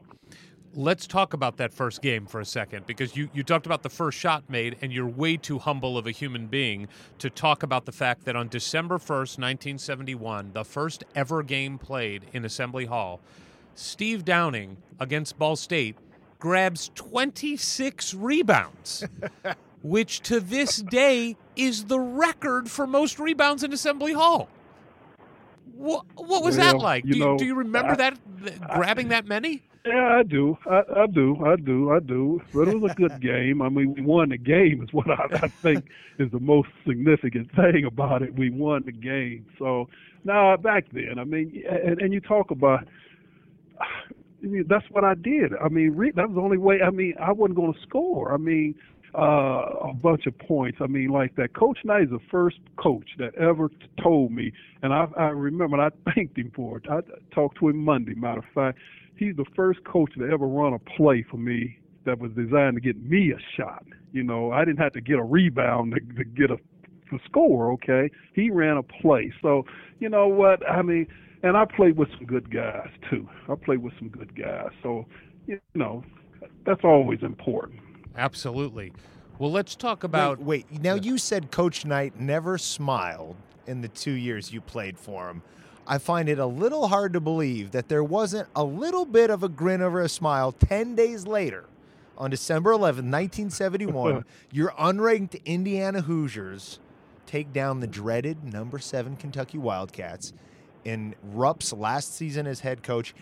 Let's 0.74 1.06
talk 1.06 1.34
about 1.34 1.58
that 1.58 1.74
first 1.74 2.02
game 2.02 2.26
for 2.26 2.39
a 2.39 2.46
second 2.46 2.86
because 2.86 3.18
you, 3.18 3.30
you 3.34 3.44
talked 3.44 3.66
about 3.66 3.84
the 3.84 3.89
first 3.89 4.18
shot 4.18 4.50
made, 4.50 4.78
and 4.82 4.94
you're 4.94 5.08
way 5.08 5.36
too 5.36 5.60
humble 5.60 5.98
of 5.98 6.08
a 6.08 6.12
human 6.12 6.48
being 6.48 6.88
to 7.20 7.30
talk 7.30 7.62
about 7.62 7.84
the 7.84 7.92
fact 7.92 8.24
that 8.24 8.38
on 8.38 8.48
December 8.48 8.98
1st, 8.98 9.38
1971, 9.38 10.52
the 10.54 10.64
first 10.64 11.04
ever 11.14 11.44
game 11.44 11.78
played 11.78 12.24
in 12.32 12.46
Assembly 12.46 12.86
Hall, 12.86 13.20
Steve 13.76 14.24
Downing 14.24 14.78
against 14.98 15.38
Ball 15.38 15.58
State 15.58 15.98
grabs 16.39 16.89
26 16.96 18.14
rebounds, 18.14 19.06
which 19.84 20.22
to 20.22 20.39
this 20.39 20.78
day 20.78 21.36
is 21.58 21.86
the 21.86 22.00
record 22.00 22.72
for 22.72 22.88
most 22.88 23.20
rebounds 23.20 23.64
in 23.64 23.74
Assembly 23.74 24.14
Hall. 24.14 24.48
What, 25.76 26.05
what 26.16 26.43
was 26.43 26.57
Well, 26.57 26.74
that 26.74 26.80
like? 26.82 27.03
Do 27.05 27.09
you, 27.18 27.20
know, 27.26 27.38
do 27.38 27.45
you 27.45 27.55
remember 27.55 27.91
I- 27.93 27.95
that, 27.95 28.18
th- 28.43 28.59
grabbing 28.62 29.09
that 29.09 29.26
many? 29.26 29.64
Yeah, 29.84 30.18
I 30.20 30.22
do. 30.22 30.59
I, 30.70 30.84
I 30.95 31.07
do. 31.07 31.43
I 31.43 31.55
do. 31.55 31.91
I 31.91 31.99
do. 31.99 32.39
But 32.53 32.68
it 32.68 32.80
was 32.80 32.91
a 32.91 32.95
good 32.95 33.20
game. 33.32 33.64
I 33.64 33.70
mean, 33.70 33.95
we 33.95 34.01
won 34.01 34.30
the 34.30 34.38
game 34.38 34.84
is 34.84 34.93
what 34.93 35.09
I, 35.09 35.26
I 35.34 35.47
think 35.47 35.86
is 36.20 36.30
the 36.32 36.39
most 36.39 36.70
significant 36.86 37.51
thing 37.55 37.86
about 37.86 38.22
it. 38.22 38.36
We 38.36 38.51
won 38.51 38.84
the 38.86 38.91
game. 38.91 39.47
So 39.57 39.89
now 40.24 40.55
back 40.57 40.86
then, 40.91 41.18
I 41.18 41.24
mean, 41.24 41.64
and, 41.68 41.99
and 41.99 42.14
you 42.14 42.20
talk 42.22 42.51
about. 42.51 42.88
I 43.80 44.45
mean, 44.47 44.66
that's 44.68 44.86
what 44.91 45.03
I 45.03 45.14
did. 45.16 45.51
I 45.64 45.68
mean, 45.70 45.91
re- 45.95 46.12
that 46.12 46.28
was 46.30 46.36
the 46.36 46.41
only 46.41 46.57
way. 46.57 46.82
I 46.82 46.89
mean, 46.89 47.16
I 47.20 47.32
wasn't 47.32 47.55
going 47.55 47.74
to 47.74 47.80
score. 47.82 48.34
I 48.34 48.38
mean, 48.38 48.76
uh, 49.16 49.89
a 49.89 49.93
bunch 49.93 50.26
of 50.26 50.38
points. 50.39 50.78
I 50.82 50.88
mean, 50.88 51.09
like 51.09 51.36
that. 51.36 51.53
Coach 51.53 51.80
Knight 51.84 52.03
is 52.03 52.09
the 52.09 52.20
first 52.30 52.57
coach 52.78 53.09
that 53.18 53.36
ever 53.36 53.70
t- 53.70 53.76
told 54.01 54.32
me, 54.32 54.51
and 54.82 54.93
I, 54.93 55.07
I 55.18 55.28
remember, 55.30 55.80
and 55.80 55.93
I 56.07 56.12
thanked 56.16 56.38
him 56.38 56.51
for 56.55 56.78
it. 56.78 56.86
I 56.89 56.99
talked 57.34 57.59
to 57.59 57.70
him 57.70 57.78
Monday. 57.78 58.14
Matter 58.16 58.39
of 58.39 58.45
fact, 58.53 58.78
he's 59.16 59.36
the 59.36 59.45
first 59.55 59.84
coach 59.84 60.14
to 60.18 60.26
ever 60.30 60.47
run 60.47 60.74
a 60.74 60.80
play 60.80 61.26
for 61.30 61.38
me 61.38 61.78
that 62.05 62.20
was 62.20 62.32
designed 62.32 62.76
to 62.76 62.82
get 62.82 63.01
me 63.03 63.32
a 63.32 63.39
shot. 63.57 63.86
You 64.12 64.24
know, 64.24 64.51
I 64.51 64.66
didn't 64.66 64.80
have 64.80 64.93
to 64.93 65.01
get 65.01 65.20
a 65.20 65.24
rebound 65.24 65.93
to, 65.93 66.16
to 66.16 66.24
get 66.24 66.51
a 66.51 66.57
to 67.09 67.20
score. 67.26 67.72
Okay, 67.74 68.09
he 68.34 68.49
ran 68.49 68.78
a 68.78 68.84
play. 68.84 69.32
So, 69.41 69.66
you 69.99 70.09
know 70.09 70.28
what? 70.28 70.68
I 70.70 70.82
mean, 70.82 71.07
and 71.43 71.57
I 71.57 71.66
played 71.66 71.97
with 71.97 72.09
some 72.18 72.26
good 72.26 72.53
guys 72.53 72.89
too. 73.09 73.28
I 73.49 73.55
played 73.55 73.80
with 73.80 73.93
some 73.99 74.09
good 74.09 74.36
guys. 74.36 74.70
So, 74.82 75.05
you 75.47 75.59
know, 75.76 76.03
that's 76.66 76.82
always 76.84 77.20
important. 77.22 77.80
Absolutely. 78.16 78.93
Well, 79.39 79.51
let's 79.51 79.76
talk 79.76 80.03
about. 80.03 80.39
wait, 80.39 80.68
wait. 80.70 80.82
Now 80.84 80.95
you 80.95 81.18
said 81.18 81.51
Coach 81.51 81.86
Knight 81.86 82.20
never 82.20 82.57
smiled 82.57 83.36
in 83.66 83.82
the 83.82 83.88
two 83.88 84.12
years 84.12 84.53
you 84.53 84.62
played 84.62 84.97
for 84.97 85.30
him. 85.30 85.41
I 85.88 85.97
find 85.97 86.30
it 86.30 86.39
a 86.39 86.45
little 86.45 86.88
hard 86.88 87.14
to 87.14 87.20
believe 87.20 87.72
that 87.72 87.89
there 87.89 88.03
wasn't 88.03 88.47
a 88.55 88.64
little 88.64 89.05
bit 89.05 89.30
of 89.30 89.43
a 89.43 89.49
grin 89.49 89.82
over 89.82 90.01
a 90.01 90.09
smile 90.09 90.51
10 90.51 90.95
days 90.95 91.26
later 91.26 91.66
on 92.18 92.30
December 92.30 92.72
11, 92.72 93.05
1971. 93.05 94.24
your 94.51 94.72
unranked 94.72 95.43
Indiana 95.43 96.01
Hoosiers 96.01 96.80
take 97.26 97.51
down 97.51 97.80
the 97.80 97.88
dreaded 97.88 98.43
number 98.43 98.78
seven 98.78 99.16
Kentucky 99.16 99.57
Wildcats 99.57 100.34
in 100.86 101.16
Rupp's 101.24 101.74
last 101.74 102.16
season 102.16 102.45
as 102.45 102.59
head 102.59 102.84
coach. 102.84 103.14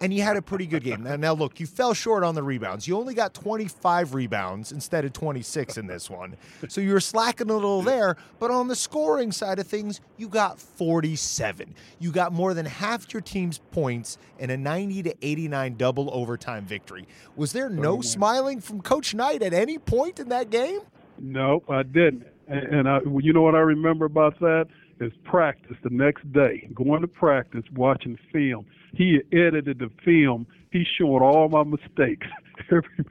And 0.00 0.12
you 0.12 0.22
had 0.22 0.36
a 0.36 0.42
pretty 0.42 0.66
good 0.66 0.84
game. 0.84 1.04
Now, 1.04 1.16
now, 1.16 1.32
look, 1.32 1.58
you 1.58 1.66
fell 1.66 1.94
short 1.94 2.22
on 2.22 2.34
the 2.34 2.42
rebounds. 2.42 2.86
You 2.86 2.98
only 2.98 3.14
got 3.14 3.32
25 3.32 4.14
rebounds 4.14 4.70
instead 4.70 5.06
of 5.06 5.14
26 5.14 5.78
in 5.78 5.86
this 5.86 6.10
one. 6.10 6.36
So 6.68 6.82
you 6.82 6.92
were 6.92 7.00
slacking 7.00 7.48
a 7.48 7.54
little 7.54 7.80
there. 7.80 8.16
But 8.38 8.50
on 8.50 8.68
the 8.68 8.76
scoring 8.76 9.32
side 9.32 9.58
of 9.58 9.66
things, 9.66 10.02
you 10.18 10.28
got 10.28 10.60
47. 10.60 11.74
You 11.98 12.12
got 12.12 12.32
more 12.32 12.52
than 12.52 12.66
half 12.66 13.10
your 13.12 13.22
team's 13.22 13.58
points 13.70 14.18
in 14.38 14.50
a 14.50 14.56
90 14.56 15.04
to 15.04 15.14
89 15.22 15.76
double 15.76 16.10
overtime 16.12 16.66
victory. 16.66 17.08
Was 17.34 17.52
there 17.52 17.70
no 17.70 18.02
smiling 18.02 18.60
from 18.60 18.82
Coach 18.82 19.14
Knight 19.14 19.40
at 19.42 19.54
any 19.54 19.78
point 19.78 20.20
in 20.20 20.28
that 20.28 20.50
game? 20.50 20.80
No, 21.18 21.62
I 21.70 21.82
didn't. 21.82 22.26
And, 22.48 22.62
and 22.74 22.88
I, 22.88 23.00
you 23.20 23.32
know 23.32 23.42
what 23.42 23.54
I 23.54 23.60
remember 23.60 24.04
about 24.04 24.38
that 24.40 24.66
is 25.00 25.12
practice 25.24 25.76
the 25.82 25.90
next 25.90 26.30
day, 26.32 26.68
going 26.74 27.02
to 27.02 27.08
practice, 27.08 27.64
watching 27.74 28.18
film. 28.32 28.66
He 28.94 29.20
edited 29.32 29.78
the 29.78 29.90
film. 30.04 30.46
He 30.70 30.84
showed 30.98 31.22
all 31.22 31.48
my 31.48 31.64
mistakes. 31.64 32.26
Every, 32.70 33.04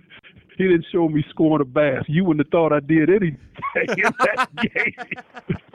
he 0.58 0.64
didn't 0.68 0.86
show 0.92 1.08
me 1.10 1.24
scoring 1.30 1.62
a 1.62 1.66
basket. 1.66 2.10
You 2.10 2.24
wouldn't 2.26 2.46
have 2.46 2.52
thought 2.52 2.72
I 2.74 2.80
did 2.80 3.10
anything 3.10 3.38
in 3.76 4.04
that 4.20 4.48
game. 4.56 4.94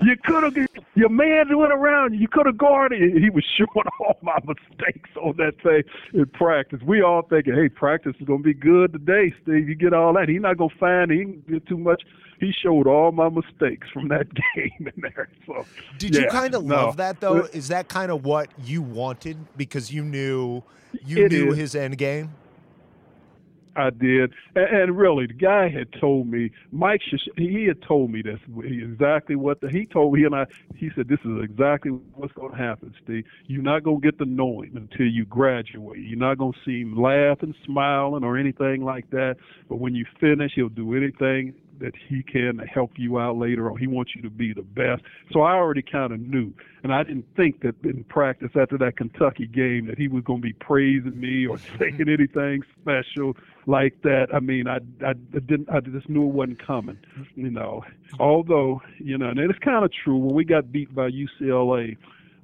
You 0.03 0.16
could 0.24 0.43
have, 0.45 0.57
your 0.95 1.09
man 1.11 1.57
went 1.57 1.72
around. 1.72 2.14
You 2.14 2.26
could 2.28 2.47
have 2.47 2.57
guarded. 2.57 3.03
it. 3.03 3.22
He 3.22 3.28
was 3.31 3.45
showing 3.57 3.87
all 4.01 4.18
my 4.22 4.39
mistakes 4.47 5.11
on 5.22 5.37
that 5.37 5.61
thing 5.62 5.83
in 6.14 6.26
practice. 6.26 6.81
We 6.87 7.03
all 7.03 7.22
thinking, 7.22 7.55
hey, 7.55 7.68
practice 7.68 8.14
is 8.18 8.26
gonna 8.26 8.39
be 8.43 8.55
good 8.55 8.93
today, 8.95 9.35
Steve. 9.43 9.68
You 9.68 9.74
get 9.74 9.93
all 9.93 10.14
that. 10.14 10.28
He's 10.28 10.41
not 10.41 10.57
gonna 10.57 10.70
find. 10.81 11.11
He 11.11 11.18
didn't 11.18 11.49
get 11.51 11.66
too 11.66 11.76
much. 11.78 12.03
He 12.39 12.53
showed 12.53 12.87
all 12.87 13.12
my 13.12 13.28
mistakes 13.28 13.89
from 13.93 14.09
that 14.09 14.26
game 14.55 14.72
in 14.78 14.93
there. 15.03 15.28
So 15.47 15.66
Did 15.99 16.16
you 16.16 16.26
kind 16.28 16.55
of 16.55 16.64
no. 16.64 16.74
love 16.87 16.97
that 16.97 17.20
though? 17.20 17.45
Is 17.53 17.68
that 17.68 17.89
kind 17.89 18.11
of 18.11 18.24
what 18.24 18.49
you 18.64 18.81
wanted 18.81 19.37
because 19.59 19.93
you 19.93 20.03
knew 20.03 20.62
you 21.05 21.26
It 21.26 21.33
knew 21.33 21.51
is. 21.53 21.59
his 21.59 21.74
end 21.74 21.99
game? 21.99 22.33
I 23.81 23.91
did, 23.91 24.33
and, 24.55 24.66
and 24.66 24.99
really, 24.99 25.26
the 25.26 25.35
guy 25.35 25.68
had 25.68 25.89
told 26.01 26.28
me. 26.28 26.51
Mike, 26.72 27.01
he 27.37 27.64
had 27.66 27.83
told 27.83 28.11
me 28.11 28.22
this 28.22 28.39
exactly 28.62 29.37
what 29.37 29.61
the, 29.61 29.70
he 29.70 29.87
told 29.87 30.14
me, 30.14 30.24
and 30.24 30.35
I. 30.35 30.47
He 30.76 30.91
said, 30.95 31.09
"This 31.09 31.20
is 31.24 31.43
exactly 31.43 31.91
what's 31.91 32.33
going 32.35 32.53
to 32.53 32.59
happen, 32.59 32.95
Steve. 33.03 33.24
You're 33.47 33.62
not 33.62 33.83
going 33.83 34.01
to 34.01 34.05
get 34.05 34.18
to 34.18 34.24
know 34.24 34.62
him 34.62 34.76
until 34.76 35.07
you 35.07 35.24
graduate. 35.24 35.99
You're 35.99 36.18
not 36.18 36.39
going 36.39 36.53
to 36.53 36.59
see 36.64 36.83
him 36.83 36.97
laughing, 36.97 37.55
smiling, 37.64 38.24
or 38.24 38.37
anything 38.37 38.85
like 38.85 39.11
that. 39.11 39.37
But 39.68 39.76
when 39.76 39.95
you 39.95 40.05
finish, 40.20 40.53
he'll 40.55 40.68
do 40.68 40.95
anything 40.95 41.55
that 41.81 41.95
he 42.09 42.22
can 42.22 42.59
help 42.59 42.93
you 42.97 43.18
out 43.18 43.37
later 43.37 43.70
on. 43.70 43.78
He 43.78 43.87
wants 43.87 44.12
you 44.14 44.22
to 44.22 44.31
be 44.31 44.53
the 44.53 44.62
best. 44.62 45.03
So 45.33 45.41
I 45.41 45.55
already 45.55 45.83
kind 45.83 46.12
of 46.12 46.20
knew, 46.20 46.53
and 46.83 46.93
I 46.93 47.03
didn't 47.03 47.26
think 47.37 47.62
that 47.62 47.74
in 47.83 48.05
practice 48.05 48.51
after 48.55 48.78
that 48.78 48.97
Kentucky 48.97 49.47
game 49.47 49.87
that 49.87 49.99
he 49.99 50.09
was 50.09 50.22
going 50.24 50.41
to 50.41 50.47
be 50.47 50.53
praising 50.53 51.18
me 51.18 51.47
or 51.47 51.59
saying 51.78 52.01
anything 52.01 52.62
special 52.81 53.37
like 53.66 54.01
that. 54.03 54.28
I 54.33 54.41
mean, 54.41 54.68
I 54.68 54.78
I 55.05 55.14
didn't. 55.14 55.68
I 55.70 55.81
just 55.81 56.09
knew 56.09 56.24
it 56.24 56.35
wasn't 56.35 56.64
coming. 56.64 56.99
You 57.35 57.51
know, 57.51 57.85
although 58.18 58.83
you 58.99 59.18
know, 59.18 59.28
and 59.28 59.39
it's 59.39 59.59
kind 59.59 59.85
of 59.85 59.91
true. 60.05 60.16
When 60.16 60.35
we 60.35 60.45
got 60.45 60.70
beat 60.70 60.95
by 60.95 61.11
UCLA, 61.11 61.97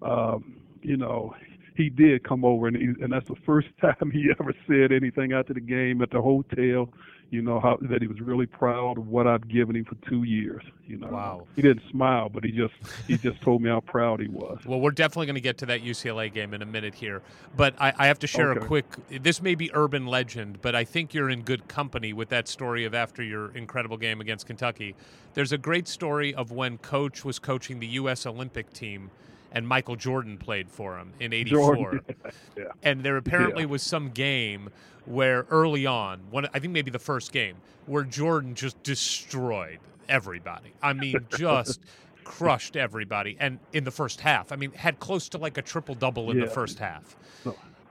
um, 0.02 0.56
you 0.82 0.96
know. 0.96 1.34
He 1.76 1.90
did 1.90 2.26
come 2.26 2.42
over, 2.42 2.68
and, 2.68 2.74
he, 2.74 2.84
and 3.04 3.12
that's 3.12 3.28
the 3.28 3.36
first 3.44 3.68
time 3.82 4.10
he 4.10 4.30
ever 4.40 4.54
said 4.66 4.92
anything 4.92 5.34
after 5.34 5.52
the 5.52 5.60
game 5.60 6.00
at 6.00 6.10
the 6.10 6.22
hotel 6.22 6.88
you 7.30 7.42
know 7.42 7.58
how 7.60 7.78
that 7.82 8.00
he 8.02 8.08
was 8.08 8.20
really 8.20 8.46
proud 8.46 8.98
of 8.98 9.08
what 9.08 9.26
I've 9.26 9.48
given 9.48 9.76
him 9.76 9.84
for 9.84 9.96
two 10.08 10.22
years. 10.22 10.62
You 10.86 10.98
know, 10.98 11.08
Wow. 11.08 11.46
He 11.56 11.62
didn't 11.62 11.82
smile, 11.90 12.28
but 12.28 12.44
he 12.44 12.52
just 12.52 12.74
he 13.08 13.16
just 13.16 13.40
told 13.42 13.62
me 13.62 13.70
how 13.70 13.80
proud 13.80 14.20
he 14.20 14.28
was. 14.28 14.60
Well, 14.64 14.80
we're 14.80 14.92
definitely 14.92 15.26
going 15.26 15.34
to 15.34 15.40
get 15.40 15.58
to 15.58 15.66
that 15.66 15.82
UCLA 15.82 16.32
game 16.32 16.54
in 16.54 16.62
a 16.62 16.66
minute 16.66 16.94
here, 16.94 17.22
but 17.56 17.74
I, 17.80 17.92
I 17.98 18.06
have 18.06 18.18
to 18.20 18.26
share 18.26 18.52
a 18.52 18.60
quick. 18.60 18.84
This 19.10 19.42
may 19.42 19.54
be 19.54 19.70
urban 19.74 20.06
legend, 20.06 20.60
but 20.62 20.74
I 20.74 20.84
think 20.84 21.14
you're 21.14 21.30
in 21.30 21.42
good 21.42 21.66
company 21.68 22.12
with 22.12 22.28
that 22.28 22.46
story 22.48 22.84
of 22.84 22.94
after 22.94 23.22
your 23.22 23.50
incredible 23.56 23.96
game 23.96 24.20
against 24.20 24.46
Kentucky. 24.46 24.94
There's 25.34 25.52
a 25.52 25.58
great 25.58 25.88
story 25.88 26.34
of 26.34 26.50
when 26.52 26.78
Coach 26.78 27.24
was 27.24 27.38
coaching 27.38 27.80
the 27.80 27.86
U.S. 27.88 28.24
Olympic 28.24 28.72
team, 28.72 29.10
and 29.52 29.66
Michael 29.66 29.96
Jordan 29.96 30.38
played 30.38 30.70
for 30.70 30.98
him 30.98 31.12
in 31.20 31.32
'84. 31.32 32.00
Yeah. 32.56 32.64
And 32.82 33.02
there 33.02 33.16
apparently 33.18 33.64
Yeah. 33.64 33.68
was 33.68 33.82
some 33.82 34.10
game 34.10 34.70
where 35.04 35.46
early 35.50 35.84
on, 35.86 36.20
one 36.30 36.46
I 36.54 36.58
think 36.58 36.72
maybe 36.72 36.90
the 36.90 36.98
first 36.98 37.30
game, 37.32 37.56
where 37.86 38.02
Jordan 38.02 38.54
just 38.54 38.82
destroyed 38.82 39.78
everybody. 40.08 40.72
I 40.82 40.92
mean, 40.94 41.16
just 41.36 41.80
crushed 42.24 42.76
everybody, 42.76 43.36
and 43.38 43.58
in 43.72 43.84
the 43.84 43.90
first 43.90 44.20
half, 44.20 44.52
I 44.52 44.56
mean, 44.56 44.72
had 44.72 44.98
close 45.00 45.28
to 45.30 45.38
like 45.38 45.58
a 45.58 45.62
triple 45.62 45.94
double 45.94 46.30
in 46.30 46.40
the 46.40 46.46
first 46.46 46.78
half. 46.78 47.16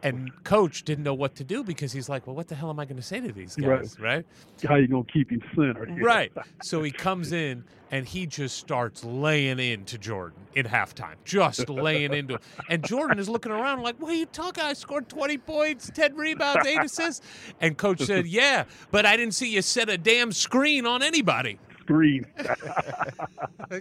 And 0.04 0.32
coach 0.43 0.84
didn't 0.84 1.04
know 1.04 1.14
what 1.14 1.36
to 1.36 1.43
do 1.43 1.64
because 1.64 1.91
he's 1.91 2.08
like, 2.10 2.28
"Well, 2.28 2.36
what 2.36 2.48
the 2.48 2.56
hell 2.56 2.70
am 2.70 2.80
I 2.80 2.86
going 2.86 2.98
to 2.98 3.02
say 3.02 3.20
to 3.20 3.32
these 3.32 3.56
guys?" 3.56 4.00
Right? 4.00 4.26
How 4.68 4.76
you 4.76 4.88
gonna 4.88 5.04
keep 5.04 5.32
him 5.32 5.41
centered? 5.56 5.89
Right. 6.02 6.32
So 6.62 6.84
he 6.84 6.91
comes 6.91 7.32
in 7.32 7.64
and 7.91 8.06
he 8.06 8.28
just 8.28 8.58
starts 8.58 9.04
laying 9.04 9.60
into 9.60 9.98
Jordan 9.98 10.39
in 10.54 10.66
halftime, 10.66 11.16
just 11.24 11.70
laying 11.70 12.14
into 12.14 12.36
him. 12.36 12.39
And 12.70 12.84
Jordan 12.84 13.20
is 13.20 13.30
looking 13.30 13.52
around 13.52 13.82
like, 13.82 13.96
what 14.00 14.12
are 14.12 14.16
you 14.16 14.26
talking? 14.26 14.64
I 14.64 14.74
scored 14.74 15.08
20 15.10 15.38
points, 15.39 15.89
10 15.93 16.16
rebounds, 16.16 16.66
8 16.66 16.84
assists. 16.84 17.26
And 17.62 17.78
coach 17.78 18.02
said, 18.02 18.28
yeah, 18.28 18.66
but 18.91 19.06
I 19.06 19.18
didn't 19.18 19.34
see 19.34 19.54
you 19.54 19.62
set 19.62 19.89
a 19.89 19.98
damn 19.98 20.32
screen 20.32 20.86
on 20.86 21.02
anybody. 21.04 21.58
Screen. 21.82 22.26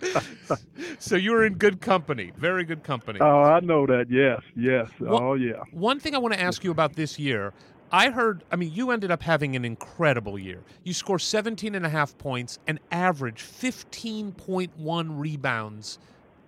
So 1.00 1.16
you 1.16 1.32
were 1.32 1.44
in 1.44 1.54
good 1.54 1.80
company, 1.80 2.32
very 2.36 2.64
good 2.64 2.82
company. 2.82 3.20
Oh, 3.20 3.42
I 3.42 3.60
know 3.60 3.86
that. 3.86 4.06
Yes, 4.10 4.40
yes. 4.56 4.88
What- 4.98 5.22
oh, 5.22 5.34
yeah. 5.34 5.62
One 5.70 6.00
thing 6.00 6.14
I 6.14 6.18
want 6.18 6.34
to 6.34 6.40
ask 6.40 6.64
you 6.64 6.70
about 6.70 6.94
this 6.94 7.18
year, 7.18 7.52
I 7.92 8.10
heard, 8.10 8.44
I 8.50 8.56
mean, 8.56 8.72
you 8.72 8.90
ended 8.90 9.10
up 9.10 9.22
having 9.22 9.54
an 9.56 9.64
incredible 9.64 10.38
year. 10.38 10.62
You 10.84 10.92
score 10.92 11.18
17 11.18 11.74
and 11.74 11.86
a 11.86 11.88
half 11.88 12.16
points 12.18 12.58
and 12.66 12.80
average 12.90 13.42
15.1 13.42 15.18
rebounds 15.18 15.98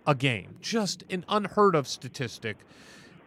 a 0.07 0.15
game. 0.15 0.57
Just 0.61 1.05
an 1.11 1.25
unheard 1.29 1.75
of 1.75 1.87
statistic. 1.87 2.57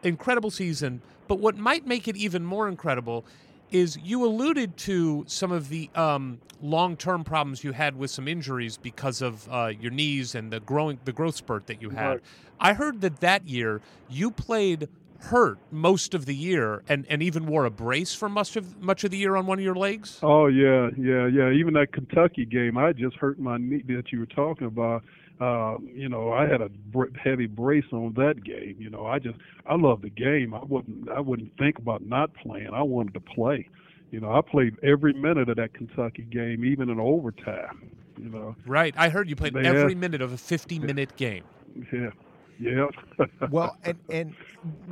Incredible 0.03 0.51
season. 0.51 1.01
But 1.27 1.39
what 1.39 1.57
might 1.57 1.87
make 1.87 2.07
it 2.07 2.17
even 2.17 2.43
more 2.43 2.67
incredible 2.67 3.25
is 3.73 3.97
you 4.03 4.23
alluded 4.23 4.77
to 4.77 5.25
some 5.27 5.51
of 5.51 5.67
the 5.67 5.89
um, 5.95 6.39
long-term 6.61 7.23
problems 7.23 7.63
you 7.63 7.71
had 7.73 7.97
with 7.97 8.11
some 8.11 8.27
injuries 8.27 8.77
because 8.77 9.21
of 9.21 9.47
uh, 9.51 9.71
your 9.79 9.91
knees 9.91 10.35
and 10.35 10.53
the 10.53 10.59
growing 10.59 10.99
the 11.05 11.11
growth 11.11 11.35
spurt 11.35 11.67
that 11.67 11.81
you 11.81 11.89
had. 11.89 12.07
Right. 12.07 12.21
I 12.59 12.73
heard 12.73 13.01
that 13.01 13.19
that 13.19 13.47
year 13.47 13.81
you 14.07 14.31
played 14.31 14.87
hurt 15.23 15.57
most 15.71 16.13
of 16.13 16.25
the 16.25 16.35
year 16.35 16.83
and, 16.87 17.05
and 17.09 17.23
even 17.23 17.45
wore 17.45 17.65
a 17.65 17.71
brace 17.71 18.13
for 18.13 18.29
much 18.29 18.55
of 18.55 18.81
much 18.81 19.03
of 19.03 19.11
the 19.11 19.17
year 19.17 19.35
on 19.35 19.45
one 19.47 19.57
of 19.57 19.63
your 19.63 19.75
legs. 19.75 20.19
Oh 20.21 20.47
yeah, 20.47 20.89
yeah, 20.97 21.27
yeah. 21.27 21.49
Even 21.49 21.73
that 21.73 21.93
Kentucky 21.93 22.45
game, 22.45 22.77
I 22.77 22.93
just 22.93 23.15
hurt 23.15 23.39
my 23.39 23.57
knee 23.57 23.83
that 23.87 24.11
you 24.11 24.19
were 24.19 24.25
talking 24.27 24.67
about. 24.67 25.03
Uh, 25.39 25.77
you 25.93 26.07
know, 26.09 26.31
I 26.31 26.47
had 26.47 26.61
a 26.61 26.69
br- 26.69 27.15
heavy 27.21 27.47
brace 27.47 27.85
on 27.91 28.13
that 28.17 28.43
game. 28.43 28.75
You 28.79 28.89
know, 28.89 29.05
I 29.05 29.19
just 29.19 29.37
I 29.65 29.75
love 29.75 30.01
the 30.01 30.09
game. 30.09 30.53
I 30.53 30.63
wouldn't 30.63 31.09
I 31.09 31.19
wouldn't 31.19 31.57
think 31.57 31.77
about 31.79 32.05
not 32.05 32.33
playing. 32.35 32.69
I 32.73 32.83
wanted 32.83 33.13
to 33.15 33.19
play. 33.19 33.67
You 34.11 34.19
know, 34.19 34.31
I 34.31 34.41
played 34.41 34.77
every 34.83 35.11
minute 35.13 35.49
of 35.49 35.55
that 35.57 35.73
Kentucky 35.73 36.21
game, 36.23 36.63
even 36.63 36.89
in 36.89 36.99
overtime. 36.99 37.89
You 38.21 38.29
know, 38.29 38.55
Right. 38.67 38.93
I 38.95 39.09
heard 39.09 39.27
you 39.27 39.35
played 39.35 39.53
They 39.55 39.61
every 39.65 39.93
had- 39.93 39.97
minute 39.97 40.21
of 40.21 40.31
a 40.31 40.35
50-minute 40.37 41.15
game. 41.17 41.43
yeah, 41.91 42.11
yeah. 42.59 42.87
Well, 43.49 43.75
and 43.83 43.97
and 44.11 44.35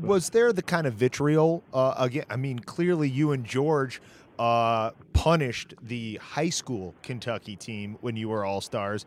was 0.01 0.31
there 0.31 0.51
the 0.51 0.63
kind 0.63 0.87
of 0.87 0.95
vitriol 0.95 1.63
uh, 1.71 1.93
again? 1.99 2.25
I 2.31 2.35
mean, 2.35 2.57
clearly 2.59 3.07
you 3.07 3.31
and 3.31 3.45
George 3.45 4.01
uh, 4.41 4.89
punished 5.13 5.75
the 5.83 6.15
high 6.15 6.49
school 6.49 6.95
Kentucky 7.03 7.55
team 7.55 7.95
when 8.01 8.15
you 8.15 8.27
were 8.27 8.43
all 8.43 8.59
stars, 8.59 9.05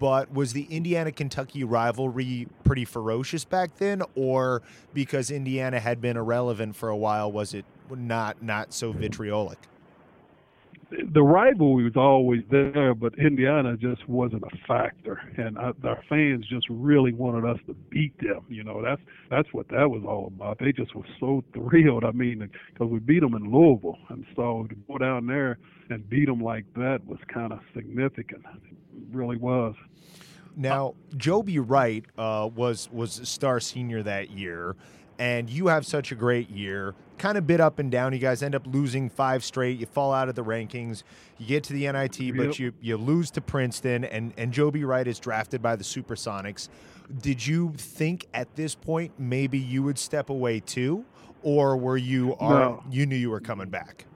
but 0.00 0.32
was 0.34 0.54
the 0.54 0.64
Indiana 0.64 1.12
Kentucky 1.12 1.62
rivalry 1.62 2.48
pretty 2.64 2.84
ferocious 2.84 3.44
back 3.44 3.76
then, 3.76 4.02
or 4.16 4.60
because 4.92 5.30
Indiana 5.30 5.78
had 5.78 6.00
been 6.00 6.16
irrelevant 6.16 6.74
for 6.74 6.88
a 6.88 6.96
while, 6.96 7.30
was 7.30 7.54
it 7.54 7.64
not 7.90 8.42
not 8.42 8.74
so 8.74 8.90
vitriolic? 8.90 9.58
The 11.12 11.22
rivalry 11.22 11.84
was 11.84 11.96
always 11.96 12.42
there, 12.50 12.94
but 12.94 13.18
Indiana 13.18 13.76
just 13.76 14.08
wasn't 14.08 14.42
a 14.42 14.66
factor, 14.66 15.20
and 15.36 15.58
I, 15.58 15.72
our 15.84 16.02
fans 16.08 16.46
just 16.46 16.66
really 16.68 17.12
wanted 17.12 17.48
us 17.48 17.58
to 17.66 17.74
beat 17.74 18.16
them. 18.18 18.44
You 18.48 18.64
know, 18.64 18.82
that's 18.82 19.00
that's 19.30 19.48
what 19.52 19.68
that 19.68 19.90
was 19.90 20.02
all 20.06 20.26
about. 20.26 20.58
They 20.58 20.72
just 20.72 20.94
were 20.94 21.06
so 21.18 21.42
thrilled. 21.54 22.04
I 22.04 22.10
mean, 22.12 22.50
because 22.72 22.90
we 22.90 22.98
beat 22.98 23.20
them 23.20 23.34
in 23.34 23.50
Louisville, 23.50 23.98
and 24.08 24.26
so 24.36 24.66
to 24.68 24.74
go 24.74 24.98
down 24.98 25.26
there 25.26 25.58
and 25.90 26.08
beat 26.08 26.26
them 26.26 26.40
like 26.40 26.66
that 26.74 27.00
was 27.06 27.18
kind 27.32 27.52
of 27.52 27.60
significant. 27.74 28.42
It 28.70 28.76
really 29.12 29.36
was. 29.36 29.74
Now, 30.54 30.94
Joby 31.16 31.58
Wright 31.58 32.04
uh, 32.18 32.48
was 32.54 32.90
was 32.92 33.18
a 33.18 33.26
star 33.26 33.60
senior 33.60 34.02
that 34.02 34.30
year, 34.30 34.76
and 35.22 35.48
you 35.48 35.68
have 35.68 35.86
such 35.86 36.10
a 36.10 36.16
great 36.16 36.50
year. 36.50 36.96
Kind 37.16 37.38
of 37.38 37.46
bit 37.46 37.60
up 37.60 37.78
and 37.78 37.92
down. 37.92 38.12
You 38.12 38.18
guys 38.18 38.42
end 38.42 38.56
up 38.56 38.66
losing 38.66 39.08
five 39.08 39.44
straight. 39.44 39.78
You 39.78 39.86
fall 39.86 40.12
out 40.12 40.28
of 40.28 40.34
the 40.34 40.42
rankings. 40.42 41.04
You 41.38 41.46
get 41.46 41.62
to 41.64 41.72
the 41.72 41.90
NIT, 41.92 42.36
but 42.36 42.58
you 42.58 42.72
you 42.80 42.96
lose 42.96 43.30
to 43.32 43.40
Princeton, 43.40 44.02
and 44.04 44.32
and 44.36 44.52
Joby 44.52 44.82
Wright 44.82 45.06
is 45.06 45.20
drafted 45.20 45.62
by 45.62 45.76
the 45.76 45.84
Supersonics. 45.84 46.68
Did 47.20 47.46
you 47.46 47.72
think 47.76 48.26
at 48.34 48.56
this 48.56 48.74
point 48.74 49.12
maybe 49.16 49.60
you 49.60 49.84
would 49.84 49.96
step 49.96 50.28
away 50.28 50.58
too, 50.58 51.04
or 51.42 51.76
were 51.76 51.96
you 51.96 52.34
are 52.40 52.58
No. 52.58 52.84
you 52.90 53.06
knew 53.06 53.14
you 53.16 53.30
were 53.30 53.40
coming 53.40 53.68
back? 53.68 54.06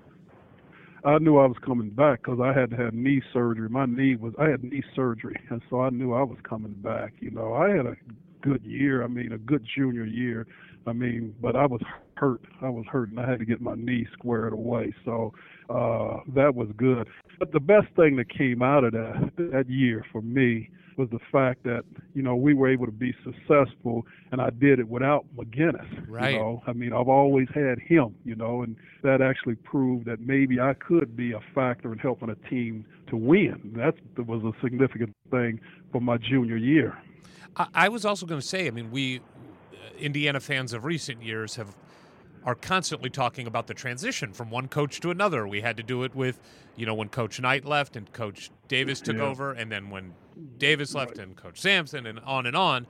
I 1.04 1.18
knew 1.18 1.38
I 1.38 1.46
was 1.46 1.58
coming 1.64 1.90
back 1.90 2.24
because 2.24 2.40
I 2.40 2.52
had 2.52 2.72
had 2.72 2.94
knee 2.94 3.22
surgery. 3.32 3.68
My 3.68 3.86
knee 3.86 4.16
was 4.16 4.34
I 4.40 4.48
had 4.48 4.64
knee 4.64 4.82
surgery, 4.96 5.36
and 5.50 5.62
so 5.70 5.82
I 5.82 5.90
knew 5.90 6.14
I 6.14 6.24
was 6.24 6.38
coming 6.42 6.72
back. 6.72 7.12
You 7.20 7.30
know, 7.30 7.54
I 7.54 7.68
had 7.68 7.86
a 7.86 7.96
good 8.40 8.64
year. 8.64 9.04
I 9.04 9.06
mean, 9.06 9.30
a 9.32 9.38
good 9.38 9.64
junior 9.72 10.04
year. 10.04 10.48
I 10.86 10.92
mean, 10.92 11.34
but 11.40 11.56
I 11.56 11.66
was 11.66 11.80
hurt. 12.16 12.42
I 12.62 12.68
was 12.68 12.84
hurt, 12.90 13.10
and 13.10 13.20
I 13.20 13.28
had 13.28 13.38
to 13.40 13.44
get 13.44 13.60
my 13.60 13.74
knee 13.74 14.06
squared 14.12 14.52
away. 14.52 14.94
So 15.04 15.32
uh, 15.68 16.18
that 16.34 16.54
was 16.54 16.68
good. 16.76 17.08
But 17.38 17.52
the 17.52 17.60
best 17.60 17.88
thing 17.96 18.16
that 18.16 18.28
came 18.28 18.62
out 18.62 18.84
of 18.84 18.92
that 18.92 19.32
that 19.36 19.68
year 19.68 20.04
for 20.12 20.22
me 20.22 20.70
was 20.96 21.10
the 21.10 21.18
fact 21.30 21.62
that 21.64 21.82
you 22.14 22.22
know 22.22 22.36
we 22.36 22.54
were 22.54 22.68
able 22.68 22.86
to 22.86 22.92
be 22.92 23.14
successful, 23.24 24.06
and 24.32 24.40
I 24.40 24.50
did 24.50 24.78
it 24.78 24.88
without 24.88 25.26
McGinnis. 25.36 26.08
Right. 26.08 26.32
You 26.32 26.38
know, 26.38 26.62
I 26.66 26.72
mean, 26.72 26.92
I've 26.92 27.08
always 27.08 27.48
had 27.52 27.78
him. 27.78 28.14
You 28.24 28.36
know, 28.36 28.62
and 28.62 28.76
that 29.02 29.20
actually 29.20 29.56
proved 29.56 30.06
that 30.06 30.20
maybe 30.20 30.60
I 30.60 30.74
could 30.74 31.16
be 31.16 31.32
a 31.32 31.40
factor 31.54 31.92
in 31.92 31.98
helping 31.98 32.30
a 32.30 32.48
team 32.48 32.86
to 33.08 33.16
win. 33.16 33.72
That 33.76 33.94
was 34.26 34.42
a 34.44 34.52
significant 34.62 35.14
thing 35.30 35.60
for 35.92 36.00
my 36.00 36.16
junior 36.16 36.56
year. 36.56 36.96
I, 37.74 37.88
was 37.88 38.04
also 38.04 38.26
going 38.26 38.40
to 38.40 38.46
say, 38.46 38.66
I 38.66 38.70
mean, 38.70 38.90
we 38.90 39.22
Indiana 39.98 40.40
fans 40.40 40.72
of 40.72 40.84
recent 40.84 41.22
years 41.22 41.56
have 41.56 41.74
are 42.44 42.54
constantly 42.54 43.10
talking 43.10 43.48
about 43.48 43.66
the 43.66 43.74
transition 43.74 44.32
from 44.32 44.50
one 44.50 44.68
coach 44.68 45.00
to 45.00 45.10
another. 45.10 45.48
We 45.48 45.62
had 45.62 45.76
to 45.78 45.82
do 45.82 46.04
it 46.04 46.14
with, 46.14 46.38
you 46.76 46.86
know, 46.86 46.94
when 46.94 47.08
Coach 47.08 47.40
Knight 47.40 47.64
left 47.64 47.96
and 47.96 48.12
Coach 48.12 48.50
Davis 48.68 49.00
took 49.00 49.16
Yeah. 49.16 49.22
over, 49.24 49.50
and 49.52 49.70
then 49.72 49.90
when 49.90 50.14
Davis 50.56 50.94
left 50.94 51.18
and 51.18 51.34
Coach 51.34 51.60
Sampson, 51.60 52.06
and 52.06 52.20
on 52.20 52.46
and 52.46 52.54
on. 52.56 52.86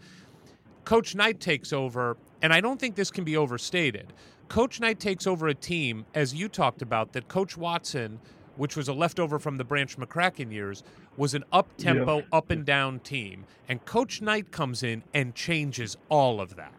Coach 0.85 1.15
Knight 1.15 1.41
takes 1.41 1.73
over, 1.73 2.19
and 2.43 2.53
I 2.53 2.61
don't 2.61 2.79
think 2.79 2.97
this 2.97 3.11
can 3.11 3.25
be 3.25 3.35
overstated. 3.35 4.13
Coach 4.49 4.79
Knight 4.79 5.01
takes 5.01 5.27
over 5.27 5.49
a 5.49 5.55
team, 5.55 6.05
as 6.15 6.35
you 6.35 6.49
talked 6.51 6.83
about, 6.83 7.15
that 7.15 7.27
Coach 7.29 7.57
Watson, 7.57 8.21
which 8.57 8.77
was 8.77 8.89
a 8.89 8.93
leftover 8.93 9.39
from 9.39 9.57
the 9.57 9.65
Branch 9.65 9.97
McCracken 9.97 10.53
years, 10.53 10.83
was 11.17 11.33
an 11.33 11.45
up 11.51 11.69
tempo, 11.79 12.25
up 12.31 12.51
and 12.51 12.67
down 12.67 13.01
team. 13.01 13.47
And 13.71 13.83
Coach 13.87 14.21
Knight 14.21 14.51
comes 14.53 14.83
in 14.83 15.03
and 15.15 15.35
changes 15.35 15.97
all 16.11 16.43
of 16.43 16.57
that. 16.57 16.75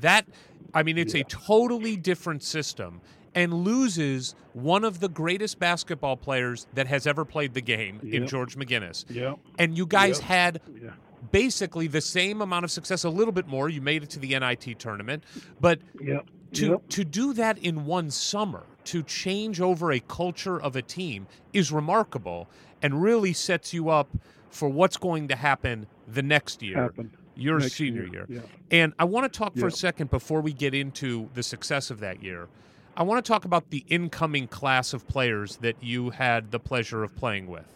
That, 0.00 0.26
I 0.74 0.82
mean, 0.82 0.98
it's 0.98 1.14
a 1.14 1.24
totally 1.24 1.96
different 1.96 2.42
system 2.42 3.00
and 3.34 3.52
loses 3.54 4.34
one 4.54 4.84
of 4.84 4.98
the 5.00 5.08
greatest 5.08 5.58
basketball 5.58 6.16
players 6.16 6.66
that 6.74 6.86
has 6.88 7.06
ever 7.06 7.24
played 7.24 7.54
the 7.54 7.60
game 7.60 8.00
in 8.02 8.26
George 8.26 8.56
McGinnis. 8.56 9.04
Yeah. 9.08 9.34
And 9.58 9.76
you 9.78 9.86
guys 9.86 10.18
Yep. 10.18 10.26
had 10.26 10.60
Yeah. 10.82 10.90
basically 11.30 11.86
the 11.86 12.00
same 12.00 12.42
amount 12.42 12.64
of 12.64 12.70
success, 12.72 13.04
a 13.04 13.10
little 13.10 13.32
bit 13.32 13.46
more. 13.46 13.68
You 13.68 13.80
made 13.80 14.02
it 14.02 14.10
to 14.10 14.18
the 14.18 14.34
NIT 14.34 14.74
tournament, 14.74 15.22
but 15.60 15.80
Yep. 16.02 16.26
to 16.54 16.66
Yep. 16.66 16.88
to 16.88 17.04
do 17.04 17.32
that 17.34 17.58
in 17.58 17.84
one 17.86 18.10
summer, 18.10 18.64
to 18.86 19.02
change 19.04 19.60
over 19.60 19.92
a 19.92 20.00
culture 20.00 20.60
of 20.60 20.74
a 20.74 20.82
team 20.82 21.28
is 21.52 21.70
remarkable 21.70 22.48
and 22.82 23.00
really 23.00 23.32
sets 23.32 23.72
you 23.72 23.90
up 23.90 24.08
for 24.48 24.68
what's 24.68 24.96
going 24.96 25.28
to 25.28 25.36
happen 25.36 25.86
the 26.08 26.22
next 26.22 26.62
year. 26.62 26.76
Happened. 26.82 27.10
Your 27.40 27.58
next 27.58 27.74
senior 27.74 28.04
year. 28.06 28.26
Yeah. 28.28 28.40
And 28.70 28.92
I 28.98 29.04
want 29.04 29.30
to 29.32 29.38
talk 29.38 29.56
for 29.56 29.66
a 29.66 29.72
second 29.72 30.10
before 30.10 30.40
we 30.40 30.52
get 30.52 30.74
into 30.74 31.28
the 31.34 31.42
success 31.42 31.90
of 31.90 32.00
that 32.00 32.22
year. 32.22 32.48
I 32.96 33.02
want 33.02 33.24
to 33.24 33.28
talk 33.32 33.44
about 33.44 33.70
the 33.70 33.84
incoming 33.88 34.46
class 34.48 34.92
of 34.92 35.06
players 35.08 35.56
that 35.56 35.76
you 35.82 36.10
had 36.10 36.50
the 36.50 36.58
pleasure 36.60 37.02
of 37.02 37.16
playing 37.16 37.46
with. 37.46 37.74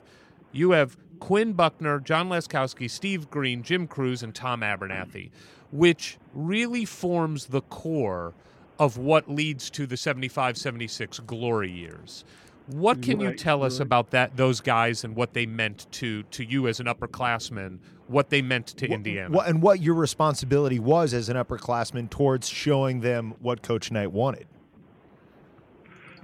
You 0.53 0.73
have 0.73 0.97
Quinn 1.20 1.53
Buckner, 1.55 1.99
John 2.01 2.28
Laskowski, 2.28 2.91
Steve 2.91 3.31
Green, 3.31 3.62
Jim 3.62 3.86
Crews, 3.86 4.23
and 4.23 4.35
Tom 4.35 4.62
Abernethy, 4.62 5.31
which 5.73 6.19
really 6.35 6.85
forms 6.85 7.47
the 7.47 7.62
core 7.62 8.35
of 8.78 8.99
what 8.99 9.31
leads 9.31 9.70
to 9.70 9.86
the 9.86 9.97
75 9.97 10.57
76 10.59 11.20
glory 11.20 11.70
years. 11.70 12.24
What 12.66 13.03
can 13.03 13.20
you 13.20 13.28
Right, 13.28 13.39
tell 13.39 13.62
us 13.62 13.74
right. 13.78 13.86
about 13.86 14.11
that 14.11 14.36
those 14.36 14.61
guys 14.61 15.05
and 15.05 15.15
what 15.15 15.32
they 15.35 15.47
meant 15.47 15.86
to 15.93 16.23
to 16.24 16.45
you 16.45 16.66
as 16.66 16.81
an 16.81 16.86
upperclassman, 16.86 17.78
what 18.09 18.31
they 18.31 18.43
meant 18.43 18.67
to 18.69 18.87
Indiana? 18.87 19.35
What, 19.35 19.49
and 19.49 19.63
what 19.63 19.81
your 19.81 19.95
responsibility 19.95 20.79
was 20.79 21.15
as 21.15 21.29
an 21.29 21.37
upperclassman 21.37 22.11
towards 22.11 22.49
showing 22.49 23.01
them 23.01 23.35
what 23.41 23.63
Coach 23.63 23.91
Knight 23.91 24.13
wanted. 24.13 24.47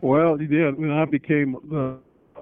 Well, 0.00 0.40
yeah, 0.40 0.70
when 0.70 0.90
I 0.90 1.04
became 1.04 1.56
uh, 1.74 1.94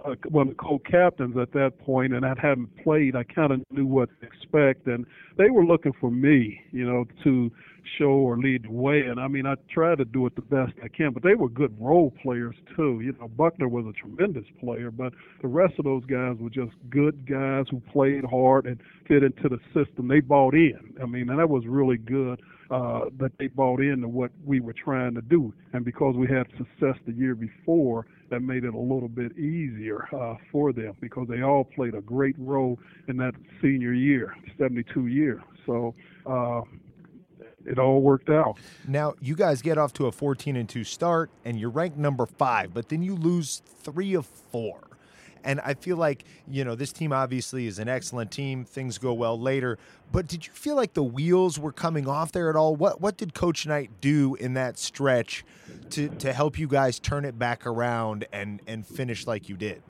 uh, 0.04 0.14
one 0.28 0.48
of 0.48 0.56
the 0.56 0.62
co-captains 0.62 1.36
at 1.36 1.52
that 1.52 1.78
point, 1.78 2.12
and 2.12 2.24
I 2.24 2.34
hadn't 2.40 2.68
played. 2.82 3.16
I 3.16 3.24
kind 3.24 3.52
of 3.52 3.60
knew 3.70 3.86
what 3.86 4.08
to 4.20 4.26
expect, 4.26 4.86
and 4.86 5.06
they 5.36 5.50
were 5.50 5.64
looking 5.64 5.92
for 6.00 6.10
me, 6.10 6.60
you 6.72 6.86
know, 6.86 7.04
to 7.24 7.50
show 7.98 8.10
or 8.10 8.36
lead 8.36 8.64
the 8.64 8.70
way. 8.70 9.02
And 9.02 9.18
I 9.18 9.28
mean, 9.28 9.46
I 9.46 9.54
tried 9.72 9.98
to 9.98 10.04
do 10.04 10.26
it 10.26 10.34
the 10.36 10.42
best 10.42 10.72
I 10.82 10.88
can, 10.88 11.12
but 11.12 11.22
they 11.22 11.34
were 11.34 11.48
good 11.48 11.74
role 11.80 12.12
players 12.22 12.56
too. 12.76 13.00
You 13.00 13.14
know, 13.20 13.28
Buckner 13.28 13.68
was 13.68 13.86
a 13.86 13.92
tremendous 13.92 14.44
player, 14.60 14.90
but 14.90 15.12
the 15.42 15.48
rest 15.48 15.74
of 15.78 15.84
those 15.84 16.04
guys 16.04 16.36
were 16.38 16.50
just 16.50 16.72
good 16.90 17.26
guys 17.28 17.66
who 17.70 17.80
played 17.92 18.24
hard 18.24 18.66
and 18.66 18.80
fit 19.06 19.22
into 19.22 19.48
the 19.48 19.58
system. 19.74 20.08
They 20.08 20.20
bought 20.20 20.54
in. 20.54 20.94
I 21.02 21.06
mean, 21.06 21.30
and 21.30 21.38
that 21.38 21.48
was 21.48 21.64
really 21.66 21.96
good 21.96 22.40
uh, 22.70 23.06
that 23.18 23.32
they 23.38 23.46
bought 23.48 23.80
into 23.80 24.08
what 24.08 24.30
we 24.44 24.60
were 24.60 24.74
trying 24.74 25.14
to 25.14 25.22
do. 25.22 25.52
And 25.72 25.84
because 25.84 26.16
we 26.16 26.26
had 26.26 26.46
success 26.56 26.96
the 27.06 27.12
year 27.12 27.34
before, 27.34 28.06
that 28.30 28.40
made 28.40 28.64
it 28.64 28.74
a 28.74 28.78
little 28.78 29.08
bit 29.08 29.36
easier 29.38 30.06
uh, 30.14 30.34
for 30.52 30.72
them 30.72 30.94
because 31.00 31.26
they 31.28 31.42
all 31.42 31.64
played 31.64 31.94
a 31.94 32.00
great 32.00 32.36
role 32.38 32.78
in 33.08 33.16
that 33.18 33.34
senior 33.62 33.92
year, 33.92 34.36
72 34.58 35.06
year. 35.06 35.42
So 35.66 35.94
uh, 36.26 36.60
it 37.64 37.78
all 37.78 38.00
worked 38.00 38.30
out. 38.30 38.58
Now, 38.86 39.14
you 39.20 39.34
guys 39.34 39.62
get 39.62 39.78
off 39.78 39.92
to 39.94 40.06
a 40.06 40.12
14 40.12 40.56
and 40.56 40.68
2 40.68 40.84
start, 40.84 41.30
and 41.44 41.58
you're 41.58 41.70
ranked 41.70 41.98
number 41.98 42.26
five, 42.26 42.74
but 42.74 42.88
then 42.88 43.02
you 43.02 43.14
lose 43.14 43.62
three 43.82 44.14
of 44.14 44.26
four. 44.26 44.87
And 45.44 45.60
I 45.60 45.74
feel 45.74 45.96
like, 45.96 46.24
you 46.48 46.64
know, 46.64 46.74
this 46.74 46.92
team 46.92 47.12
obviously 47.12 47.66
is 47.66 47.78
an 47.78 47.88
excellent 47.88 48.30
team. 48.30 48.64
Things 48.64 48.98
go 48.98 49.12
well 49.12 49.38
later. 49.38 49.78
But 50.12 50.26
did 50.26 50.46
you 50.46 50.52
feel 50.52 50.76
like 50.76 50.94
the 50.94 51.02
wheels 51.02 51.58
were 51.58 51.72
coming 51.72 52.08
off 52.08 52.32
there 52.32 52.48
at 52.50 52.56
all? 52.56 52.76
What 52.76 53.00
what 53.00 53.16
did 53.16 53.34
Coach 53.34 53.66
Knight 53.66 53.90
do 54.00 54.34
in 54.36 54.54
that 54.54 54.78
stretch 54.78 55.44
to, 55.90 56.08
to 56.08 56.32
help 56.32 56.58
you 56.58 56.66
guys 56.66 56.98
turn 56.98 57.24
it 57.24 57.38
back 57.38 57.66
around 57.66 58.26
and, 58.32 58.60
and 58.66 58.86
finish 58.86 59.26
like 59.26 59.48
you 59.48 59.56
did? 59.56 59.82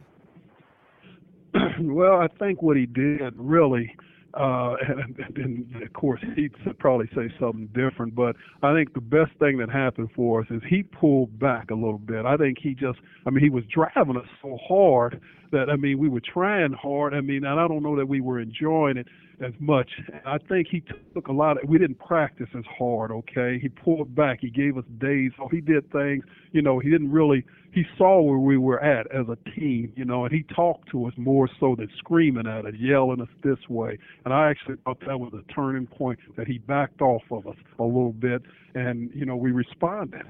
well, 1.80 2.20
I 2.20 2.28
think 2.38 2.62
what 2.62 2.76
he 2.76 2.86
did 2.86 3.34
really 3.36 3.94
uh, 4.34 4.76
and, 4.88 5.36
and 5.36 5.82
of 5.82 5.92
course, 5.92 6.20
he'd 6.36 6.52
probably 6.78 7.08
say 7.14 7.32
something 7.40 7.68
different, 7.68 8.14
but 8.14 8.36
I 8.62 8.74
think 8.74 8.94
the 8.94 9.00
best 9.00 9.32
thing 9.38 9.58
that 9.58 9.70
happened 9.70 10.10
for 10.14 10.40
us 10.40 10.46
is 10.50 10.62
he 10.68 10.82
pulled 10.82 11.38
back 11.38 11.70
a 11.70 11.74
little 11.74 11.98
bit. 11.98 12.24
I 12.24 12.36
think 12.36 12.58
he 12.60 12.74
just, 12.74 12.98
I 13.26 13.30
mean, 13.30 13.42
he 13.42 13.50
was 13.50 13.64
driving 13.64 14.16
us 14.16 14.26
so 14.42 14.58
hard 14.66 15.20
that, 15.52 15.70
I 15.70 15.76
mean, 15.76 15.98
we 15.98 16.08
were 16.08 16.20
trying 16.20 16.72
hard. 16.72 17.14
I 17.14 17.20
mean, 17.20 17.44
and 17.44 17.60
I 17.60 17.68
don't 17.68 17.82
know 17.82 17.96
that 17.96 18.06
we 18.06 18.20
were 18.20 18.40
enjoying 18.40 18.96
it 18.96 19.06
as 19.40 19.52
much. 19.60 19.90
I 20.26 20.38
think 20.38 20.68
he 20.68 20.82
took 21.14 21.28
a 21.28 21.32
lot 21.32 21.62
of, 21.62 21.68
we 21.68 21.78
didn't 21.78 21.98
practice 21.98 22.48
as 22.56 22.64
hard, 22.66 23.10
okay? 23.10 23.58
He 23.60 23.68
pulled 23.68 24.14
back. 24.14 24.38
He 24.40 24.50
gave 24.50 24.76
us 24.76 24.84
days. 24.98 25.32
So 25.36 25.48
he 25.48 25.60
did 25.60 25.90
things, 25.92 26.24
you 26.52 26.62
know, 26.62 26.78
he 26.78 26.90
didn't 26.90 27.12
really 27.12 27.44
he 27.72 27.84
saw 27.96 28.20
where 28.20 28.38
we 28.38 28.56
were 28.56 28.82
at 28.82 29.06
as 29.12 29.26
a 29.28 29.36
team, 29.50 29.92
you 29.94 30.04
know, 30.04 30.24
and 30.24 30.34
he 30.34 30.42
talked 30.54 30.90
to 30.90 31.06
us 31.06 31.12
more 31.16 31.48
so 31.60 31.74
than 31.76 31.88
screaming 31.98 32.46
at 32.46 32.66
us, 32.66 32.74
yelling 32.78 33.20
us 33.20 33.28
this 33.42 33.58
way. 33.68 33.98
And 34.24 34.32
I 34.32 34.50
actually 34.50 34.76
thought 34.84 35.00
that 35.06 35.20
was 35.20 35.32
a 35.34 35.52
turning 35.52 35.86
point 35.86 36.18
that 36.36 36.46
he 36.46 36.58
backed 36.58 37.02
off 37.02 37.22
of 37.30 37.46
us 37.46 37.56
a 37.78 37.84
little 37.84 38.12
bit, 38.12 38.42
and 38.74 39.10
you 39.14 39.26
know, 39.26 39.36
we 39.36 39.52
responded. 39.52 40.26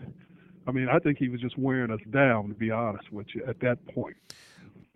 I 0.67 0.73
mean, 0.73 0.89
I 0.89 0.99
think 0.99 1.19
he 1.19 1.29
was 1.29 1.41
just 1.41 1.57
wearing 1.57 1.91
us 1.91 2.01
down, 2.11 2.49
to 2.49 2.55
be 2.55 2.71
honest 2.71 3.11
with 3.13 3.29
you, 3.35 3.43
at 3.47 3.61
that 3.61 3.85
point. 3.87 4.17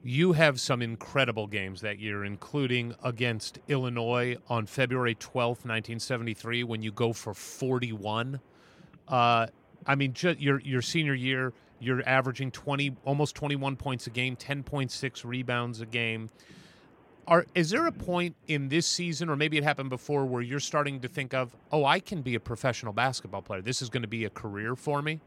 You 0.04 0.32
have 0.32 0.60
some 0.60 0.82
incredible 0.82 1.46
games 1.46 1.80
that 1.82 2.00
year, 2.00 2.24
including 2.24 2.94
against 3.04 3.60
Illinois 3.68 4.36
on 4.48 4.66
February 4.66 5.14
12th, 5.14 5.64
1973, 5.64 6.64
when 6.64 6.82
you 6.82 6.90
go 6.90 7.12
for 7.12 7.34
41. 7.34 8.40
Uh, 9.06 9.46
I 9.86 9.94
mean, 9.94 10.12
just 10.12 10.40
your 10.40 10.60
your 10.60 10.82
senior 10.82 11.14
year, 11.14 11.52
you're 11.78 12.02
averaging 12.08 12.50
20, 12.50 12.96
almost 13.04 13.36
21 13.36 13.76
points 13.76 14.06
a 14.08 14.10
game, 14.10 14.34
10.6 14.36 15.24
rebounds 15.24 15.80
a 15.80 15.86
game. 15.86 16.30
Are 17.28 17.46
is 17.54 17.70
there 17.70 17.86
a 17.86 17.92
point 17.92 18.34
in 18.48 18.68
this 18.68 18.88
season, 18.88 19.28
or 19.28 19.36
maybe 19.36 19.56
it 19.56 19.62
happened 19.62 19.90
before, 19.90 20.24
where 20.24 20.42
you're 20.42 20.58
starting 20.60 21.00
to 21.00 21.08
think 21.08 21.32
of, 21.32 21.54
oh, 21.70 21.84
I 21.84 22.00
can 22.00 22.22
be 22.22 22.34
a 22.34 22.40
professional 22.40 22.92
basketball 22.92 23.42
player. 23.42 23.62
This 23.62 23.80
is 23.80 23.88
going 23.88 24.02
to 24.02 24.08
be 24.08 24.24
a 24.24 24.30
career 24.30 24.74
for 24.74 25.00
me. 25.00 25.20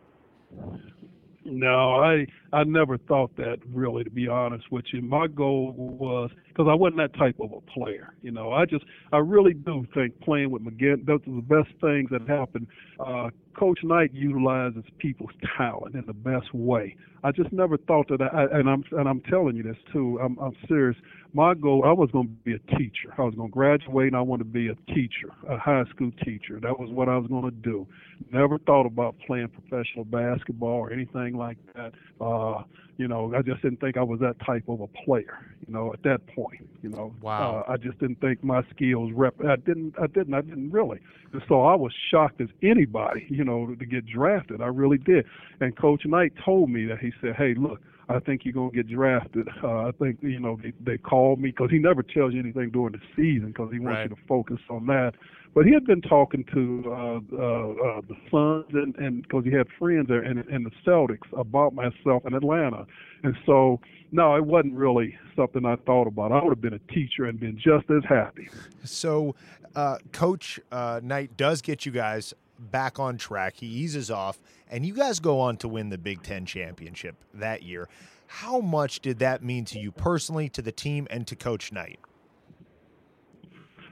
No, 1.48 1.92
I 1.92 2.26
I 2.54 2.64
never 2.64 2.98
thought 2.98 3.36
that 3.38 3.58
really, 3.72 4.04
to 4.04 4.10
be 4.10 4.28
honest 4.28 4.72
with 4.72 4.86
you. 4.92 5.02
My 5.04 5.28
goal 5.28 5.74
was 5.78 6.32
because 6.48 6.66
I 6.68 6.74
wasn't 6.74 6.98
that 6.98 7.14
type 7.20 7.36
of 7.40 7.52
a 7.54 7.62
player. 7.62 8.16
You 8.24 8.32
know, 8.32 8.52
I 8.52 8.66
just 8.66 8.84
I 9.14 9.18
really 9.20 9.54
do 9.54 9.86
think 9.94 10.20
playing 10.22 10.50
with 10.50 10.64
McGinn 10.64 11.06
those 11.06 11.22
are 11.28 11.36
the 11.36 11.42
best 11.42 11.70
things 11.80 12.10
that 12.10 12.28
happened. 12.28 12.66
Uh, 13.00 13.30
Coach 13.58 13.80
Knight 13.84 14.14
utilizes 14.14 14.84
people's 14.98 15.32
talent 15.58 15.96
in 15.96 16.06
the 16.06 16.14
best 16.14 16.54
way. 16.54 16.96
I 17.24 17.32
just 17.32 17.52
never 17.52 17.78
thought 17.78 18.08
that, 18.10 18.22
I, 18.22 18.44
and 18.60 18.70
I'm 18.70 18.84
and 18.92 19.10
I'm 19.10 19.22
telling 19.22 19.56
you 19.56 19.64
this 19.64 19.78
too. 19.92 20.20
I'm, 20.22 20.38
I'm 20.38 20.56
serious. 20.68 20.96
My 21.34 21.54
goal, 21.54 21.84
I 21.86 21.92
was 21.92 22.10
going 22.12 22.28
to 22.28 22.34
be 22.44 22.54
a 22.54 22.78
teacher. 22.78 23.14
I 23.18 23.24
was 23.24 23.34
going 23.36 23.50
to 23.50 23.54
graduate, 23.54 24.08
and 24.08 24.16
I 24.16 24.22
wanted 24.22 24.44
to 24.44 24.50
be 24.50 24.68
a 24.68 24.76
teacher, 24.94 25.32
a 25.50 25.58
high 25.58 25.84
school 25.90 26.12
teacher. 26.24 26.60
That 26.62 26.80
was 26.80 26.90
what 26.92 27.10
I 27.10 27.18
was 27.18 27.28
going 27.28 27.46
to 27.46 27.52
do. 27.52 27.88
Never 28.32 28.58
thought 28.60 28.86
about 28.86 29.16
playing 29.26 29.50
professional 29.50 30.06
basketball 30.06 30.78
or 30.78 30.94
anything 30.94 31.36
like 31.36 31.58
that. 31.76 31.94
Uh, 32.22 32.64
you 32.98 33.08
know, 33.08 33.34
I 33.36 33.42
just 33.42 33.62
didn't 33.62 33.82
think 33.82 33.98
I 33.98 34.04
was 34.04 34.20
that 34.22 34.40
type 34.46 34.64
of 34.70 34.82
a 34.82 34.88
player. 34.88 35.40
You 35.68 35.74
know, 35.74 35.92
at 35.94 36.04
that 36.04 36.26
point, 36.28 36.68
you 36.82 36.90
know, 36.90 37.14
wow. 37.22 37.66
Uh, 37.68 37.72
I 37.72 37.78
just 37.78 38.00
didn't 38.00 38.22
think 38.22 38.44
my 38.44 38.64
skills 38.74 39.12
rep. 39.14 39.36
I 39.44 39.58
didn't. 39.58 39.96
I 40.02 40.08
didn't. 40.08 40.34
I 40.34 40.42
didn't 40.42 40.72
really. 40.72 41.00
And 41.34 41.42
so 41.48 41.64
I 41.64 41.76
was 41.76 41.92
shocked 42.12 42.40
as 42.42 42.50
anybody, 42.64 43.26
you 43.30 43.44
know, 43.44 43.76
to 43.76 43.86
get 43.86 44.06
drafted. 44.06 44.62
I 44.62 44.68
really 44.68 44.98
did. 44.98 45.26
And 45.60 45.76
Coach 45.76 46.06
Knight 46.06 46.34
told 46.44 46.70
me 46.70 46.86
that 46.86 47.00
he 47.00 47.12
said, 47.22 47.36
"Hey, 47.36 47.54
look." 47.56 47.82
I 48.10 48.20
think 48.20 48.46
you're 48.46 48.54
going 48.54 48.72
to 48.72 48.76
get 48.76 48.88
drafted. 48.88 49.48
Uh, 49.64 49.88
I 49.88 49.92
think, 50.00 50.20
you 50.22 50.40
know, 50.40 50.60
they, 50.62 50.74
they 50.84 50.98
called 50.98 51.40
me 51.40 51.50
because 51.50 51.72
he 51.72 51.80
never 51.80 52.04
tells 52.04 52.34
you 52.34 52.40
anything 52.40 52.70
during 52.70 52.94
the 52.94 53.02
season 53.16 53.48
because 53.48 53.72
he 53.72 53.80
wants 53.80 53.98
right. 53.98 54.10
you 54.10 54.16
to 54.16 54.22
focus 54.28 54.60
on 54.70 54.86
that. 54.88 55.14
But 55.56 55.66
he 55.66 55.74
had 55.74 55.86
been 55.86 56.02
talking 56.02 56.44
to 56.54 56.84
uh, 56.86 56.92
uh, 56.92 57.40
uh, 57.40 58.02
the 58.10 58.16
Suns 58.30 58.66
and 58.74 58.94
and 58.98 59.22
because 59.22 59.46
he 59.46 59.52
had 59.52 59.68
friends 59.80 60.10
there 60.10 60.22
and, 60.22 60.40
and 60.50 60.66
the 60.66 60.72
Celtics 60.86 61.32
about 61.32 61.74
myself 61.74 62.26
in 62.26 62.34
Atlanta, 62.34 62.86
and 63.24 63.38
so 63.46 63.80
no, 64.12 64.36
it 64.36 64.46
wasn't 64.46 64.74
really 64.74 65.18
something 65.34 65.66
I 65.66 65.78
thought 65.78 66.08
about. 66.08 66.34
I 66.34 66.44
would 66.44 66.50
have 66.50 66.62
been 66.62 66.74
a 66.74 66.94
teacher 66.94 67.24
and 67.24 67.40
been 67.40 67.58
just 67.58 67.90
as 67.90 68.04
happy. 68.08 68.50
So, 68.84 69.36
uh, 69.76 70.00
Coach 70.12 70.60
uh, 70.74 71.00
Knight 71.02 71.38
does 71.38 71.62
get 71.62 71.86
you 71.86 71.94
guys 71.94 72.34
back 72.60 73.00
on 73.00 73.18
track. 73.18 73.56
He 73.58 73.68
eases 73.68 74.10
off, 74.12 74.40
and 74.70 74.86
you 74.86 74.94
guys 74.94 75.20
go 75.20 75.40
on 75.40 75.58
to 75.58 75.68
win 75.68 75.90
the 75.90 75.98
Big 75.98 76.24
Ten 76.24 76.46
championship 76.46 77.16
that 77.34 77.64
year. 77.64 77.88
How 78.28 78.60
much 78.60 79.02
did 79.02 79.20
that 79.20 79.44
mean 79.44 79.66
to 79.66 79.80
you 79.80 79.92
personally, 79.92 80.50
to 80.50 80.62
the 80.62 80.72
team, 80.72 81.08
and 81.10 81.28
to 81.28 81.36
Coach 81.36 81.72
Knight? 81.72 82.00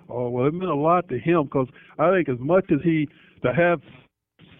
Oh 0.09 0.29
well, 0.29 0.47
it 0.47 0.53
meant 0.53 0.71
a 0.71 0.75
lot 0.75 1.07
to 1.09 1.19
him 1.19 1.43
because 1.43 1.67
I 1.97 2.11
think 2.11 2.29
as 2.29 2.39
much 2.39 2.65
as 2.71 2.79
he 2.83 3.07
to 3.43 3.53
have 3.53 3.81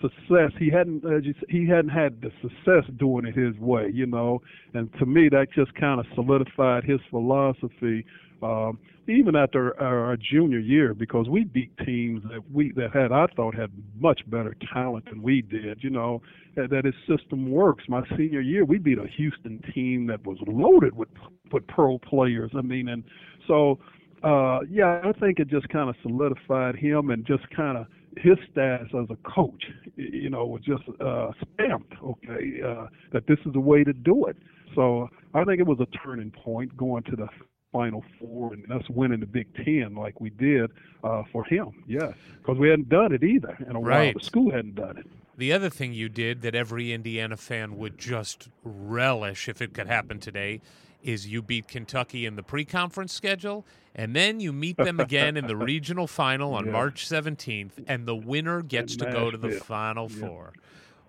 success, 0.01 0.51
he 0.59 0.69
hadn't 0.69 1.05
uh, 1.05 1.19
just, 1.19 1.39
he 1.49 1.67
hadn't 1.67 1.89
had 1.89 2.21
the 2.21 2.31
success 2.41 2.83
doing 2.97 3.25
it 3.25 3.35
his 3.35 3.57
way, 3.57 3.89
you 3.93 4.05
know. 4.05 4.41
And 4.73 4.91
to 4.99 5.05
me, 5.05 5.29
that 5.29 5.47
just 5.55 5.73
kind 5.75 5.99
of 5.99 6.05
solidified 6.13 6.83
his 6.83 6.99
philosophy. 7.09 8.05
Um, 8.43 8.79
even 9.07 9.35
after 9.35 9.79
our, 9.81 10.05
our 10.05 10.17
junior 10.17 10.59
year, 10.59 10.93
because 10.93 11.27
we 11.27 11.43
beat 11.43 11.75
teams 11.85 12.23
that 12.31 12.39
we 12.51 12.71
that 12.75 12.91
had 12.93 13.11
I 13.11 13.27
thought 13.35 13.53
had 13.55 13.71
much 13.99 14.21
better 14.27 14.55
talent 14.73 15.05
than 15.05 15.21
we 15.21 15.41
did. 15.41 15.83
You 15.83 15.89
know 15.89 16.21
that, 16.55 16.69
that 16.69 16.85
his 16.85 16.95
system 17.07 17.51
works. 17.51 17.83
My 17.89 18.03
senior 18.17 18.41
year, 18.41 18.63
we 18.65 18.77
beat 18.77 18.97
a 18.97 19.07
Houston 19.17 19.61
team 19.73 20.07
that 20.07 20.25
was 20.25 20.37
loaded 20.47 20.95
with 20.95 21.09
with 21.51 21.67
pro 21.67 21.97
players. 21.99 22.51
I 22.55 22.61
mean, 22.61 22.87
and 22.87 23.03
so 23.47 23.79
uh, 24.23 24.59
yeah, 24.69 25.01
I 25.03 25.11
think 25.19 25.39
it 25.39 25.49
just 25.49 25.67
kind 25.69 25.89
of 25.89 25.95
solidified 26.01 26.75
him 26.75 27.09
and 27.09 27.25
just 27.25 27.43
kind 27.55 27.77
of 27.77 27.87
his 28.17 28.37
status 28.51 28.87
as 28.93 29.07
a 29.09 29.17
coach, 29.29 29.63
you 29.95 30.29
know, 30.29 30.45
was 30.45 30.61
just 30.61 30.83
uh, 31.01 31.31
stamped, 31.53 31.93
okay, 32.01 32.61
uh, 32.65 32.85
that 33.11 33.27
this 33.27 33.39
is 33.45 33.53
the 33.53 33.59
way 33.59 33.83
to 33.83 33.91
do 33.91 34.25
it. 34.27 34.37
So 34.75 35.09
I 35.33 35.43
think 35.43 35.59
it 35.59 35.67
was 35.67 35.79
a 35.79 35.87
turning 36.05 36.31
point 36.31 36.75
going 36.77 37.03
to 37.03 37.15
the 37.15 37.27
Final 37.73 38.05
Four 38.19 38.53
and 38.53 38.71
us 38.71 38.87
winning 38.89 39.19
the 39.19 39.25
Big 39.25 39.47
Ten 39.55 39.95
like 39.95 40.21
we 40.21 40.29
did 40.29 40.71
uh, 41.03 41.23
for 41.31 41.43
him. 41.43 41.83
Yeah, 41.87 42.13
because 42.37 42.57
we 42.57 42.69
hadn't 42.69 42.87
done 42.87 43.11
it 43.11 43.23
either 43.23 43.57
in 43.67 43.75
a 43.75 43.79
right. 43.81 44.05
while. 44.05 44.13
The 44.21 44.25
school 44.25 44.51
hadn't 44.51 44.75
done 44.75 44.97
it. 44.99 45.07
The 45.35 45.51
other 45.51 45.69
thing 45.69 45.93
you 45.93 46.07
did 46.09 46.43
that 46.43 46.53
every 46.55 46.93
Indiana 46.93 47.35
fan 47.35 47.75
would 47.77 47.97
just 47.97 48.49
relish 48.63 49.49
if 49.49 49.61
it 49.61 49.73
could 49.73 49.87
happen 49.87 50.19
today 50.19 50.61
is 51.01 51.27
you 51.27 51.41
beat 51.41 51.67
Kentucky 51.67 52.25
in 52.25 52.35
the 52.37 52.43
pre-conference 52.43 53.11
schedule, 53.11 53.65
and 53.95 54.15
then 54.15 54.39
you 54.39 54.53
meet 54.53 54.77
them 54.77 54.99
again 54.99 55.35
in 55.35 55.47
the 55.47 55.55
regional 55.71 56.07
final 56.07 56.53
on 56.53 56.67
Yeah. 56.67 56.71
March 56.71 57.05
17th, 57.09 57.71
and 57.87 58.07
the 58.07 58.15
winner 58.15 58.61
gets 58.61 58.95
to 58.97 59.05
go 59.11 59.29
to 59.31 59.37
the 59.37 59.51
Final 59.51 60.09
Yeah. 60.09 60.27
Four. 60.27 60.53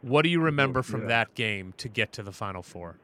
What 0.01 0.23
do 0.23 0.31
you 0.31 0.41
remember 0.41 0.83
from 0.83 1.03
Yeah. 1.03 1.09
that 1.09 1.35
game 1.35 1.75
to 1.77 1.89
get 1.89 2.13
to 2.15 2.23
the 2.23 2.33
Final 2.33 2.63
Four? 2.63 2.97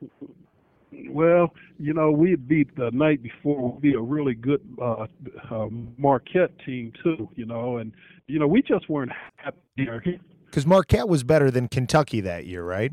Well, 1.08 1.54
you 1.78 1.92
know, 1.92 2.10
we 2.10 2.36
beat 2.36 2.76
the 2.76 2.90
night 2.92 3.22
before. 3.22 3.72
We 3.72 3.90
beat 3.90 3.96
a 3.96 4.00
really 4.00 4.34
good 4.34 4.60
uh, 4.80 5.06
uh, 5.50 5.68
Marquette 5.96 6.58
team 6.64 6.92
too. 7.02 7.28
You 7.36 7.46
know, 7.46 7.78
and 7.78 7.92
you 8.26 8.38
know 8.38 8.46
we 8.46 8.62
just 8.62 8.88
weren't 8.88 9.12
happy. 9.36 10.18
Because 10.46 10.66
Marquette 10.66 11.08
was 11.08 11.22
better 11.22 11.50
than 11.50 11.68
Kentucky 11.68 12.20
that 12.22 12.46
year, 12.46 12.64
right? 12.64 12.92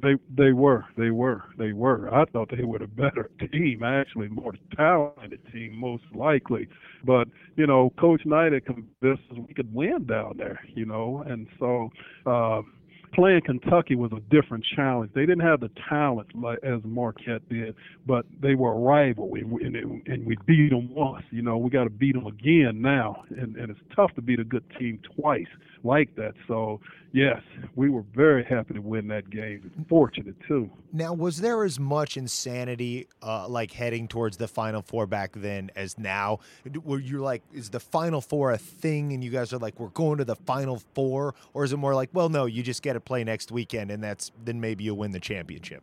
They 0.00 0.14
they 0.36 0.52
were 0.52 0.84
they 0.96 1.10
were 1.10 1.44
they 1.56 1.72
were. 1.72 2.12
I 2.12 2.24
thought 2.26 2.50
they 2.56 2.64
were 2.64 2.82
a 2.82 2.88
better 2.88 3.30
team, 3.52 3.82
actually 3.82 4.28
more 4.28 4.54
talented 4.76 5.40
team, 5.52 5.76
most 5.76 6.04
likely. 6.14 6.68
But 7.04 7.28
you 7.56 7.66
know, 7.66 7.92
Coach 7.98 8.22
Knight 8.24 8.52
had 8.52 8.66
convinced 8.66 9.22
us 9.30 9.38
we 9.46 9.54
could 9.54 9.72
win 9.72 10.06
down 10.06 10.36
there. 10.38 10.60
You 10.74 10.86
know, 10.86 11.24
and 11.26 11.46
so. 11.58 11.90
Uh, 12.26 12.62
playing 13.12 13.42
Kentucky 13.42 13.94
was 13.94 14.12
a 14.12 14.20
different 14.30 14.64
challenge. 14.76 15.10
They 15.14 15.22
didn't 15.26 15.40
have 15.40 15.60
the 15.60 15.70
talent 15.88 16.28
like 16.34 16.58
as 16.62 16.80
Marquette 16.84 17.48
did, 17.48 17.74
but 18.06 18.24
they 18.40 18.54
were 18.54 18.72
a 18.72 18.78
rival, 18.78 19.34
and 19.34 19.50
we, 19.50 19.64
and, 19.64 19.76
and 20.06 20.26
we 20.26 20.36
beat 20.46 20.70
them 20.70 20.94
once. 20.94 21.24
You 21.30 21.42
know, 21.42 21.58
we 21.58 21.70
got 21.70 21.84
to 21.84 21.90
beat 21.90 22.14
them 22.14 22.26
again 22.26 22.80
now, 22.80 23.24
and, 23.30 23.56
and 23.56 23.70
it's 23.70 23.80
tough 23.94 24.14
to 24.14 24.22
beat 24.22 24.40
a 24.40 24.44
good 24.44 24.64
team 24.78 25.00
twice 25.16 25.46
like 25.84 26.14
that. 26.16 26.34
So 26.46 26.80
yes, 27.12 27.40
we 27.74 27.88
were 27.88 28.04
very 28.14 28.44
happy 28.44 28.74
to 28.74 28.80
win 28.80 29.08
that 29.08 29.30
game. 29.30 29.70
Fortunate 29.88 30.36
too. 30.46 30.70
Now, 30.92 31.12
was 31.12 31.38
there 31.38 31.64
as 31.64 31.78
much 31.78 32.16
insanity 32.16 33.08
uh, 33.22 33.48
like 33.48 33.72
heading 33.72 34.08
towards 34.08 34.36
the 34.36 34.48
Final 34.48 34.82
Four 34.82 35.06
back 35.06 35.32
then 35.34 35.70
as 35.76 35.98
now? 35.98 36.40
Where 36.82 36.98
you're 36.98 37.20
like, 37.20 37.42
is 37.52 37.70
the 37.70 37.80
Final 37.80 38.20
Four 38.20 38.52
a 38.52 38.58
thing, 38.58 39.12
and 39.12 39.22
you 39.22 39.30
guys 39.30 39.52
are 39.52 39.58
like, 39.58 39.78
we're 39.78 39.88
going 39.88 40.18
to 40.18 40.24
the 40.24 40.36
Final 40.36 40.82
Four, 40.94 41.34
or 41.54 41.64
is 41.64 41.72
it 41.72 41.76
more 41.76 41.94
like, 41.94 42.10
well, 42.12 42.28
no, 42.28 42.46
you 42.46 42.62
just 42.62 42.82
get 42.82 42.96
to 42.98 43.04
play 43.04 43.24
next 43.24 43.50
weekend, 43.50 43.90
and 43.90 44.02
that's 44.02 44.30
then 44.44 44.60
maybe 44.60 44.84
you'll 44.84 44.96
win 44.96 45.12
the 45.12 45.20
championship? 45.20 45.82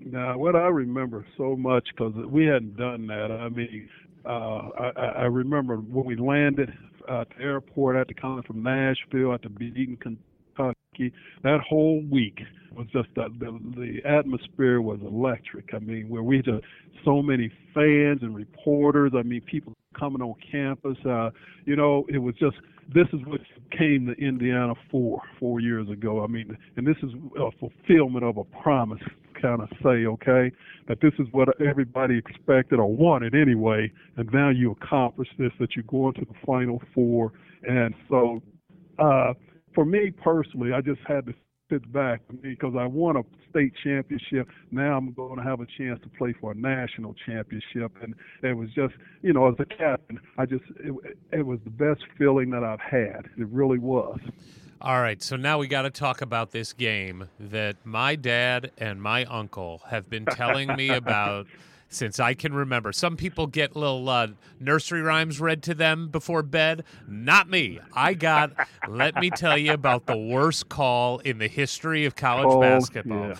Now, 0.00 0.36
what 0.36 0.54
I 0.54 0.68
remember 0.68 1.24
so 1.36 1.56
much 1.56 1.88
because 1.96 2.14
we 2.28 2.44
hadn't 2.44 2.76
done 2.76 3.06
that. 3.06 3.30
I 3.30 3.48
mean, 3.48 3.88
uh, 4.26 4.68
I, 4.78 4.90
I 5.16 5.24
remember 5.24 5.76
when 5.76 6.04
we 6.04 6.16
landed 6.16 6.72
at 7.08 7.28
the 7.30 7.42
airport 7.42 7.96
after 7.96 8.14
coming 8.14 8.42
from 8.42 8.62
Nashville 8.62 9.32
after 9.32 9.48
beating 9.48 9.96
Kentucky. 9.96 11.12
That 11.42 11.60
whole 11.66 12.02
week 12.10 12.40
was 12.76 12.86
just 12.92 13.08
the, 13.14 13.28
the 13.38 13.58
the 13.76 14.08
atmosphere 14.08 14.80
was 14.80 15.00
electric. 15.00 15.74
I 15.74 15.78
mean, 15.78 16.08
where 16.08 16.22
we 16.22 16.38
just 16.42 16.62
so 17.04 17.22
many 17.22 17.50
fans 17.74 18.22
and 18.22 18.34
reporters. 18.34 19.12
I 19.16 19.22
mean, 19.22 19.40
people 19.42 19.74
coming 19.98 20.22
on 20.22 20.34
campus. 20.50 20.96
Uh, 21.04 21.30
you 21.64 21.76
know, 21.76 22.06
it 22.08 22.18
was 22.18 22.34
just 22.36 22.56
this 22.92 23.06
is 23.12 23.20
what 23.26 23.40
came 23.70 24.06
to 24.06 24.12
Indiana 24.24 24.74
for 24.90 25.22
four 25.38 25.60
years 25.60 25.88
ago. 25.88 26.22
I 26.22 26.26
mean, 26.26 26.56
and 26.76 26.86
this 26.86 26.96
is 27.02 27.10
a 27.38 27.50
fulfillment 27.58 28.24
of 28.24 28.36
a 28.36 28.44
promise 28.62 29.02
kind 29.40 29.60
of 29.60 29.68
say, 29.82 30.06
okay, 30.06 30.50
that 30.88 31.00
this 31.02 31.12
is 31.18 31.26
what 31.32 31.48
everybody 31.60 32.16
expected 32.16 32.78
or 32.78 32.90
wanted 32.90 33.34
anyway, 33.34 33.90
and 34.16 34.28
now 34.32 34.48
you 34.48 34.70
accomplish 34.70 35.28
this, 35.38 35.50
that 35.60 35.76
you're 35.76 35.84
going 35.84 36.14
to 36.14 36.22
the 36.22 36.34
Final 36.46 36.80
Four. 36.94 37.32
And 37.68 37.94
so, 38.08 38.42
uh, 38.98 39.34
for 39.74 39.84
me 39.84 40.10
personally, 40.10 40.72
I 40.72 40.80
just 40.80 41.00
had 41.06 41.26
to 41.26 41.34
sit 41.70 41.90
back 41.92 42.26
to 42.28 42.34
me 42.34 42.50
because 42.50 42.74
I 42.78 42.86
won 42.86 43.16
a 43.16 43.22
state 43.50 43.72
championship. 43.82 44.48
Now 44.70 44.96
I'm 44.96 45.12
going 45.12 45.36
to 45.36 45.42
have 45.42 45.60
a 45.60 45.66
chance 45.78 46.00
to 46.02 46.08
play 46.10 46.34
for 46.40 46.52
a 46.52 46.54
national 46.54 47.14
championship, 47.26 47.92
and 48.02 48.14
it 48.42 48.54
was 48.54 48.68
just, 48.74 48.94
you 49.22 49.32
know, 49.32 49.48
as 49.48 49.54
a 49.58 49.64
captain, 49.64 50.20
I 50.36 50.46
just, 50.46 50.64
it, 50.80 51.16
it 51.32 51.46
was 51.46 51.58
the 51.64 51.70
best 51.70 52.02
feeling 52.18 52.50
that 52.50 52.64
I've 52.64 52.80
had. 52.80 53.26
It 53.38 53.48
really 53.48 53.78
was. 53.78 54.18
All 54.80 55.00
right, 55.00 55.22
so 55.22 55.36
now 55.36 55.58
we 55.58 55.66
got 55.66 55.82
to 55.82 55.90
talk 55.90 56.20
about 56.20 56.50
this 56.50 56.74
game 56.74 57.28
that 57.40 57.76
my 57.84 58.16
dad 58.16 58.70
and 58.76 59.00
my 59.00 59.24
uncle 59.24 59.80
have 59.88 60.10
been 60.10 60.26
telling 60.26 60.68
me 60.76 60.88
about 60.90 61.46
since 61.94 62.18
I 62.18 62.34
can 62.34 62.52
remember. 62.52 62.92
Some 62.92 63.16
people 63.16 63.46
get 63.46 63.76
little 63.76 64.08
uh, 64.08 64.28
nursery 64.60 65.02
rhymes 65.02 65.40
read 65.40 65.62
to 65.64 65.74
them 65.74 66.08
before 66.08 66.42
bed. 66.42 66.84
Not 67.08 67.48
me. 67.48 67.78
I 67.94 68.14
got, 68.14 68.52
let 68.88 69.16
me 69.16 69.30
tell 69.30 69.56
you 69.56 69.72
about 69.72 70.06
the 70.06 70.16
worst 70.16 70.68
call 70.68 71.18
in 71.20 71.38
the 71.38 71.48
history 71.48 72.04
of 72.04 72.16
college 72.16 72.48
oh, 72.48 72.60
basketball. 72.60 73.28
Yeah. 73.28 73.34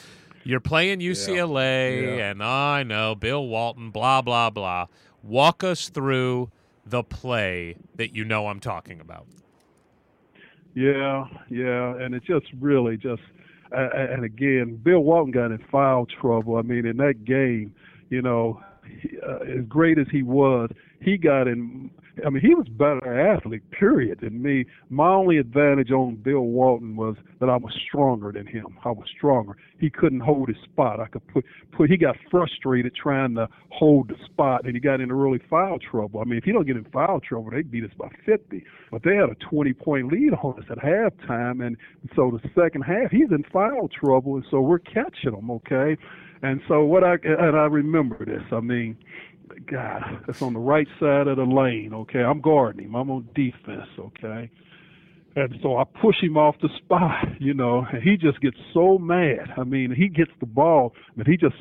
You're 0.45 0.61
playing 0.61 1.01
UCLA, 1.01 2.03
Yeah. 2.03 2.17
Yeah. 2.17 2.31
and 2.31 2.43
I 2.43 2.83
know 2.83 3.15
Bill 3.15 3.47
Walton, 3.47 3.91
blah, 3.91 4.23
blah, 4.23 4.51
blah. 4.51 4.87
Walk 5.23 5.65
us 5.65 5.89
through 5.89 6.51
the 6.87 7.03
play 7.03 7.77
that 7.97 8.15
you 8.15 8.25
know 8.25 8.49
I'm 8.49 8.61
talking 8.61 9.01
about. 9.01 9.27
Yeah, 10.75 11.27
yeah, 11.51 11.95
and 11.97 12.15
it 12.15 12.25
just 12.25 12.47
really 12.61 12.97
just, 12.97 13.23
uh, 13.73 13.89
and 13.95 14.25
again, 14.25 14.77
Bill 14.83 15.01
Walton 15.01 15.31
got 15.31 15.53
in 15.53 15.59
foul 15.71 16.07
trouble. 16.21 16.57
I 16.57 16.63
mean, 16.63 16.85
in 16.85 16.97
that 16.97 17.25
game, 17.25 17.75
you 18.11 18.23
know, 18.23 18.61
uh, 19.27 19.39
as 19.59 19.65
great 19.69 19.99
as 19.99 20.07
he 20.11 20.23
was, 20.23 20.71
he 21.01 21.17
got 21.17 21.49
in. 21.49 21.91
I 22.25 22.31
mean, 22.31 22.43
he 22.43 22.55
was 22.55 22.69
better 22.69 23.35
athlete, 23.35 23.69
period, 23.73 24.21
than 24.23 24.41
me. 24.41 24.67
My 24.89 25.09
only 25.09 25.39
advantage 25.39 25.91
on 25.91 26.15
Bill 26.15 26.43
Walton 26.43 26.95
was 26.95 27.17
that 27.41 27.49
I 27.49 27.57
was 27.57 27.73
stronger 27.89 28.31
than 28.31 28.47
him. 28.47 28.79
I 28.85 28.91
was 28.91 29.07
stronger. 29.17 29.57
He 29.81 29.91
couldn't 29.91 30.21
hold 30.21 30.49
his 30.49 30.57
spot. 30.63 31.01
I 31.01 31.07
could 31.07 31.27
put 31.27 31.45
put. 31.73 31.91
He 31.91 31.97
got 31.97 32.17
frustrated 32.31 32.95
trying 32.95 33.35
to 33.35 33.49
hold 33.71 34.09
the 34.09 34.17
spot, 34.27 34.65
and 34.65 34.75
he 34.75 34.81
got 34.81 35.01
into 35.01 35.15
early 35.15 35.41
foul 35.51 35.79
trouble. 35.79 36.21
I 36.21 36.25
mean, 36.25 36.39
if 36.39 36.45
he 36.45 36.53
don't 36.53 36.67
get 36.67 36.77
in 36.77 36.85
foul 36.85 37.21
trouble, 37.21 37.51
they 37.51 37.63
beat 37.63 37.85
us 37.85 37.91
by 37.99 38.09
50. 38.25 38.65
But 38.93 39.03
they 39.03 39.17
had 39.17 39.31
a 39.31 39.37
20 39.51 39.73
point 39.73 40.13
lead 40.13 40.35
on 40.35 40.59
us 40.59 40.67
at 40.71 40.79
halftime, 40.79 41.67
and 41.67 41.77
so 42.15 42.31
the 42.31 42.49
second 42.55 42.83
half 42.83 43.11
he's 43.11 43.31
in 43.31 43.45
foul 43.53 43.89
trouble, 43.89 44.37
and 44.37 44.45
so 44.51 44.61
we're 44.61 44.79
catching 44.79 45.35
him. 45.35 45.51
Okay, 45.51 45.97
and 46.45 46.61
so 46.69 46.85
what 46.85 47.05
I 47.05 47.15
and 47.25 47.57
I 47.57 47.67
remember 47.67 48.25
this. 48.25 48.43
I 48.53 48.61
mean. 48.61 48.97
God, 49.67 50.03
it's 50.29 50.43
on 50.43 50.55
the 50.55 50.59
right 50.59 50.89
side 50.99 51.29
of 51.29 51.37
the 51.37 51.45
lane. 51.45 51.93
Okay, 51.95 52.21
I'm 52.21 52.41
guarding 52.41 52.87
him. 52.87 52.97
I'm 52.97 53.11
on 53.11 53.29
defense. 53.35 53.89
Okay, 53.99 54.51
and 55.37 55.57
so 55.63 55.79
I 55.79 55.85
push 55.85 56.17
him 56.23 56.37
off 56.37 56.57
the 56.63 56.69
spot, 56.79 57.27
you 57.41 57.55
know, 57.55 57.87
and 57.93 58.03
he 58.03 58.17
just 58.17 58.41
gets 58.41 58.57
so 58.73 58.99
mad. 58.99 59.53
I 59.57 59.65
mean, 59.65 59.95
he 59.95 60.09
gets 60.09 60.31
the 60.41 60.47
ball, 60.47 60.95
but 61.17 61.27
he 61.27 61.37
just 61.37 61.57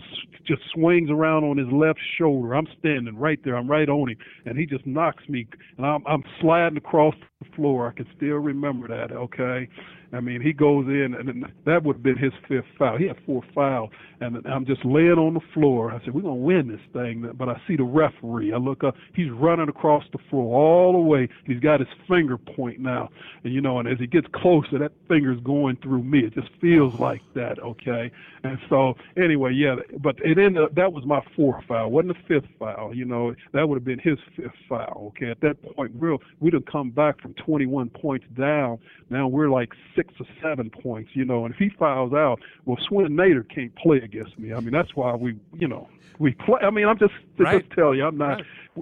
just 0.45 0.61
swings 0.73 1.09
around 1.09 1.45
on 1.45 1.57
his 1.57 1.71
left 1.71 1.99
shoulder. 2.17 2.53
I'm 2.53 2.67
standing 2.79 3.15
right 3.17 3.39
there. 3.45 3.55
I'm 3.55 3.69
right 3.69 3.89
on 3.89 4.09
him, 4.09 4.17
and 4.45 4.57
he 4.57 4.65
just 4.65 4.85
knocks 4.85 5.27
me, 5.29 5.47
and 5.77 5.85
I'm 5.85 6.03
I'm 6.07 6.23
sliding 6.41 6.77
across 6.77 7.15
the 7.41 7.47
floor. 7.55 7.87
I 7.87 7.93
can 7.93 8.07
still 8.15 8.37
remember 8.37 8.87
that. 8.89 9.15
Okay, 9.15 9.69
I 10.13 10.19
mean, 10.19 10.41
he 10.41 10.53
goes 10.53 10.85
in, 10.87 11.15
and 11.15 11.45
that 11.65 11.83
would 11.83 11.95
have 11.97 12.03
been 12.03 12.17
his 12.17 12.33
fifth 12.47 12.65
foul. 12.77 12.97
He 12.97 13.07
had 13.07 13.17
four 13.25 13.41
fouls, 13.55 13.89
and 14.21 14.45
I'm 14.45 14.65
just 14.65 14.85
laying 14.85 15.13
on 15.13 15.33
the 15.33 15.41
floor. 15.53 15.91
I 15.91 15.99
said, 16.05 16.13
"We're 16.13 16.21
gonna 16.21 16.35
win 16.35 16.67
this 16.67 16.81
thing," 16.93 17.29
but 17.33 17.49
I 17.49 17.59
see 17.67 17.75
the 17.75 17.83
referee. 17.83 18.53
I 18.53 18.57
look 18.57 18.83
up. 18.83 18.95
He's 19.13 19.31
running 19.31 19.69
across 19.69 20.03
the 20.11 20.19
floor 20.29 20.55
all 20.55 20.93
the 20.93 20.99
way. 20.99 21.29
He's 21.45 21.59
got 21.59 21.79
his 21.79 21.89
finger 22.07 22.37
pointing 22.37 22.83
now, 22.83 23.09
and 23.43 23.53
you 23.53 23.61
know, 23.61 23.79
and 23.79 23.87
as 23.87 23.97
he 23.99 24.05
gets 24.05 24.27
closer, 24.33 24.77
that 24.77 24.91
finger's 25.07 25.39
going 25.39 25.77
through 25.77 26.03
me. 26.03 26.19
It 26.19 26.35
just 26.35 26.49
feels 26.61 26.99
like 26.99 27.21
that. 27.33 27.57
Okay, 27.59 28.11
and 28.43 28.59
so 28.69 28.95
anyway, 29.17 29.53
yeah, 29.53 29.77
but 29.99 30.19
it 30.23 30.37
ended 30.37 30.63
up 30.63 30.75
that 30.75 30.93
was 30.93 31.05
my 31.05 31.21
fourth 31.35 31.63
foul. 31.65 31.89
wasn't 31.89 32.15
the 32.15 32.23
fifth 32.27 32.49
foul. 32.59 32.93
You 32.93 33.05
know, 33.05 33.33
that 33.53 33.67
would 33.67 33.77
have 33.77 33.85
been 33.85 33.99
his 33.99 34.19
fifth 34.35 34.51
foul. 34.69 35.13
Okay, 35.15 35.31
at 35.31 35.41
that 35.41 35.61
point, 35.75 35.95
we're 35.95 36.17
we'd 36.39 36.53
have 36.53 36.65
come 36.65 36.91
back 36.91 37.19
from 37.19 37.33
21 37.33 37.89
points 37.89 38.25
down. 38.37 38.77
Now 39.09 39.27
we're 39.27 39.49
like 39.49 39.73
six 39.95 40.02
or 40.19 40.25
seven 40.41 40.69
points. 40.69 41.11
You 41.13 41.25
know, 41.25 41.45
and 41.45 41.53
if 41.53 41.59
he 41.59 41.69
fouls 41.69 42.13
out, 42.13 42.39
well, 42.65 42.77
Swen 42.87 43.15
Nater 43.15 43.43
can't 43.43 43.75
play 43.75 43.97
against 43.97 44.37
me. 44.39 44.53
I 44.53 44.59
mean, 44.59 44.71
that's 44.71 44.95
why 44.95 45.15
we, 45.15 45.35
you 45.57 45.67
know, 45.67 45.87
we 46.19 46.33
play. 46.33 46.59
I 46.61 46.69
mean, 46.69 46.87
I'm 46.87 46.97
just 46.99 47.13
to 47.37 47.43
Right. 47.43 47.61
just 47.61 47.73
tell 47.73 47.95
you, 47.95 48.05
I'm 48.05 48.17
not, 48.17 48.41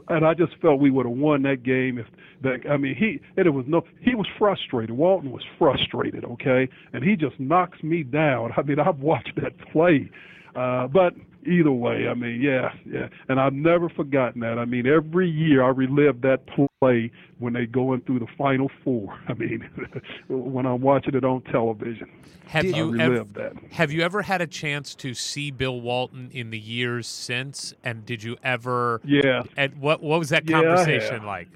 and 0.09 0.25
I 0.25 0.33
just 0.33 0.55
felt 0.61 0.79
we 0.79 0.91
would 0.91 1.05
have 1.05 1.15
won 1.15 1.41
that 1.43 1.63
game 1.63 1.97
if 1.97 2.07
that. 2.41 2.69
I 2.69 2.77
mean, 2.77 2.95
he 2.95 3.19
and 3.37 3.47
it 3.47 3.51
was 3.51 3.65
no, 3.67 3.83
he 3.99 4.15
was 4.15 4.27
frustrated. 4.37 4.91
Walton 4.91 5.31
was 5.31 5.43
frustrated. 5.57 6.25
Okay, 6.25 6.67
and 6.93 7.03
he 7.03 7.15
just 7.15 7.39
knocks 7.39 7.81
me 7.83 8.03
down. 8.03 8.51
I 8.57 8.61
mean, 8.63 8.79
I've 8.79 8.99
watched 8.99 9.33
that 9.41 9.57
play, 9.71 10.09
uh, 10.55 10.87
but 10.87 11.13
either 11.45 11.71
way, 11.71 12.07
I 12.07 12.13
mean, 12.13 12.41
yeah, 12.41 12.71
yeah, 12.85 13.07
and 13.29 13.39
I've 13.39 13.53
never 13.53 13.89
forgotten 13.89 14.41
that. 14.41 14.57
I 14.59 14.65
mean, 14.65 14.85
every 14.87 15.29
year 15.29 15.63
I 15.63 15.69
relive 15.69 16.21
that 16.21 16.41
play 16.47 17.11
when 17.39 17.53
they 17.53 17.65
going 17.65 18.01
through 18.01 18.19
the 18.19 18.27
Final 18.37 18.69
Four. 18.83 19.17
I 19.27 19.33
mean, 19.33 19.67
when 20.29 20.65
I'm 20.65 20.81
watching 20.81 21.15
it 21.15 21.23
on 21.23 21.41
television. 21.43 22.09
Have 22.47 22.65
I 22.65 22.69
you 22.69 22.99
ever, 22.99 23.23
that. 23.35 23.53
have 23.71 23.91
you 23.93 24.01
ever 24.01 24.23
had 24.23 24.41
a 24.41 24.47
chance 24.47 24.93
to 24.95 25.13
see 25.13 25.51
Bill 25.51 25.79
Walton 25.79 26.29
in 26.33 26.49
the 26.49 26.59
years 26.59 27.07
since? 27.07 27.73
And 27.83 28.05
did 28.05 28.23
you 28.23 28.35
ever? 28.43 28.99
Yeah, 29.05 29.43
And 29.55 29.75
what 29.79 30.03
what 30.03 30.19
was 30.19 30.29
that 30.29 30.45
conversation 30.47 31.15
have. 31.19 31.23
like? 31.25 31.47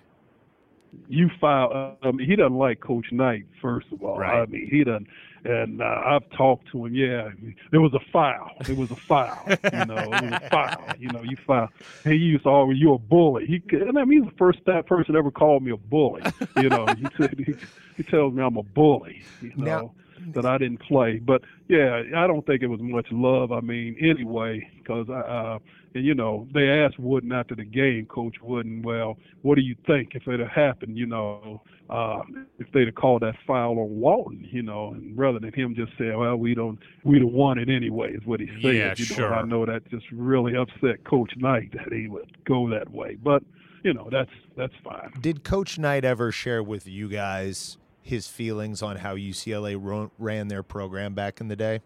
you 1.10 1.30
file. 1.42 1.98
I 2.02 2.12
mean, 2.12 2.26
he 2.30 2.36
doesn't 2.38 2.58
like 2.58 2.80
Coach 2.80 3.08
Knight. 3.12 3.46
First 3.62 3.88
of 3.92 4.02
all, 4.04 4.18
Right. 4.18 4.42
I 4.42 4.46
mean, 4.46 4.70
he 4.72 4.84
doesn't. 4.84 5.08
And 5.46 5.82
uh, 5.82 6.02
I've 6.06 6.28
talked 6.32 6.72
to 6.72 6.86
him. 6.86 6.96
Yeah, 6.96 7.30
there 7.72 7.82
was 7.82 7.94
a 7.94 8.00
foul. 8.12 8.52
It 8.68 8.76
was 8.76 8.90
a 8.90 8.96
foul. 8.96 9.44
You 9.48 9.86
know, 9.86 9.98
it 9.98 10.24
was 10.24 10.32
a 10.32 10.48
foul. 10.52 10.86
You 11.00 11.10
know, 11.10 11.22
you 11.22 11.38
foul. 11.46 11.70
He 12.04 12.16
used 12.16 12.44
to 12.44 12.50
always, 12.50 12.80
you're 12.80 12.96
a 12.96 13.00
bully. 13.00 13.46
He, 13.46 13.62
and 13.76 13.98
I 14.00 14.06
mean, 14.06 14.24
he's 14.24 14.32
the 14.32 14.38
first 14.38 14.60
that 14.66 14.88
person 14.88 15.16
ever 15.16 15.30
called 15.30 15.62
me 15.64 15.72
a 15.72 15.78
bully. 15.78 16.24
You 16.58 16.70
know, 16.70 16.88
he 16.88 17.06
said 17.16 17.36
he, 17.38 17.54
he 17.96 18.04
tells 18.04 18.34
me 18.34 18.42
I'm 18.44 18.58
a 18.58 18.64
bully. 18.64 19.22
You 19.42 19.54
know. 19.56 19.66
Now, 19.66 19.92
that 20.34 20.46
I 20.46 20.58
didn't 20.58 20.82
play. 20.82 21.20
But 21.20 21.42
yeah, 21.68 22.04
I 22.16 22.28
don't 22.28 22.46
think 22.46 22.62
it 22.62 22.68
was 22.68 22.80
much 22.82 23.08
love. 23.12 23.52
I 23.52 23.62
mean, 23.62 23.96
anyway, 24.00 24.70
because 24.78 25.08
I, 25.10 25.20
uh, 25.20 25.60
and 25.96 26.06
you 26.06 26.14
know 26.14 26.48
they 26.54 26.70
asked 26.70 27.00
Wooden 27.00 27.32
after 27.32 27.56
the 27.56 27.64
game, 27.64 28.06
Coach 28.06 28.36
Wooden, 28.42 28.82
well, 28.82 29.18
what 29.42 29.56
do 29.56 29.62
you 29.62 29.76
think 29.88 30.10
if 30.14 30.28
it 30.28 30.40
had 30.40 30.50
happened? 30.50 30.98
You 30.98 31.06
know, 31.06 31.62
uh, 31.90 32.22
if 32.60 32.72
they'd 32.74 32.88
have 32.88 32.96
called 32.96 33.22
that 33.22 33.36
foul 33.48 33.80
on 33.80 34.00
Walton, 34.00 34.48
you 34.52 34.62
know, 34.62 34.92
and 34.94 35.18
rather 35.18 35.40
than 35.40 35.54
him 35.54 35.74
just 35.76 35.92
say, 35.98 36.14
well, 36.16 36.36
we 36.36 36.54
don't, 36.54 36.80
we'd 37.04 37.22
have 37.22 37.32
won 37.32 37.58
it 37.58 37.70
anyway, 37.70 38.14
is 38.14 38.26
what 38.26 38.40
he 38.40 38.48
said. 38.62 38.76
Yeah, 38.76 38.94
you 38.98 39.06
sure. 39.06 39.30
Know, 39.30 39.36
I 39.36 39.44
know 39.44 39.66
that 39.66 39.90
just 39.90 40.06
really 40.12 40.56
upset 40.56 41.04
Coach 41.06 41.32
Knight 41.38 41.72
that 41.74 41.94
he 41.94 42.08
would 42.08 42.38
go 42.46 42.70
that 42.70 42.92
way, 42.92 43.16
but 43.16 43.44
you 43.84 43.94
know 43.94 44.10
that's 44.12 44.32
that's 44.58 44.74
fine. 44.84 45.12
Did 45.22 45.44
Coach 45.44 45.80
Knight 45.80 46.04
ever 46.04 46.32
share 46.32 46.64
with 46.64 46.88
you 46.88 47.08
guys 47.08 47.78
his 48.06 48.28
feelings 48.28 48.84
on 48.84 48.98
how 48.98 49.16
UCLA 49.16 50.12
ran 50.20 50.48
their 50.48 50.62
program 50.62 51.16
back 51.16 51.42
in 51.42 51.48
the 51.48 51.56
day? 51.56 51.82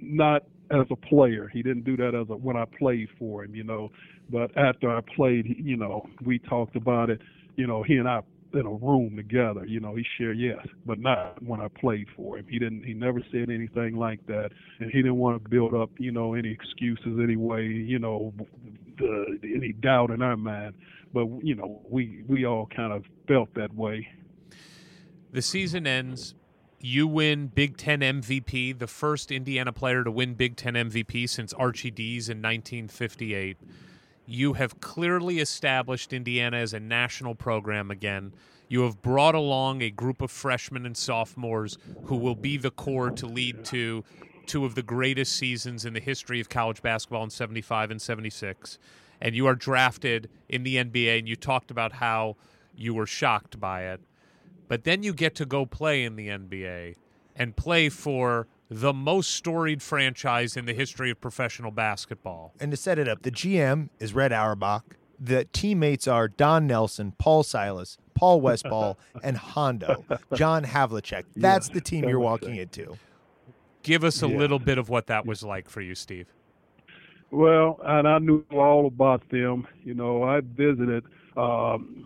Not 0.00 0.44
as 0.70 0.86
a 0.88 0.94
player. 0.96 1.48
He 1.52 1.64
didn't 1.64 1.84
do 1.84 1.96
that 1.96 2.14
as 2.14 2.30
a 2.30 2.36
when 2.36 2.56
I 2.56 2.64
played 2.64 3.08
for 3.18 3.42
him, 3.42 3.56
you 3.56 3.64
know. 3.64 3.90
But 4.30 4.56
after 4.56 4.88
I 4.88 5.00
played, 5.00 5.56
you 5.58 5.76
know, 5.76 6.08
we 6.24 6.38
talked 6.38 6.76
about 6.76 7.10
it. 7.10 7.20
You 7.56 7.66
know, 7.66 7.82
he 7.82 7.96
and 7.96 8.08
I 8.08 8.20
in 8.52 8.66
a 8.66 8.70
room 8.70 9.16
together. 9.16 9.66
You 9.66 9.80
know, 9.80 9.96
he 9.96 10.04
shared 10.16 10.38
yes, 10.38 10.64
but 10.86 11.00
not 11.00 11.42
when 11.42 11.60
I 11.60 11.66
played 11.66 12.06
for 12.14 12.38
him. 12.38 12.46
He 12.48 12.60
didn't. 12.60 12.84
He 12.84 12.94
never 12.94 13.20
said 13.32 13.50
anything 13.50 13.96
like 13.96 14.24
that, 14.28 14.50
and 14.78 14.92
he 14.92 14.98
didn't 14.98 15.16
want 15.16 15.42
to 15.42 15.50
build 15.50 15.74
up, 15.74 15.90
you 15.98 16.12
know, 16.12 16.34
any 16.34 16.52
excuses 16.52 17.18
anyway. 17.20 17.66
You 17.66 17.98
know, 17.98 18.32
the, 18.98 19.40
any 19.42 19.72
doubt 19.72 20.10
in 20.12 20.22
our 20.22 20.36
mind. 20.36 20.74
But 21.12 21.26
you 21.42 21.56
know, 21.56 21.82
we 21.90 22.22
we 22.28 22.46
all 22.46 22.68
kind 22.74 22.92
of 22.92 23.02
felt 23.26 23.52
that 23.54 23.74
way. 23.74 24.06
The 25.36 25.42
season 25.42 25.86
ends. 25.86 26.34
You 26.80 27.06
win 27.06 27.48
Big 27.48 27.76
Ten 27.76 28.00
MVP, 28.00 28.78
the 28.78 28.86
first 28.86 29.30
Indiana 29.30 29.70
player 29.70 30.02
to 30.02 30.10
win 30.10 30.32
Big 30.32 30.56
Ten 30.56 30.72
MVP 30.72 31.28
since 31.28 31.52
Archie 31.52 31.90
Dees 31.90 32.30
in 32.30 32.38
1958. 32.38 33.58
You 34.24 34.54
have 34.54 34.80
clearly 34.80 35.40
established 35.40 36.14
Indiana 36.14 36.56
as 36.56 36.72
a 36.72 36.80
national 36.80 37.34
program 37.34 37.90
again. 37.90 38.32
You 38.70 38.84
have 38.84 39.02
brought 39.02 39.34
along 39.34 39.82
a 39.82 39.90
group 39.90 40.22
of 40.22 40.30
freshmen 40.30 40.86
and 40.86 40.96
sophomores 40.96 41.76
who 42.04 42.16
will 42.16 42.34
be 42.34 42.56
the 42.56 42.70
core 42.70 43.10
to 43.10 43.26
lead 43.26 43.62
to 43.66 44.04
two 44.46 44.64
of 44.64 44.74
the 44.74 44.82
greatest 44.82 45.36
seasons 45.36 45.84
in 45.84 45.92
the 45.92 46.00
history 46.00 46.40
of 46.40 46.48
college 46.48 46.80
basketball 46.80 47.24
in 47.24 47.28
75 47.28 47.90
and 47.90 48.00
76. 48.00 48.78
And 49.20 49.34
you 49.34 49.46
are 49.46 49.54
drafted 49.54 50.30
in 50.48 50.62
the 50.62 50.76
NBA, 50.76 51.18
and 51.18 51.28
you 51.28 51.36
talked 51.36 51.70
about 51.70 51.92
how 51.92 52.36
you 52.74 52.94
were 52.94 53.06
shocked 53.06 53.60
by 53.60 53.82
it. 53.82 54.00
But 54.68 54.84
then 54.84 55.02
you 55.02 55.12
get 55.12 55.34
to 55.36 55.46
go 55.46 55.66
play 55.66 56.04
in 56.04 56.16
the 56.16 56.28
NBA 56.28 56.96
and 57.34 57.54
play 57.56 57.88
for 57.88 58.48
the 58.68 58.92
most 58.92 59.30
storied 59.30 59.82
franchise 59.82 60.56
in 60.56 60.66
the 60.66 60.72
history 60.74 61.10
of 61.10 61.20
professional 61.20 61.70
basketball. 61.70 62.52
And 62.58 62.70
to 62.72 62.76
set 62.76 62.98
it 62.98 63.06
up, 63.08 63.22
the 63.22 63.30
GM 63.30 63.90
is 64.00 64.12
Red 64.12 64.32
Auerbach. 64.32 64.96
The 65.18 65.44
teammates 65.52 66.08
are 66.08 66.28
Don 66.28 66.66
Nelson, 66.66 67.12
Paul 67.16 67.42
Silas, 67.42 67.96
Paul 68.14 68.40
Westphal, 68.40 68.98
and 69.22 69.36
Hondo, 69.36 70.04
John 70.34 70.64
Havlicek. 70.64 71.24
That's 71.36 71.68
the 71.68 71.80
team 71.80 72.08
you're 72.08 72.18
walking 72.20 72.56
into. 72.56 72.98
Give 73.82 74.02
us 74.02 74.22
a 74.22 74.28
Yeah. 74.28 74.36
little 74.36 74.58
bit 74.58 74.78
of 74.78 74.88
what 74.88 75.06
that 75.06 75.24
was 75.26 75.42
like 75.44 75.70
for 75.70 75.80
you, 75.80 75.94
Steve. 75.94 76.26
Well, 77.30 77.80
and 77.84 78.06
I 78.08 78.18
knew 78.18 78.44
all 78.52 78.86
about 78.86 79.28
them. 79.30 79.66
You 79.84 79.94
know, 79.94 80.22
I 80.24 80.40
visited 80.40 81.04
um, 81.36 82.04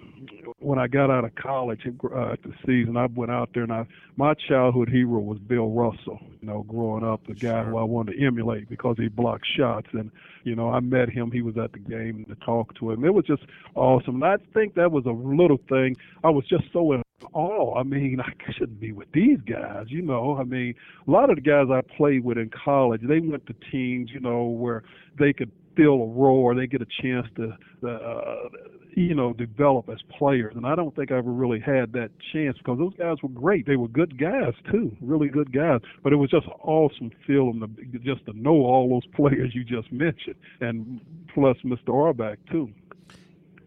when 0.70 0.78
I 0.78 0.86
got 0.86 1.10
out 1.10 1.24
of 1.24 1.34
college 1.34 1.80
uh, 1.84 2.32
at 2.32 2.42
the 2.44 2.52
season. 2.64 2.96
I 2.96 3.06
went 3.06 3.32
out 3.32 3.50
there, 3.52 3.64
and 3.64 3.72
I 3.72 3.86
my 4.16 4.34
childhood 4.34 4.88
hero 4.88 5.18
was 5.18 5.40
Bill 5.40 5.68
Russell. 5.68 6.20
You 6.40 6.46
know, 6.46 6.62
growing 6.62 7.02
up, 7.02 7.26
the 7.26 7.34
guy 7.34 7.64
who 7.64 7.76
I 7.76 7.82
wanted 7.82 8.12
to 8.12 8.24
emulate 8.24 8.68
because 8.68 8.94
he 8.96 9.08
blocked 9.08 9.46
shots. 9.56 9.88
And 9.92 10.12
you 10.44 10.54
know, 10.54 10.70
I 10.70 10.78
met 10.78 11.10
him. 11.10 11.32
He 11.32 11.42
was 11.42 11.58
at 11.58 11.72
the 11.72 11.80
game 11.80 12.24
to 12.28 12.36
talk 12.36 12.76
to 12.76 12.92
him. 12.92 13.04
It 13.04 13.12
was 13.12 13.24
just 13.24 13.42
awesome. 13.74 14.22
And 14.22 14.24
I 14.24 14.36
think 14.54 14.76
that 14.76 14.92
was 14.92 15.06
a 15.06 15.10
little 15.10 15.58
thing. 15.68 15.96
I 16.22 16.30
was 16.30 16.46
just 16.46 16.64
so 16.72 16.92
in 16.92 17.02
awe. 17.32 17.76
I 17.76 17.82
mean, 17.82 18.20
I 18.24 18.52
shouldn't 18.52 18.78
be 18.78 18.92
with 18.92 19.10
these 19.10 19.40
guys. 19.40 19.86
You 19.88 20.02
know, 20.02 20.38
I 20.38 20.44
mean, 20.44 20.76
a 21.04 21.10
lot 21.10 21.30
of 21.30 21.36
the 21.36 21.42
guys 21.42 21.66
I 21.68 21.80
played 21.96 22.22
with 22.22 22.38
in 22.38 22.48
college, 22.50 23.00
they 23.02 23.18
went 23.18 23.44
to 23.46 23.54
teams. 23.72 24.12
You 24.12 24.20
know, 24.20 24.44
where 24.44 24.84
they 25.18 25.32
could 25.32 25.50
fill 25.76 26.02
a 26.02 26.06
role 26.06 26.42
or 26.42 26.54
they 26.54 26.66
get 26.66 26.82
a 26.82 27.02
chance 27.02 27.26
to, 27.36 27.56
uh, 27.88 28.48
you 28.94 29.14
know, 29.14 29.32
develop 29.32 29.88
as 29.88 29.98
players. 30.18 30.54
And 30.56 30.66
I 30.66 30.74
don't 30.74 30.94
think 30.94 31.12
I 31.12 31.18
ever 31.18 31.30
really 31.30 31.60
had 31.60 31.92
that 31.92 32.10
chance 32.32 32.56
because 32.58 32.78
those 32.78 32.94
guys 32.94 33.16
were 33.22 33.28
great. 33.28 33.66
They 33.66 33.76
were 33.76 33.88
good 33.88 34.18
guys 34.18 34.54
too, 34.70 34.96
really 35.00 35.28
good 35.28 35.52
guys. 35.52 35.80
But 36.02 36.12
it 36.12 36.16
was 36.16 36.30
just 36.30 36.46
awesome 36.62 37.10
feeling 37.26 37.60
to 37.60 37.98
just 37.98 38.24
to 38.26 38.32
know 38.32 38.52
all 38.52 38.88
those 38.88 39.06
players 39.14 39.54
you 39.54 39.64
just 39.64 39.90
mentioned, 39.92 40.36
and 40.60 41.00
plus 41.32 41.56
Mr. 41.64 41.90
Auerbach 41.90 42.38
too. 42.50 42.70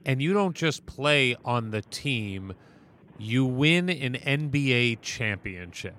And 0.05 0.21
you 0.21 0.33
don't 0.33 0.55
just 0.55 0.85
play 0.85 1.35
on 1.45 1.71
the 1.71 1.81
team, 1.81 2.53
you 3.17 3.45
win 3.45 3.89
an 3.89 4.15
NBA 4.15 4.99
championship. 5.01 5.95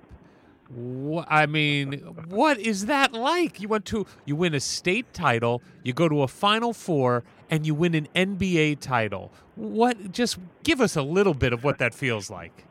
I 1.27 1.45
mean, 1.45 1.93
what 2.27 2.57
is 2.57 2.87
that 2.87 3.13
like? 3.13 3.61
You 3.61 3.67
went 3.67 3.85
to 3.85 4.07
you 4.25 4.35
win 4.35 4.55
a 4.55 4.59
state 4.59 5.13
title, 5.13 5.61
you 5.83 5.93
go 5.93 6.09
to 6.09 6.23
a 6.23 6.27
Final 6.27 6.73
Four, 6.73 7.23
and 7.49 7.65
you 7.65 7.75
win 7.75 7.95
an 7.95 8.07
NBA 8.15 8.79
title. 8.79 9.31
What? 9.55 10.11
Just 10.11 10.37
give 10.63 10.81
us 10.81 10.95
a 10.95 11.01
little 11.01 11.33
bit 11.33 11.53
of 11.53 11.63
what 11.63 11.77
that 11.79 11.93
feels 11.93 12.29
like. 12.29 12.65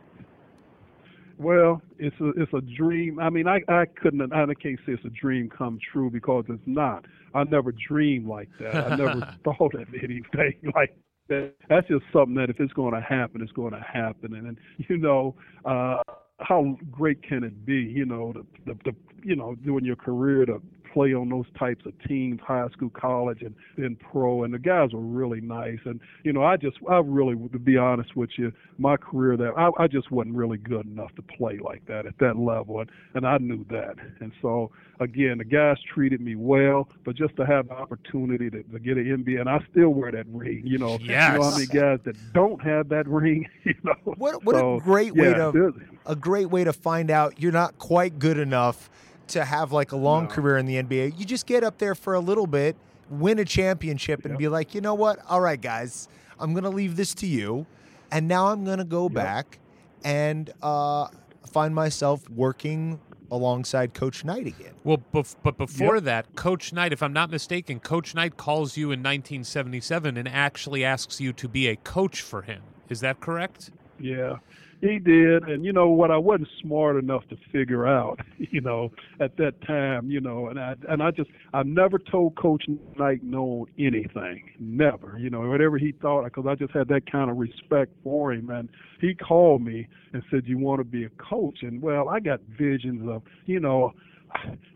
Well, 1.38 1.82
it's 1.98 2.18
a 2.20 2.30
it's 2.40 2.52
a 2.52 2.60
dream. 2.60 3.18
I 3.18 3.30
mean, 3.30 3.48
I 3.48 3.60
I 3.68 3.86
couldn't 3.86 4.32
I 4.32 4.46
can't 4.54 4.78
say 4.86 4.92
it's 4.92 5.04
a 5.04 5.10
dream 5.10 5.50
come 5.50 5.78
true 5.92 6.10
because 6.10 6.44
it's 6.48 6.62
not. 6.66 7.04
I 7.34 7.44
never 7.44 7.72
dreamed 7.88 8.28
like 8.28 8.48
that. 8.60 8.92
I 8.92 8.96
never 8.96 9.36
thought 9.44 9.74
of 9.74 9.88
anything 9.94 10.54
like 10.74 10.96
that. 11.28 11.54
That's 11.68 11.88
just 11.88 12.04
something 12.12 12.36
that 12.36 12.50
if 12.50 12.60
it's 12.60 12.72
going 12.72 12.94
to 12.94 13.00
happen, 13.00 13.42
it's 13.42 13.52
going 13.52 13.72
to 13.72 13.80
happen. 13.80 14.34
And, 14.34 14.46
and 14.48 14.58
you 14.88 14.96
know, 14.96 15.34
uh, 15.64 16.02
how 16.38 16.76
great 16.90 17.22
can 17.22 17.42
it 17.42 17.66
be? 17.66 17.74
You 17.74 18.06
know, 18.06 18.32
the, 18.32 18.46
the 18.66 18.78
the 18.84 18.96
you 19.24 19.34
know 19.34 19.56
doing 19.56 19.84
your 19.84 19.96
career 19.96 20.46
to 20.46 20.60
play 20.94 21.12
on 21.12 21.28
those 21.28 21.46
types 21.58 21.84
of 21.84 21.92
teams, 22.06 22.40
high 22.40 22.68
school, 22.68 22.90
college, 22.90 23.42
and 23.42 23.54
then 23.76 23.96
pro. 23.96 24.44
And 24.44 24.54
the 24.54 24.58
guys 24.58 24.92
were 24.92 25.00
really 25.00 25.40
nice. 25.40 25.80
And 25.84 26.00
you 26.22 26.32
know, 26.32 26.44
I 26.44 26.56
just, 26.56 26.78
I 26.88 27.00
really, 27.00 27.36
to 27.48 27.58
be 27.58 27.76
honest 27.76 28.16
with 28.16 28.30
you, 28.38 28.52
my 28.78 28.96
career 28.96 29.36
there, 29.36 29.58
I, 29.58 29.70
I 29.78 29.86
just 29.88 30.10
wasn't 30.10 30.36
really 30.36 30.58
good 30.58 30.86
enough 30.86 31.14
to 31.16 31.22
play 31.22 31.58
like 31.58 31.84
that 31.86 32.06
at 32.06 32.16
that 32.18 32.38
level, 32.38 32.80
and, 32.80 32.90
and 33.14 33.26
I 33.26 33.38
knew 33.38 33.66
that. 33.70 33.96
And 34.20 34.32
so 34.40 34.70
again, 35.00 35.38
the 35.38 35.44
guys 35.44 35.76
treated 35.92 36.20
me 36.20 36.36
well, 36.36 36.88
but 37.04 37.16
just 37.16 37.36
to 37.36 37.44
have 37.46 37.68
the 37.68 37.74
opportunity 37.74 38.48
to, 38.50 38.62
to 38.62 38.78
get 38.78 38.96
an 38.96 39.24
NBA, 39.24 39.40
and 39.40 39.48
I 39.48 39.58
still 39.70 39.90
wear 39.90 40.12
that 40.12 40.26
ring. 40.28 40.62
You 40.64 40.78
know, 40.78 40.98
you 40.98 41.08
know 41.08 41.42
how 41.42 41.50
many 41.50 41.66
guys 41.66 41.98
that 42.04 42.16
don't 42.32 42.62
have 42.62 42.88
that 42.90 43.08
ring. 43.08 43.48
You 43.64 43.74
know, 43.82 43.94
What 44.04 44.44
what 44.44 44.56
So, 44.56 44.76
a 44.76 44.80
great 44.80 45.14
way 45.14 45.30
yeah, 45.30 45.50
to 45.50 45.74
a 46.04 46.14
great 46.14 46.50
way 46.50 46.64
to 46.64 46.72
find 46.72 47.10
out 47.10 47.40
you're 47.40 47.50
not 47.50 47.78
quite 47.78 48.18
good 48.18 48.36
enough 48.38 48.90
to 49.28 49.44
have 49.44 49.72
like 49.72 49.92
a 49.92 49.96
long 49.96 50.24
No. 50.24 50.30
career 50.30 50.56
in 50.58 50.66
the 50.66 50.76
NBA. 50.82 51.18
You 51.18 51.24
just 51.24 51.46
get 51.46 51.62
up 51.64 51.78
there 51.78 51.94
for 51.94 52.14
a 52.14 52.20
little 52.20 52.46
bit, 52.46 52.76
win 53.10 53.38
a 53.38 53.44
championship, 53.44 54.24
and 54.24 54.36
be 54.38 54.48
like, 54.48 54.74
you 54.74 54.80
know 54.80 54.94
what? 54.94 55.18
All 55.28 55.40
right, 55.40 55.60
guys, 55.60 56.08
I'm 56.38 56.54
gonna 56.54 56.70
leave 56.70 56.96
this 56.96 57.14
to 57.16 57.26
you, 57.26 57.66
and 58.10 58.26
now 58.28 58.48
I'm 58.48 58.64
gonna 58.64 58.84
go 58.84 59.08
back 59.08 59.58
and 60.04 60.50
uh, 60.62 61.08
find 61.46 61.74
myself 61.74 62.28
working 62.30 63.00
alongside 63.30 63.94
Coach 63.94 64.24
Knight 64.24 64.46
again. 64.46 64.72
Well, 64.84 65.02
bef- 65.12 65.34
but 65.42 65.56
before 65.56 65.98
that, 66.00 66.36
Coach 66.36 66.72
Knight, 66.72 66.92
if 66.92 67.02
I'm 67.02 67.12
not 67.12 67.30
mistaken, 67.30 67.80
Coach 67.80 68.14
Knight 68.14 68.36
calls 68.36 68.76
you 68.76 68.86
in 68.92 69.00
1977 69.02 70.16
and 70.16 70.28
actually 70.28 70.84
asks 70.84 71.20
you 71.20 71.32
to 71.32 71.48
be 71.48 71.66
a 71.68 71.76
coach 71.76 72.20
for 72.20 72.42
him. 72.42 72.62
Is 72.88 73.00
that 73.00 73.20
correct? 73.20 73.70
Yeah, 73.98 74.36
he 74.84 74.98
did. 74.98 75.44
And 75.44 75.64
you 75.64 75.72
know 75.72 75.88
what? 75.88 76.10
I 76.10 76.16
wasn't 76.16 76.48
smart 76.60 76.96
enough 76.96 77.26
to 77.28 77.36
figure 77.50 77.86
out, 77.86 78.20
you 78.38 78.60
know, 78.60 78.90
at 79.20 79.36
that 79.38 79.60
time, 79.66 80.10
you 80.10 80.20
know, 80.20 80.48
and 80.48 80.60
I 80.60 80.74
and 80.88 81.02
I 81.02 81.10
just 81.10 81.30
I 81.52 81.62
never 81.62 81.98
told 81.98 82.36
Coach 82.36 82.64
Knight 82.96 83.22
no 83.22 83.66
anything, 83.78 84.50
never, 84.58 85.16
you 85.18 85.30
know, 85.30 85.40
whatever 85.40 85.78
he 85.78 85.92
thought, 85.92 86.24
because 86.24 86.46
I 86.46 86.54
just 86.54 86.72
had 86.72 86.88
that 86.88 87.10
kind 87.10 87.30
of 87.30 87.38
respect 87.38 87.92
for 88.02 88.32
him. 88.32 88.50
And 88.50 88.68
he 89.00 89.14
called 89.14 89.62
me 89.62 89.88
and 90.12 90.22
said, 90.30 90.42
"You 90.46 90.58
want 90.58 90.80
to 90.80 90.84
be 90.84 91.04
a 91.04 91.10
coach?" 91.10 91.58
And 91.62 91.80
well, 91.82 92.08
I 92.08 92.20
got 92.20 92.40
visions 92.58 93.08
of, 93.08 93.22
you 93.46 93.60
know. 93.60 93.92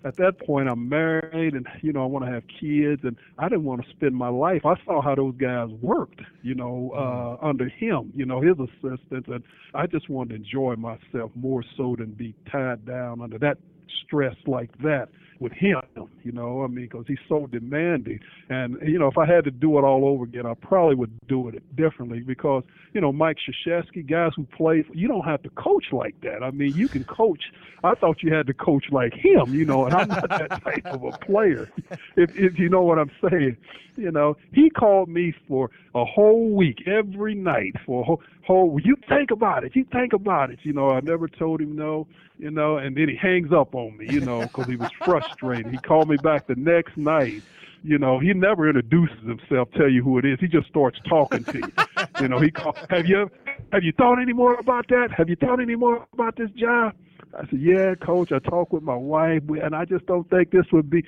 At 0.05 0.17
that 0.17 0.39
point, 0.45 0.69
I'm 0.69 0.89
married, 0.89 1.55
and 1.55 1.67
you 1.83 1.93
know 1.93 2.03
I 2.03 2.07
want 2.07 2.25
to 2.25 2.31
have 2.31 2.45
kids, 2.61 3.03
and 3.05 3.17
I 3.39 3.49
didn't 3.49 3.65
want 3.65 3.85
to 3.85 3.91
spend 3.91 4.15
my 4.15 4.29
life. 4.29 4.65
I 4.65 4.75
saw 4.85 5.03
how 5.03 5.15
those 5.15 5.35
guys 5.37 5.69
worked, 5.81 6.21
you 6.43 6.55
know, 6.55 6.93
uh, 6.95 7.45
under 7.45 7.69
him, 7.69 8.13
you 8.15 8.25
know, 8.25 8.41
his 8.41 8.57
assistants, 8.59 9.29
and 9.29 9.43
I 9.75 9.87
just 9.87 10.09
wanted 10.09 10.31
to 10.31 10.35
enjoy 10.37 10.77
myself 10.77 11.33
more 11.35 11.65
so 11.77 11.97
than 11.99 12.13
be 12.13 12.35
tied 12.51 12.87
down 12.87 13.21
under 13.21 13.39
that 13.39 13.59
stress 14.05 14.37
like 14.47 14.71
that. 14.79 15.09
With 15.41 15.53
him. 15.53 15.81
You 16.23 16.33
know, 16.33 16.63
I 16.63 16.67
mean, 16.67 16.87
because 16.87 17.05
he's 17.07 17.19
so 17.29 17.47
demanding. 17.47 18.21
And 18.49 18.77
you 18.83 18.99
know, 18.99 19.09
if 19.09 19.19
I 19.19 19.27
had 19.27 19.45
to 19.45 19.51
do 19.51 19.79
it 19.79 19.83
all 19.83 20.05
over 20.05 20.25
again, 20.25 20.47
I 20.47 20.55
probably 20.55 20.95
would 20.97 21.13
do 21.29 21.49
it 21.49 21.77
differently 21.77 22.21
because 22.21 22.65
you 22.93 23.01
know, 23.01 23.13
Mike 23.13 23.37
Krzyzewski, 23.67 24.09
guys 24.09 24.33
who 24.37 24.45
play, 24.45 24.85
you 24.93 25.09
don't 25.09 25.25
have 25.25 25.43
to 25.43 25.51
coach 25.51 25.87
like 25.93 26.21
that. 26.23 26.43
I 26.43 26.51
mean, 26.51 26.75
you 26.75 26.89
can 26.89 27.05
coach. 27.05 27.43
I 27.85 27.95
thought 27.95 28.23
you 28.23 28.33
had 28.33 28.47
to 28.49 28.55
coach 28.55 28.87
like 28.91 29.15
him. 29.15 29.55
You 29.55 29.65
know, 29.65 29.87
and 29.87 29.95
I'm 29.95 30.09
not 30.09 30.29
that 30.29 30.63
type 30.65 30.87
of 30.87 31.05
a 31.05 31.13
player. 31.19 31.71
If 32.17 32.37
if 32.37 32.59
you 32.59 32.69
know 32.69 32.83
what 32.83 32.99
I'm 32.99 33.11
saying, 33.31 33.57
you 33.97 34.11
know, 34.11 34.37
he 34.53 34.71
called 34.71 35.09
me 35.09 35.35
for 35.47 35.71
a 35.95 36.05
whole 36.05 36.51
week 36.51 36.87
every 36.87 37.35
night 37.35 37.75
for 37.85 38.03
a 38.03 38.05
whole, 38.05 38.23
whole 38.49 38.81
you 38.83 38.97
think 39.09 39.31
about 39.31 39.65
it, 39.65 39.77
you 39.77 39.85
think 39.93 40.13
about 40.13 40.51
it. 40.51 40.59
You 40.63 40.73
know, 40.73 40.91
I 40.91 41.01
never 41.01 41.29
told 41.29 41.61
him 41.61 41.77
no 41.77 42.07
you 42.39 42.51
know, 42.51 42.77
and 42.79 42.97
then 42.97 43.09
he 43.09 43.17
hangs 43.17 43.53
up 43.53 43.75
on 43.75 43.97
me, 43.97 44.07
you 44.09 44.21
know, 44.21 44.43
because 44.43 44.67
he 44.67 44.77
was 44.77 44.91
frustrated. 45.05 45.73
He 45.73 45.79
called 45.79 46.09
me 46.09 46.17
back 46.17 46.47
the 46.47 46.55
next 46.55 46.97
night. 46.97 47.43
You 47.85 47.99
know, 47.99 48.19
he 48.19 48.33
never 48.33 48.69
introduces 48.69 49.19
himself, 49.25 49.69
tell 49.77 49.89
you 49.89 50.03
who 50.03 50.19
it 50.19 50.25
is. 50.25 50.39
He 50.41 50.49
just 50.49 50.69
starts 50.69 50.99
talking 51.09 51.45
to 51.45 51.59
you. 51.59 51.73
you 52.21 52.29
know, 52.29 52.39
he 52.39 52.51
called, 52.51 52.77
have 52.91 53.07
you 53.07 53.31
have 53.73 53.83
you 53.83 53.93
thought 53.93 54.21
any 54.21 54.33
more 54.33 54.55
about 54.55 54.89
that? 54.89 55.11
Have 55.17 55.29
you 55.29 55.37
thought 55.37 55.61
any 55.61 55.77
more 55.77 56.07
about 56.13 56.37
this 56.37 56.51
job? 56.51 56.95
I 57.35 57.43
said, 57.49 57.61
yeah, 57.61 57.95
coach, 57.95 58.33
I 58.33 58.39
talked 58.39 58.73
with 58.73 58.83
my 58.83 58.97
wife, 58.97 59.43
and 59.63 59.77
I 59.77 59.85
just 59.85 60.07
don't 60.07 60.29
think 60.31 60.51
this 60.51 60.65
would 60.73 60.89
be. 60.89 61.05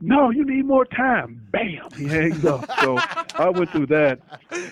No, 0.00 0.30
you 0.30 0.44
need 0.44 0.64
more 0.64 0.84
time. 0.84 1.46
Bam, 1.50 1.88
he 1.96 2.04
hangs 2.06 2.44
up. 2.44 2.70
So 2.80 2.96
I 3.34 3.50
went 3.50 3.70
through 3.70 3.86
that, 3.86 4.20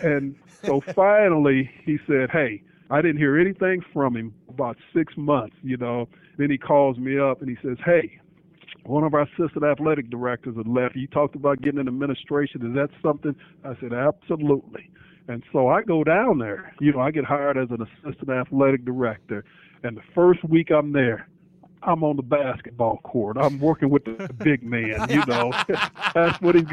and 0.02 0.36
so 0.64 0.80
finally 0.94 1.70
he 1.84 1.98
said, 2.06 2.30
hey, 2.30 2.62
I 2.92 3.00
didn't 3.00 3.16
hear 3.16 3.40
anything 3.40 3.82
from 3.90 4.14
him 4.14 4.34
about 4.50 4.76
six 4.94 5.14
months, 5.16 5.56
you 5.62 5.78
know. 5.78 6.10
Then 6.36 6.50
he 6.50 6.58
calls 6.58 6.98
me 6.98 7.18
up 7.18 7.40
and 7.40 7.48
he 7.48 7.56
says, 7.66 7.78
Hey, 7.82 8.18
one 8.84 9.02
of 9.02 9.14
our 9.14 9.22
assistant 9.22 9.64
athletic 9.64 10.10
directors 10.10 10.56
had 10.58 10.66
left. 10.68 10.94
You 10.94 11.06
talked 11.06 11.34
about 11.34 11.62
getting 11.62 11.80
an 11.80 11.88
administration. 11.88 12.66
Is 12.66 12.74
that 12.74 12.90
something? 13.02 13.34
I 13.64 13.72
said, 13.80 13.94
Absolutely. 13.94 14.90
And 15.28 15.42
so 15.52 15.68
I 15.68 15.82
go 15.82 16.04
down 16.04 16.38
there. 16.38 16.74
You 16.80 16.92
know, 16.92 17.00
I 17.00 17.12
get 17.12 17.24
hired 17.24 17.56
as 17.56 17.68
an 17.70 17.80
assistant 17.80 18.28
athletic 18.28 18.84
director. 18.84 19.42
And 19.82 19.96
the 19.96 20.02
first 20.14 20.44
week 20.44 20.70
I'm 20.70 20.92
there, 20.92 21.28
I'm 21.84 22.04
on 22.04 22.16
the 22.16 22.22
basketball 22.22 22.98
court. 22.98 23.36
I'm 23.36 23.58
working 23.58 23.90
with 23.90 24.04
the 24.04 24.32
big 24.32 24.62
man, 24.62 25.08
you 25.10 25.24
know. 25.26 25.52
That's 26.14 26.40
what 26.40 26.54
he 26.54 26.66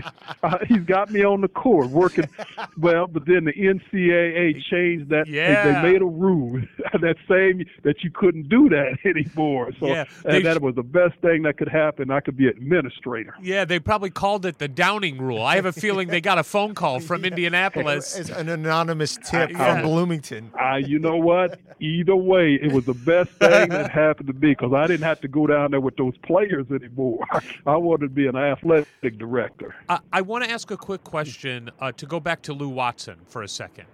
uh, 0.44 0.58
he's 0.68 0.84
got 0.84 1.12
me 1.12 1.24
on 1.24 1.42
the 1.42 1.48
court 1.48 1.90
working. 1.90 2.30
Well, 2.78 3.08
but 3.08 3.26
then 3.26 3.46
the 3.46 3.54
NCAA 3.54 4.62
changed 4.70 5.10
that. 5.10 5.28
Yeah. 5.28 5.64
They, 5.64 5.72
they 5.72 5.94
made 5.94 6.02
a 6.02 6.06
rule 6.06 6.62
that 6.94 7.16
same 7.28 7.66
that 7.84 8.04
you 8.04 8.12
couldn't 8.12 8.50
do 8.50 8.70
that 8.70 8.98
anymore. 9.06 9.72
So 9.80 9.88
Yeah, 9.88 10.06
and 10.26 10.34
they 10.34 10.42
that 10.44 10.62
was 10.62 10.76
the 10.76 10.84
best 10.84 11.16
thing 11.22 11.44
that 11.44 11.58
could 11.58 11.70
happen. 11.70 12.12
I 12.12 12.20
could 12.20 12.38
be 12.38 12.48
administrator. 12.48 13.36
Yeah, 13.42 13.66
they 13.66 13.80
probably 13.80 14.10
called 14.10 14.46
it 14.46 14.60
the 14.60 14.68
Downing 14.68 15.18
rule. 15.20 15.42
I 15.42 15.56
have 15.56 15.66
a 15.66 15.74
feeling 15.74 16.10
they 16.10 16.22
got 16.22 16.38
a 16.38 16.44
phone 16.44 16.76
call 16.76 17.00
from 17.00 17.26
Indianapolis. 17.26 18.18
It's 18.18 18.30
an 18.30 18.50
anonymous 18.50 19.18
tip 19.18 19.52
yeah. 19.52 19.74
from 19.76 19.84
Bloomington. 19.84 20.52
I, 20.60 20.78
you 20.78 21.00
know 21.00 21.18
what? 21.18 21.60
Either 21.80 22.16
way, 22.16 22.60
it 22.62 22.72
was 22.72 22.86
the 22.86 22.94
best 22.94 23.32
thing 23.32 23.70
that 23.70 23.90
happened 23.92 24.28
to 24.28 24.34
me 24.34 24.52
because 24.52 24.74
I 24.74 24.88
didn't 24.88 24.99
have 25.02 25.22
to 25.22 25.28
go 25.28 25.48
down 25.48 25.72
there 25.72 25.82
with 25.82 25.96
those 25.98 26.18
players 26.24 26.66
anymore. 26.72 27.26
I 27.66 27.76
wanted 27.78 28.08
to 28.08 28.10
be 28.10 28.28
an 28.28 28.36
athletic 28.36 29.18
director. 29.18 29.76
I, 29.88 30.00
I 30.12 30.22
want 30.22 30.44
to 30.44 30.52
ask 30.52 30.70
a 30.72 30.78
quick 30.78 31.04
question 31.04 31.70
uh, 31.80 31.92
to 31.94 32.06
go 32.06 32.20
back 32.20 32.42
to 32.44 32.54
Lou 32.54 32.70
Watson 32.70 33.18
for 33.26 33.42
a 33.44 33.48
2nd 33.48 33.86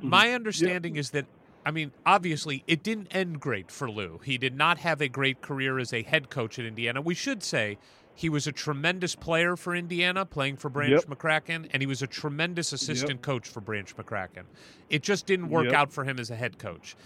My 0.00 0.32
understanding 0.32 0.96
is 0.96 1.10
that, 1.10 1.26
I 1.64 1.70
mean, 1.70 1.92
obviously, 2.06 2.64
it 2.66 2.82
didn't 2.82 3.08
end 3.10 3.40
great 3.40 3.70
for 3.70 3.90
Lou. 3.90 4.20
He 4.24 4.38
did 4.38 4.56
not 4.56 4.78
have 4.78 5.00
a 5.00 5.08
great 5.08 5.40
career 5.42 5.78
as 5.78 5.92
a 5.92 6.02
head 6.02 6.30
coach 6.30 6.58
at 6.58 6.64
Indiana. 6.64 7.00
We 7.00 7.14
should 7.14 7.42
say 7.42 7.78
he 8.14 8.28
was 8.28 8.46
a 8.46 8.52
tremendous 8.52 9.14
player 9.14 9.56
for 9.56 9.74
Indiana, 9.74 10.26
playing 10.26 10.56
for 10.56 10.68
Branch 10.68 10.90
Yep. 10.90 11.04
McCracken, 11.04 11.68
and 11.72 11.82
he 11.82 11.86
was 11.86 12.02
a 12.02 12.06
tremendous 12.06 12.72
assistant 12.72 13.22
coach 13.22 13.48
for 13.48 13.60
Branch 13.60 13.94
McCracken. 13.96 14.42
It 14.90 15.02
just 15.02 15.26
didn't 15.26 15.48
work 15.48 15.66
Yep. 15.66 15.74
out 15.74 15.92
for 15.92 16.04
him 16.04 16.18
as 16.18 16.30
a 16.30 16.36
head 16.36 16.58
coach. 16.58 16.96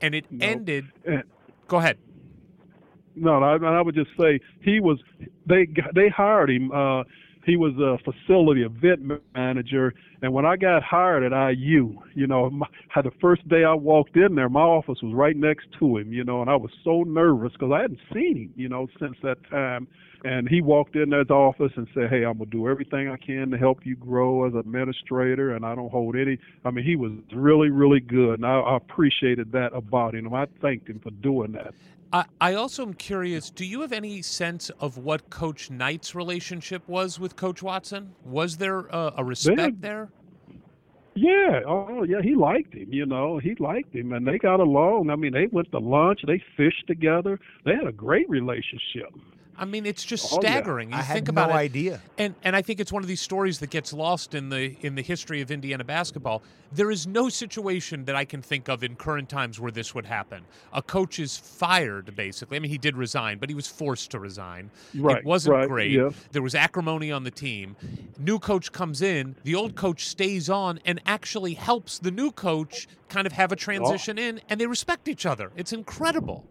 And 0.00 0.14
it 0.14 0.26
Nope. 0.30 0.42
ended. 0.50 0.86
And- 1.04 1.24
Go 1.68 1.78
ahead. 1.78 1.96
No, 3.14 3.42
I, 3.42 3.56
I 3.56 3.82
would 3.82 3.94
just 3.94 4.10
say 4.18 4.40
he 4.60 4.80
was. 4.80 4.98
They 5.46 5.66
they 5.94 6.08
hired 6.08 6.50
him. 6.50 6.72
Uh, 6.72 7.04
he 7.44 7.56
was 7.56 7.74
a 7.78 7.98
facility 8.04 8.62
event 8.62 9.02
manager, 9.34 9.94
and 10.22 10.32
when 10.32 10.46
I 10.46 10.56
got 10.56 10.82
hired 10.82 11.24
at 11.24 11.32
IU, 11.32 11.98
you 12.14 12.26
know, 12.26 12.48
my, 12.50 12.66
the 12.94 13.10
first 13.20 13.46
day 13.48 13.64
I 13.64 13.74
walked 13.74 14.16
in 14.16 14.36
there, 14.36 14.48
my 14.48 14.60
office 14.60 14.98
was 15.02 15.12
right 15.12 15.36
next 15.36 15.66
to 15.80 15.96
him, 15.96 16.12
you 16.12 16.22
know, 16.22 16.40
and 16.40 16.48
I 16.48 16.56
was 16.56 16.70
so 16.84 17.02
nervous 17.02 17.52
because 17.52 17.72
I 17.72 17.82
hadn't 17.82 17.98
seen 18.14 18.36
him, 18.36 18.52
you 18.56 18.68
know, 18.68 18.86
since 19.00 19.16
that 19.22 19.38
time. 19.50 19.88
And 20.24 20.48
he 20.48 20.60
walked 20.60 20.94
in 20.94 21.10
his 21.10 21.30
office 21.30 21.72
and 21.74 21.88
said, 21.92 22.08
"Hey, 22.08 22.22
I'm 22.22 22.38
gonna 22.38 22.48
do 22.48 22.68
everything 22.68 23.08
I 23.08 23.16
can 23.16 23.50
to 23.50 23.58
help 23.58 23.84
you 23.84 23.96
grow 23.96 24.46
as 24.46 24.52
an 24.52 24.60
administrator, 24.60 25.56
and 25.56 25.66
I 25.66 25.74
don't 25.74 25.90
hold 25.90 26.14
any." 26.14 26.38
I 26.64 26.70
mean, 26.70 26.84
he 26.84 26.94
was 26.94 27.10
really, 27.34 27.70
really 27.70 27.98
good, 27.98 28.34
and 28.34 28.46
I, 28.46 28.60
I 28.60 28.76
appreciated 28.76 29.50
that 29.50 29.72
about 29.74 30.14
him. 30.14 30.32
I 30.32 30.46
thanked 30.60 30.88
him 30.88 31.00
for 31.00 31.10
doing 31.10 31.50
that. 31.52 31.74
I, 32.12 32.24
I 32.40 32.54
also 32.54 32.82
am 32.82 32.94
curious 32.94 33.50
do 33.50 33.64
you 33.64 33.80
have 33.80 33.92
any 33.92 34.22
sense 34.22 34.70
of 34.80 34.98
what 34.98 35.30
Coach 35.30 35.70
Knight's 35.70 36.14
relationship 36.14 36.86
was 36.86 37.18
with 37.18 37.36
Coach 37.36 37.62
Watson? 37.62 38.14
Was 38.24 38.58
there 38.58 38.80
a, 38.80 39.14
a 39.18 39.24
respect 39.24 39.80
there? 39.80 40.10
Yeah, 41.14 41.60
oh 41.66 42.04
yeah, 42.04 42.22
he 42.22 42.34
liked 42.34 42.74
him. 42.74 42.88
You 42.90 43.04
know, 43.04 43.38
he 43.38 43.54
liked 43.58 43.94
him, 43.94 44.12
and 44.12 44.26
they 44.26 44.38
got 44.38 44.60
along. 44.60 45.10
I 45.10 45.16
mean, 45.16 45.32
they 45.32 45.46
went 45.46 45.70
to 45.72 45.78
lunch, 45.78 46.20
they 46.26 46.42
fished 46.56 46.86
together. 46.86 47.38
They 47.64 47.74
had 47.74 47.86
a 47.86 47.92
great 47.92 48.28
relationship. 48.30 49.12
I 49.56 49.64
mean, 49.66 49.84
it's 49.86 50.02
just 50.04 50.32
Oh, 50.32 50.40
yeah. 50.42 50.50
staggering. 50.50 50.90
You 50.90 50.96
I 50.96 51.02
think 51.02 51.26
had 51.26 51.28
about 51.28 51.50
no 51.50 51.54
it. 51.56 51.58
idea. 51.58 52.00
And 52.18 52.34
and 52.42 52.56
I 52.56 52.62
think 52.62 52.80
it's 52.80 52.90
one 52.92 53.02
of 53.02 53.08
these 53.08 53.20
stories 53.20 53.58
that 53.60 53.70
gets 53.70 53.92
lost 53.92 54.34
in 54.34 54.48
the 54.48 54.76
in 54.80 54.94
the 54.94 55.02
history 55.02 55.40
of 55.40 55.50
Indiana 55.50 55.84
basketball. 55.84 56.42
There 56.72 56.90
is 56.90 57.06
no 57.06 57.28
situation 57.28 58.06
that 58.06 58.16
I 58.16 58.24
can 58.24 58.40
think 58.40 58.68
of 58.68 58.82
in 58.82 58.96
current 58.96 59.28
times 59.28 59.60
where 59.60 59.70
this 59.70 59.94
would 59.94 60.06
happen. 60.06 60.42
A 60.72 60.80
coach 60.80 61.18
is 61.18 61.36
fired 61.36 62.16
basically. 62.16 62.56
I 62.56 62.60
mean, 62.60 62.70
he 62.70 62.78
did 62.78 62.96
resign, 62.96 63.38
but 63.38 63.50
he 63.50 63.54
was 63.54 63.66
forced 63.68 64.10
to 64.12 64.18
resign. 64.18 64.70
Right, 64.94 65.18
It 65.18 65.24
wasn't 65.24 65.54
right, 65.56 65.68
great. 65.68 65.90
yes. 65.90 66.14
There 66.32 66.42
was 66.42 66.54
acrimony 66.54 67.12
on 67.12 67.24
the 67.24 67.30
team. 67.30 67.76
New 68.18 68.38
coach 68.38 68.72
comes 68.72 69.02
in, 69.02 69.36
the 69.44 69.54
old 69.54 69.74
coach 69.76 70.06
stays 70.06 70.48
on 70.48 70.80
and 70.86 71.00
actually 71.04 71.54
helps 71.54 71.98
the 71.98 72.10
new 72.10 72.30
coach 72.32 72.88
kind 73.10 73.26
of 73.26 73.32
have 73.34 73.52
a 73.52 73.56
transition 73.56 74.18
oh. 74.18 74.22
in 74.22 74.40
and 74.48 74.58
they 74.58 74.66
respect 74.66 75.08
each 75.08 75.26
other. 75.26 75.50
It's 75.56 75.72
incredible. 75.74 76.46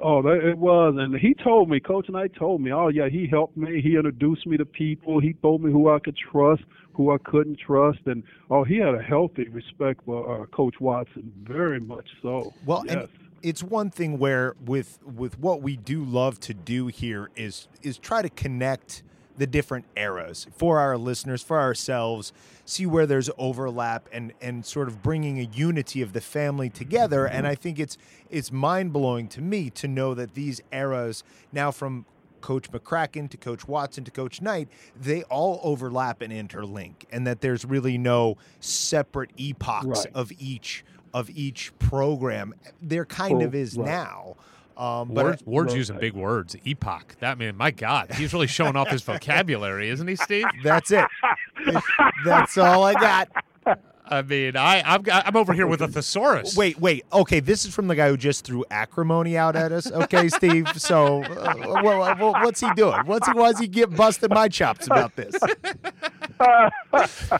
Oh, 0.00 0.22
they, 0.22 0.50
it 0.50 0.58
was, 0.58 0.94
and 0.98 1.14
he 1.16 1.34
told 1.34 1.68
me, 1.68 1.80
Coach 1.80 2.08
Knight 2.08 2.32
told 2.34 2.60
me, 2.60 2.72
oh 2.72 2.88
yeah, 2.88 3.08
he 3.08 3.26
helped 3.26 3.56
me. 3.56 3.80
He 3.80 3.96
introduced 3.96 4.46
me 4.46 4.56
to 4.56 4.64
people. 4.64 5.20
He 5.20 5.34
told 5.34 5.62
me 5.62 5.72
who 5.72 5.90
I 5.90 5.98
could 5.98 6.16
trust, 6.16 6.62
who 6.92 7.12
I 7.12 7.18
couldn't 7.18 7.58
trust, 7.58 8.00
and 8.06 8.22
oh, 8.50 8.64
he 8.64 8.76
had 8.76 8.94
a 8.94 9.02
healthy 9.02 9.48
respect 9.48 10.04
for 10.04 10.42
uh, 10.42 10.46
Coach 10.46 10.80
Watson, 10.80 11.32
very 11.42 11.80
much 11.80 12.08
so. 12.22 12.52
Well, 12.64 12.84
yes. 12.86 12.94
and 12.94 13.08
it's 13.42 13.62
one 13.62 13.90
thing 13.90 14.18
where 14.18 14.56
with 14.64 14.98
with 15.04 15.38
what 15.38 15.62
we 15.62 15.76
do 15.76 16.04
love 16.04 16.40
to 16.40 16.54
do 16.54 16.88
here 16.88 17.30
is 17.36 17.68
is 17.82 17.98
try 17.98 18.22
to 18.22 18.30
connect 18.30 19.02
the 19.38 19.46
different 19.46 19.84
eras 19.96 20.46
for 20.56 20.78
our 20.78 20.96
listeners, 20.96 21.42
for 21.42 21.60
ourselves, 21.60 22.32
see 22.64 22.86
where 22.86 23.06
there's 23.06 23.30
overlap 23.38 24.08
and 24.12 24.32
and 24.40 24.64
sort 24.64 24.88
of 24.88 25.02
bringing 25.02 25.38
a 25.38 25.42
unity 25.44 26.02
of 26.02 26.12
the 26.12 26.20
family 26.20 26.68
together. 26.70 27.26
And 27.26 27.44
mm-hmm. 27.44 27.52
I 27.52 27.54
think 27.54 27.78
it's 27.78 27.96
it's 28.30 28.50
mind 28.50 28.92
blowing 28.92 29.28
to 29.28 29.40
me 29.40 29.70
to 29.70 29.88
know 29.88 30.14
that 30.14 30.34
these 30.34 30.60
eras 30.72 31.22
now 31.52 31.70
from 31.70 32.06
Coach 32.40 32.70
McCracken 32.70 33.28
to 33.30 33.36
Coach 33.36 33.66
Watson 33.66 34.04
to 34.04 34.10
Coach 34.10 34.40
Knight, 34.40 34.68
they 35.00 35.22
all 35.24 35.60
overlap 35.64 36.22
and 36.22 36.32
interlink, 36.32 36.94
and 37.10 37.26
that 37.26 37.40
there's 37.40 37.64
really 37.64 37.98
no 37.98 38.36
separate 38.60 39.30
epochs 39.36 39.86
Right. 39.86 40.06
of 40.14 40.30
each 40.38 40.84
of 41.14 41.30
each 41.30 41.76
program. 41.78 42.54
There 42.82 43.04
kind 43.04 43.42
of 43.42 43.54
Oh, 43.54 43.58
is 43.58 43.76
right. 43.76 43.86
now. 43.86 44.36
Um, 44.76 45.08
but 45.14 45.24
Words, 45.24 45.46
words 45.46 45.72
Right. 45.72 45.78
using 45.78 45.98
big 45.98 46.12
words. 46.12 46.54
Epoch. 46.64 47.16
That 47.20 47.38
man, 47.38 47.56
my 47.56 47.70
God, 47.70 48.12
he's 48.12 48.32
really 48.34 48.46
showing 48.46 48.76
off 48.76 48.88
his 48.88 49.02
vocabulary, 49.02 49.88
isn't 49.88 50.06
he, 50.06 50.16
Steve? 50.16 50.44
that's 50.62 50.90
it. 50.90 51.06
that's 52.24 52.58
all 52.58 52.84
I 52.84 52.92
got. 52.94 53.28
I 54.08 54.22
mean, 54.22 54.56
I, 54.56 54.82
I'm, 54.82 55.02
I'm 55.10 55.34
over 55.34 55.52
here 55.52 55.66
with 55.66 55.80
a 55.80 55.88
thesaurus. 55.88 56.56
Wait, 56.56 56.78
wait. 56.78 57.04
Okay, 57.12 57.40
this 57.40 57.64
is 57.64 57.74
from 57.74 57.88
the 57.88 57.96
guy 57.96 58.08
who 58.08 58.16
just 58.16 58.44
threw 58.44 58.64
acrimony 58.70 59.36
out 59.36 59.56
at 59.56 59.72
us. 59.72 59.90
Okay, 59.90 60.28
Steve. 60.30 60.68
So, 60.76 61.24
uh, 61.24 61.54
what, 61.82 62.16
what, 62.20 62.44
what's 62.44 62.60
he 62.60 62.72
doing? 62.74 63.00
What's 63.06 63.26
he? 63.26 63.32
Why 63.34 63.48
is 63.48 63.58
he 63.58 63.66
get 63.66 63.96
busting 63.96 64.28
my 64.32 64.46
chops 64.48 64.86
about 64.86 65.16
this? 65.16 65.34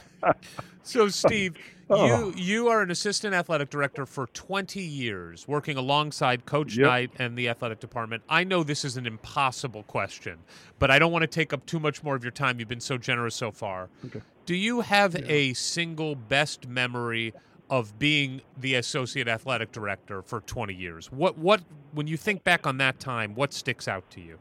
So, 0.83 1.09
Steve, 1.09 1.57
Oh. 1.89 2.05
you 2.07 2.35
you 2.37 2.69
are 2.69 2.83
an 2.83 2.91
assistant 2.91 3.35
athletic 3.35 3.71
director 3.71 4.07
for 4.07 4.27
20 4.29 4.81
years, 4.81 5.47
working 5.47 5.77
alongside 5.77 6.45
Coach 6.47 6.77
Yep. 6.77 6.87
Knight 6.87 7.11
and 7.19 7.37
the 7.39 7.49
athletic 7.49 7.79
department. 7.81 8.23
I 8.29 8.45
know 8.45 8.63
this 8.65 8.85
is 8.85 8.97
an 8.97 9.07
impossible 9.07 9.85
question, 9.85 10.39
but 10.79 10.91
I 10.91 10.99
don't 10.99 11.13
want 11.13 11.23
to 11.23 11.29
take 11.29 11.53
up 11.53 11.65
too 11.67 11.79
much 11.79 12.03
more 12.03 12.17
of 12.17 12.25
your 12.25 12.33
time. 12.33 12.59
You've 12.59 12.69
been 12.69 12.81
so 12.81 12.99
generous 12.99 13.35
so 13.37 13.53
far. 13.53 13.89
Okay. 14.05 14.21
Do 14.47 14.55
you 14.57 14.81
have 14.81 15.15
a 15.17 15.53
single 15.55 16.15
best 16.15 16.67
memory 16.69 17.35
of 17.69 17.99
being 17.99 18.41
the 18.57 18.75
associate 18.77 19.27
athletic 19.29 19.73
director 19.73 20.23
for 20.23 20.41
20 20.41 20.75
years? 20.75 21.11
What 21.13 21.39
what 21.39 21.63
when 21.93 22.07
you 22.07 22.17
think 22.17 22.43
back 22.45 22.67
on 22.67 22.79
that 22.79 22.99
time, 22.99 23.35
what 23.35 23.53
sticks 23.53 23.87
out 23.89 24.09
to 24.11 24.21
you? 24.21 24.39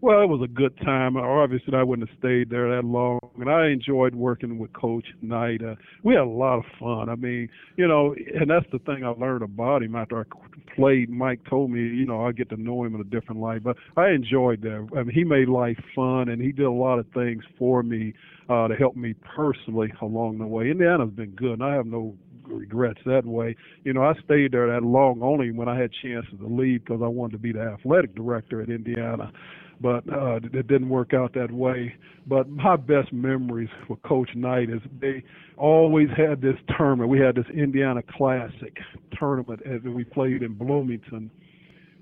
Well, 0.00 0.22
it 0.22 0.28
was 0.28 0.40
a 0.42 0.52
good 0.52 0.76
time. 0.78 1.16
Obviously, 1.16 1.74
I 1.74 1.82
wouldn't 1.82 2.08
have 2.08 2.18
stayed 2.18 2.50
there 2.50 2.74
that 2.76 2.84
long, 2.84 3.18
and 3.38 3.50
I 3.50 3.68
enjoyed 3.68 4.14
working 4.14 4.58
with 4.58 4.72
Coach 4.72 5.06
Knight. 5.22 5.62
Uh, 5.62 5.74
we 6.04 6.14
had 6.14 6.22
a 6.22 6.26
lot 6.26 6.58
of 6.58 6.64
fun. 6.78 7.08
I 7.08 7.16
mean, 7.16 7.48
you 7.76 7.88
know, 7.88 8.14
and 8.34 8.48
that's 8.48 8.66
the 8.70 8.78
thing 8.78 9.04
I 9.04 9.08
learned 9.08 9.42
about 9.42 9.82
him 9.82 9.96
after 9.96 10.20
I 10.20 10.74
played. 10.76 11.10
Mike 11.10 11.40
told 11.50 11.72
me, 11.72 11.80
you 11.80 12.06
know, 12.06 12.24
I 12.24 12.30
get 12.30 12.48
to 12.50 12.56
know 12.56 12.84
him 12.84 12.94
in 12.94 13.00
a 13.00 13.04
different 13.04 13.40
light, 13.40 13.64
but 13.64 13.76
I 13.96 14.10
enjoyed 14.10 14.62
that. 14.62 14.88
I 14.96 15.02
mean, 15.02 15.14
he 15.14 15.24
made 15.24 15.48
life 15.48 15.78
fun, 15.96 16.28
and 16.28 16.40
he 16.40 16.52
did 16.52 16.66
a 16.66 16.70
lot 16.70 17.00
of 17.00 17.06
things 17.12 17.42
for 17.58 17.82
me 17.82 18.14
uh, 18.48 18.68
to 18.68 18.76
help 18.76 18.94
me 18.94 19.14
personally 19.34 19.92
along 20.00 20.38
the 20.38 20.46
way. 20.46 20.70
Indiana's 20.70 21.10
been 21.10 21.32
good, 21.32 21.54
and 21.54 21.64
I 21.64 21.74
have 21.74 21.86
no 21.86 22.14
regrets 22.44 23.00
that 23.04 23.26
way. 23.26 23.56
You 23.84 23.92
know, 23.92 24.02
I 24.02 24.14
stayed 24.24 24.52
there 24.52 24.68
that 24.68 24.84
long 24.84 25.22
only 25.22 25.50
when 25.50 25.68
I 25.68 25.78
had 25.78 25.90
chances 26.02 26.38
to 26.38 26.46
leave 26.46 26.84
because 26.84 27.02
I 27.02 27.08
wanted 27.08 27.32
to 27.32 27.38
be 27.38 27.52
the 27.52 27.62
athletic 27.62 28.14
director 28.14 28.62
at 28.62 28.68
Indiana 28.68 29.32
but 29.80 30.02
uh, 30.12 30.36
it 30.36 30.66
didn't 30.66 30.88
work 30.88 31.14
out 31.14 31.34
that 31.34 31.50
way. 31.50 31.94
But 32.26 32.48
my 32.48 32.76
best 32.76 33.12
memories 33.12 33.68
with 33.88 34.02
Coach 34.02 34.30
Knight 34.34 34.70
is 34.70 34.80
they 35.00 35.22
always 35.56 36.08
had 36.16 36.40
this 36.40 36.56
tournament. 36.76 37.10
We 37.10 37.20
had 37.20 37.34
this 37.34 37.46
Indiana 37.54 38.02
Classic 38.16 38.76
tournament 39.18 39.60
as 39.64 39.82
we 39.82 40.04
played 40.04 40.42
in 40.42 40.54
Bloomington, 40.54 41.30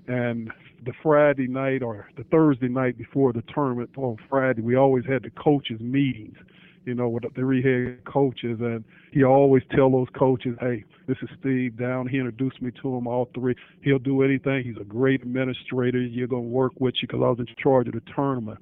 and 0.07 0.51
the 0.85 0.93
Friday 1.03 1.47
night 1.47 1.81
or 1.81 2.09
the 2.17 2.23
Thursday 2.25 2.67
night 2.67 2.97
before 2.97 3.33
the 3.33 3.43
tournament 3.53 3.89
on 3.97 4.17
Friday, 4.29 4.61
we 4.61 4.75
always 4.75 5.05
had 5.05 5.23
the 5.23 5.31
coaches 5.31 5.79
meetings 5.79 6.37
you 6.87 6.95
know, 6.95 7.09
with 7.09 7.23
the 7.23 7.29
three 7.35 7.61
head 7.61 8.03
coaches, 8.05 8.59
and 8.61 8.83
he 9.11 9.23
always 9.23 9.61
tell 9.75 9.91
those 9.91 10.07
coaches, 10.17 10.57
"Hey, 10.61 10.85
this 11.05 11.17
is 11.21 11.29
Steve 11.39 11.77
Down." 11.77 12.07
He 12.07 12.17
introduced 12.17 12.61
me 12.61 12.71
to 12.81 12.95
them 12.95 13.07
all 13.07 13.25
three. 13.35 13.55
He'll 13.81 13.99
do 13.99 14.23
anything. 14.23 14.63
He's 14.63 14.77
a 14.77 14.85
great 14.85 15.21
administrator. 15.21 15.99
You're 15.99 16.27
gonna 16.27 16.41
work 16.43 16.71
with 16.79 16.95
you 17.01 17.07
because 17.09 17.21
I 17.21 17.29
was 17.29 17.39
in 17.39 17.47
charge 17.57 17.87
of 17.87 17.93
the 17.93 18.01
tournament. 18.15 18.59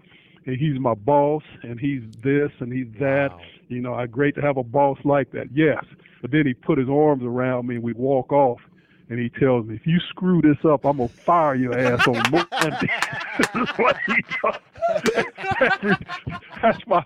And 0.48 0.58
he's 0.58 0.80
my 0.80 0.96
boss, 0.96 1.44
and 1.62 1.80
he's 1.80 2.02
this 2.22 2.52
and 2.60 2.74
he's 2.74 2.92
that. 3.00 3.32
Wow. 3.32 3.42
You 3.68 3.82
know, 3.82 3.94
I 3.94 4.08
great 4.08 4.36
to 4.36 4.42
have 4.42 4.58
a 4.58 4.64
boss 4.64 4.98
like 5.04 5.32
that. 5.32 5.48
Yes, 5.54 5.84
but 6.22 6.32
then 6.32 6.48
he 6.48 6.56
put 6.56 6.80
his 6.80 6.90
arms 6.90 7.24
around 7.24 7.68
me, 7.68 7.76
and 7.76 7.84
we 7.84 7.94
walk 7.94 8.34
off 8.34 8.60
and 9.08 9.20
he 9.20 9.30
tells 9.30 9.68
me, 9.68 9.76
if 9.76 9.86
you 9.86 10.00
screw 10.10 10.42
this 10.42 10.58
up, 10.66 10.84
I'm 10.84 10.98
gonna 10.98 11.10
fire 11.10 11.54
your 11.54 11.78
ass 11.78 12.08
on 12.08 12.16
Monday. 12.32 12.90
what 13.76 13.98
he 14.08 14.16
does. 14.42 15.98
That's 16.62 16.88
my 16.88 17.06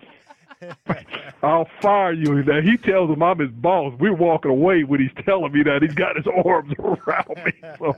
I'll 1.42 1.68
fire 1.80 2.12
you. 2.12 2.42
Now 2.42 2.60
he 2.60 2.76
tells 2.76 3.10
him 3.10 3.22
I'm 3.22 3.38
his 3.38 3.50
boss. 3.50 3.94
We're 3.98 4.14
walking 4.14 4.50
away 4.50 4.84
when 4.84 5.00
he's 5.00 5.24
telling 5.24 5.52
me 5.52 5.62
that 5.62 5.82
he's 5.82 5.94
got 5.94 6.16
his 6.16 6.26
arms 6.44 6.72
around 6.78 7.44
me. 7.44 7.52
So 7.78 7.96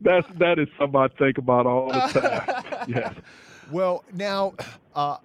that's 0.00 0.26
that 0.38 0.58
is 0.58 0.68
something 0.78 1.00
I 1.00 1.08
think 1.08 1.38
about 1.38 1.66
all 1.66 1.88
the 1.92 2.00
time. 2.00 2.64
Yes. 2.88 3.14
Well, 3.70 4.04
now 4.12 4.54
uh, 4.94 5.16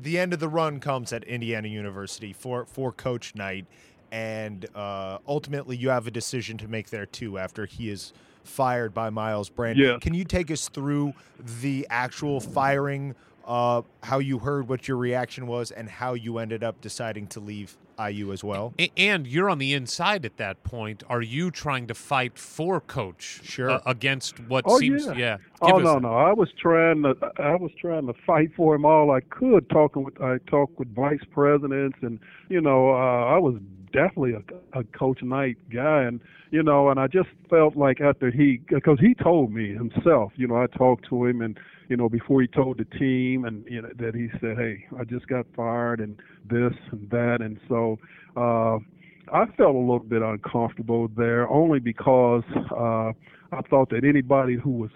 the 0.00 0.16
end 0.18 0.32
of 0.32 0.38
the 0.38 0.48
run 0.48 0.78
comes 0.78 1.12
at 1.12 1.24
Indiana 1.24 1.68
University 1.68 2.32
for 2.32 2.64
for 2.64 2.92
Coach 2.92 3.34
Knight, 3.34 3.66
and 4.12 4.66
uh, 4.74 5.18
ultimately 5.26 5.76
you 5.76 5.88
have 5.90 6.06
a 6.06 6.10
decision 6.10 6.56
to 6.58 6.68
make 6.68 6.90
there 6.90 7.06
too 7.06 7.38
after 7.38 7.66
he 7.66 7.90
is 7.90 8.12
fired 8.44 8.94
by 8.94 9.10
Myles 9.10 9.48
Brand. 9.48 9.78
Yeah. 9.78 9.98
Can 10.00 10.14
you 10.14 10.24
take 10.24 10.50
us 10.50 10.68
through 10.68 11.12
the 11.60 11.86
actual 11.90 12.40
firing? 12.40 13.14
Uh, 13.46 13.82
how 14.02 14.18
you 14.18 14.38
heard 14.38 14.68
what 14.68 14.86
your 14.86 14.96
reaction 14.96 15.46
was 15.46 15.70
and 15.70 15.88
how 15.88 16.14
you 16.14 16.38
ended 16.38 16.62
up 16.62 16.80
deciding 16.80 17.26
to 17.28 17.40
leave 17.40 17.76
IU 17.98 18.32
as 18.32 18.42
well. 18.42 18.74
And 18.96 19.26
you're 19.26 19.50
on 19.50 19.58
the 19.58 19.74
inside 19.74 20.24
at 20.24 20.36
that 20.38 20.62
point. 20.64 21.02
Are 21.08 21.22
you 21.22 21.50
trying 21.50 21.86
to 21.88 21.94
fight 21.94 22.38
for 22.38 22.80
coach? 22.80 23.40
Sure. 23.42 23.70
Uh, 23.70 23.80
against 23.86 24.40
what 24.40 24.64
oh, 24.66 24.78
seems 24.78 25.06
yeah. 25.06 25.12
yeah. 25.12 25.36
oh 25.60 25.78
no 25.78 25.98
no. 25.98 26.14
I 26.14 26.32
was 26.32 26.48
trying 26.60 27.02
to 27.02 27.14
I 27.38 27.56
was 27.56 27.70
trying 27.80 28.06
to 28.06 28.14
fight 28.26 28.50
for 28.56 28.74
him 28.74 28.84
all 28.84 29.10
I 29.10 29.20
could. 29.20 29.68
Talking 29.70 30.04
with 30.04 30.20
I 30.20 30.38
talked 30.48 30.78
with 30.78 30.94
vice 30.94 31.24
presidents 31.30 31.98
and 32.02 32.18
you 32.48 32.60
know 32.60 32.90
uh, 32.90 33.26
I 33.26 33.38
was 33.38 33.56
definitely 33.92 34.32
a, 34.32 34.78
a 34.78 34.84
coach 34.84 35.22
Knight 35.22 35.58
guy 35.72 36.02
and 36.02 36.20
you 36.50 36.62
know 36.62 36.88
and 36.88 36.98
I 36.98 37.06
just 37.06 37.28
felt 37.50 37.76
like 37.76 38.00
after 38.00 38.30
he 38.30 38.60
because 38.68 38.98
he 39.00 39.14
told 39.14 39.52
me 39.52 39.74
himself 39.74 40.32
you 40.36 40.46
know 40.46 40.56
I 40.56 40.66
talked 40.66 41.08
to 41.10 41.26
him 41.26 41.42
and 41.42 41.58
you 41.92 41.98
know, 41.98 42.08
before 42.08 42.40
he 42.40 42.48
told 42.48 42.78
the 42.78 42.86
team 42.98 43.44
and 43.44 43.66
you 43.68 43.82
know 43.82 43.90
that 43.98 44.14
he 44.14 44.28
said, 44.40 44.56
"Hey, 44.56 44.86
I 44.98 45.04
just 45.04 45.26
got 45.26 45.44
fired 45.54 46.00
and 46.00 46.16
this 46.48 46.72
and 46.90 47.10
that," 47.10 47.42
and 47.42 47.60
so 47.68 47.98
uh, 48.34 48.78
I 49.30 49.44
felt 49.58 49.74
a 49.74 49.78
little 49.78 49.98
bit 49.98 50.22
uncomfortable 50.22 51.08
there, 51.14 51.46
only 51.50 51.80
because 51.80 52.44
uh, 52.70 53.12
I 53.54 53.60
thought 53.68 53.90
that 53.90 54.04
anybody 54.04 54.54
who 54.54 54.70
was 54.70 54.90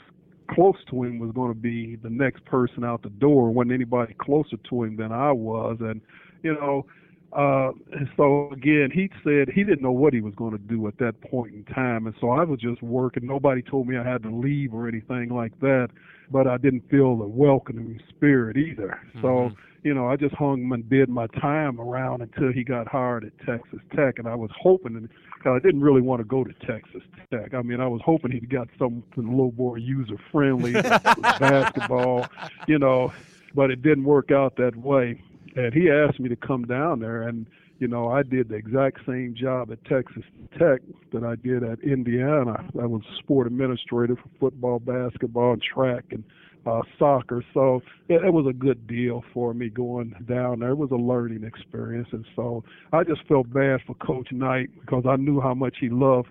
close 0.51 0.79
to 0.89 1.03
him 1.03 1.19
was 1.19 1.33
going 1.33 1.53
to 1.53 1.61
be 1.61 1.97
the 1.97 2.09
next 2.09 2.47
person 2.47 2.83
out 2.83 3.03
the 3.03 3.11
door. 3.11 3.51
wasn't 3.51 3.73
anybody 3.73 4.15
closer 4.15 4.57
to 4.71 4.85
him 4.85 4.97
than 4.97 5.13
I 5.13 5.33
was, 5.33 5.77
and 5.81 6.01
you 6.43 6.55
know. 6.55 6.87
Uh, 7.33 7.73
and 7.93 8.09
so 8.17 8.51
again, 8.53 8.91
he 8.93 9.11
said 9.23 9.49
he 9.55 9.63
didn't 9.65 9.83
know 9.83 9.93
what 9.93 10.15
he 10.15 10.21
was 10.21 10.35
going 10.35 10.53
to 10.53 10.59
do 10.59 10.87
at 10.87 10.97
that 10.99 11.21
point 11.21 11.55
in 11.55 11.65
time, 11.65 12.07
and 12.07 12.15
so 12.21 12.31
I 12.31 12.45
was 12.45 12.61
just 12.61 12.83
working. 12.83 13.27
Nobody 13.27 13.63
told 13.63 13.89
me 13.89 13.97
I 13.97 14.05
had 14.05 14.23
to 14.23 14.31
leave 14.31 14.73
or 14.73 14.89
anything 14.89 15.29
like 15.29 15.59
that 15.61 15.89
but 16.31 16.47
I 16.47 16.57
didn't 16.57 16.89
feel 16.91 17.17
the 17.17 17.27
welcoming 17.27 18.01
spirit 18.09 18.57
either. 18.57 19.01
Mm-hmm. 19.09 19.23
So, 19.23 19.53
you 19.83 19.95
know, 19.95 20.09
I 20.09 20.17
just 20.17 20.35
hung 20.35 20.71
and 20.73 20.89
did 20.89 21.09
my 21.09 21.27
time 21.29 21.81
around 21.81 22.23
until 22.23 22.53
he 22.53 22.65
got 22.65 22.89
hired 22.89 23.25
at 23.25 23.47
Texas 23.47 23.81
Tech, 23.95 24.19
and 24.19 24.27
I 24.27 24.35
was 24.35 24.51
hoping, 24.59 25.09
because 25.37 25.61
I 25.63 25.65
didn't 25.65 25.83
really 25.83 26.01
want 26.01 26.21
to 26.21 26.25
go 26.25 26.45
to 26.45 26.53
Texas 26.67 27.03
Tech. 27.33 27.55
I 27.55 27.63
mean, 27.63 27.81
I 27.81 27.87
was 27.87 28.01
hoping 28.05 28.33
he'd 28.33 28.51
got 28.51 28.69
something 28.79 29.05
a 29.17 29.31
little 29.31 29.55
more 29.57 29.79
user 29.79 30.17
friendly, 30.33 30.73
basketball, 31.21 32.27
you 32.67 32.79
know, 32.79 33.13
but 33.55 33.71
it 33.71 33.83
didn't 33.83 34.05
work 34.05 34.31
out 34.33 34.57
that 34.57 34.77
way. 34.77 35.21
And 35.57 35.73
he 35.73 35.91
asked 35.91 36.21
me 36.21 36.29
to 36.29 36.37
come 36.37 36.65
down 36.65 37.01
there, 37.01 37.23
and 37.23 37.47
you 37.79 37.89
know, 37.89 38.09
I 38.09 38.23
did 38.23 38.49
the 38.49 38.55
exact 38.55 38.99
same 39.07 39.35
job 39.35 39.71
at 39.71 39.85
Texas 39.85 40.23
Tech 40.59 40.81
that 41.13 41.25
I 41.25 41.35
did 41.37 41.63
at 41.63 41.81
Indiana. 41.81 42.65
I 42.81 42.87
was 42.87 43.03
sport 43.19 43.47
administrator 43.47 44.17
for 44.17 44.31
football, 44.39 44.79
basketball, 44.79 45.55
and 45.55 45.63
track 45.63 46.05
and 46.11 46.25
uh, 46.67 46.83
soccer. 46.99 47.45
So 47.55 47.81
it, 48.09 48.25
it 48.25 48.33
was 48.33 48.47
a 48.49 48.53
good 48.53 48.87
deal 48.87 49.25
for 49.33 49.55
me 49.55 49.69
going 49.69 50.15
down 50.29 50.61
there. 50.61 50.71
It 50.71 50.79
was 50.79 50.91
a 50.91 50.97
learning 50.97 51.45
experience, 51.45 52.09
and 52.13 52.25
so 52.35 52.65
I 52.93 53.05
just 53.05 53.27
felt 53.27 53.53
bad 53.53 53.81
for 53.87 53.95
Coach 53.95 54.33
Knight 54.33 54.69
because 54.81 55.05
I 55.09 55.17
knew 55.17 55.41
how 55.41 55.55
much 55.55 55.77
he 55.81 55.89
loved 55.89 56.29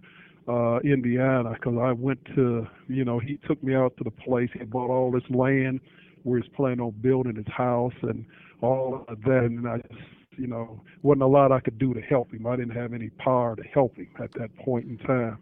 uh 0.47 0.77
Indiana 0.83 1.53
because 1.53 1.75
I 1.81 1.91
went 1.91 2.23
to 2.35 2.67
you 2.87 3.03
know 3.03 3.17
he 3.17 3.39
took 3.47 3.63
me 3.63 3.73
out 3.73 3.97
to 3.97 4.03
the 4.03 4.11
place 4.11 4.51
he 4.53 4.63
bought 4.63 4.91
all 4.91 5.09
this 5.09 5.27
land 5.31 5.79
where 6.21 6.39
he's 6.39 6.51
planning 6.55 6.81
on 6.81 6.91
building 7.01 7.35
his 7.35 7.47
house 7.51 7.95
and 8.03 8.25
all 8.61 9.05
of 9.07 9.21
that 9.21 9.43
and 9.43 9.67
I 9.67 9.77
just 9.77 10.01
you 10.37 10.47
know, 10.47 10.81
wasn't 11.01 11.23
a 11.23 11.27
lot 11.27 11.51
I 11.51 11.59
could 11.59 11.77
do 11.77 11.93
to 11.93 12.01
help 12.01 12.33
him. 12.33 12.47
I 12.47 12.55
didn't 12.55 12.75
have 12.75 12.93
any 12.93 13.09
power 13.09 13.55
to 13.55 13.63
help 13.63 13.97
him 13.97 14.09
at 14.21 14.31
that 14.33 14.55
point 14.57 14.85
in 14.85 14.97
time. 14.97 15.37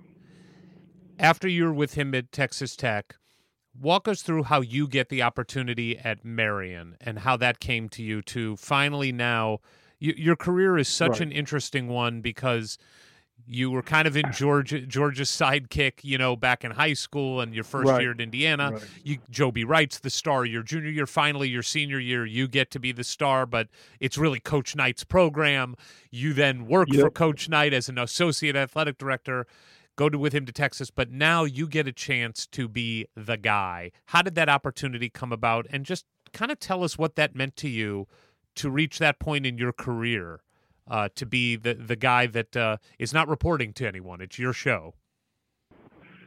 After 1.19 1.47
you 1.47 1.65
were 1.65 1.73
with 1.73 1.93
him 1.93 2.13
at 2.15 2.31
Texas 2.31 2.75
Tech, 2.75 3.15
walk 3.79 4.07
us 4.07 4.21
through 4.21 4.43
how 4.43 4.61
you 4.61 4.87
get 4.87 5.09
the 5.09 5.21
opportunity 5.21 5.97
at 5.97 6.25
Marian 6.25 6.97
and 7.01 7.19
how 7.19 7.37
that 7.37 7.59
came 7.59 7.89
to 7.89 8.03
you 8.03 8.21
to 8.23 8.55
finally 8.57 9.11
now. 9.11 9.59
your 9.99 10.35
career 10.35 10.77
is 10.77 10.87
such 10.87 11.11
right. 11.11 11.21
an 11.21 11.31
interesting 11.31 11.87
one 11.87 12.21
because 12.21 12.77
you 13.47 13.71
were 13.71 13.81
kind 13.81 14.07
of 14.07 14.15
in 14.15 14.25
Georgia 14.33 14.81
Georgia's 14.81 15.29
sidekick, 15.29 16.03
you 16.03 16.17
know, 16.17 16.35
back 16.35 16.63
in 16.63 16.71
high 16.71 16.93
school 16.93 17.41
and 17.41 17.53
your 17.53 17.63
first 17.63 17.89
right. 17.89 18.01
year 18.01 18.11
at 18.11 18.21
Indiana. 18.21 18.71
Right. 18.73 18.83
You 19.03 19.17
Joby 19.29 19.63
Wright's 19.63 19.99
the 19.99 20.09
star. 20.09 20.45
Your 20.45 20.63
junior 20.63 20.89
year, 20.89 21.05
finally 21.05 21.49
your 21.49 21.63
senior 21.63 21.99
year, 21.99 22.25
you 22.25 22.47
get 22.47 22.71
to 22.71 22.79
be 22.79 22.91
the 22.91 23.03
star, 23.03 23.45
but 23.45 23.67
it's 23.99 24.17
really 24.17 24.39
Coach 24.39 24.75
Knight's 24.75 25.03
program. 25.03 25.75
You 26.11 26.33
then 26.33 26.67
work 26.67 26.89
yep. 26.91 27.01
for 27.01 27.09
Coach 27.09 27.49
Knight 27.49 27.73
as 27.73 27.89
an 27.89 27.97
associate 27.97 28.55
athletic 28.55 28.97
director. 28.97 29.47
Go 29.95 30.09
to, 30.09 30.17
with 30.17 30.33
him 30.33 30.47
to 30.47 30.51
Texas, 30.51 30.89
but 30.89 31.11
now 31.11 31.43
you 31.43 31.67
get 31.67 31.87
a 31.87 31.91
chance 31.91 32.47
to 32.47 32.67
be 32.67 33.05
the 33.15 33.37
guy. 33.37 33.91
How 34.05 34.23
did 34.23 34.33
that 34.33 34.49
opportunity 34.49 35.07
come 35.07 35.31
about? 35.31 35.67
And 35.69 35.85
just 35.85 36.05
kind 36.31 36.51
of 36.51 36.57
tell 36.57 36.83
us 36.83 36.97
what 36.97 37.15
that 37.15 37.35
meant 37.35 37.55
to 37.57 37.69
you 37.69 38.07
to 38.55 38.71
reach 38.71 38.97
that 38.97 39.19
point 39.19 39.45
in 39.45 39.59
your 39.59 39.71
career 39.71 40.41
uh, 40.87 41.09
to 41.15 41.25
be 41.25 41.55
the 41.55 41.73
the 41.73 41.95
guy 41.95 42.27
that 42.27 42.55
uh, 42.55 42.77
is 42.99 43.13
not 43.13 43.27
reporting 43.27 43.73
to 43.73 43.87
anyone. 43.87 44.21
It's 44.21 44.39
your 44.39 44.53
show. 44.53 44.95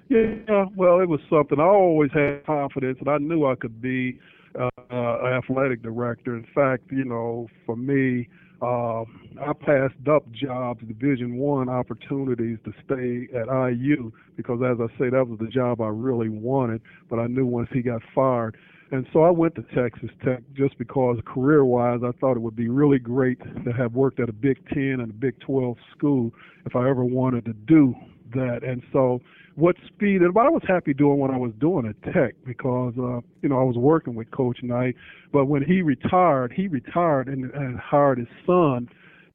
Yeah, 0.08 0.66
well, 0.76 1.00
it 1.00 1.08
was 1.08 1.20
something. 1.28 1.58
I 1.58 1.64
always 1.64 2.12
had 2.12 2.46
confidence, 2.46 2.98
and 3.00 3.08
I 3.08 3.18
knew 3.18 3.44
I 3.44 3.56
could 3.56 3.82
be 3.82 4.20
uh, 4.58 4.68
an 4.90 5.32
athletic 5.32 5.82
director. 5.82 6.36
In 6.36 6.46
fact, 6.54 6.84
you 6.92 7.04
know, 7.04 7.48
for 7.64 7.76
me, 7.76 8.28
uh, 8.62 9.02
I 9.02 9.52
passed 9.60 10.08
up 10.08 10.30
jobs, 10.30 10.80
Division 10.86 11.36
One 11.36 11.68
opportunities 11.68 12.58
to 12.64 12.72
stay 12.84 13.28
at 13.36 13.48
IU 13.48 14.12
because, 14.36 14.60
as 14.62 14.78
I 14.80 14.86
say, 14.98 15.10
that 15.10 15.26
was 15.28 15.38
the 15.40 15.48
job 15.48 15.80
I 15.80 15.88
really 15.88 16.28
wanted. 16.28 16.80
But 17.10 17.18
I 17.18 17.26
knew 17.26 17.44
once 17.44 17.68
he 17.72 17.82
got 17.82 18.00
fired, 18.14 18.56
and 18.92 19.06
so 19.12 19.22
I 19.22 19.30
went 19.30 19.54
to 19.56 19.62
Texas 19.74 20.10
Tech 20.24 20.42
just 20.54 20.78
because 20.78 21.18
career 21.26 21.64
wise, 21.64 22.00
I 22.04 22.12
thought 22.20 22.36
it 22.36 22.40
would 22.40 22.56
be 22.56 22.68
really 22.68 22.98
great 22.98 23.38
to 23.64 23.72
have 23.72 23.94
worked 23.94 24.20
at 24.20 24.28
a 24.28 24.32
Big 24.32 24.58
Ten 24.68 25.00
and 25.00 25.10
a 25.10 25.14
Big 25.14 25.38
12 25.40 25.76
school 25.96 26.30
if 26.66 26.76
I 26.76 26.88
ever 26.88 27.04
wanted 27.04 27.44
to 27.46 27.52
do 27.52 27.94
that. 28.34 28.60
And 28.62 28.82
so, 28.92 29.20
what 29.56 29.74
speed? 29.86 30.20
And 30.20 30.36
I 30.36 30.50
was 30.50 30.62
happy 30.68 30.94
doing 30.94 31.18
what 31.18 31.30
I 31.30 31.36
was 31.36 31.52
doing 31.58 31.86
at 31.86 32.12
Tech 32.12 32.34
because 32.44 32.92
uh, 32.98 33.20
you 33.42 33.48
know 33.48 33.58
I 33.58 33.64
was 33.64 33.76
working 33.76 34.14
with 34.14 34.30
Coach 34.30 34.58
Knight. 34.62 34.94
But 35.32 35.46
when 35.46 35.64
he 35.64 35.82
retired, 35.82 36.52
he 36.52 36.68
retired 36.68 37.28
and, 37.28 37.50
and 37.52 37.78
hired 37.78 38.18
his 38.18 38.28
son. 38.44 38.88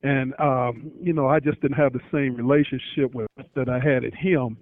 And 0.04 0.34
um, 0.40 0.92
you 1.02 1.14
know, 1.14 1.28
I 1.28 1.40
just 1.40 1.60
didn't 1.62 1.78
have 1.78 1.94
the 1.94 2.02
same 2.12 2.36
relationship 2.36 3.14
with 3.14 3.28
that 3.56 3.68
I 3.68 3.80
had 3.80 4.06
at 4.06 4.14
him. 4.14 4.58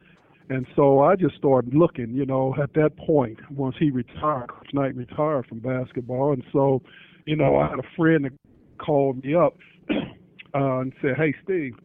And 0.49 0.65
so 0.76 1.01
I 1.01 1.15
just 1.15 1.35
started 1.35 1.76
looking, 1.76 2.11
you 2.11 2.26
know, 2.26 2.55
at 2.61 2.73
that 2.73 2.97
point, 2.97 3.39
once 3.51 3.76
he 3.80 3.91
retired, 3.91 4.49
Coach 4.49 4.69
Knight 4.73 4.95
retired 4.95 5.45
from 5.45 5.59
basketball. 5.59 6.34
And 6.34 6.43
so, 6.51 6.81
you 7.26 7.35
know, 7.35 7.57
I 7.57 7.69
had 7.69 7.77
a 7.77 7.88
friend 7.95 8.26
that 8.26 8.34
called 8.80 9.23
me 9.23 9.35
up 9.35 9.55
uh, 9.91 10.80
and 10.80 10.93
said, 11.01 11.17
Hey, 11.17 11.35
Steve, 11.43 11.76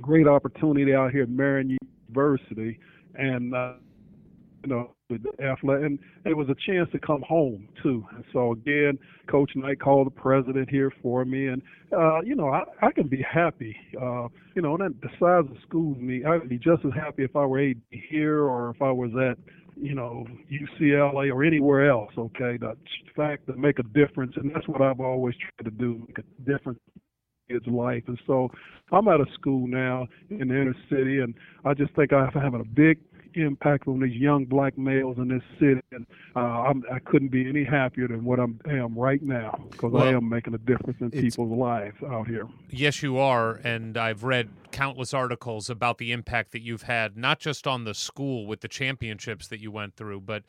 great 0.00 0.28
opportunity 0.28 0.94
out 0.94 1.10
here 1.10 1.24
at 1.24 1.28
Marian 1.28 1.76
University. 2.08 2.78
And, 3.16 3.54
uh, 3.54 3.74
you 4.64 4.70
know, 4.70 4.94
with 5.10 5.22
the 5.22 5.44
athletic, 5.44 5.84
and 5.84 5.98
it 6.24 6.36
was 6.36 6.48
a 6.48 6.54
chance 6.66 6.88
to 6.92 6.98
come 6.98 7.22
home 7.22 7.68
too. 7.82 8.04
And 8.14 8.24
so 8.32 8.52
again, 8.52 8.98
Coach 9.30 9.52
Knight 9.54 9.78
called 9.78 10.06
the 10.06 10.10
president 10.10 10.70
here 10.70 10.90
for 11.02 11.24
me, 11.24 11.48
and 11.48 11.62
uh, 11.92 12.22
you 12.22 12.34
know, 12.34 12.48
I, 12.48 12.62
I 12.82 12.90
can 12.90 13.08
be 13.08 13.22
happy. 13.22 13.76
Uh, 14.00 14.28
you 14.54 14.62
know, 14.62 14.74
and 14.76 14.94
the 15.02 15.08
size 15.20 15.50
of 15.50 15.56
schools 15.66 15.98
me, 15.98 16.24
I'd 16.24 16.48
be 16.48 16.58
just 16.58 16.84
as 16.84 16.92
happy 16.94 17.24
if 17.24 17.36
I 17.36 17.44
were 17.44 17.60
AD 17.60 17.76
here 17.90 18.42
or 18.44 18.70
if 18.70 18.80
I 18.80 18.90
was 18.90 19.10
at 19.14 19.38
you 19.76 19.92
know, 19.92 20.24
UCLA 20.52 21.34
or 21.34 21.42
anywhere 21.42 21.90
else, 21.90 22.12
okay? 22.16 22.56
The 22.56 22.76
fact 23.16 23.48
to 23.48 23.56
make 23.56 23.80
a 23.80 23.82
difference, 23.82 24.32
and 24.36 24.54
that's 24.54 24.68
what 24.68 24.80
I've 24.80 25.00
always 25.00 25.34
tried 25.34 25.68
to 25.68 25.76
do, 25.76 26.06
make 26.06 26.18
a 26.18 26.48
difference 26.48 26.78
kids' 27.48 27.66
life. 27.66 28.02
And 28.06 28.18
so 28.26 28.50
I'm 28.92 29.08
at 29.08 29.20
a 29.20 29.26
school 29.34 29.66
now 29.66 30.06
in 30.30 30.48
the 30.48 30.60
inner 30.60 30.74
city, 30.88 31.20
and 31.20 31.34
I 31.64 31.74
just 31.74 31.94
think 31.94 32.12
I'm 32.12 32.30
having 32.32 32.60
a 32.60 32.64
big 32.64 32.98
impact 33.36 33.88
on 33.88 34.00
these 34.00 34.14
young 34.14 34.44
black 34.44 34.76
males 34.78 35.18
in 35.18 35.28
this 35.28 35.42
city. 35.58 35.80
And 35.92 36.06
uh, 36.36 36.40
I'm, 36.40 36.84
I 36.92 36.98
couldn't 36.98 37.28
be 37.28 37.48
any 37.48 37.64
happier 37.64 38.08
than 38.08 38.24
what 38.24 38.38
I'm, 38.38 38.60
I 38.66 38.74
am 38.74 38.94
right 38.96 39.22
now 39.22 39.58
because 39.70 39.92
Well, 39.92 40.02
I 40.02 40.12
am 40.12 40.28
making 40.28 40.54
a 40.54 40.58
difference 40.58 41.00
in 41.00 41.10
people's 41.10 41.56
lives 41.56 41.96
out 42.06 42.26
here. 42.26 42.46
Yes, 42.70 43.02
you 43.02 43.18
are. 43.18 43.54
And 43.64 43.96
I've 43.96 44.24
read 44.24 44.50
countless 44.70 45.14
articles 45.14 45.70
about 45.70 45.98
the 45.98 46.12
impact 46.12 46.52
that 46.52 46.62
you've 46.62 46.82
had, 46.82 47.16
not 47.16 47.38
just 47.38 47.66
on 47.66 47.84
the 47.84 47.94
school 47.94 48.46
with 48.46 48.60
the 48.60 48.68
championships 48.68 49.48
that 49.48 49.60
you 49.60 49.70
went 49.70 49.96
through, 49.96 50.20
but 50.22 50.42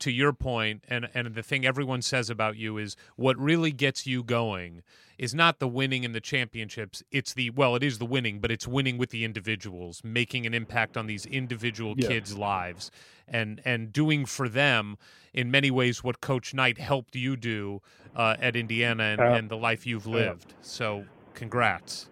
to 0.00 0.10
your 0.10 0.32
point, 0.32 0.84
and, 0.88 1.08
and 1.14 1.34
the 1.34 1.42
thing 1.42 1.64
everyone 1.64 2.02
says 2.02 2.30
about 2.30 2.56
you 2.56 2.78
is 2.78 2.96
what 3.16 3.38
really 3.38 3.72
gets 3.72 4.06
you 4.06 4.22
going 4.22 4.82
is 5.18 5.34
not 5.34 5.58
the 5.58 5.68
winning 5.68 6.04
and 6.04 6.14
the 6.14 6.20
championships. 6.20 7.02
It's 7.10 7.34
the, 7.34 7.50
well, 7.50 7.76
it 7.76 7.82
is 7.82 7.98
the 7.98 8.06
winning, 8.06 8.40
but 8.40 8.50
it's 8.50 8.66
winning 8.66 8.96
with 8.96 9.10
the 9.10 9.24
individuals, 9.24 10.00
making 10.02 10.46
an 10.46 10.54
impact 10.54 10.96
on 10.96 11.06
these 11.06 11.26
individual 11.26 11.94
Yeah. 11.96 12.08
kids' 12.08 12.36
lives 12.36 12.90
and, 13.28 13.60
and 13.64 13.92
doing 13.92 14.24
for 14.26 14.48
them 14.48 14.96
in 15.34 15.50
many 15.50 15.70
ways 15.70 16.02
what 16.02 16.20
Coach 16.20 16.54
Knight 16.54 16.78
helped 16.78 17.14
you 17.14 17.36
do 17.36 17.82
uh, 18.16 18.36
at 18.40 18.56
Indiana 18.56 19.02
and, 19.04 19.20
Uh, 19.20 19.24
and 19.34 19.48
the 19.50 19.56
life 19.56 19.86
you've 19.86 20.06
lived. 20.06 20.54
So, 20.62 21.04
congrats. 21.34 22.08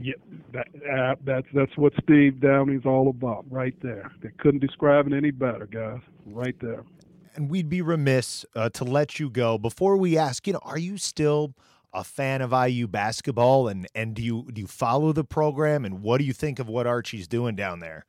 Yeah, 0.00 0.14
that, 0.52 0.66
uh, 0.92 1.14
that's 1.24 1.46
that's 1.54 1.76
what 1.76 1.92
Steve 2.02 2.40
Downing's 2.40 2.84
all 2.84 3.08
about, 3.08 3.44
right 3.48 3.76
there. 3.80 4.10
They 4.22 4.30
couldn't 4.38 4.58
describe 4.60 5.06
it 5.06 5.12
any 5.12 5.30
better, 5.30 5.66
guys. 5.66 6.00
Right 6.26 6.56
there. 6.60 6.82
And 7.34 7.50
we'd 7.50 7.68
be 7.68 7.82
remiss 7.82 8.44
uh, 8.54 8.68
to 8.70 8.84
let 8.84 9.18
you 9.18 9.30
go 9.30 9.58
before 9.58 9.96
we 9.96 10.16
ask. 10.16 10.46
You 10.46 10.54
know, 10.54 10.60
are 10.62 10.78
you 10.78 10.98
still 10.98 11.54
a 11.92 12.04
fan 12.04 12.42
of 12.42 12.52
IU 12.52 12.86
basketball, 12.86 13.68
and 13.68 13.86
and 13.94 14.14
do 14.14 14.22
you 14.22 14.48
do 14.52 14.60
you 14.60 14.66
follow 14.66 15.12
the 15.12 15.24
program, 15.24 15.84
and 15.84 16.02
what 16.02 16.18
do 16.18 16.24
you 16.24 16.32
think 16.32 16.58
of 16.58 16.68
what 16.68 16.86
Archie's 16.86 17.28
doing 17.28 17.54
down 17.54 17.80
there? 17.80 18.04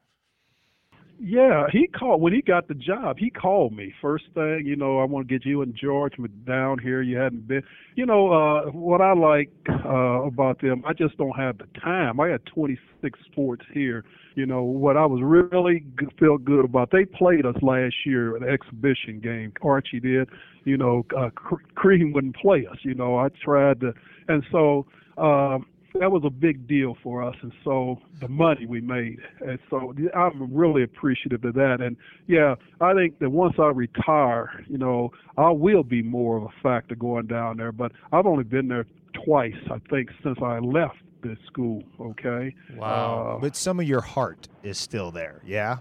Yeah, 1.18 1.68
he 1.72 1.88
called 1.88 2.22
when 2.22 2.34
he 2.34 2.42
got 2.42 2.68
the 2.68 2.74
job. 2.74 3.18
He 3.18 3.30
called 3.30 3.74
me 3.74 3.94
first 4.02 4.26
thing. 4.34 4.64
You 4.66 4.76
know, 4.76 5.00
I 5.00 5.06
want 5.06 5.28
to 5.28 5.34
get 5.34 5.46
you 5.46 5.62
and 5.62 5.74
George 5.74 6.14
down 6.46 6.78
here. 6.80 7.02
You 7.02 7.18
hadn't 7.18 7.48
been. 7.48 7.64
You 7.96 8.06
know, 8.06 8.32
uh, 8.34 8.72
what 8.72 9.00
I 9.00 9.14
like 9.14 9.50
uh, 9.70 10.24
about 10.24 10.60
them, 10.60 10.84
I 10.86 10.92
just 10.92 11.18
don't 11.18 11.38
have 11.38 11.58
the 11.58 11.68
time. 11.80 12.20
I 12.20 12.32
got 12.32 12.46
26 12.48 13.18
sports 13.32 13.66
here. 13.74 14.04
You 14.36 14.46
know, 14.46 14.64
what 14.64 14.98
I 14.98 15.06
was 15.06 15.22
really 15.24 15.86
g- 15.98 16.08
felt 16.20 16.44
good 16.44 16.66
about. 16.66 16.92
They 16.92 17.06
played 17.06 17.46
us 17.46 17.56
last 17.62 17.96
year, 18.06 18.36
an 18.36 18.44
exhibition 18.44 19.22
game. 19.22 19.54
Archie 19.62 20.02
did. 20.02 20.28
You 20.66 20.76
know, 20.76 21.06
uh, 21.18 21.30
Cre- 21.34 21.64
Crean 21.76 22.12
wouldn't 22.12 22.36
play 22.36 22.68
us. 22.70 22.78
You 22.82 22.94
know, 22.94 23.18
I 23.18 23.30
tried 23.30 23.80
to, 23.82 23.94
and 24.28 24.44
so. 24.52 24.86
Um, 25.18 25.66
that 26.00 26.12
was 26.12 26.24
a 26.26 26.30
big 26.30 26.68
deal 26.68 26.96
for 27.04 27.24
us, 27.24 27.36
and 27.42 27.52
so 27.64 28.00
the 28.20 28.28
money 28.28 28.66
we 28.66 28.82
made, 28.82 29.20
and 29.46 29.60
so 29.70 29.94
I'm 30.16 30.54
really 30.54 30.84
appreciative 30.84 31.44
of 31.44 31.54
that. 31.56 31.82
And 31.82 31.98
yeah, 32.28 32.56
I 32.82 32.94
think 32.94 33.20
that 33.20 33.30
once 33.30 33.56
I 33.60 33.68
retire, 33.68 34.64
you 34.68 34.78
know, 34.78 35.12
I 35.38 35.50
will 35.52 35.84
be 35.84 36.02
more 36.02 36.38
of 36.38 36.44
a 36.44 36.54
factor 36.62 36.96
going 36.96 37.28
down 37.28 37.58
there. 37.58 37.72
But 37.72 37.92
I've 38.12 38.26
only 38.26 38.44
been 38.44 38.68
there 38.68 38.86
twice, 39.26 39.56
I 39.72 39.80
think, 39.90 40.10
since 40.24 40.38
I 40.42 40.60
left 40.60 40.98
this 41.24 41.38
school. 41.48 41.84
Okay. 42.00 42.54
Wow. 42.76 43.36
Uh, 43.38 43.42
But 43.42 43.56
some 43.56 43.80
of 43.80 43.88
your 43.88 44.02
heart 44.02 44.48
is 44.64 44.78
still 44.78 45.12
there, 45.12 45.42
yeah. 45.46 45.78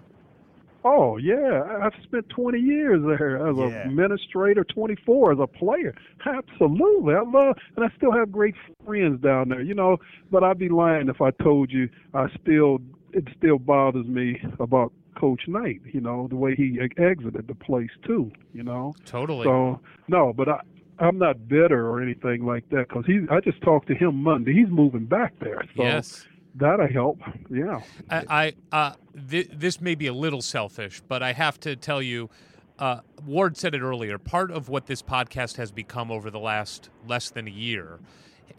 Oh 0.86 1.16
yeah, 1.16 1.62
I've 1.82 1.94
spent 2.02 2.28
20 2.28 2.58
years 2.60 3.00
there 3.02 3.48
as 3.48 3.56
Yeah. 3.56 3.64
an 3.64 3.88
administrator, 3.88 4.64
24 4.64 5.32
as 5.32 5.38
a 5.40 5.46
player. 5.46 5.94
Absolutely, 6.26 7.14
I 7.14 7.20
love, 7.22 7.56
and 7.76 7.84
I 7.84 7.88
still 7.96 8.12
have 8.12 8.30
great 8.30 8.54
friends 8.84 9.20
down 9.22 9.48
there. 9.48 9.62
You 9.62 9.74
know, 9.74 9.96
but 10.30 10.44
I'd 10.44 10.58
be 10.58 10.68
lying 10.68 11.08
if 11.08 11.20
I 11.22 11.30
told 11.42 11.72
you 11.72 11.88
I 12.12 12.26
still 12.42 12.78
it 13.12 13.26
still 13.38 13.58
bothers 13.58 14.06
me 14.06 14.40
about 14.60 14.92
Coach 15.16 15.42
Knight. 15.48 15.80
You 15.90 16.00
know, 16.00 16.26
the 16.28 16.36
way 16.36 16.54
he 16.54 16.78
exited 16.98 17.46
the 17.48 17.54
place 17.54 17.90
too. 18.04 18.30
You 18.52 18.64
know, 18.64 18.94
Totally. 19.06 19.44
so 19.44 19.80
no, 20.08 20.32
but 20.32 20.48
I. 20.48 20.60
I'm 21.00 21.18
not 21.18 21.48
bitter 21.48 21.88
or 21.90 22.00
anything 22.00 22.46
like 22.46 22.68
that 22.68 22.86
because 22.88 23.04
he. 23.04 23.26
I 23.28 23.40
just 23.40 23.60
talked 23.62 23.88
to 23.88 23.96
him 23.96 24.14
Monday. 24.22 24.52
He's 24.52 24.68
moving 24.68 25.06
back 25.06 25.32
there, 25.40 25.60
so 25.76 25.82
yes. 25.82 26.24
That'll 26.54 26.88
help. 26.88 27.20
Yeah. 27.50 27.80
I, 28.10 28.54
I 28.72 28.76
uh, 28.76 28.94
th- 29.30 29.50
this 29.52 29.80
may 29.80 29.94
be 29.94 30.06
a 30.06 30.12
little 30.12 30.42
selfish, 30.42 31.02
but 31.08 31.22
I 31.22 31.32
have 31.32 31.58
to 31.60 31.76
tell 31.76 32.02
you, 32.02 32.30
uh, 32.78 33.00
Ward 33.24 33.56
said 33.56 33.74
it 33.74 33.80
earlier. 33.80 34.18
Part 34.18 34.50
of 34.50 34.68
what 34.68 34.86
this 34.86 35.02
podcast 35.02 35.56
has 35.56 35.70
become 35.70 36.10
over 36.10 36.30
the 36.30 36.40
last 36.40 36.90
less 37.06 37.30
than 37.30 37.46
a 37.46 37.52
year 37.52 38.00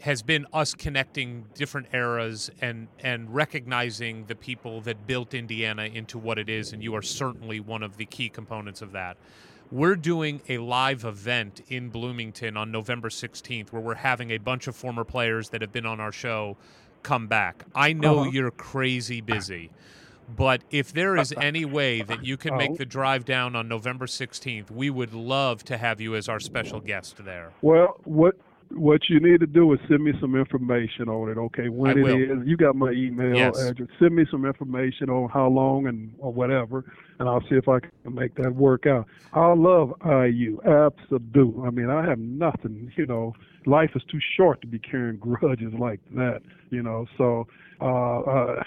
has 0.00 0.22
been 0.22 0.46
us 0.52 0.74
connecting 0.74 1.44
different 1.54 1.86
eras 1.92 2.50
and 2.60 2.88
and 3.00 3.34
recognizing 3.34 4.26
the 4.26 4.34
people 4.34 4.80
that 4.82 5.06
built 5.06 5.34
Indiana 5.34 5.84
into 5.84 6.18
what 6.18 6.38
it 6.38 6.48
is, 6.48 6.72
and 6.72 6.82
you 6.82 6.94
are 6.94 7.02
certainly 7.02 7.60
one 7.60 7.82
of 7.82 7.96
the 7.96 8.06
key 8.06 8.28
components 8.28 8.82
of 8.82 8.92
that. 8.92 9.16
We're 9.72 9.96
doing 9.96 10.42
a 10.48 10.58
live 10.58 11.04
event 11.04 11.60
in 11.68 11.88
Bloomington 11.88 12.56
on 12.56 12.70
November 12.70 13.08
16th 13.08 13.72
where 13.72 13.82
we're 13.82 13.96
having 13.96 14.30
a 14.30 14.38
bunch 14.38 14.68
of 14.68 14.76
former 14.76 15.02
players 15.02 15.48
that 15.48 15.60
have 15.60 15.72
been 15.72 15.86
on 15.86 15.98
our 15.98 16.12
show 16.12 16.56
come 17.06 17.28
back. 17.28 17.64
I 17.72 17.92
know 17.92 18.20
Uh-huh. 18.22 18.30
you're 18.32 18.50
crazy 18.50 19.20
busy, 19.20 19.70
but 20.36 20.62
if 20.72 20.92
there 20.92 21.16
is 21.16 21.32
any 21.40 21.64
way 21.64 22.02
that 22.02 22.24
you 22.24 22.36
can 22.36 22.56
make 22.56 22.72
Oh. 22.72 22.76
the 22.78 22.84
drive 22.84 23.24
down 23.24 23.54
on 23.54 23.68
November 23.68 24.06
16th, 24.06 24.72
we 24.72 24.90
would 24.90 25.14
love 25.14 25.62
to 25.66 25.78
have 25.78 26.00
you 26.00 26.16
as 26.16 26.28
our 26.28 26.40
special 26.40 26.80
guest 26.80 27.24
there. 27.24 27.52
Well, 27.62 28.00
what 28.02 28.34
what 28.70 29.08
you 29.08 29.20
need 29.20 29.40
to 29.40 29.46
do 29.46 29.72
is 29.72 29.80
send 29.88 30.02
me 30.02 30.12
some 30.20 30.34
information 30.34 31.08
on 31.08 31.30
it. 31.30 31.38
Okay, 31.38 31.68
when 31.68 31.92
I 31.92 32.00
it 32.00 32.02
will. 32.02 32.16
is, 32.42 32.46
you 32.46 32.56
got 32.56 32.74
my 32.76 32.90
email 32.90 33.38
Yes. 33.38 33.56
address. 33.58 33.88
Send 33.98 34.14
me 34.16 34.26
some 34.30 34.44
information 34.44 35.08
on 35.08 35.28
how 35.30 35.48
long 35.48 35.86
and 35.86 36.12
or 36.18 36.32
whatever, 36.32 36.84
and 37.18 37.28
I'll 37.28 37.42
see 37.42 37.54
if 37.56 37.68
I 37.68 37.78
can 37.80 38.14
make 38.14 38.34
that 38.36 38.54
work 38.54 38.86
out. 38.86 39.06
I 39.32 39.52
love 39.52 39.92
IU, 40.04 40.58
absolute. 40.66 41.62
I 41.64 41.70
mean, 41.70 41.90
I 41.90 42.04
have 42.06 42.18
nothing. 42.18 42.90
You 42.96 43.06
know, 43.06 43.34
life 43.66 43.90
is 43.94 44.02
too 44.10 44.18
short 44.36 44.60
to 44.62 44.66
be 44.66 44.78
carrying 44.78 45.16
grudges 45.18 45.72
like 45.78 46.00
that. 46.14 46.40
You 46.70 46.82
know, 46.82 47.06
so 47.16 47.46
uh, 47.80 48.20
uh, 48.20 48.62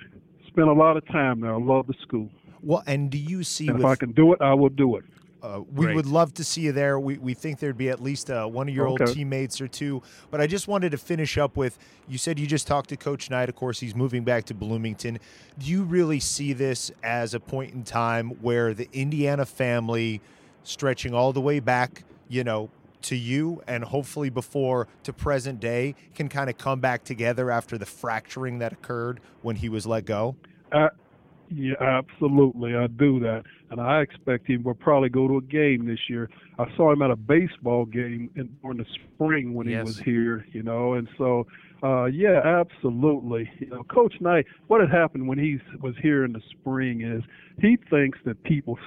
spent 0.47 0.67
a 0.69 0.73
lot 0.73 0.97
of 0.97 1.05
time 1.07 1.41
there. 1.41 1.53
I 1.53 1.57
love 1.59 1.88
the 1.88 1.95
school, 2.01 2.30
Well, 2.61 2.84
and 2.88 3.09
do 3.11 3.17
you 3.17 3.43
see 3.43 3.67
and 3.67 3.77
with 3.77 3.85
if 3.85 3.91
I 3.91 3.95
can 3.95 4.11
do 4.13 4.34
it, 4.34 4.41
I 4.41 4.53
will 4.53 4.69
do 4.69 4.95
it. 4.97 5.03
Uh, 5.41 5.61
we 5.74 5.86
Great. 5.86 5.95
would 5.95 6.06
love 6.06 6.34
to 6.34 6.44
see 6.44 6.61
you 6.61 6.72
there. 6.72 6.99
We, 6.99 7.18
we 7.18 7.34
think 7.34 7.60
there'd 7.60 7.78
be 7.78 7.90
at 7.90 8.02
least 8.02 8.30
uh, 8.30 8.45
one 8.45 8.68
of 8.68 8.76
your 8.76 8.88
old 8.88 9.06
teammates 9.07 9.61
or 9.61 9.68
two. 9.68 10.02
But 10.32 10.41
I 10.41 10.48
just 10.48 10.68
wanted 10.68 10.91
to 10.91 10.98
finish 10.98 11.38
up 11.38 11.56
with 11.56 11.78
you 12.07 12.18
said 12.18 12.38
you 12.38 12.48
just 12.48 12.68
talked 12.68 12.90
to 12.90 12.98
Coach 12.98 13.30
Knight. 13.30 13.49
Of 13.49 13.56
course, 13.56 13.80
he's 13.80 13.95
moving 13.95 14.24
back 14.24 14.45
to 14.45 14.53
Bloomington. 14.53 15.20
Do 15.57 15.66
you 15.66 15.84
really 15.84 16.20
see 16.20 16.53
this 16.53 16.91
as 17.03 17.34
a 17.34 17.40
point 17.40 17.74
in 17.74 17.84
time 17.84 18.32
where 18.41 18.74
the 18.74 18.90
Indiana 18.91 19.45
family, 19.45 20.22
stretching 20.64 21.14
all 21.14 21.32
the 21.32 21.41
way 21.41 21.60
back, 21.60 22.03
you 22.28 22.44
know, 22.44 22.70
to 23.03 23.16
you 23.16 23.61
and 23.66 23.84
hopefully 23.84 24.30
before 24.30 24.88
to 25.03 25.14
present 25.14 25.61
day, 25.61 25.95
can 26.16 26.28
kind 26.28 26.49
of 26.49 26.57
come 26.57 26.82
back 26.82 27.06
together 27.06 27.49
after 27.49 27.78
the 27.78 27.86
fracturing 27.86 28.60
that 28.60 28.74
occurred 28.74 29.22
when 29.41 29.56
he 29.56 29.70
was 29.70 29.88
let 29.88 30.03
go? 30.06 30.36
Uh, 30.72 30.90
Yeah, 31.49 31.76
absolutely. 31.80 32.76
I 32.76 32.88
do 32.88 33.20
that, 33.22 33.44
and 33.72 33.80
I 33.80 34.02
expect 34.02 34.48
he 34.48 34.58
will 34.58 34.74
probably 34.74 35.10
go 35.10 35.28
to 35.28 35.38
a 35.38 35.41
game 35.41 35.86
this 35.86 36.10
year. 36.10 36.30
I 36.58 36.66
saw 36.76 36.91
him 36.91 37.02
at 37.02 37.12
a 37.12 37.16
baseball 37.16 37.86
game 37.86 38.30
in, 38.36 38.50
in 38.64 38.78
the 38.78 38.86
spring 38.94 39.54
when 39.54 39.68
Yes. 39.68 39.78
he 39.78 39.84
was 39.86 40.00
here, 40.00 40.46
you 40.52 40.64
know, 40.64 40.94
and 40.94 41.08
so 41.18 41.46
uh, 41.82 42.06
yeah, 42.06 42.41
absolutely. 42.44 43.50
You 43.60 43.68
know, 43.68 43.84
Coach 43.84 44.16
Knight, 44.20 44.46
what 44.68 44.82
had 44.82 44.90
happened 44.90 45.28
when 45.28 45.38
he 45.40 45.60
was 45.82 45.96
here 46.02 46.26
in 46.26 46.34
the 46.34 46.41
spring 46.52 47.02
is 47.02 47.24
he 47.62 47.78
thinks 47.90 48.20
that 48.26 48.44
people 48.44 48.78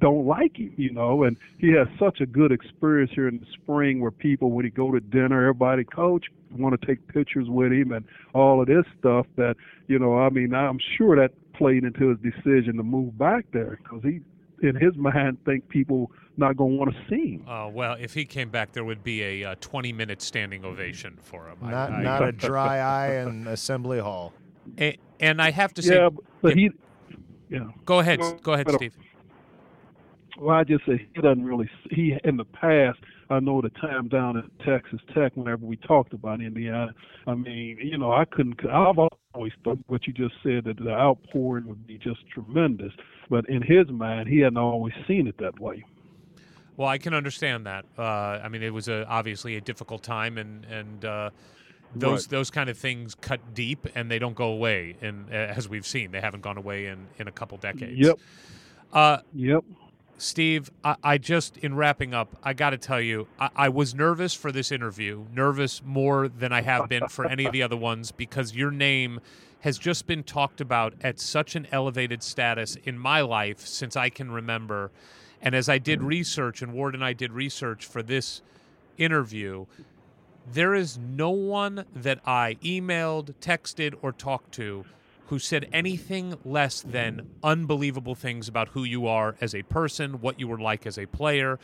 don't 0.00 0.26
like 0.26 0.56
him, 0.56 0.72
you 0.76 0.92
know, 0.92 1.24
and 1.24 1.36
he 1.58 1.72
has 1.72 1.88
such 1.98 2.20
a 2.20 2.26
good 2.26 2.52
experience 2.52 3.10
here 3.14 3.28
in 3.28 3.38
the 3.38 3.46
spring 3.52 4.00
where 4.00 4.10
people, 4.10 4.50
when 4.52 4.64
he 4.64 4.70
go 4.70 4.92
to 4.92 5.00
dinner, 5.00 5.40
everybody, 5.42 5.84
Coach, 5.84 6.26
want 6.52 6.80
to 6.80 6.86
take 6.86 7.06
pictures 7.08 7.48
with 7.48 7.72
him 7.72 7.92
and 7.92 8.04
all 8.34 8.60
of 8.60 8.66
this 8.66 8.84
stuff 8.98 9.26
that, 9.36 9.56
you 9.86 9.98
know, 9.98 10.18
I 10.18 10.30
mean, 10.30 10.54
I'm 10.54 10.78
sure 10.96 11.16
that 11.16 11.32
played 11.52 11.84
into 11.84 12.08
his 12.10 12.18
decision 12.18 12.76
to 12.76 12.82
move 12.82 13.18
back 13.18 13.46
there 13.52 13.78
because 13.82 14.02
he, 14.02 14.20
in 14.66 14.76
his 14.76 14.96
mind, 14.96 15.38
think 15.44 15.68
people 15.68 16.10
not 16.36 16.56
going 16.56 16.72
to 16.72 16.76
want 16.78 16.94
to 16.94 16.98
see 17.08 17.32
him. 17.32 17.48
Uh, 17.48 17.68
well, 17.68 17.96
if 18.00 18.14
he 18.14 18.24
came 18.24 18.48
back, 18.48 18.72
there 18.72 18.84
would 18.84 19.02
be 19.02 19.22
a 19.42 19.50
uh, 19.50 19.54
20 19.60 19.92
minute 19.92 20.22
standing 20.22 20.64
ovation 20.64 21.18
for 21.20 21.48
him. 21.48 21.58
Not 21.62 21.92
I- 21.92 22.02
not 22.02 22.22
a 22.22 22.32
dry 22.32 22.78
eye 22.78 23.22
in 23.22 23.46
Assembly 23.46 23.98
Hall. 23.98 24.32
A- 24.78 24.98
and 25.20 25.42
I 25.42 25.50
have 25.50 25.74
to 25.74 25.82
say, 25.82 25.96
yeah, 25.96 26.10
but 26.42 26.54
he, 26.54 26.70
yeah. 27.48 27.68
go 27.84 27.98
ahead, 27.98 28.20
go 28.42 28.52
ahead, 28.52 28.70
Steve. 28.70 28.94
Well, 30.38 30.56
I 30.56 30.62
just 30.62 30.86
say 30.86 31.08
he 31.12 31.20
doesn't 31.20 31.44
really. 31.44 31.68
He 31.90 32.16
in 32.22 32.36
the 32.36 32.44
past, 32.44 32.98
I 33.30 33.40
know 33.40 33.60
the 33.60 33.68
time 33.70 34.08
down 34.08 34.36
at 34.38 34.44
Texas 34.64 35.00
Tech, 35.14 35.32
whenever 35.36 35.64
we 35.66 35.76
talked 35.76 36.12
about 36.14 36.40
Indiana, 36.40 36.94
I 37.26 37.34
mean, 37.34 37.78
you 37.82 37.98
know, 37.98 38.12
I 38.12 38.24
couldn't. 38.24 38.58
I've 38.64 38.98
always 39.34 39.52
thought 39.62 39.78
what 39.86 40.06
you 40.06 40.12
just 40.12 40.34
said 40.42 40.64
that 40.64 40.78
the 40.78 40.90
outpouring 40.90 41.66
would 41.66 41.86
be 41.86 41.98
just 41.98 42.20
tremendous, 42.32 42.92
but 43.28 43.48
in 43.48 43.62
his 43.62 43.88
mind, 43.90 44.28
he 44.28 44.38
hadn't 44.40 44.56
always 44.56 44.94
seen 45.06 45.26
it 45.26 45.36
that 45.38 45.60
way. 45.60 45.84
Well, 46.76 46.88
I 46.88 46.98
can 46.98 47.12
understand 47.12 47.66
that. 47.66 47.84
Uh, 47.98 48.02
I 48.02 48.48
mean, 48.48 48.62
it 48.62 48.72
was 48.72 48.88
a, 48.88 49.04
obviously 49.06 49.56
a 49.56 49.60
difficult 49.60 50.02
time, 50.02 50.38
and 50.38 50.64
and 50.66 51.04
uh, 51.04 51.30
those 51.94 52.26
Right. 52.26 52.30
those 52.30 52.50
kind 52.50 52.70
of 52.70 52.78
things 52.78 53.14
cut 53.14 53.40
deep, 53.54 53.86
and 53.94 54.10
they 54.10 54.18
don't 54.18 54.36
go 54.36 54.48
away. 54.48 54.96
And 55.02 55.30
as 55.30 55.68
we've 55.68 55.86
seen, 55.86 56.12
they 56.12 56.20
haven't 56.20 56.42
gone 56.42 56.56
away 56.56 56.86
in 56.86 57.08
in 57.18 57.28
a 57.28 57.32
couple 57.32 57.58
decades. 57.58 57.98
Yep. 57.98 58.18
Uh, 58.92 59.18
Yep. 59.34 59.64
Steve, 60.18 60.70
I, 60.82 60.96
I 61.02 61.18
just, 61.18 61.56
in 61.58 61.76
wrapping 61.76 62.12
up, 62.12 62.36
I 62.42 62.52
got 62.52 62.70
to 62.70 62.78
tell 62.78 63.00
you, 63.00 63.28
I, 63.38 63.50
I 63.54 63.68
was 63.68 63.94
nervous 63.94 64.34
for 64.34 64.50
this 64.50 64.72
interview, 64.72 65.26
nervous 65.32 65.80
more 65.84 66.28
than 66.28 66.52
I 66.52 66.62
have 66.62 66.88
been 66.88 67.06
for 67.08 67.24
any 67.24 67.46
of 67.46 67.52
the 67.52 67.62
other 67.62 67.76
ones 67.76 68.10
because 68.10 68.54
your 68.54 68.72
name 68.72 69.20
has 69.60 69.78
just 69.78 70.06
been 70.06 70.24
talked 70.24 70.60
about 70.60 70.94
at 71.02 71.20
such 71.20 71.54
an 71.54 71.66
elevated 71.70 72.22
status 72.22 72.76
in 72.84 72.98
my 72.98 73.20
life 73.20 73.60
since 73.60 73.96
I 73.96 74.08
can 74.08 74.30
remember. 74.30 74.90
And 75.40 75.54
as 75.54 75.68
I 75.68 75.78
did 75.78 76.02
research, 76.02 76.62
and 76.62 76.72
Ward 76.72 76.94
and 76.94 77.04
I 77.04 77.12
did 77.12 77.32
research 77.32 77.86
for 77.86 78.02
this 78.02 78.42
interview, 78.96 79.66
there 80.52 80.74
is 80.74 80.98
no 80.98 81.30
one 81.30 81.84
that 81.94 82.20
I 82.26 82.56
emailed, 82.62 83.34
texted, 83.40 83.94
or 84.02 84.12
talked 84.12 84.52
to 84.54 84.84
who 85.28 85.38
said 85.38 85.68
anything 85.72 86.34
less 86.44 86.80
than 86.80 87.28
unbelievable 87.42 88.14
things 88.14 88.48
about 88.48 88.68
who 88.68 88.82
you 88.82 89.06
are 89.06 89.36
as 89.40 89.54
a 89.54 89.62
person, 89.64 90.20
what 90.20 90.40
you 90.40 90.48
were 90.48 90.58
like 90.58 90.86
as 90.86 90.98
a 90.98 91.06
player. 91.06 91.58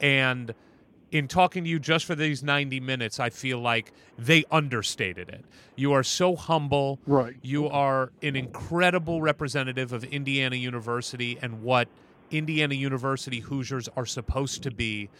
And 0.00 0.54
in 1.12 1.28
talking 1.28 1.64
to 1.64 1.70
you 1.70 1.78
just 1.78 2.04
for 2.04 2.16
these 2.16 2.42
90 2.42 2.80
minutes, 2.80 3.20
I 3.20 3.30
feel 3.30 3.60
like 3.60 3.92
they 4.18 4.44
understated 4.50 5.28
it. 5.28 5.44
You 5.76 5.92
are 5.92 6.02
so 6.02 6.34
humble. 6.34 6.98
Right. 7.06 7.36
You 7.42 7.68
are 7.68 8.10
an 8.22 8.34
incredible 8.34 9.22
representative 9.22 9.92
of 9.92 10.02
Indiana 10.04 10.56
University 10.56 11.38
and 11.40 11.62
what 11.62 11.88
Indiana 12.32 12.74
University 12.74 13.40
Hoosiers 13.40 13.88
are 13.96 14.06
supposed 14.06 14.64
to 14.64 14.70
be. 14.70 15.10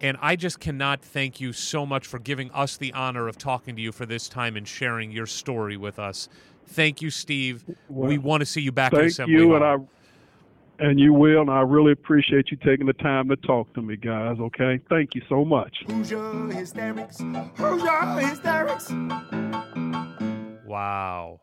And 0.00 0.16
I 0.20 0.34
just 0.34 0.58
cannot 0.58 1.00
thank 1.00 1.40
you 1.40 1.52
so 1.52 1.86
much 1.86 2.08
for 2.08 2.18
giving 2.18 2.50
us 2.50 2.76
the 2.76 2.92
honor 2.92 3.28
of 3.28 3.38
talking 3.38 3.76
to 3.76 3.82
you 3.82 3.92
for 3.92 4.06
this 4.06 4.28
time 4.28 4.56
and 4.56 4.66
sharing 4.66 5.12
your 5.12 5.26
story 5.26 5.76
with 5.76 6.00
us. 6.00 6.28
Thank 6.66 7.02
you, 7.02 7.10
Steve. 7.10 7.64
we 7.88 8.18
want 8.18 8.40
to 8.40 8.46
see 8.46 8.60
you 8.60 8.72
back 8.72 8.92
at 8.92 8.98
Thank 8.98 9.10
Assembly 9.10 9.34
you, 9.34 9.48
Hall. 9.48 9.56
and 9.56 9.64
I 9.64 9.76
and 10.78 10.98
you 10.98 11.12
will, 11.12 11.42
and 11.42 11.50
I 11.50 11.60
really 11.60 11.92
appreciate 11.92 12.50
you 12.50 12.56
taking 12.56 12.86
the 12.86 12.92
time 12.94 13.28
to 13.28 13.36
talk 13.36 13.72
to 13.74 13.82
me, 13.82 13.96
guys. 13.96 14.38
Okay, 14.40 14.80
thank 14.88 15.14
you 15.14 15.22
so 15.28 15.44
much. 15.44 15.76
Hoosier 15.86 16.18
hysterics. 16.48 17.20
Hoosier 17.56 18.26
hysterics. 18.26 18.90
Wow. 20.66 21.42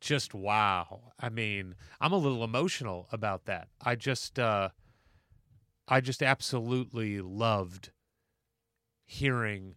Just 0.00 0.34
wow. 0.34 1.12
I 1.20 1.28
mean, 1.28 1.74
I'm 2.00 2.12
a 2.12 2.16
little 2.16 2.42
emotional 2.42 3.06
about 3.12 3.44
that. 3.46 3.68
I 3.80 3.96
just 3.96 4.38
uh 4.38 4.70
I 5.88 6.00
just 6.00 6.22
absolutely 6.22 7.20
loved 7.20 7.90
hearing 9.04 9.74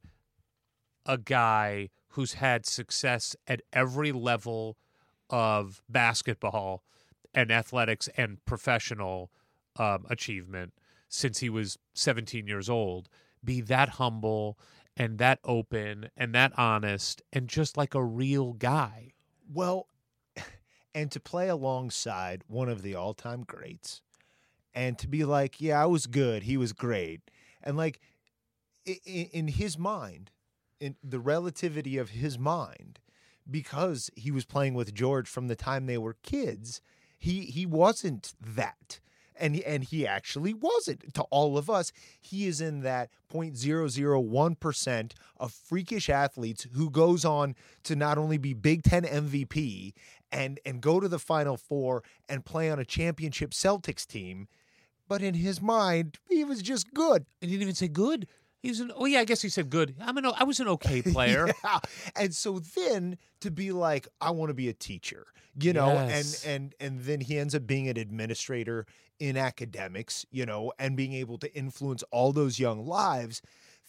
a 1.06 1.18
guy 1.18 1.90
who's 2.16 2.34
had 2.34 2.66
success 2.66 3.36
at 3.48 3.62
every 3.74 4.12
level 4.12 4.78
of 5.30 5.82
basketball 5.90 6.84
and 7.34 7.52
athletics 7.52 8.08
and 8.18 8.44
professional 8.46 9.32
um, 9.78 10.06
achievement 10.10 10.74
since 11.10 11.40
he 11.40 11.50
was 11.50 11.78
17 11.94 12.48
years 12.48 12.70
old. 12.70 13.10
Be 13.44 13.62
that 13.62 13.90
humble 13.90 14.58
and 14.98 15.18
that 15.20 15.40
open 15.44 16.10
and 16.16 16.34
that 16.34 16.58
honest 16.58 17.22
and 17.34 17.48
just 17.48 17.76
like 17.78 17.94
a 17.94 18.04
real 18.04 18.54
guy. 18.54 19.12
Well, 19.54 19.88
and 20.96 21.12
to 21.12 21.20
play 21.20 21.50
alongside 21.50 22.44
one 22.48 22.70
of 22.70 22.82
the 22.82 22.96
all-time 22.96 23.44
greats, 23.46 24.02
and 24.74 24.98
to 25.00 25.08
be 25.08 25.24
like, 25.24 25.62
yeah, 25.62 25.82
I 25.82 25.86
was 25.86 26.08
good, 26.08 26.44
he 26.44 26.58
was 26.58 26.74
great, 26.74 27.22
and 27.64 27.78
like, 27.78 28.00
i- 28.88 29.00
i- 29.08 29.30
in 29.32 29.48
his 29.48 29.78
mind, 29.78 30.32
in 30.80 30.96
the 31.04 31.20
relativity 31.20 31.98
of 31.98 32.12
his 32.12 32.38
mind, 32.38 33.00
because 33.50 34.10
he 34.16 34.32
was 34.32 34.46
playing 34.46 34.74
with 34.74 34.94
George 34.94 35.28
from 35.28 35.48
the 35.48 35.56
time 35.56 35.86
they 35.86 35.98
were 35.98 36.18
kids, 36.24 36.82
he 37.18 37.42
he 37.42 37.66
wasn't 37.66 38.34
that. 38.40 39.00
And, 39.38 39.60
and 39.60 39.84
he 39.84 40.08
actually 40.08 40.54
wasn't 40.54 41.14
to 41.14 41.24
all 41.24 41.58
of 41.58 41.70
us. 41.70 41.92
He 42.22 42.48
is 42.48 42.62
in 42.62 42.80
that 42.84 43.10
0.001% 43.30 45.12
of 45.36 45.52
freakish 45.52 46.10
athletes 46.10 46.68
who 46.74 46.90
goes 46.90 47.26
on 47.26 47.56
to 47.84 47.98
not 47.98 48.18
only 48.18 48.38
be 48.38 48.54
Big 48.54 48.84
Ten 48.84 49.04
MVP 49.04 49.92
and, 50.32 50.62
and 50.66 50.80
go 50.80 51.02
to 51.02 51.10
the 51.10 51.20
Final 51.20 51.58
Four 51.58 52.02
and 52.30 52.46
play 52.46 52.72
on 52.72 52.80
a 52.80 52.86
championship 52.86 53.52
Celtics 53.52 54.08
team, 54.08 54.48
but 55.08 55.22
in 55.22 55.34
his 55.34 55.62
mind, 55.62 56.18
he 56.30 56.44
was 56.44 56.62
just 56.62 56.94
good. 56.94 57.26
He 57.42 57.48
didn't 57.48 57.64
even 57.64 57.76
say 57.76 57.88
good. 57.88 58.28
He's 58.66 58.80
an 58.80 58.92
oh 58.96 59.06
yeah, 59.06 59.20
I 59.20 59.26
guess 59.26 59.42
he 59.42 59.50
said 59.50 59.70
good. 59.70 59.96
I'm 60.02 60.18
an 60.18 60.26
I 60.26 60.44
was 60.44 60.60
an 60.60 60.68
okay 60.70 61.02
player. 61.14 61.48
Yeah. 61.64 61.80
And 62.16 62.34
so 62.34 62.60
then 62.60 63.18
to 63.42 63.52
be 63.52 63.72
like, 63.72 64.08
I 64.20 64.32
want 64.32 64.50
to 64.50 64.54
be 64.54 64.70
a 64.70 64.74
teacher, 64.74 65.28
you 65.60 65.74
know, 65.74 65.94
Yes. 65.94 66.44
and 66.46 66.54
and 66.56 66.76
and 66.80 67.00
then 67.06 67.22
he 67.22 67.38
ends 67.38 67.54
up 67.56 67.68
being 67.68 67.88
an 67.88 67.98
administrator 67.98 68.86
in 69.20 69.38
academics, 69.38 70.26
you 70.32 70.46
know, 70.46 70.74
and 70.80 70.98
being 70.98 71.14
able 71.14 71.38
to 71.38 71.56
influence 71.56 72.04
all 72.12 72.34
those 72.34 72.60
young 72.60 72.86
lives 72.86 73.42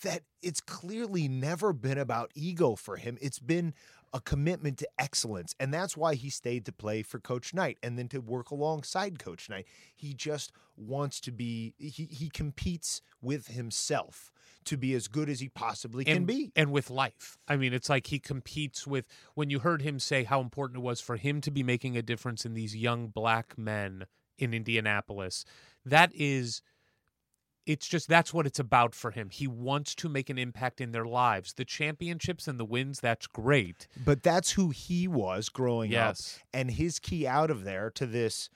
that 0.03 0.23
it's 0.43 0.61
clearly 0.61 1.27
never 1.27 1.73
been 1.73 1.99
about 1.99 2.31
ego 2.35 2.77
for 2.77 2.97
him. 2.97 3.17
It's 3.21 3.39
been 3.39 3.73
a 4.13 4.21
commitment 4.21 4.79
to 4.79 4.89
excellence. 4.99 5.55
And 5.59 5.75
that's 5.75 5.97
why 5.97 6.15
he 6.15 6.31
stayed 6.31 6.65
to 6.67 6.73
play 6.73 7.03
for 7.03 7.19
Coach 7.19 7.53
Knight 7.53 7.79
and 7.83 7.99
then 7.99 8.09
to 8.09 8.19
work 8.21 8.51
alongside 8.51 9.19
Coach 9.19 9.49
Knight. 9.51 9.67
He 9.95 10.15
just 10.15 10.53
wants 10.77 11.21
to 11.23 11.33
be 11.33 11.75
he 11.79 12.05
he 12.11 12.29
competes 12.29 13.01
with 13.23 13.49
himself 13.49 14.31
to 14.67 14.77
be 14.77 14.95
as 14.95 15.09
good 15.09 15.29
as 15.29 15.41
he 15.41 15.49
possibly 15.49 16.05
can 16.05 16.19
and, 16.19 16.27
be. 16.27 16.53
and 16.55 16.71
with 16.71 16.91
life. 16.91 17.39
I 17.49 17.57
mean, 17.57 17.73
it's 17.73 17.89
like 17.89 18.09
he 18.09 18.19
competes 18.19 18.87
with 18.87 19.07
when 19.35 19.51
you 19.51 19.61
heard 19.61 19.83
him 19.83 19.99
say 19.99 20.25
how 20.25 20.41
important 20.41 20.79
it 20.79 20.83
was 20.83 21.01
for 21.01 21.17
him 21.17 21.41
to 21.43 21.51
be 21.51 21.63
making 21.63 21.97
a 21.97 22.03
difference 22.03 22.45
in 22.45 22.55
these 22.55 22.77
young 22.77 23.09
black 23.09 23.57
men 23.57 24.07
in 24.39 24.53
Indianapolis. 24.53 25.45
That 25.85 26.11
is 26.15 26.63
it's 27.67 27.89
just 27.89 28.09
that's 28.09 28.33
what 28.33 28.47
it's 28.47 28.61
about 28.61 28.95
for 28.95 29.11
him. 29.11 29.29
He 29.29 29.49
wants 29.49 29.95
to 29.97 30.09
make 30.09 30.31
an 30.31 30.39
impact 30.39 30.81
in 30.81 30.93
their 30.93 31.05
lives. 31.05 31.55
The 31.55 31.65
championships 31.65 32.47
and 32.47 32.61
the 32.61 32.65
wins, 32.65 33.01
that's 33.01 33.27
great. 33.27 33.89
But 34.05 34.23
that's 34.23 34.53
who 34.53 34.71
he 34.71 35.09
was 35.09 35.49
growing 35.49 35.91
Yes. 35.91 36.39
up. 36.39 36.47
And 36.55 36.71
his 36.71 37.01
key 37.01 37.27
out 37.27 37.51
of 37.51 37.65
there 37.65 37.91
to 37.91 38.07
this 38.07 38.49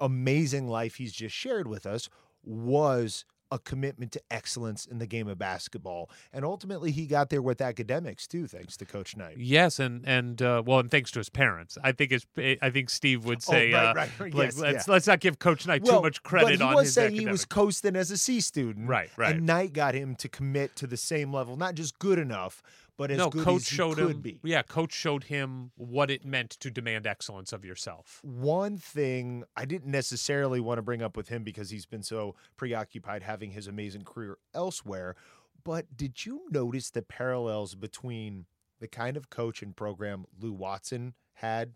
amazing 0.00 0.68
life 0.68 0.96
he's 0.96 1.12
just 1.12 1.34
shared 1.34 1.66
with 1.66 1.86
us 1.86 2.08
was 2.44 3.24
a 3.52 3.58
commitment 3.58 4.10
to 4.12 4.22
excellence 4.30 4.86
in 4.86 4.98
the 4.98 5.06
game 5.06 5.28
of 5.28 5.38
basketball. 5.38 6.10
And 6.32 6.44
ultimately, 6.44 6.90
he 6.90 7.06
got 7.06 7.28
there 7.30 7.42
with 7.42 7.60
academics 7.60 8.26
too, 8.26 8.46
thanks 8.46 8.76
to 8.78 8.84
Coach 8.86 9.16
Knight. 9.16 9.36
Yes, 9.38 9.78
and 9.78 10.02
and 10.06 10.40
uh, 10.42 10.62
well, 10.66 10.80
and 10.80 10.90
thanks 10.90 11.10
to 11.12 11.20
his 11.20 11.28
parents. 11.28 11.76
I 11.84 11.92
think 11.92 12.10
his 12.10 12.26
I 12.36 12.70
think 12.70 12.90
Steve 12.90 13.24
would 13.26 13.38
Oh, 13.48 13.52
say 13.52 13.72
right, 13.72 13.84
uh, 13.90 13.94
right, 13.94 14.10
right. 14.20 14.34
like 14.34 14.46
Yes, 14.46 14.58
let's 14.58 14.88
yeah. 14.88 14.92
let's 14.92 15.06
not 15.06 15.20
give 15.20 15.38
Coach 15.38 15.66
Knight 15.66 15.82
Well, 15.82 15.98
too 15.98 16.02
much 16.02 16.22
credit 16.22 16.44
but 16.46 16.54
he 16.56 16.62
on 16.62 16.74
was 16.74 16.86
his 16.86 16.94
saying 16.94 17.12
he 17.12 17.26
was 17.26 17.44
coasting 17.44 17.94
as 17.96 18.10
a 18.10 18.16
C 18.16 18.40
student. 18.40 18.88
Right, 18.88 19.10
right. 19.16 19.36
And 19.36 19.46
Knight 19.46 19.72
got 19.72 19.94
him 19.94 20.16
to 20.16 20.28
commit 20.28 20.74
to 20.76 20.86
the 20.86 20.96
same 20.96 21.32
level, 21.32 21.56
not 21.56 21.74
just 21.74 21.98
good 21.98 22.18
enough, 22.18 22.62
but 22.96 23.10
as 23.10 23.18
no, 23.18 23.30
good 23.30 23.44
coach 23.44 23.62
as 23.62 23.68
he 23.68 23.76
showed 23.76 23.96
could 23.96 24.10
him. 24.16 24.20
be. 24.20 24.40
Yeah, 24.44 24.62
coach 24.62 24.92
showed 24.92 25.24
him 25.24 25.70
what 25.76 26.10
it 26.10 26.24
meant 26.24 26.50
to 26.60 26.70
demand 26.70 27.06
excellence 27.06 27.52
of 27.52 27.64
yourself. 27.64 28.20
One 28.22 28.76
thing 28.76 29.44
I 29.56 29.64
didn't 29.64 29.90
necessarily 29.90 30.60
want 30.60 30.78
to 30.78 30.82
bring 30.82 31.02
up 31.02 31.16
with 31.16 31.28
him 31.28 31.42
because 31.42 31.70
he's 31.70 31.86
been 31.86 32.02
so 32.02 32.34
preoccupied 32.56 33.22
having 33.22 33.50
his 33.52 33.66
amazing 33.66 34.04
career 34.04 34.38
elsewhere, 34.54 35.16
but 35.64 35.96
did 35.96 36.26
you 36.26 36.42
notice 36.50 36.90
the 36.90 37.02
parallels 37.02 37.74
between 37.74 38.46
the 38.80 38.88
kind 38.88 39.16
of 39.16 39.30
coach 39.30 39.62
and 39.62 39.74
program 39.76 40.26
Lou 40.40 40.52
Watson 40.52 41.14
had? 41.34 41.72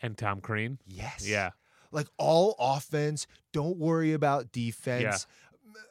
And 0.00 0.18
Tom 0.18 0.40
Crean. 0.40 0.78
Yes. 0.86 1.26
Yeah. 1.28 1.50
Like 1.92 2.08
all 2.18 2.56
offense, 2.58 3.26
don't 3.52 3.76
worry 3.76 4.12
about 4.12 4.50
defense. 4.52 5.26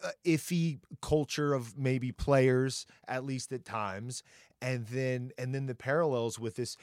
uh, 0.03 0.09
Iffy 0.25 0.79
culture 1.01 1.53
of 1.53 1.77
maybe 1.77 2.11
players, 2.11 2.85
at 3.07 3.23
least 3.23 3.51
at 3.53 3.63
times, 3.65 4.23
and 4.61 4.87
then 4.87 5.31
and 5.37 5.53
then 5.55 5.65
the 5.65 5.75
parallels 5.75 6.37
with 6.39 6.55
this 6.55 6.77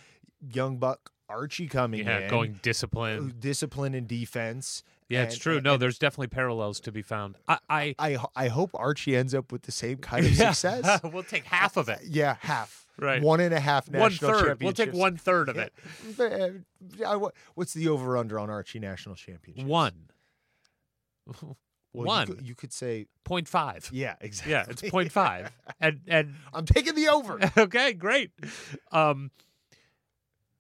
young 0.53 0.79
buck 0.79 1.11
Archie 1.29 1.67
coming 1.69 2.07
Yeah, 2.07 2.21
in, 2.21 2.31
going 2.31 2.59
discipline. 2.63 3.35
discipline 3.39 3.95
and 3.95 4.09
defense. 4.09 4.83
Yeah, 5.11 5.23
it's 5.25 5.37
true. 5.39 5.57
and- 5.57 5.65
No, 5.65 5.75
and 5.75 5.83
there's 5.83 5.99
definitely 5.99 6.29
parallels 6.29 6.81
to 6.81 6.93
be 6.93 7.03
found. 7.03 7.37
I, 7.47 7.59
I 7.69 7.95
I 7.99 8.19
I 8.37 8.49
hope 8.49 8.71
Archie 8.75 9.15
ends 9.17 9.35
up 9.35 9.53
with 9.53 9.63
the 9.63 9.73
same 9.73 9.99
kind 9.99 10.25
of 10.27 10.33
Yeah. 10.39 10.53
success. 10.53 11.01
we'll 11.13 11.23
take 11.23 11.45
half 11.45 11.77
of 11.77 11.89
it. 11.89 12.01
Yeah, 12.05 12.37
half. 12.41 12.85
Right. 13.01 13.23
One 13.23 13.39
and 13.39 13.55
a 13.55 13.61
half 13.61 13.89
One 13.89 14.11
national 14.11 14.33
third. 14.33 14.61
We'll 14.61 14.73
take 14.73 14.93
one 14.93 15.17
third 15.17 15.49
of 15.49 15.55
Yeah. 15.57 15.69
it. 16.19 16.63
Uh, 17.07 17.29
What's 17.55 17.73
the 17.73 17.87
over 17.89 18.17
under 18.17 18.41
on 18.41 18.51
Archie 18.51 18.81
national 18.81 19.15
championships? 19.15 19.69
One. 19.69 20.09
Well, 21.99 22.07
one. 22.07 22.29
You 22.29 22.35
could, 22.35 22.49
you 22.49 22.55
could 22.55 22.73
say, 22.73 23.07
Point 23.25 23.49
five. 23.49 23.89
yeah, 23.93 24.15
exactly. 24.21 24.53
Yeah, 24.53 24.65
it's 24.69 24.83
point 24.83 25.13
five. 25.13 25.51
And 25.81 26.01
and 26.09 26.35
I'm 26.53 26.65
taking 26.65 26.95
the 26.95 27.09
over. 27.09 27.39
okay, 27.57 27.93
great. 27.93 28.31
Um, 28.91 29.31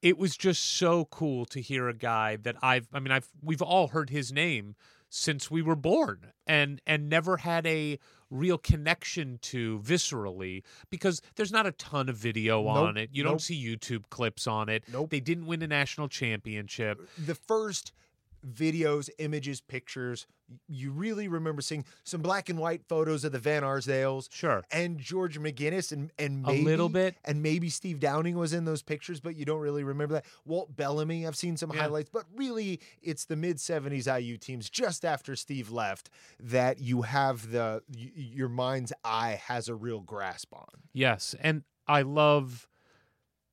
it 0.01 0.17
was 0.17 0.37
just 0.37 0.65
so 0.77 1.07
cool 1.07 1.45
to 1.47 1.61
hear 1.61 1.89
a 1.89 1.95
guy 1.95 2.37
that 2.37 2.57
I've. 2.63 2.87
I 2.93 3.01
mean, 3.01 3.11
I've 3.11 3.29
we've 3.43 3.63
all 3.63 3.89
heard 3.89 4.11
his 4.11 4.33
name 4.33 4.77
since 5.11 5.51
we 5.51 5.61
were 5.63 5.75
born, 5.75 6.33
and 6.47 6.81
and 6.87 7.09
never 7.09 7.39
had 7.39 7.67
a 7.67 7.99
real 8.31 8.59
connection 8.59 9.39
to 9.41 9.81
viscerally 9.81 10.63
because 10.91 11.23
there's 11.37 11.51
not 11.51 11.67
a 11.67 11.73
ton 11.73 12.09
of 12.11 12.17
video 12.17 12.63
Nope, 12.63 12.77
on 12.77 12.97
it. 12.99 13.09
You 13.13 13.23
don't 13.23 13.41
see 13.41 13.61
YouTube 13.61 14.05
clips 14.11 14.47
on 14.47 14.69
it. 14.69 14.85
Nope. 14.93 15.11
They 15.11 15.21
didn't 15.21 15.47
win 15.47 15.63
a 15.63 15.67
national 15.67 16.09
championship. 16.09 17.01
the 17.19 17.35
first 17.35 17.93
videos, 18.55 19.09
images, 19.19 19.61
pictures, 19.61 20.27
you 20.67 20.91
really 20.91 21.29
remember 21.29 21.61
seeing 21.61 21.85
some 22.05 22.23
black 22.23 22.49
and 22.49 22.59
white 22.59 22.83
photos 22.89 23.23
of 23.25 23.33
the 23.33 23.39
Van 23.39 23.63
Arsdales. 23.63 24.29
Sure. 24.33 24.65
And 24.71 24.99
George 24.99 25.39
McGinnis 25.39 25.93
and 25.93 26.11
and 26.19 26.47
A 26.47 26.53
little 26.53 26.89
bit. 26.89 27.17
and 27.25 27.43
maybe 27.43 27.69
Steve 27.69 28.01
Downing 28.01 28.37
was 28.39 28.53
in 28.55 28.65
those 28.65 28.83
pictures, 28.83 29.21
but 29.21 29.37
you 29.37 29.45
don't 29.45 29.61
really 29.61 29.85
remember 29.85 30.15
that. 30.15 30.25
Walt 30.47 30.75
Bellamy, 30.75 31.27
I've 31.27 31.37
seen 31.37 31.57
some 31.59 31.71
Yeah. 31.73 31.81
highlights, 31.83 32.09
but 32.11 32.25
really 32.35 32.81
it's 33.03 33.27
the 33.27 33.37
mid 33.37 33.59
'70s 33.59 34.07
IU 34.09 34.39
teams 34.39 34.71
just 34.71 35.05
after 35.05 35.37
Steve 35.37 35.71
left 35.71 36.09
that 36.41 36.81
you 36.81 37.03
have 37.03 37.51
the 37.51 37.83
y- 37.95 38.11
your 38.15 38.49
mind's 38.49 38.93
eye 39.05 39.41
has 39.47 39.69
a 39.69 39.75
real 39.75 40.01
grasp 40.01 40.55
on. 40.55 40.67
Yes, 40.95 41.35
and 41.41 41.65
I 41.87 42.03
love 42.03 42.67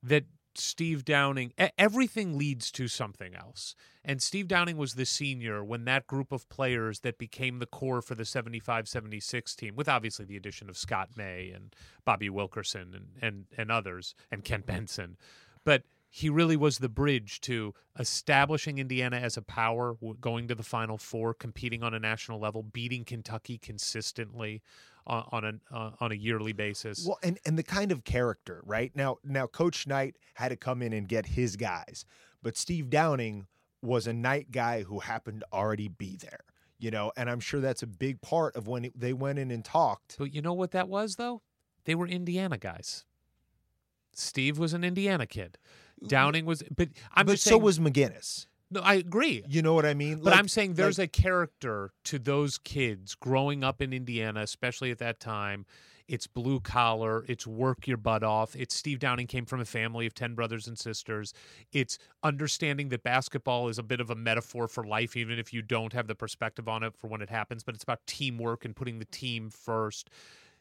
that 0.03 0.26
Steve 0.57 1.06
Downing. 1.06 1.53
Everything 1.77 2.38
leads 2.38 2.72
to 2.72 2.88
something 2.88 3.36
else, 3.36 3.76
and 4.03 4.22
Steve 4.22 4.48
Downing 4.48 4.77
was 4.77 4.94
the 4.95 5.06
senior 5.06 5.64
when 5.64 5.86
that 5.86 6.07
group 6.07 6.32
of 6.32 6.48
players 6.49 6.99
that 7.02 7.18
became 7.18 7.60
the 7.60 7.65
core 7.65 8.02
for 8.02 8.15
the 8.15 8.23
75-76 8.23 9.56
team, 9.56 9.76
with 9.76 9.90
obviously 9.90 10.26
the 10.26 10.38
addition 10.38 10.69
of 10.69 10.77
Scott 10.77 11.10
May 11.15 11.52
and 11.52 11.76
Bobby 12.06 12.30
Wilkerson 12.30 12.94
and 12.94 13.07
and 13.22 13.45
and 13.57 13.72
others, 13.72 14.15
and 14.32 14.44
Kent 14.44 14.65
Benson, 14.65 15.18
but. 15.64 15.84
He 16.07 16.30
really 16.30 16.56
was 16.56 16.77
the 16.77 16.88
bridge 16.88 17.41
to 17.41 17.73
establishing 17.99 18.77
Indiana 18.77 19.18
as 19.18 19.36
a 19.36 19.41
power, 19.41 19.98
going 20.22 20.48
to 20.48 20.56
the 20.56 20.64
Final 20.64 20.98
Four, 20.98 21.34
competing 21.34 21.84
on 21.84 21.94
a 21.94 21.99
national 21.99 22.40
level, 22.40 22.64
beating 22.64 23.03
Kentucky 23.03 23.57
consistently 23.57 24.61
on, 25.07 25.27
on 25.32 25.45
an 25.45 25.61
uh, 25.72 25.91
on 25.99 26.11
a 26.11 26.15
yearly 26.15 26.53
basis. 26.53 27.06
Well, 27.07 27.19
and 27.23 27.40
and 27.45 27.57
the 27.57 27.64
kind 27.64 27.91
of 27.91 28.03
character, 28.03 28.61
right? 28.65 28.91
Now, 28.95 29.18
now 29.23 29.48
Coach 29.48 29.88
Knight 29.88 30.15
had 30.36 30.49
to 30.49 30.56
come 30.56 30.82
in 30.82 30.94
and 30.94 31.07
get 31.07 31.26
his 31.27 31.56
guys, 31.56 32.06
but 32.41 32.57
Steve 32.57 32.90
Downing 32.90 33.48
was 33.82 34.07
a 34.07 34.14
Knight 34.14 34.52
guy 34.52 34.84
who 34.84 34.99
happened 34.99 35.41
to 35.41 35.48
already 35.56 35.88
be 35.88 36.18
there, 36.18 36.40
you 36.80 36.90
know. 36.91 37.11
And 37.15 37.30
I'm 37.30 37.40
sure 37.40 37.60
that's 37.60 37.84
a 37.84 37.88
big 37.88 38.19
part 38.22 38.56
of 38.56 38.68
when 38.68 38.86
it- 38.86 38.99
they 38.99 39.14
went 39.14 39.38
in 39.38 39.52
and 39.52 39.64
talked. 39.64 40.15
But 40.18 40.34
you 40.34 40.41
know 40.41 40.53
what 40.53 40.72
that 40.72 40.90
was, 40.90 41.18
though? 41.18 41.41
They 41.84 41.94
were 41.94 42.07
Indiana 42.07 42.57
guys. 42.57 43.06
Steve 44.14 44.57
was 44.57 44.73
an 44.73 44.84
Indiana 44.84 45.27
kid. 45.27 45.57
Downing 46.07 46.45
was, 46.45 46.64
but 46.76 46.90
I'm 47.14 47.26
but 47.26 47.40
so 47.40 47.52
saying. 47.52 47.61
was 47.61 47.80
McGinnis. 47.80 48.48
No, 48.71 48.81
I 48.81 48.95
agree. 48.95 49.43
You 49.47 49.61
know 49.61 49.73
what 49.73 49.85
I 49.85 49.93
mean? 49.93 50.17
But 50.17 50.25
Like- 50.31 50.39
I'm 50.39 50.47
saying 50.47 50.73
there's 50.73 50.97
like- 50.99 51.17
a 51.17 51.21
character 51.21 51.91
to 52.05 52.19
those 52.19 52.57
kids 52.57 53.15
growing 53.15 53.63
up 53.63 53.81
in 53.81 53.93
Indiana, 53.93 54.41
especially 54.41 54.91
at 54.91 54.97
that 54.99 55.19
time. 55.19 55.65
It's 56.07 56.27
blue 56.27 56.59
collar. 56.59 57.25
It's 57.27 57.47
work 57.47 57.87
your 57.87 57.97
butt 57.97 58.21
off. 58.23 58.55
It's 58.55 58.75
Steve 58.75 58.99
Downing 58.99 59.25
came 59.25 59.45
from 59.45 59.59
a 59.59 59.65
family 59.65 60.05
of 60.05 60.13
10 60.13 60.35
brothers 60.35 60.67
and 60.67 60.77
sisters. 60.77 61.33
It's 61.71 61.97
understanding 62.21 62.89
that 62.89 63.01
basketball 63.01 63.69
is 63.69 63.79
a 63.79 63.83
bit 63.83 63.99
of 63.99 64.11
a 64.11 64.15
metaphor 64.15 64.67
for 64.67 64.83
life, 64.83 65.15
even 65.15 65.39
if 65.39 65.51
you 65.51 65.63
don't 65.63 65.93
have 65.93 66.05
the 66.05 66.13
perspective 66.13 66.67
on 66.67 66.83
it 66.83 66.95
for 66.95 67.07
when 67.07 67.21
it 67.21 67.31
happens. 67.31 67.63
But 67.63 67.73
it's 67.73 67.83
about 67.83 68.05
teamwork 68.05 68.65
and 68.65 68.75
putting 68.75 68.99
the 68.99 69.05
team 69.05 69.49
first. 69.49 70.11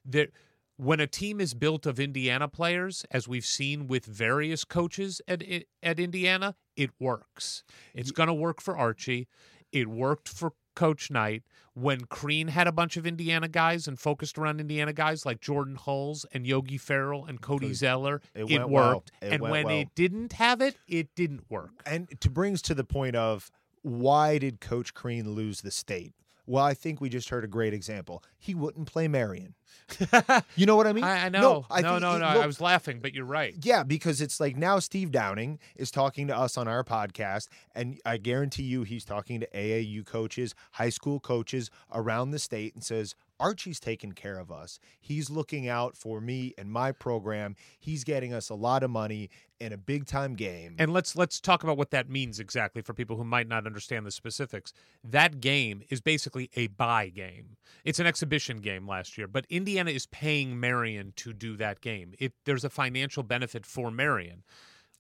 There, 0.06 0.28
when 0.76 1.00
a 1.00 1.06
team 1.06 1.40
is 1.40 1.54
built 1.54 1.86
of 1.86 2.00
Indiana 2.00 2.48
players, 2.48 3.04
as 3.10 3.28
we've 3.28 3.44
seen 3.44 3.86
with 3.86 4.04
various 4.06 4.64
coaches 4.64 5.20
at 5.28 5.42
at 5.82 6.00
Indiana, 6.00 6.56
it 6.76 6.90
works. 6.98 7.62
It's 7.94 8.10
going 8.10 8.26
to 8.28 8.34
work 8.34 8.60
for 8.60 8.76
Archie. 8.76 9.28
It 9.72 9.88
worked 9.88 10.28
for 10.28 10.52
Coach 10.76 11.10
Knight 11.10 11.42
when 11.74 12.02
Crean 12.06 12.48
had 12.48 12.66
a 12.66 12.72
bunch 12.72 12.96
of 12.96 13.06
Indiana 13.06 13.46
guys 13.48 13.86
and 13.88 13.98
focused 13.98 14.38
around 14.38 14.60
Indiana 14.60 14.92
guys 14.92 15.24
like 15.24 15.40
Jordan 15.40 15.76
Hulls 15.76 16.26
and 16.32 16.46
Yogi 16.46 16.78
Ferrell 16.78 17.24
and 17.24 17.40
Cody 17.40 17.72
Zeller. 17.74 18.20
it 18.34 18.50
It, 18.50 18.58
went 18.58 18.68
well. 18.70 18.94
worked, 18.94 19.12
It 19.22 19.32
and 19.34 19.42
when 19.42 19.66
well. 19.66 19.78
it 19.80 19.88
didn't 19.94 20.32
have 20.34 20.60
it, 20.60 20.76
it 20.88 21.14
didn't 21.14 21.44
work. 21.48 21.70
and 21.86 22.08
to 22.20 22.30
brings 22.30 22.62
to 22.62 22.74
the 22.74 22.84
point 22.84 23.14
of 23.16 23.50
why 23.82 24.38
did 24.38 24.60
Coach 24.60 24.94
Crean 24.94 25.30
lose 25.30 25.60
the 25.60 25.70
state? 25.70 26.14
Well, 26.46 26.64
I 26.64 26.74
think 26.74 27.00
we 27.00 27.08
just 27.08 27.30
heard 27.30 27.44
a 27.44 27.48
great 27.48 27.72
example. 27.72 28.22
He 28.38 28.54
wouldn't 28.54 28.86
play 28.86 29.08
Marian. 29.08 29.54
You 30.56 30.66
know 30.66 30.76
what 30.76 30.86
I 30.86 30.92
mean? 30.92 31.04
I, 31.04 31.26
I 31.26 31.28
know. 31.28 31.40
No, 31.40 31.52
No, 31.60 31.66
I 31.70 31.80
no, 31.80 31.90
think 31.92 32.00
no, 32.02 32.14
it- 32.16 32.22
I 32.22 32.46
was 32.46 32.60
laughing, 32.60 33.00
but 33.00 33.14
you're 33.14 33.24
right. 33.24 33.54
Yeah, 33.62 33.82
because 33.82 34.20
it's 34.20 34.40
like 34.40 34.56
now 34.56 34.78
Steve 34.78 35.10
Downing 35.10 35.58
is 35.76 35.90
talking 35.90 36.26
to 36.28 36.36
us 36.36 36.56
on 36.56 36.68
our 36.68 36.84
podcast, 36.84 37.48
and 37.74 37.98
I 38.04 38.16
guarantee 38.18 38.64
you 38.64 38.82
he's 38.84 39.04
talking 39.04 39.40
to 39.40 39.48
AAU 39.54 40.04
coaches, 40.06 40.54
high 40.72 40.88
school 40.90 41.20
coaches 41.20 41.70
around 41.92 42.30
the 42.30 42.38
state, 42.38 42.74
and 42.74 42.82
says, 42.84 43.14
Archie's 43.40 43.80
taking 43.80 44.12
care 44.12 44.38
of 44.38 44.52
us. 44.52 44.78
He's 45.00 45.28
looking 45.28 45.68
out 45.68 45.96
for 45.96 46.20
me 46.20 46.54
and 46.56 46.70
my 46.70 46.92
program. 46.92 47.56
He's 47.80 48.04
getting 48.04 48.32
us 48.32 48.48
a 48.48 48.54
lot 48.54 48.84
of 48.84 48.90
money 48.90 49.28
in 49.58 49.72
a 49.72 49.76
big 49.76 50.06
time 50.06 50.34
game. 50.34 50.76
And 50.78 50.92
let's 50.92 51.16
let's 51.16 51.40
talk 51.40 51.64
about 51.64 51.76
what 51.76 51.90
that 51.90 52.08
means 52.08 52.38
exactly 52.38 52.80
for 52.80 52.94
people 52.94 53.16
who 53.16 53.24
might 53.24 53.48
not 53.48 53.66
understand 53.66 54.06
the 54.06 54.12
specifics. 54.12 54.72
That 55.02 55.40
game 55.40 55.82
is 55.90 56.00
basically 56.00 56.48
a 56.54 56.68
buy 56.68 57.08
game. 57.08 57.56
It's 57.84 57.98
an 57.98 58.06
exhibition 58.06 58.58
game 58.58 58.86
last 58.86 59.18
year, 59.18 59.26
but 59.26 59.46
Indiana 59.64 59.90
is 59.90 60.06
paying 60.06 60.60
Marian 60.60 61.14
to 61.16 61.32
do 61.32 61.56
that 61.56 61.80
game. 61.80 62.12
It 62.18 62.34
there's 62.44 62.64
a 62.64 62.70
financial 62.70 63.22
benefit 63.22 63.64
for 63.64 63.90
Marian. 63.90 64.44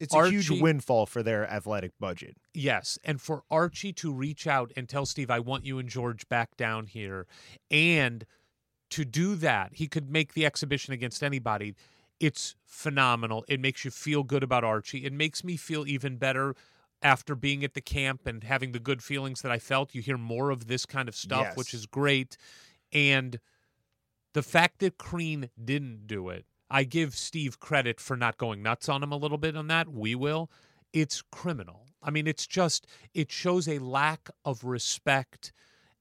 it's 0.00 0.14
a 0.14 0.28
huge 0.28 0.50
windfall 0.50 1.04
for 1.06 1.22
their 1.22 1.46
athletic 1.48 1.92
budget. 2.00 2.36
Yes, 2.54 2.98
and 3.04 3.20
for 3.20 3.42
Archie 3.50 3.92
to 3.92 4.10
reach 4.10 4.46
out 4.46 4.72
and 4.74 4.88
tell 4.88 5.04
Steve, 5.06 5.30
"I 5.30 5.38
want 5.38 5.66
you 5.66 5.78
and 5.78 5.88
George 5.88 6.26
back 6.30 6.56
down 6.56 6.86
here," 6.86 7.26
and 7.70 8.24
to 8.88 9.04
do 9.04 9.34
that, 9.36 9.74
he 9.74 9.86
could 9.86 10.08
make 10.10 10.32
the 10.32 10.46
exhibition 10.46 10.94
against 10.94 11.22
anybody. 11.22 11.74
It's 12.18 12.56
phenomenal. 12.64 13.44
It 13.48 13.60
makes 13.60 13.84
you 13.84 13.90
feel 13.90 14.22
good 14.22 14.42
about 14.42 14.64
Archie. 14.64 15.04
It 15.04 15.12
makes 15.12 15.44
me 15.44 15.56
feel 15.58 15.86
even 15.86 16.16
better 16.16 16.54
after 17.02 17.34
being 17.34 17.62
at 17.64 17.74
the 17.74 17.80
camp 17.82 18.26
and 18.26 18.42
having 18.44 18.72
the 18.72 18.80
good 18.80 19.02
feelings 19.02 19.42
that 19.42 19.52
I 19.52 19.58
felt. 19.58 19.94
You 19.94 20.00
hear 20.00 20.16
more 20.16 20.50
of 20.50 20.68
this 20.68 20.86
kind 20.86 21.08
of 21.08 21.14
stuff, 21.14 21.48
which 21.56 21.74
is 21.74 21.84
great. 21.86 22.36
And 22.92 23.38
the 24.34 24.42
fact 24.42 24.80
that 24.80 24.98
Crean 24.98 25.48
didn't 25.62 26.06
do 26.06 26.28
it, 26.28 26.44
I 26.70 26.84
give 26.84 27.16
Steve 27.16 27.58
credit 27.60 28.00
for 28.00 28.16
not 28.16 28.36
going 28.36 28.62
nuts 28.62 28.88
on 28.88 29.02
him 29.02 29.12
a 29.12 29.16
little 29.16 29.38
bit 29.38 29.56
on 29.56 29.68
that. 29.68 29.88
We 29.88 30.14
will. 30.14 30.50
It's 30.92 31.22
criminal. 31.32 31.86
I 32.02 32.10
mean, 32.10 32.26
it's 32.26 32.46
just, 32.46 32.86
it 33.14 33.32
shows 33.32 33.66
a 33.66 33.78
lack 33.78 34.28
of 34.44 34.64
respect 34.64 35.52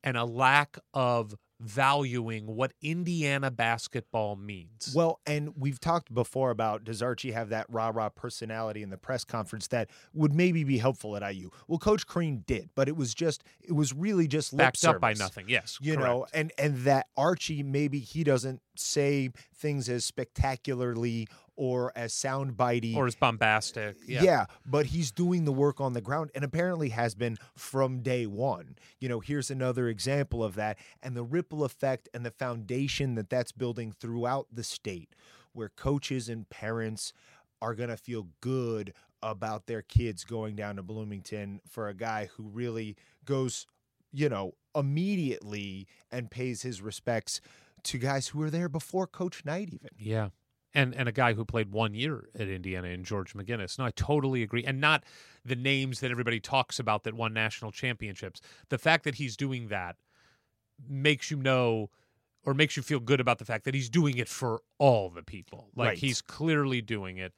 and 0.04 0.18
a 0.18 0.26
lack 0.26 0.78
of 0.94 1.36
valuing 1.64 2.46
what 2.46 2.74
Indiana 2.82 3.50
basketball 3.50 4.36
means. 4.36 4.94
Well, 4.96 5.20
and 5.26 5.54
we've 5.58 5.80
talked 5.80 6.14
before 6.14 6.52
about 6.52 6.84
does 6.84 7.02
Archie 7.02 7.32
have 7.32 7.50
that 7.50 7.66
rah 7.70 7.92
rah 7.94 8.10
personality 8.10 8.84
in 8.84 8.90
the 8.90 8.98
press 8.98 9.24
conference 9.24 9.68
that 9.68 9.90
would 10.14 10.34
maybe 10.34 10.64
be 10.64 10.78
helpful 10.78 11.16
at 11.16 11.34
IU? 11.34 11.50
Well, 11.68 11.80
Coach 11.80 12.06
Crean 12.06 12.44
did, 12.46 12.70
but 12.76 12.88
it 12.88 12.96
was 12.96 13.14
just 13.14 13.44
it 13.62 13.74
was 13.74 13.94
really 13.94 14.28
just 14.28 14.56
backed 14.56 14.84
up 14.86 15.00
by 15.00 15.14
nothing. 15.14 15.46
Yes. 15.48 15.78
You 15.82 15.96
correct. 15.96 16.08
know, 16.08 16.26
and 16.34 16.52
and 16.58 16.78
that 16.80 17.08
Archie 17.16 17.64
maybe 17.64 18.00
he 18.00 18.24
doesn't 18.24 18.62
say 18.76 19.30
things 19.56 19.90
as 19.90 20.06
spectacularly 20.06 21.28
or 21.56 21.92
as 21.96 22.14
soundbitey 22.14 22.96
or 22.96 23.08
as 23.08 23.16
bombastic. 23.16 23.96
Eh, 24.10 24.22
yeah. 24.22 24.46
but 24.66 24.88
he's 24.88 25.12
doing 25.12 25.46
the 25.46 25.52
work 25.52 25.80
on 25.80 25.94
the 25.94 26.02
ground 26.02 26.32
and 26.34 26.44
apparently 26.44 26.90
has 26.90 27.16
been 27.16 27.38
from 27.56 28.00
day 28.02 28.26
one. 28.26 28.76
You 29.00 29.10
know, 29.10 29.20
here's 29.20 29.52
another 29.52 29.88
example 29.88 30.44
of 30.44 30.56
that 30.56 30.78
and 31.02 31.16
the 31.16 31.24
ripple 31.24 31.64
effect 31.64 32.10
and 32.14 32.26
the 32.26 32.32
foundation 32.32 33.16
that 33.16 33.30
that's 33.30 33.52
building 33.52 33.92
throughout 33.92 34.48
the 34.52 34.64
state 34.64 35.16
where 35.54 35.70
coaches 35.70 36.30
and 36.30 36.50
parents 36.50 37.14
are 37.62 37.76
going 37.76 37.90
to 37.90 37.98
feel 37.98 38.28
good 38.42 38.94
about 39.22 39.68
their 39.68 39.82
kids 39.82 40.26
going 40.26 40.56
down 40.56 40.76
to 40.76 40.84
Bloomington 40.84 41.62
for 41.70 41.88
a 41.88 41.94
guy 41.94 42.30
who 42.36 42.44
really 42.44 42.98
goes, 43.24 43.68
you 44.12 44.28
know, 44.28 44.54
immediately 44.76 45.88
and 46.12 46.30
pays 46.30 46.64
his 46.64 46.82
respects 46.82 47.40
to 47.84 47.98
guys 47.98 48.30
who 48.30 48.40
were 48.40 48.50
there 48.50 48.70
before 48.70 49.08
Coach 49.08 49.44
Knight 49.46 49.70
even. 49.74 49.90
Yeah. 49.98 50.30
And 50.76 50.96
and 50.96 51.08
a 51.08 51.12
guy 51.12 51.34
who 51.34 51.46
played 51.46 51.72
one 51.72 51.94
year 51.94 52.30
at 52.34 52.48
Indiana 52.48 52.88
in 52.88 53.04
George 53.04 53.34
McGinnis. 53.36 53.78
No, 53.78 53.86
I 53.86 53.92
totally 53.92 54.42
agree. 54.42 54.64
And 54.64 54.82
not 54.82 55.04
the 55.46 55.56
names 55.56 56.00
that 56.00 56.10
everybody 56.10 56.40
talks 56.40 56.80
about 56.80 57.04
that 57.04 57.14
won 57.14 57.32
national 57.34 57.72
championships. 57.72 58.42
The 58.70 58.80
fact 58.80 59.04
that 59.04 59.16
he's 59.16 59.38
doing 59.38 59.68
that 59.68 59.98
makes 60.90 61.30
you 61.30 61.38
know 61.38 61.90
or 62.44 62.54
makes 62.54 62.76
you 62.76 62.82
feel 62.84 63.00
good 63.00 63.20
about 63.20 63.38
the 63.38 63.46
fact 63.46 63.66
that 63.66 63.74
he's 63.76 63.90
doing 63.90 64.18
it 64.18 64.28
for 64.28 64.62
all 64.80 65.10
the 65.10 65.22
people. 65.24 65.70
Like 65.76 65.90
Right. 65.90 65.98
he's 65.98 66.22
clearly 66.22 66.82
doing 66.82 67.18
it. 67.18 67.34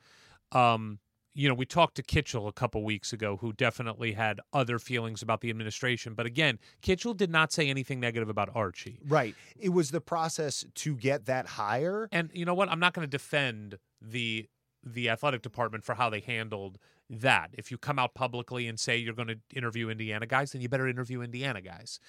Um, 0.52 1.00
you 1.36 1.50
know, 1.50 1.54
we 1.54 1.66
talked 1.66 1.96
to 1.96 2.04
Kitchel 2.04 2.48
a 2.48 2.54
couple 2.54 2.82
weeks 2.84 3.12
ago, 3.12 3.38
who 3.38 3.52
definitely 3.52 4.14
had 4.14 4.40
other 4.54 4.80
feelings 4.80 5.22
about 5.22 5.42
the 5.42 5.50
administration. 5.50 6.14
But 6.14 6.26
again, 6.26 6.60
Kitchel 6.82 7.14
did 7.14 7.30
not 7.30 7.52
say 7.52 7.70
anything 7.70 8.00
negative 8.00 8.30
about 8.30 8.50
Archie. 8.56 9.00
Right. 9.06 9.36
It 9.60 9.70
was 9.70 9.92
the 9.92 10.00
process 10.00 10.66
to 10.74 10.96
get 10.96 11.26
that 11.26 11.46
hire. 11.46 12.08
And 12.12 12.30
you 12.34 12.46
know 12.46 12.54
what? 12.54 12.70
I'm 12.70 12.80
not 12.80 12.94
going 12.94 13.06
to 13.06 13.12
defend 13.12 13.78
the 14.02 14.48
the 14.88 15.10
athletic 15.10 15.42
department 15.42 15.84
for 15.84 15.96
how 15.96 16.12
they 16.12 16.20
handled 16.20 16.78
that. 17.10 17.50
If 17.54 17.72
you 17.72 17.78
come 17.78 17.98
out 17.98 18.14
publicly 18.14 18.68
and 18.68 18.80
say 18.80 18.96
you're 18.98 19.16
going 19.16 19.28
to 19.28 19.40
interview 19.54 19.90
Indiana 19.90 20.28
guys, 20.28 20.52
then 20.52 20.62
you 20.62 20.70
better 20.70 20.88
interview 20.88 21.22
Indiana 21.22 21.60
guys. 21.60 22.00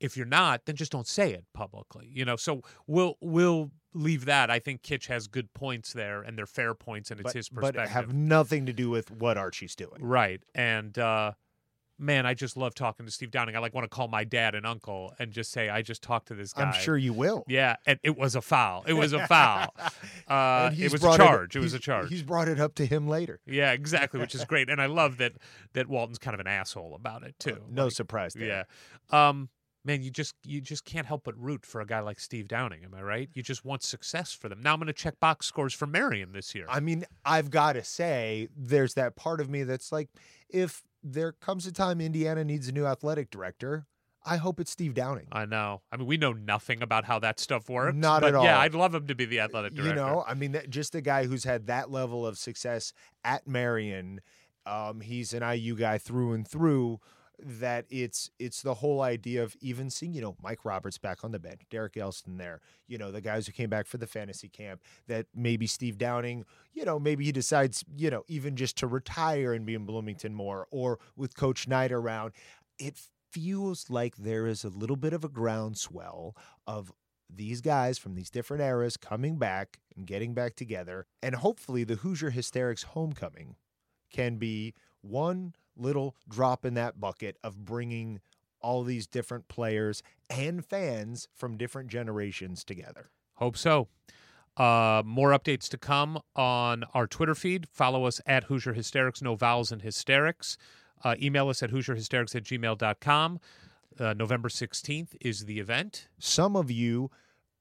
If 0.00 0.16
you're 0.16 0.26
not, 0.26 0.66
then 0.66 0.76
just 0.76 0.92
don't 0.92 1.06
say 1.06 1.32
it 1.32 1.44
publicly. 1.54 2.08
You 2.12 2.24
know, 2.24 2.36
so 2.36 2.62
we'll 2.86 3.16
we'll 3.20 3.70
leave 3.94 4.26
that. 4.26 4.50
I 4.50 4.58
think 4.58 4.82
Kitch 4.82 5.06
has 5.06 5.26
good 5.26 5.52
points 5.54 5.92
there, 5.92 6.22
and 6.22 6.36
they're 6.36 6.46
fair 6.46 6.74
points, 6.74 7.10
and 7.10 7.20
it's 7.20 7.28
but, 7.28 7.34
his 7.34 7.48
but 7.48 7.60
perspective. 7.62 7.90
have 7.90 8.12
nothing 8.12 8.66
to 8.66 8.72
do 8.72 8.90
with 8.90 9.10
what 9.10 9.38
Archie's 9.38 9.74
doing. 9.74 9.98
Right. 10.00 10.42
And 10.54 10.98
uh 10.98 11.32
man, 11.98 12.26
I 12.26 12.34
just 12.34 12.56
love 12.56 12.74
talking 12.74 13.06
to 13.06 13.12
Steve 13.12 13.30
Downing. 13.30 13.56
I 13.56 13.58
like 13.58 13.74
want 13.74 13.84
to 13.84 13.94
call 13.94 14.08
my 14.08 14.24
dad 14.24 14.54
and 14.54 14.66
uncle 14.66 15.14
and 15.18 15.32
just 15.32 15.50
say 15.50 15.68
I 15.68 15.82
just 15.82 16.02
talked 16.02 16.28
to 16.28 16.34
this 16.34 16.52
guy. 16.52 16.64
I'm 16.64 16.72
sure 16.72 16.96
you 16.96 17.12
will. 17.12 17.44
Yeah, 17.48 17.76
and 17.86 17.98
it 18.02 18.16
was 18.16 18.34
a 18.34 18.42
foul. 18.42 18.84
It 18.86 18.94
was 18.94 19.12
a 19.12 19.26
foul. 19.26 19.74
Uh, 20.28 20.72
it 20.76 20.90
was 20.90 21.04
a 21.04 21.16
charge. 21.16 21.54
It, 21.54 21.60
was 21.60 21.72
a 21.72 21.78
charge. 21.78 22.08
He's 22.08 22.22
brought 22.22 22.48
it 22.48 22.58
up 22.58 22.74
to 22.76 22.86
him 22.86 23.06
later. 23.06 23.38
Yeah, 23.46 23.70
exactly, 23.72 24.18
which 24.18 24.34
is 24.34 24.44
great, 24.44 24.68
and 24.68 24.80
I 24.80 24.86
love 24.86 25.18
that 25.18 25.34
that 25.74 25.88
Walton's 25.88 26.18
kind 26.18 26.34
of 26.34 26.40
an 26.40 26.48
asshole 26.48 26.94
about 26.96 27.22
it 27.22 27.36
too. 27.38 27.58
No 27.70 27.84
Like, 27.84 27.92
surprise 27.92 28.34
there. 28.34 28.66
yeah. 29.12 29.28
Um, 29.28 29.48
man, 29.86 30.02
you 30.02 30.10
just 30.10 30.34
you 30.44 30.60
just 30.60 30.84
can't 30.84 31.06
help 31.06 31.22
but 31.24 31.38
root 31.40 31.64
for 31.64 31.80
a 31.80 31.86
guy 31.86 32.00
like 32.00 32.18
Steve 32.18 32.48
Downing. 32.48 32.84
Am 32.84 32.92
I 32.94 33.02
right? 33.02 33.30
You 33.32 33.42
just 33.42 33.64
want 33.64 33.82
success 33.82 34.32
for 34.32 34.48
them. 34.48 34.60
Now 34.60 34.74
I'm 34.74 34.80
going 34.80 34.88
to 34.88 34.92
check 34.92 35.18
box 35.20 35.46
scores 35.46 35.72
for 35.72 35.86
Marian 35.86 36.32
this 36.32 36.54
year. 36.54 36.66
I 36.68 36.80
mean, 36.80 37.04
I've 37.24 37.50
got 37.50 37.74
to 37.74 37.84
say, 37.84 38.48
there's 38.56 38.94
that 38.94 39.16
part 39.16 39.40
of 39.40 39.48
me 39.48 39.62
that's 39.62 39.92
like, 39.92 40.08
if 40.50 40.82
there 41.02 41.32
comes 41.32 41.66
a 41.66 41.72
time 41.72 42.00
Indiana 42.00 42.44
needs 42.44 42.68
a 42.68 42.72
new 42.72 42.84
athletic 42.84 43.30
director, 43.30 43.86
I 44.24 44.38
hope 44.38 44.58
it's 44.58 44.72
Steve 44.72 44.92
Downing. 44.92 45.28
I 45.30 45.46
know. 45.46 45.82
I 45.92 45.96
mean, 45.96 46.06
we 46.06 46.16
know 46.16 46.32
nothing 46.32 46.82
about 46.82 47.04
how 47.04 47.20
that 47.20 47.38
stuff 47.38 47.70
works. 47.70 47.96
Not 47.96 48.22
but 48.22 48.34
at 48.34 48.42
Yeah. 48.42 48.58
I'd 48.58 48.74
love 48.74 48.92
him 48.92 49.06
to 49.06 49.14
be 49.14 49.24
the 49.24 49.38
athletic 49.40 49.74
director. 49.74 49.90
You 49.90 49.94
know, 49.94 50.24
I 50.26 50.34
mean, 50.34 50.52
that, 50.52 50.68
just 50.68 50.96
a 50.96 51.00
guy 51.00 51.26
who's 51.26 51.44
had 51.44 51.68
that 51.68 51.92
level 51.92 52.26
of 52.26 52.36
success 52.36 52.92
at 53.24 53.46
Marian. 53.46 54.20
Um, 54.66 55.00
he's 55.00 55.32
an 55.32 55.48
IU 55.48 55.76
guy 55.76 55.98
through 55.98 56.32
and 56.32 56.46
through. 56.46 56.98
That 57.38 57.84
it's 57.90 58.30
it's 58.38 58.62
the 58.62 58.74
whole 58.74 59.02
idea 59.02 59.42
of 59.42 59.54
even 59.60 59.90
seeing 59.90 60.14
you 60.14 60.22
know 60.22 60.36
Mike 60.42 60.64
Roberts 60.64 60.96
back 60.96 61.22
on 61.22 61.32
the 61.32 61.38
bench, 61.38 61.62
Derek 61.70 61.96
Elston 61.96 62.38
there, 62.38 62.60
you 62.88 62.96
know 62.96 63.12
the 63.12 63.20
guys 63.20 63.46
who 63.46 63.52
came 63.52 63.68
back 63.68 63.86
for 63.86 63.98
the 63.98 64.06
fantasy 64.06 64.48
camp. 64.48 64.80
That 65.06 65.26
maybe 65.34 65.66
Steve 65.66 65.98
Downing, 65.98 66.44
you 66.72 66.84
know, 66.84 66.98
maybe 66.98 67.24
he 67.24 67.32
decides 67.32 67.84
you 67.94 68.10
know 68.10 68.24
even 68.28 68.56
just 68.56 68.78
to 68.78 68.86
retire 68.86 69.52
and 69.52 69.66
be 69.66 69.74
in 69.74 69.84
Bloomington 69.84 70.34
more, 70.34 70.66
or 70.70 70.98
with 71.14 71.36
Coach 71.36 71.68
Knight 71.68 71.92
around. 71.92 72.32
It 72.78 72.98
feels 73.30 73.90
like 73.90 74.16
there 74.16 74.46
is 74.46 74.64
a 74.64 74.70
little 74.70 74.96
bit 74.96 75.12
of 75.12 75.24
a 75.24 75.28
groundswell 75.28 76.34
of 76.66 76.90
these 77.28 77.60
guys 77.60 77.98
from 77.98 78.14
these 78.14 78.30
different 78.30 78.62
eras 78.62 78.96
coming 78.96 79.36
back 79.36 79.80
and 79.94 80.06
getting 80.06 80.32
back 80.34 80.56
together. 80.56 81.06
And 81.22 81.34
hopefully, 81.34 81.84
the 81.84 81.96
Hoosier 81.96 82.30
Hysterics 82.30 82.84
homecoming 82.84 83.56
can 84.10 84.36
be 84.36 84.74
one 85.02 85.54
little 85.76 86.16
drop 86.28 86.64
in 86.64 86.74
that 86.74 87.00
bucket 87.00 87.36
of 87.42 87.64
bringing 87.64 88.20
all 88.60 88.82
these 88.82 89.06
different 89.06 89.48
players 89.48 90.02
and 90.28 90.64
fans 90.64 91.28
from 91.34 91.56
different 91.56 91.88
generations 91.88 92.64
together. 92.64 93.10
Hope 93.34 93.56
so. 93.56 93.88
Uh, 94.56 95.02
more 95.04 95.30
updates 95.30 95.68
to 95.68 95.76
come 95.76 96.18
on 96.34 96.84
our 96.94 97.06
Twitter 97.06 97.34
feed. 97.34 97.68
Follow 97.68 98.06
us 98.06 98.20
at 98.26 98.44
Hoosier 98.44 98.72
Hysterics, 98.72 99.20
no 99.20 99.34
vowels 99.34 99.70
in 99.70 99.80
hysterics. 99.80 100.56
Uh, 101.04 101.14
email 101.20 101.48
us 101.48 101.62
at 101.62 101.70
HoosierHysterics 101.70 102.34
at 102.34 102.44
gmail.com. 102.44 103.40
Uh, 103.98 104.14
November 104.14 104.48
16th 104.48 105.14
is 105.20 105.44
the 105.44 105.58
event. 105.60 106.08
Some 106.18 106.56
of 106.56 106.70
you 106.70 107.10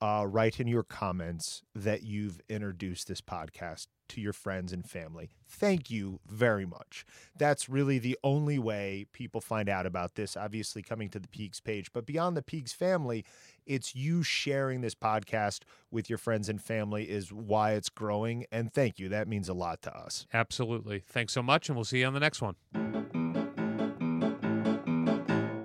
uh, 0.02 0.26
write 0.28 0.60
in 0.60 0.68
your 0.68 0.84
comments 0.84 1.64
that 1.74 2.04
you've 2.04 2.40
introduced 2.50 3.08
this 3.08 3.22
podcast 3.22 3.88
to 4.10 4.22
your 4.22 4.34
friends 4.34 4.74
and 4.74 4.88
family. 4.88 5.30
Thank 5.48 5.90
you 5.90 6.20
very 6.28 6.66
much. 6.66 7.06
That's 7.38 7.70
really 7.70 8.00
the 8.00 8.18
only 8.24 8.60
way 8.60 9.06
people 9.12 9.42
find 9.42 9.70
out 9.70 9.86
about 9.86 10.16
this, 10.16 10.36
obviously 10.36 10.82
coming 10.82 11.10
to 11.10 11.20
the 11.20 11.28
Peegs 11.28 11.64
page. 11.64 11.94
But 11.94 12.06
beyond 12.06 12.36
the 12.36 12.42
Peegs 12.42 12.74
family, 12.74 13.26
it's 13.66 13.96
you 13.96 14.24
sharing 14.24 14.82
this 14.82 14.96
podcast 14.96 15.62
with 15.92 16.10
your 16.10 16.18
friends 16.18 16.50
and 16.50 16.62
family 16.62 17.10
is 17.10 17.32
why 17.32 17.74
it's 17.74 17.90
growing. 17.90 18.46
And 18.52 18.74
thank 18.74 19.00
you. 19.00 19.10
That 19.10 19.28
means 19.28 19.50
a 19.50 19.54
lot 19.54 19.82
to 19.84 19.96
us. 19.96 20.26
Absolutely. 20.34 21.04
Thanks 21.08 21.34
so 21.34 21.44
much, 21.44 21.70
and 21.70 21.76
we'll 21.76 21.86
see 21.86 22.00
you 22.00 22.06
on 22.06 22.14
the 22.14 22.20
next 22.20 22.42
one. 22.42 23.35